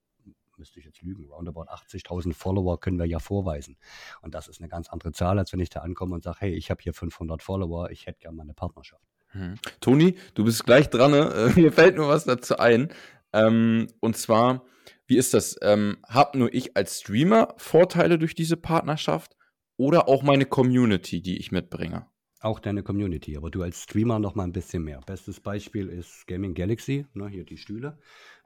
müsste 0.59 0.79
ich 0.79 0.85
jetzt 0.85 1.03
lügen, 1.03 1.27
roundabout 1.27 1.65
80.000 1.65 2.35
Follower 2.35 2.81
können 2.81 2.99
wir 2.99 3.07
ja 3.07 3.19
vorweisen. 3.19 3.77
Und 4.23 4.35
das 4.35 4.49
ist 4.49 4.61
eine 4.61 4.69
ganz 4.69 4.89
andere 4.89 5.13
Zahl, 5.13 5.39
als 5.39 5.53
wenn 5.53 5.61
ich 5.61 5.71
da 5.71 5.81
ankomme 5.81 6.15
und 6.15 6.23
sage, 6.23 6.39
hey, 6.41 6.55
ich 6.55 6.71
habe 6.71 6.83
hier 6.83 6.95
500 6.95 7.43
Follower, 7.43 7.91
ich 7.91 8.07
hätte 8.07 8.21
gerne 8.21 8.37
mal 8.37 8.43
eine 8.43 8.55
Partnerschaft. 8.55 9.05
Hm. 9.29 9.57
Toni, 9.81 10.17
du 10.35 10.45
bist 10.45 10.65
gleich 10.65 10.89
dran, 10.89 11.11
ne? 11.11 11.53
mir 11.57 11.73
fällt 11.73 11.97
nur 11.97 12.09
was 12.09 12.25
dazu 12.25 12.59
ein. 12.59 12.89
Ähm, 13.33 13.89
und 14.01 14.17
zwar, 14.17 14.65
wie 15.07 15.17
ist 15.17 15.35
das? 15.35 15.57
Ähm, 15.63 15.99
hab 16.07 16.35
nur 16.35 16.53
ich 16.53 16.77
als 16.77 17.01
Streamer 17.01 17.55
Vorteile 17.57 18.19
durch 18.19 18.35
diese 18.35 18.57
Partnerschaft 18.57 19.37
oder 19.77 20.09
auch 20.09 20.23
meine 20.23 20.47
Community, 20.47 21.21
die 21.21 21.39
ich 21.39 21.53
mitbringe? 21.53 22.07
Auch 22.41 22.61
deine 22.61 22.85
Community, 22.85 23.37
aber 23.37 23.51
du 23.51 23.63
als 23.63 23.83
Streamer 23.83 24.21
noch 24.21 24.37
mal 24.37 24.45
ein 24.45 24.53
bisschen 24.53 24.85
mehr. 24.85 25.01
Bestes 25.05 25.41
Beispiel 25.41 25.89
ist 25.89 26.25
Gaming 26.29 26.55
Galaxy, 26.55 27.05
ne, 27.13 27.29
hier 27.29 27.45
die 27.45 27.57
Stühle. 27.57 27.99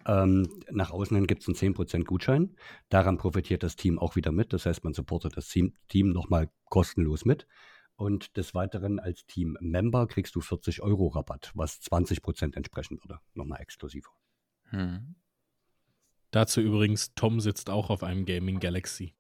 Ähm, 0.07 0.49
nach 0.70 0.90
außen 0.90 1.14
hin 1.14 1.26
gibt 1.26 1.43
es 1.43 1.49
einen 1.49 1.74
10% 1.74 2.05
Gutschein. 2.05 2.57
Daran 2.88 3.18
profitiert 3.18 3.62
das 3.62 3.76
Team 3.76 3.99
auch 3.99 4.16
wieder 4.16 4.32
mit. 4.32 4.55
Das 4.55 4.64
heißt, 4.64 4.82
man 4.82 4.95
supportet 4.95 5.36
das 5.36 5.49
Team, 5.49 5.74
Team 5.88 6.09
nochmal 6.11 6.51
kostenlos 6.70 7.26
mit. 7.26 7.47
Und 7.95 8.36
des 8.38 8.55
Weiteren 8.55 8.99
als 8.99 9.26
Team-Member 9.26 10.07
kriegst 10.07 10.34
du 10.34 10.40
40 10.40 10.82
Euro 10.82 11.09
Rabatt, 11.09 11.53
was 11.55 11.80
20% 11.82 12.57
entsprechen 12.57 12.99
würde. 13.03 13.20
Nochmal 13.34 13.61
exklusiv. 13.61 14.09
Hm. 14.70 15.16
Dazu 16.30 16.62
übrigens, 16.62 17.14
Tom 17.14 17.40
sitzt 17.40 17.68
auch 17.68 17.90
auf 17.90 18.03
einem 18.03 18.24
Gaming 18.24 18.59
Galaxy. 18.59 19.14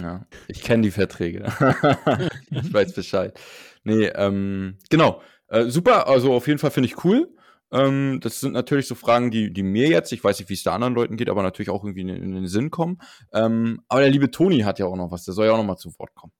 Ja, 0.00 0.26
ich 0.48 0.62
kenne 0.62 0.82
die 0.82 0.90
Verträge. 0.90 1.44
ich 2.50 2.72
weiß 2.72 2.92
Bescheid. 2.92 3.38
Nee, 3.84 4.06
ähm, 4.06 4.78
genau. 4.90 5.22
Äh, 5.48 5.66
super, 5.66 6.08
also 6.08 6.34
auf 6.34 6.46
jeden 6.46 6.58
Fall 6.58 6.70
finde 6.70 6.88
ich 6.88 7.04
cool. 7.04 7.28
Ähm, 7.70 8.20
das 8.20 8.40
sind 8.40 8.52
natürlich 8.52 8.86
so 8.86 8.94
Fragen, 8.94 9.30
die, 9.30 9.52
die 9.52 9.62
mir 9.62 9.88
jetzt, 9.88 10.12
ich 10.12 10.22
weiß 10.22 10.38
nicht, 10.38 10.48
wie 10.48 10.54
es 10.54 10.62
da 10.62 10.74
anderen 10.74 10.94
Leuten 10.94 11.16
geht, 11.16 11.28
aber 11.28 11.42
natürlich 11.42 11.70
auch 11.70 11.84
irgendwie 11.84 12.02
in, 12.02 12.08
in 12.08 12.32
den 12.32 12.46
Sinn 12.46 12.70
kommen. 12.70 12.98
Ähm, 13.32 13.82
aber 13.88 14.00
der 14.00 14.10
liebe 14.10 14.30
Toni 14.30 14.60
hat 14.60 14.78
ja 14.78 14.86
auch 14.86 14.96
noch 14.96 15.10
was, 15.10 15.24
der 15.24 15.34
soll 15.34 15.46
ja 15.46 15.52
auch 15.52 15.58
noch 15.58 15.64
mal 15.64 15.76
zu 15.76 15.96
Wort 15.98 16.14
kommen. 16.14 16.32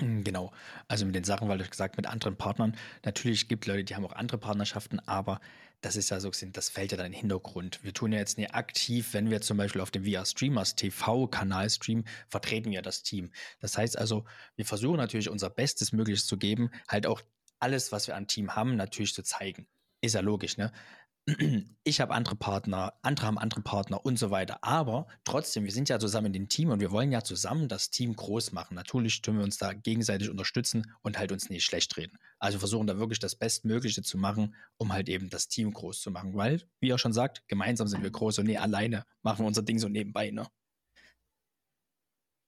Genau, 0.00 0.50
also 0.88 1.04
mit 1.04 1.14
den 1.14 1.24
Sachen, 1.24 1.48
weil 1.48 1.58
du 1.58 1.64
gesagt 1.64 1.96
mit 1.98 2.06
anderen 2.06 2.36
Partnern. 2.36 2.74
Natürlich 3.04 3.48
gibt 3.48 3.66
Leute, 3.66 3.84
die 3.84 3.94
haben 3.94 4.06
auch 4.06 4.14
andere 4.14 4.38
Partnerschaften, 4.38 4.98
aber 5.00 5.40
das 5.80 5.96
ist 5.96 6.10
ja 6.10 6.20
so, 6.20 6.30
das 6.52 6.68
fällt 6.68 6.92
ja 6.92 6.96
dann 6.96 7.06
in 7.06 7.12
den 7.12 7.20
Hintergrund. 7.20 7.82
Wir 7.82 7.94
tun 7.94 8.12
ja 8.12 8.18
jetzt 8.18 8.36
nicht 8.36 8.54
aktiv, 8.54 9.12
wenn 9.12 9.30
wir 9.30 9.40
zum 9.40 9.56
Beispiel 9.56 9.80
auf 9.80 9.90
dem 9.90 10.04
VR 10.04 10.26
Streamers 10.26 10.76
TV-Kanal 10.76 11.70
streamen, 11.70 12.04
vertreten 12.28 12.70
wir 12.70 12.82
das 12.82 13.02
Team. 13.02 13.30
Das 13.60 13.78
heißt 13.78 13.98
also, 13.98 14.24
wir 14.56 14.66
versuchen 14.66 14.98
natürlich 14.98 15.30
unser 15.30 15.48
Bestes 15.48 15.92
Mögliches 15.92 16.26
zu 16.26 16.36
geben, 16.36 16.70
halt 16.88 17.06
auch 17.06 17.22
alles, 17.58 17.92
was 17.92 18.06
wir 18.06 18.16
am 18.16 18.26
Team 18.26 18.54
haben, 18.54 18.76
natürlich 18.76 19.14
zu 19.14 19.22
zeigen. 19.22 19.66
Ist 20.02 20.14
ja 20.14 20.20
logisch, 20.20 20.56
ne? 20.56 20.72
Ich 21.84 22.00
habe 22.00 22.14
andere 22.14 22.34
Partner, 22.36 22.94
andere 23.02 23.26
haben 23.26 23.38
andere 23.38 23.62
Partner 23.62 24.04
und 24.04 24.18
so 24.18 24.30
weiter. 24.30 24.64
Aber 24.64 25.06
trotzdem, 25.24 25.64
wir 25.64 25.72
sind 25.72 25.88
ja 25.88 25.98
zusammen 25.98 26.26
in 26.28 26.32
dem 26.32 26.48
Team 26.48 26.70
und 26.70 26.80
wir 26.80 26.90
wollen 26.90 27.12
ja 27.12 27.22
zusammen 27.22 27.68
das 27.68 27.90
Team 27.90 28.16
groß 28.16 28.52
machen. 28.52 28.74
Natürlich 28.74 29.22
tun 29.22 29.36
wir 29.36 29.44
uns 29.44 29.58
da 29.58 29.72
gegenseitig 29.72 30.30
unterstützen 30.30 30.92
und 31.02 31.18
halt 31.18 31.32
uns 31.32 31.50
nicht 31.50 31.64
schlecht 31.64 31.96
reden. 31.96 32.18
Also 32.38 32.58
versuchen 32.58 32.86
da 32.86 32.98
wirklich 32.98 33.18
das 33.18 33.36
Bestmögliche 33.36 34.02
zu 34.02 34.18
machen, 34.18 34.54
um 34.78 34.92
halt 34.92 35.08
eben 35.08 35.30
das 35.30 35.48
Team 35.48 35.72
groß 35.72 36.00
zu 36.00 36.10
machen. 36.10 36.34
Weil, 36.34 36.62
wie 36.80 36.90
er 36.90 36.98
schon 36.98 37.12
sagt, 37.12 37.46
gemeinsam 37.48 37.86
sind 37.86 38.02
wir 38.02 38.10
groß 38.10 38.38
und 38.38 38.46
nicht 38.46 38.60
alleine 38.60 39.04
machen 39.22 39.40
wir 39.44 39.46
unser 39.46 39.62
Ding 39.62 39.78
so 39.78 39.88
nebenbei, 39.88 40.30
ne? 40.30 40.46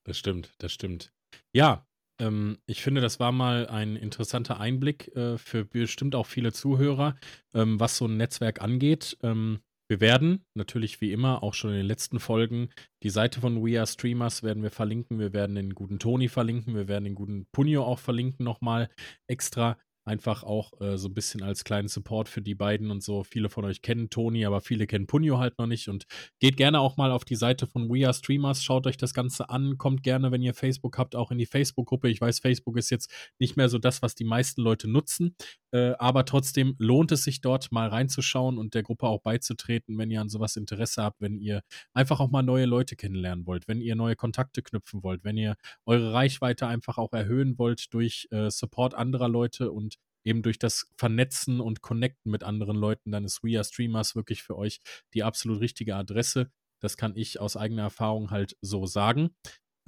Das 0.05 0.19
stimmt, 0.19 0.55
das 0.59 0.73
stimmt. 0.73 1.13
Ja, 1.53 1.87
ähm, 2.23 2.59
ich 2.67 2.83
finde, 2.83 3.01
das 3.01 3.19
war 3.21 3.33
mal 3.33 3.67
ein 3.67 3.97
interessanter 3.97 4.61
Einblick 4.61 5.15
äh, 5.17 5.37
für 5.39 5.65
bestimmt 5.65 6.15
auch 6.15 6.27
viele 6.27 6.53
Zuhörer, 6.53 7.17
ähm, 7.53 7.81
was 7.81 7.97
so 7.97 8.07
ein 8.07 8.17
Netzwerk 8.17 8.63
angeht. 8.63 9.19
Ähm, 9.23 9.61
wir 9.89 10.01
werden 10.01 10.45
natürlich 10.55 11.01
wie 11.01 11.13
immer 11.13 11.43
auch 11.43 11.53
schon 11.53 11.71
in 11.71 11.77
den 11.77 11.87
letzten 11.87 12.21
Folgen 12.21 12.71
die 13.03 13.11
Seite 13.11 13.41
von 13.41 13.63
We 13.63 13.79
Are 13.79 13.87
Streamers 13.87 14.43
werden 14.43 14.63
wir 14.63 14.71
verlinken. 14.71 15.19
Wir 15.19 15.33
werden 15.33 15.57
den 15.57 15.75
guten 15.75 15.99
Toni 15.99 16.29
verlinken. 16.29 16.75
Wir 16.75 16.89
werden 16.89 17.05
den 17.05 17.15
guten 17.15 17.47
Punio 17.53 17.85
auch 17.85 17.99
verlinken 17.99 18.45
nochmal 18.45 18.89
extra. 19.27 19.77
Einfach 20.05 20.43
auch 20.43 20.81
äh, 20.81 20.99
so 20.99 21.09
ein 21.09 21.15
bisschen 21.15 21.43
als 21.43 21.63
kleinen 21.63 21.87
Support 21.87 22.29
für 22.29 22.43
die 22.43 22.57
beiden 22.57 22.91
und 22.91 23.03
so. 23.03 23.23
Viele 23.23 23.49
von 23.49 23.65
euch 23.65 23.83
kennen 23.83 24.11
Toni, 24.11 24.45
aber 24.45 24.61
viele 24.61 24.87
kennen 24.89 25.07
Punyo 25.07 25.39
halt 25.39 25.59
noch 25.59 25.67
nicht. 25.67 25.89
Und 25.89 26.07
geht 26.41 26.57
gerne 26.57 26.81
auch 26.81 26.97
mal 26.97 27.13
auf 27.13 27.25
die 27.25 27.37
Seite 27.37 27.69
von 27.69 27.89
We 27.89 28.05
Are 28.05 28.15
Streamers, 28.15 28.65
schaut 28.65 28.87
euch 28.89 28.97
das 28.97 29.15
Ganze 29.15 29.49
an, 29.49 29.79
kommt 29.79 30.03
gerne, 30.03 30.33
wenn 30.33 30.43
ihr 30.43 30.55
Facebook 30.55 30.99
habt, 30.99 31.15
auch 31.15 31.31
in 31.31 31.39
die 31.39 31.47
Facebook-Gruppe. 31.47 32.09
Ich 32.09 32.21
weiß, 32.21 32.41
Facebook 32.41 32.77
ist 32.79 32.91
jetzt 32.91 33.13
nicht 33.39 33.57
mehr 33.57 33.69
so 33.69 33.79
das, 33.79 34.03
was 34.03 34.17
die 34.17 34.25
meisten 34.25 34.63
Leute 34.63 34.89
nutzen. 34.89 35.37
Äh, 35.73 35.95
aber 35.99 36.25
trotzdem 36.25 36.75
lohnt 36.79 37.13
es 37.13 37.25
sich 37.25 37.41
dort 37.41 37.73
mal 37.73 37.89
reinzuschauen 37.89 38.59
und 38.59 38.75
der 38.75 38.83
Gruppe 38.83 39.07
auch 39.07 39.23
beizutreten, 39.23 39.97
wenn 39.97 40.11
ihr 40.11 40.21
an 40.21 40.29
sowas 40.29 40.57
Interesse 40.57 41.03
habt, 41.03 41.21
wenn 41.21 41.39
ihr 41.39 41.63
einfach 41.95 42.21
auch 42.21 42.31
mal 42.31 42.43
neue 42.43 42.67
Leute 42.67 42.95
kennenlernen 42.95 43.47
wollt, 43.47 43.69
wenn 43.69 43.81
ihr 43.81 43.97
neue 43.97 44.15
Kontakte 44.15 44.63
knüpfen 44.63 45.03
wollt, 45.03 45.25
wenn 45.25 45.39
ihr 45.39 45.57
eure 45.87 46.13
Reichweite 46.13 46.67
einfach 46.67 46.99
auch 46.99 47.13
erhöhen 47.13 47.59
wollt 47.59 47.93
durch 47.95 48.29
äh, 48.31 48.51
Support 48.51 48.95
anderer 48.95 49.29
Leute 49.29 49.73
und 49.73 49.97
eben 50.25 50.43
durch 50.43 50.59
das 50.59 50.91
Vernetzen 50.97 51.61
und 51.61 51.81
Connecten 51.81 52.31
mit 52.31 52.45
anderen 52.45 52.77
Leuten, 52.77 53.11
dann 53.11 53.25
ist 53.25 53.43
We 53.43 53.57
Are 53.57 53.65
Streamers 53.65 54.15
wirklich 54.15 54.43
für 54.43 54.57
euch 54.57 54.81
die 55.15 55.25
absolut 55.25 55.61
richtige 55.61 55.97
Adresse. 55.97 56.51
Das 56.81 56.97
kann 56.97 57.17
ich 57.17 57.41
aus 57.41 57.57
eigener 57.57 57.83
Erfahrung 57.83 58.31
halt 58.31 58.57
so 58.61 58.87
sagen. 58.87 59.31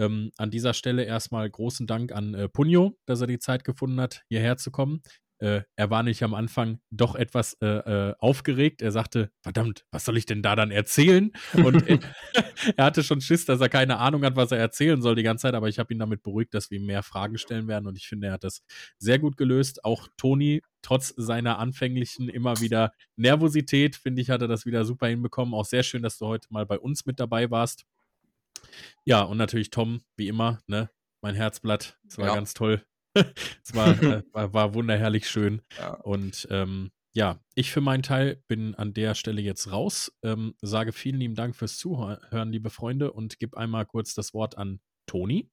Ähm, 0.00 0.32
an 0.38 0.50
dieser 0.50 0.74
Stelle 0.74 1.04
erstmal 1.04 1.48
großen 1.48 1.86
Dank 1.86 2.10
an 2.10 2.34
äh, 2.34 2.48
Punyo, 2.48 2.98
dass 3.06 3.20
er 3.20 3.28
die 3.28 3.38
Zeit 3.38 3.62
gefunden 3.62 4.00
hat, 4.00 4.24
hierher 4.28 4.56
zu 4.56 4.72
kommen 4.72 5.02
äh, 5.38 5.62
er 5.76 5.90
war 5.90 6.02
nicht 6.02 6.22
am 6.22 6.34
Anfang 6.34 6.80
doch 6.90 7.14
etwas 7.14 7.54
äh, 7.60 7.66
äh, 7.66 8.14
aufgeregt. 8.18 8.82
Er 8.82 8.92
sagte, 8.92 9.30
verdammt, 9.42 9.84
was 9.90 10.04
soll 10.04 10.16
ich 10.16 10.26
denn 10.26 10.42
da 10.42 10.56
dann 10.56 10.70
erzählen? 10.70 11.32
Und 11.52 11.84
er 12.76 12.84
hatte 12.84 13.02
schon 13.02 13.20
Schiss, 13.20 13.44
dass 13.44 13.60
er 13.60 13.68
keine 13.68 13.98
Ahnung 13.98 14.24
hat, 14.24 14.36
was 14.36 14.52
er 14.52 14.58
erzählen 14.58 15.02
soll 15.02 15.16
die 15.16 15.22
ganze 15.22 15.42
Zeit, 15.42 15.54
aber 15.54 15.68
ich 15.68 15.78
habe 15.78 15.92
ihn 15.92 15.98
damit 15.98 16.22
beruhigt, 16.22 16.54
dass 16.54 16.70
wir 16.70 16.78
ihm 16.78 16.86
mehr 16.86 17.02
Fragen 17.02 17.38
stellen 17.38 17.68
werden 17.68 17.86
und 17.86 17.96
ich 17.96 18.06
finde, 18.06 18.28
er 18.28 18.34
hat 18.34 18.44
das 18.44 18.62
sehr 18.98 19.18
gut 19.18 19.36
gelöst. 19.36 19.84
Auch 19.84 20.08
Toni, 20.16 20.62
trotz 20.82 21.12
seiner 21.16 21.58
anfänglichen 21.58 22.28
immer 22.28 22.60
wieder 22.60 22.92
Nervosität, 23.16 23.96
finde 23.96 24.22
ich, 24.22 24.30
hat 24.30 24.42
er 24.42 24.48
das 24.48 24.66
wieder 24.66 24.84
super 24.84 25.08
hinbekommen. 25.08 25.54
Auch 25.54 25.64
sehr 25.64 25.82
schön, 25.82 26.02
dass 26.02 26.18
du 26.18 26.26
heute 26.26 26.48
mal 26.50 26.66
bei 26.66 26.78
uns 26.78 27.06
mit 27.06 27.18
dabei 27.18 27.50
warst. 27.50 27.84
Ja, 29.04 29.22
und 29.22 29.36
natürlich 29.36 29.70
Tom, 29.70 30.02
wie 30.16 30.28
immer, 30.28 30.60
ne? 30.66 30.90
Mein 31.20 31.34
Herzblatt. 31.34 31.98
Es 32.06 32.18
war 32.18 32.26
ja. 32.28 32.34
ganz 32.34 32.54
toll, 32.54 32.84
es 33.14 33.74
war, 33.74 33.88
äh, 34.02 34.22
war, 34.32 34.52
war, 34.52 34.74
wunderherrlich 34.74 35.28
schön. 35.28 35.62
Ja. 35.78 35.94
Und 35.94 36.46
ähm, 36.50 36.90
ja, 37.12 37.38
ich 37.54 37.70
für 37.70 37.80
meinen 37.80 38.02
Teil 38.02 38.42
bin 38.48 38.74
an 38.74 38.92
der 38.92 39.14
Stelle 39.14 39.40
jetzt 39.40 39.70
raus. 39.70 40.12
Ähm, 40.22 40.54
sage 40.60 40.92
vielen 40.92 41.18
lieben 41.18 41.34
Dank 41.34 41.54
fürs 41.54 41.76
Zuhören, 41.76 42.50
liebe 42.50 42.70
Freunde, 42.70 43.12
und 43.12 43.38
gebe 43.38 43.56
einmal 43.56 43.86
kurz 43.86 44.14
das 44.14 44.34
Wort 44.34 44.58
an 44.58 44.80
Toni. 45.06 45.48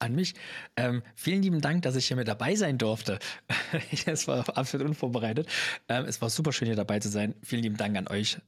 An 0.00 0.16
mich. 0.16 0.34
Ähm, 0.76 1.04
vielen 1.14 1.42
lieben 1.42 1.60
Dank, 1.60 1.82
dass 1.82 1.94
ich 1.94 2.08
hier 2.08 2.16
mit 2.16 2.26
dabei 2.26 2.56
sein 2.56 2.78
durfte. 2.78 3.20
es 4.06 4.26
war 4.26 4.56
absolut 4.56 4.88
unvorbereitet. 4.88 5.48
Ähm, 5.88 6.04
es 6.06 6.20
war 6.20 6.28
super 6.28 6.52
schön, 6.52 6.66
hier 6.66 6.76
dabei 6.76 6.98
zu 6.98 7.08
sein. 7.08 7.36
Vielen 7.42 7.62
lieben 7.62 7.76
Dank 7.76 7.96
an 7.96 8.08
euch 8.08 8.38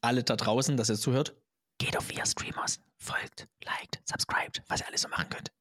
alle 0.00 0.22
da 0.24 0.36
draußen, 0.36 0.76
dass 0.76 0.90
ihr 0.90 0.96
zuhört. 0.96 1.34
Geht 1.78 1.96
auf 1.96 2.08
Via 2.08 2.24
Streamers, 2.24 2.80
folgt, 2.96 3.48
liked, 3.64 4.00
subscribed, 4.04 4.62
was 4.68 4.80
ihr 4.80 4.86
alles 4.88 5.02
so 5.02 5.08
machen 5.08 5.28
könnt. 5.28 5.52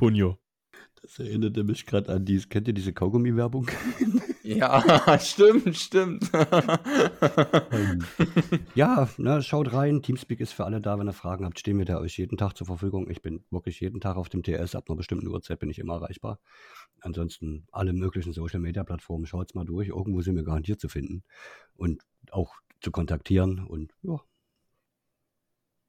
Punyo. 0.00 0.38
Das 1.02 1.18
erinnerte 1.18 1.62
mich 1.62 1.84
gerade 1.84 2.10
an 2.10 2.24
die, 2.24 2.38
kennt 2.40 2.66
ihr 2.66 2.72
diese 2.72 2.94
Kaugummi-Werbung? 2.94 3.68
Ja, 4.42 5.18
stimmt, 5.20 5.76
stimmt. 5.76 6.28
ja, 8.74 9.08
ne, 9.18 9.42
schaut 9.42 9.72
rein. 9.72 10.02
Teamspeak 10.02 10.40
ist 10.40 10.52
für 10.52 10.64
alle 10.64 10.80
da. 10.80 10.98
Wenn 10.98 11.06
ihr 11.06 11.12
Fragen 11.12 11.44
habt, 11.44 11.60
stehen 11.60 11.78
wir 11.78 11.84
da 11.84 12.00
euch 12.00 12.16
jeden 12.16 12.36
Tag 12.36 12.56
zur 12.56 12.66
Verfügung. 12.66 13.08
Ich 13.10 13.22
bin 13.22 13.44
wirklich 13.50 13.78
jeden 13.78 14.00
Tag 14.00 14.16
auf 14.16 14.28
dem 14.28 14.42
TS. 14.42 14.74
Ab 14.74 14.86
einer 14.88 14.96
bestimmten 14.96 15.28
Uhrzeit 15.28 15.60
bin 15.60 15.70
ich 15.70 15.78
immer 15.78 15.96
erreichbar. 15.96 16.40
Ansonsten 17.00 17.66
alle 17.70 17.92
möglichen 17.92 18.32
Social-Media-Plattformen. 18.32 19.26
Schaut's 19.26 19.54
mal 19.54 19.66
durch. 19.66 19.88
Irgendwo 19.88 20.22
sind 20.22 20.34
wir 20.34 20.42
garantiert 20.42 20.80
zu 20.80 20.88
finden. 20.88 21.22
Und 21.74 22.02
auch 22.32 22.54
zu 22.80 22.90
kontaktieren. 22.90 23.64
Und 23.64 23.92
ja. 24.02 24.20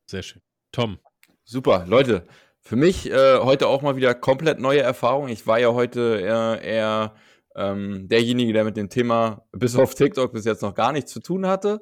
Sehr 0.06 0.22
schön. 0.22 0.42
Tom. 0.72 1.00
Super, 1.46 1.88
Leute. 1.88 2.28
Für 2.64 2.76
mich 2.76 3.10
äh, 3.10 3.40
heute 3.40 3.68
auch 3.68 3.82
mal 3.82 3.96
wieder 3.96 4.14
komplett 4.14 4.60
neue 4.60 4.82
Erfahrung. 4.82 5.30
Ich 5.30 5.48
war 5.48 5.60
ja 5.60 5.74
heute 5.74 6.20
eher, 6.22 6.62
eher 6.62 7.16
ähm, 7.56 8.08
derjenige, 8.08 8.54
der 8.54 8.64
mit 8.64 8.78
dem 8.78 8.90
Thema 8.90 9.46
bis 9.52 9.76
auf 9.76 9.96
TikTok 9.96 10.32
bis 10.32 10.46
jetzt 10.46 10.62
noch 10.62 10.76
gar 10.76 10.92
nichts 10.92 11.12
zu 11.12 11.20
tun 11.20 11.48
hatte. 11.48 11.82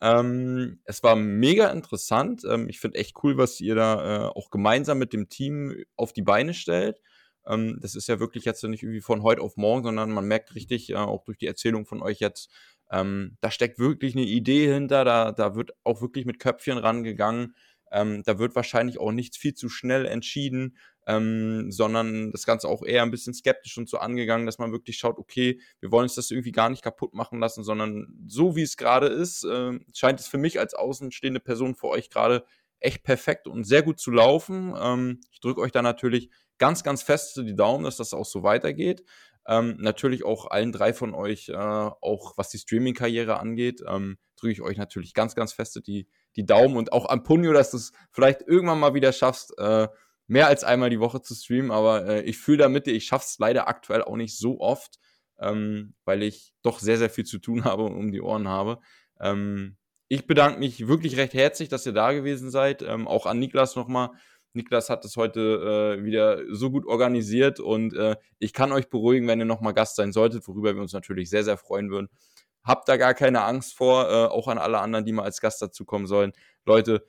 Ähm, 0.00 0.80
es 0.84 1.02
war 1.02 1.16
mega 1.16 1.70
interessant. 1.70 2.42
Ähm, 2.48 2.68
ich 2.68 2.78
finde 2.78 2.98
echt 2.98 3.16
cool, 3.22 3.38
was 3.38 3.58
ihr 3.60 3.74
da 3.74 4.26
äh, 4.26 4.28
auch 4.28 4.50
gemeinsam 4.50 4.98
mit 4.98 5.12
dem 5.12 5.28
Team 5.30 5.82
auf 5.96 6.12
die 6.12 6.22
Beine 6.22 6.52
stellt. 6.52 7.00
Ähm, 7.46 7.78
das 7.80 7.94
ist 7.96 8.06
ja 8.06 8.20
wirklich 8.20 8.44
jetzt 8.44 8.62
nicht 8.64 8.82
irgendwie 8.82 9.00
von 9.00 9.22
heute 9.22 9.40
auf 9.40 9.56
morgen, 9.56 9.82
sondern 9.82 10.10
man 10.10 10.28
merkt 10.28 10.54
richtig, 10.54 10.90
äh, 10.90 10.96
auch 10.96 11.24
durch 11.24 11.38
die 11.38 11.46
Erzählung 11.46 11.86
von 11.86 12.02
euch 12.02 12.20
jetzt, 12.20 12.50
ähm, 12.90 13.36
da 13.40 13.50
steckt 13.50 13.78
wirklich 13.78 14.14
eine 14.14 14.24
Idee 14.24 14.72
hinter, 14.72 15.04
da, 15.04 15.32
da 15.32 15.54
wird 15.56 15.72
auch 15.84 16.00
wirklich 16.02 16.26
mit 16.26 16.38
Köpfchen 16.38 16.78
rangegangen. 16.78 17.54
Ähm, 17.92 18.22
da 18.24 18.38
wird 18.38 18.54
wahrscheinlich 18.54 18.98
auch 18.98 19.12
nichts 19.12 19.36
viel 19.36 19.54
zu 19.54 19.68
schnell 19.68 20.06
entschieden, 20.06 20.76
ähm, 21.06 21.72
sondern 21.72 22.30
das 22.32 22.44
Ganze 22.44 22.68
auch 22.68 22.84
eher 22.84 23.02
ein 23.02 23.10
bisschen 23.10 23.32
skeptisch 23.32 23.78
und 23.78 23.88
so 23.88 23.98
angegangen, 23.98 24.44
dass 24.44 24.58
man 24.58 24.72
wirklich 24.72 24.98
schaut, 24.98 25.18
okay, 25.18 25.60
wir 25.80 25.90
wollen 25.90 26.04
uns 26.04 26.14
das 26.14 26.30
irgendwie 26.30 26.52
gar 26.52 26.68
nicht 26.68 26.82
kaputt 26.82 27.14
machen 27.14 27.40
lassen, 27.40 27.64
sondern 27.64 28.08
so 28.26 28.56
wie 28.56 28.62
es 28.62 28.76
gerade 28.76 29.06
ist, 29.06 29.44
äh, 29.44 29.78
scheint 29.94 30.20
es 30.20 30.28
für 30.28 30.38
mich 30.38 30.60
als 30.60 30.74
außenstehende 30.74 31.40
Person 31.40 31.74
vor 31.74 31.90
euch 31.90 32.10
gerade 32.10 32.44
echt 32.80 33.02
perfekt 33.02 33.48
und 33.48 33.64
sehr 33.64 33.82
gut 33.82 33.98
zu 33.98 34.10
laufen. 34.10 34.74
Ähm, 34.78 35.20
ich 35.32 35.40
drücke 35.40 35.60
euch 35.60 35.72
da 35.72 35.82
natürlich 35.82 36.30
ganz, 36.58 36.82
ganz 36.82 37.02
fest 37.02 37.36
die 37.36 37.56
Daumen, 37.56 37.84
dass 37.84 37.96
das 37.96 38.12
auch 38.12 38.26
so 38.26 38.42
weitergeht. 38.42 39.02
Ähm, 39.46 39.76
natürlich 39.78 40.24
auch 40.24 40.50
allen 40.50 40.72
drei 40.72 40.92
von 40.92 41.14
euch, 41.14 41.48
äh, 41.48 41.54
auch 41.54 42.36
was 42.36 42.50
die 42.50 42.58
Streaming-Karriere 42.58 43.40
angeht, 43.40 43.82
ähm, 43.88 44.18
drücke 44.36 44.52
ich 44.52 44.60
euch 44.60 44.76
natürlich 44.76 45.14
ganz, 45.14 45.34
ganz 45.34 45.54
feste 45.54 45.80
die, 45.80 46.06
die 46.36 46.46
Daumen 46.46 46.76
und 46.76 46.92
auch 46.92 47.06
an 47.06 47.22
Punio, 47.22 47.52
dass 47.52 47.70
du 47.70 47.76
es 47.78 47.92
vielleicht 48.12 48.42
irgendwann 48.42 48.80
mal 48.80 48.94
wieder 48.94 49.12
schaffst, 49.12 49.58
äh, 49.58 49.88
mehr 50.26 50.46
als 50.46 50.62
einmal 50.62 50.90
die 50.90 51.00
Woche 51.00 51.22
zu 51.22 51.34
streamen, 51.34 51.70
aber 51.70 52.06
äh, 52.06 52.22
ich 52.22 52.38
fühle 52.38 52.58
damit, 52.58 52.86
ich 52.86 53.06
schaffe 53.06 53.24
es 53.26 53.38
leider 53.38 53.66
aktuell 53.66 54.02
auch 54.02 54.16
nicht 54.16 54.38
so 54.38 54.60
oft, 54.60 54.98
ähm, 55.40 55.94
weil 56.04 56.22
ich 56.22 56.52
doch 56.62 56.80
sehr, 56.80 56.98
sehr 56.98 57.10
viel 57.10 57.24
zu 57.24 57.38
tun 57.38 57.64
habe 57.64 57.84
und 57.84 57.94
um 57.96 58.12
die 58.12 58.20
Ohren 58.20 58.48
habe. 58.48 58.78
Ähm, 59.20 59.76
ich 60.08 60.26
bedanke 60.26 60.58
mich 60.58 60.86
wirklich 60.86 61.16
recht 61.16 61.34
herzlich, 61.34 61.68
dass 61.68 61.86
ihr 61.86 61.92
da 61.92 62.12
gewesen 62.12 62.50
seid. 62.50 62.82
Ähm, 62.82 63.06
auch 63.06 63.26
an 63.26 63.38
Niklas 63.38 63.76
nochmal. 63.76 64.10
Niklas 64.54 64.88
hat 64.88 65.04
es 65.04 65.16
heute 65.16 65.98
äh, 65.98 66.04
wieder 66.04 66.42
so 66.50 66.70
gut 66.70 66.86
organisiert 66.86 67.60
und 67.60 67.94
äh, 67.94 68.16
ich 68.38 68.52
kann 68.52 68.72
euch 68.72 68.88
beruhigen, 68.88 69.28
wenn 69.28 69.38
ihr 69.38 69.44
nochmal 69.44 69.74
Gast 69.74 69.96
sein 69.96 70.12
solltet, 70.12 70.48
worüber 70.48 70.74
wir 70.74 70.80
uns 70.80 70.94
natürlich 70.94 71.28
sehr, 71.28 71.44
sehr 71.44 71.58
freuen 71.58 71.90
würden. 71.90 72.08
Habt 72.64 72.88
da 72.88 72.96
gar 72.96 73.14
keine 73.14 73.42
Angst 73.42 73.74
vor, 73.74 74.08
äh, 74.10 74.26
auch 74.26 74.48
an 74.48 74.58
alle 74.58 74.78
anderen, 74.78 75.04
die 75.04 75.12
mal 75.12 75.24
als 75.24 75.40
Gast 75.40 75.62
dazukommen 75.62 76.06
sollen. 76.06 76.32
Leute, 76.64 77.04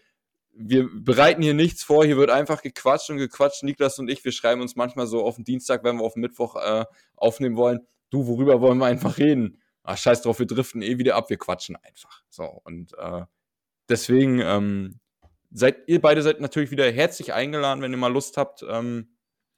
wir 0.52 0.90
bereiten 0.92 1.42
hier 1.42 1.54
nichts 1.54 1.84
vor, 1.84 2.06
hier 2.06 2.18
wird 2.18 2.30
einfach 2.30 2.62
gequatscht 2.62 3.10
und 3.10 3.18
gequatscht. 3.18 3.64
Niklas 3.64 4.00
und 4.00 4.10
ich, 4.10 4.24
wir 4.26 4.32
schreiben 4.32 4.62
uns 4.62 4.76
manchmal 4.76 5.08
so 5.08 5.24
auf 5.24 5.36
den 5.36 5.46
Dienstag, 5.46 5.84
wenn 5.84 5.98
wir 5.98 6.04
auf 6.04 6.14
den 6.14 6.22
Mittwoch 6.22 6.56
äh, 6.56 6.86
aufnehmen 7.16 7.56
wollen, 7.56 7.82
du, 8.10 8.28
worüber 8.28 8.62
wollen 8.62 8.78
wir 8.78 8.86
einfach 8.86 9.18
reden? 9.18 9.62
Ach, 9.84 9.98
scheiß 9.98 10.22
drauf, 10.22 10.40
wir 10.40 10.48
driften 10.48 10.82
eh 10.82 10.98
wieder 10.98 11.16
ab, 11.16 11.30
wir 11.30 11.38
quatschen 11.38 11.76
einfach. 11.78 12.24
So, 12.30 12.44
und 12.44 12.94
äh, 12.98 13.24
deswegen 13.88 14.40
ähm, 14.40 15.00
seid 15.52 15.88
ihr 15.88 16.02
beide 16.02 16.22
seid 16.22 16.42
natürlich 16.42 16.72
wieder 16.72 16.90
herzlich 16.92 17.34
eingeladen, 17.34 17.82
wenn 17.82 17.92
ihr 17.92 17.98
mal 17.98 18.12
Lust 18.12 18.38
habt. 18.38 18.64
Ähm, 18.68 19.16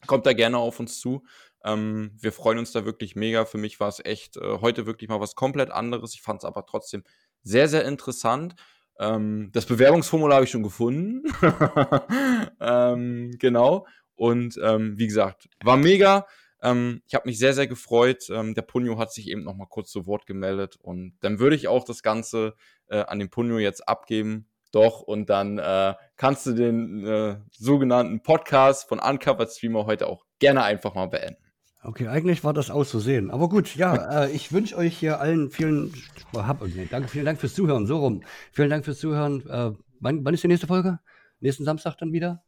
kommt 0.08 0.26
da 0.26 0.34
gerne 0.34 0.58
auf 0.58 0.80
uns 0.80 1.00
zu. 1.00 1.24
Ähm, 1.64 2.12
wir 2.20 2.32
freuen 2.32 2.58
uns 2.58 2.72
da 2.72 2.86
wirklich 2.86 3.16
mega. 3.16 3.46
Für 3.46 3.58
mich 3.58 3.80
war 3.80 3.88
es 3.88 4.04
echt 4.04 4.38
äh, 4.38 4.60
heute 4.62 4.86
wirklich 4.86 5.10
mal 5.10 5.20
was 5.20 5.36
komplett 5.36 5.72
anderes. 5.72 6.14
Ich 6.14 6.22
fand 6.22 6.42
es 6.42 6.46
aber 6.46 6.66
trotzdem 6.66 7.04
sehr, 7.44 7.68
sehr 7.68 7.86
interessant. 7.86 8.56
Ähm, 9.00 9.50
das 9.54 9.66
Bewerbungsformular 9.66 10.36
habe 10.36 10.46
ich 10.46 10.52
schon 10.52 10.64
gefunden. 10.64 11.24
ähm, 12.60 13.36
genau. 13.40 13.86
Und 14.16 14.60
ähm, 14.62 14.98
wie 14.98 15.08
gesagt, 15.08 15.50
war 15.64 15.78
mega. 15.78 16.28
Ähm, 16.62 17.02
ich 17.08 17.16
habe 17.16 17.28
mich 17.28 17.40
sehr, 17.40 17.54
sehr 17.54 17.68
gefreut. 17.68 18.30
Ähm, 18.30 18.54
der 18.54 18.62
Punyo 18.62 19.00
hat 19.00 19.12
sich 19.12 19.28
eben 19.28 19.44
noch 19.44 19.56
mal 19.56 19.68
kurz 19.68 19.92
zu 19.92 20.06
Wort 20.06 20.28
gemeldet. 20.28 20.78
Und 20.80 21.18
dann 21.22 21.40
würde 21.40 21.56
ich 21.56 21.68
auch 21.68 21.84
das 21.84 22.04
Ganze 22.04 22.56
äh, 22.88 23.00
an 23.00 23.20
den 23.20 23.30
Punyo 23.30 23.58
jetzt 23.58 23.88
abgeben. 23.88 24.48
Doch, 24.72 25.02
und 25.02 25.30
dann 25.30 25.58
äh, 25.58 25.96
kannst 26.16 26.46
du 26.46 26.54
den 26.54 27.06
äh, 27.06 27.38
sogenannten 27.52 28.24
Podcast 28.24 28.88
von 28.88 29.00
Uncovered 29.00 29.52
Streamer 29.52 29.86
heute 29.86 30.08
auch 30.08 30.24
gerne 30.40 30.64
einfach 30.64 30.94
mal 30.96 31.08
beenden. 31.08 31.51
Okay, 31.84 32.08
eigentlich 32.08 32.44
war 32.44 32.54
das 32.54 32.70
auszusehen. 32.70 33.32
Aber 33.32 33.50
gut, 33.50 33.76
ja, 33.76 34.26
äh, 34.26 34.32
ich 34.32 34.52
wünsche 34.52 34.78
euch 34.78 34.98
hier 34.98 35.20
allen 35.20 35.50
vielen, 35.50 35.92
hab, 36.34 36.62
nee, 36.68 36.88
danke, 36.90 37.10
vielen 37.10 37.26
Dank 37.26 37.40
fürs 37.40 37.56
Zuhören. 37.56 37.88
So 37.88 37.98
rum. 37.98 38.22
Vielen 38.52 38.70
Dank 38.70 38.86
fürs 38.86 39.00
Zuhören. 39.00 39.42
Äh, 39.50 39.72
wann, 40.00 40.24
wann 40.24 40.34
ist 40.34 40.44
die 40.44 40.48
nächste 40.48 40.68
Folge? 40.68 41.00
Nächsten 41.40 41.66
Samstag 41.66 41.98
dann 41.98 42.14
wieder? 42.14 42.44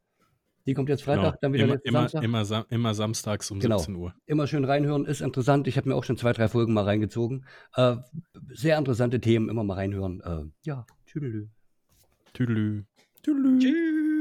Die 0.66 0.76
kommt 0.76 0.88
jetzt 0.88 1.04
Freitag, 1.04 1.24
genau. 1.24 1.38
dann 1.42 1.54
wieder 1.54 1.64
immer, 1.66 1.80
immer, 1.84 2.00
Samstag. 2.00 2.24
Immer, 2.24 2.46
Sam 2.46 2.66
immer 2.70 2.94
samstags 2.94 3.52
um 3.52 3.60
genau. 3.60 3.80
17 3.80 3.96
Uhr. 3.96 4.14
Immer 4.28 4.48
schön 4.48 4.64
reinhören, 4.64 5.06
ist 5.06 5.22
interessant. 5.22 5.68
Ich 5.68 5.78
habe 5.78 5.90
mir 5.90 5.96
auch 5.96 6.04
schon 6.04 6.16
zwei, 6.16 6.32
drei 6.32 6.48
Folgen 6.48 6.74
mal 6.74 6.86
reingezogen. 6.86 7.46
Äh, 7.76 7.98
sehr 8.54 8.78
interessante 8.78 9.20
Themen, 9.20 9.50
immer 9.50 9.64
mal 9.64 9.74
reinhören. 9.74 10.22
Äh, 10.22 10.46
ja, 10.64 10.86
tüdelü. 11.06 11.50
Tüdelü. 12.34 12.86
Tüdelü. 13.24 13.60
Tschüss. 13.60 14.13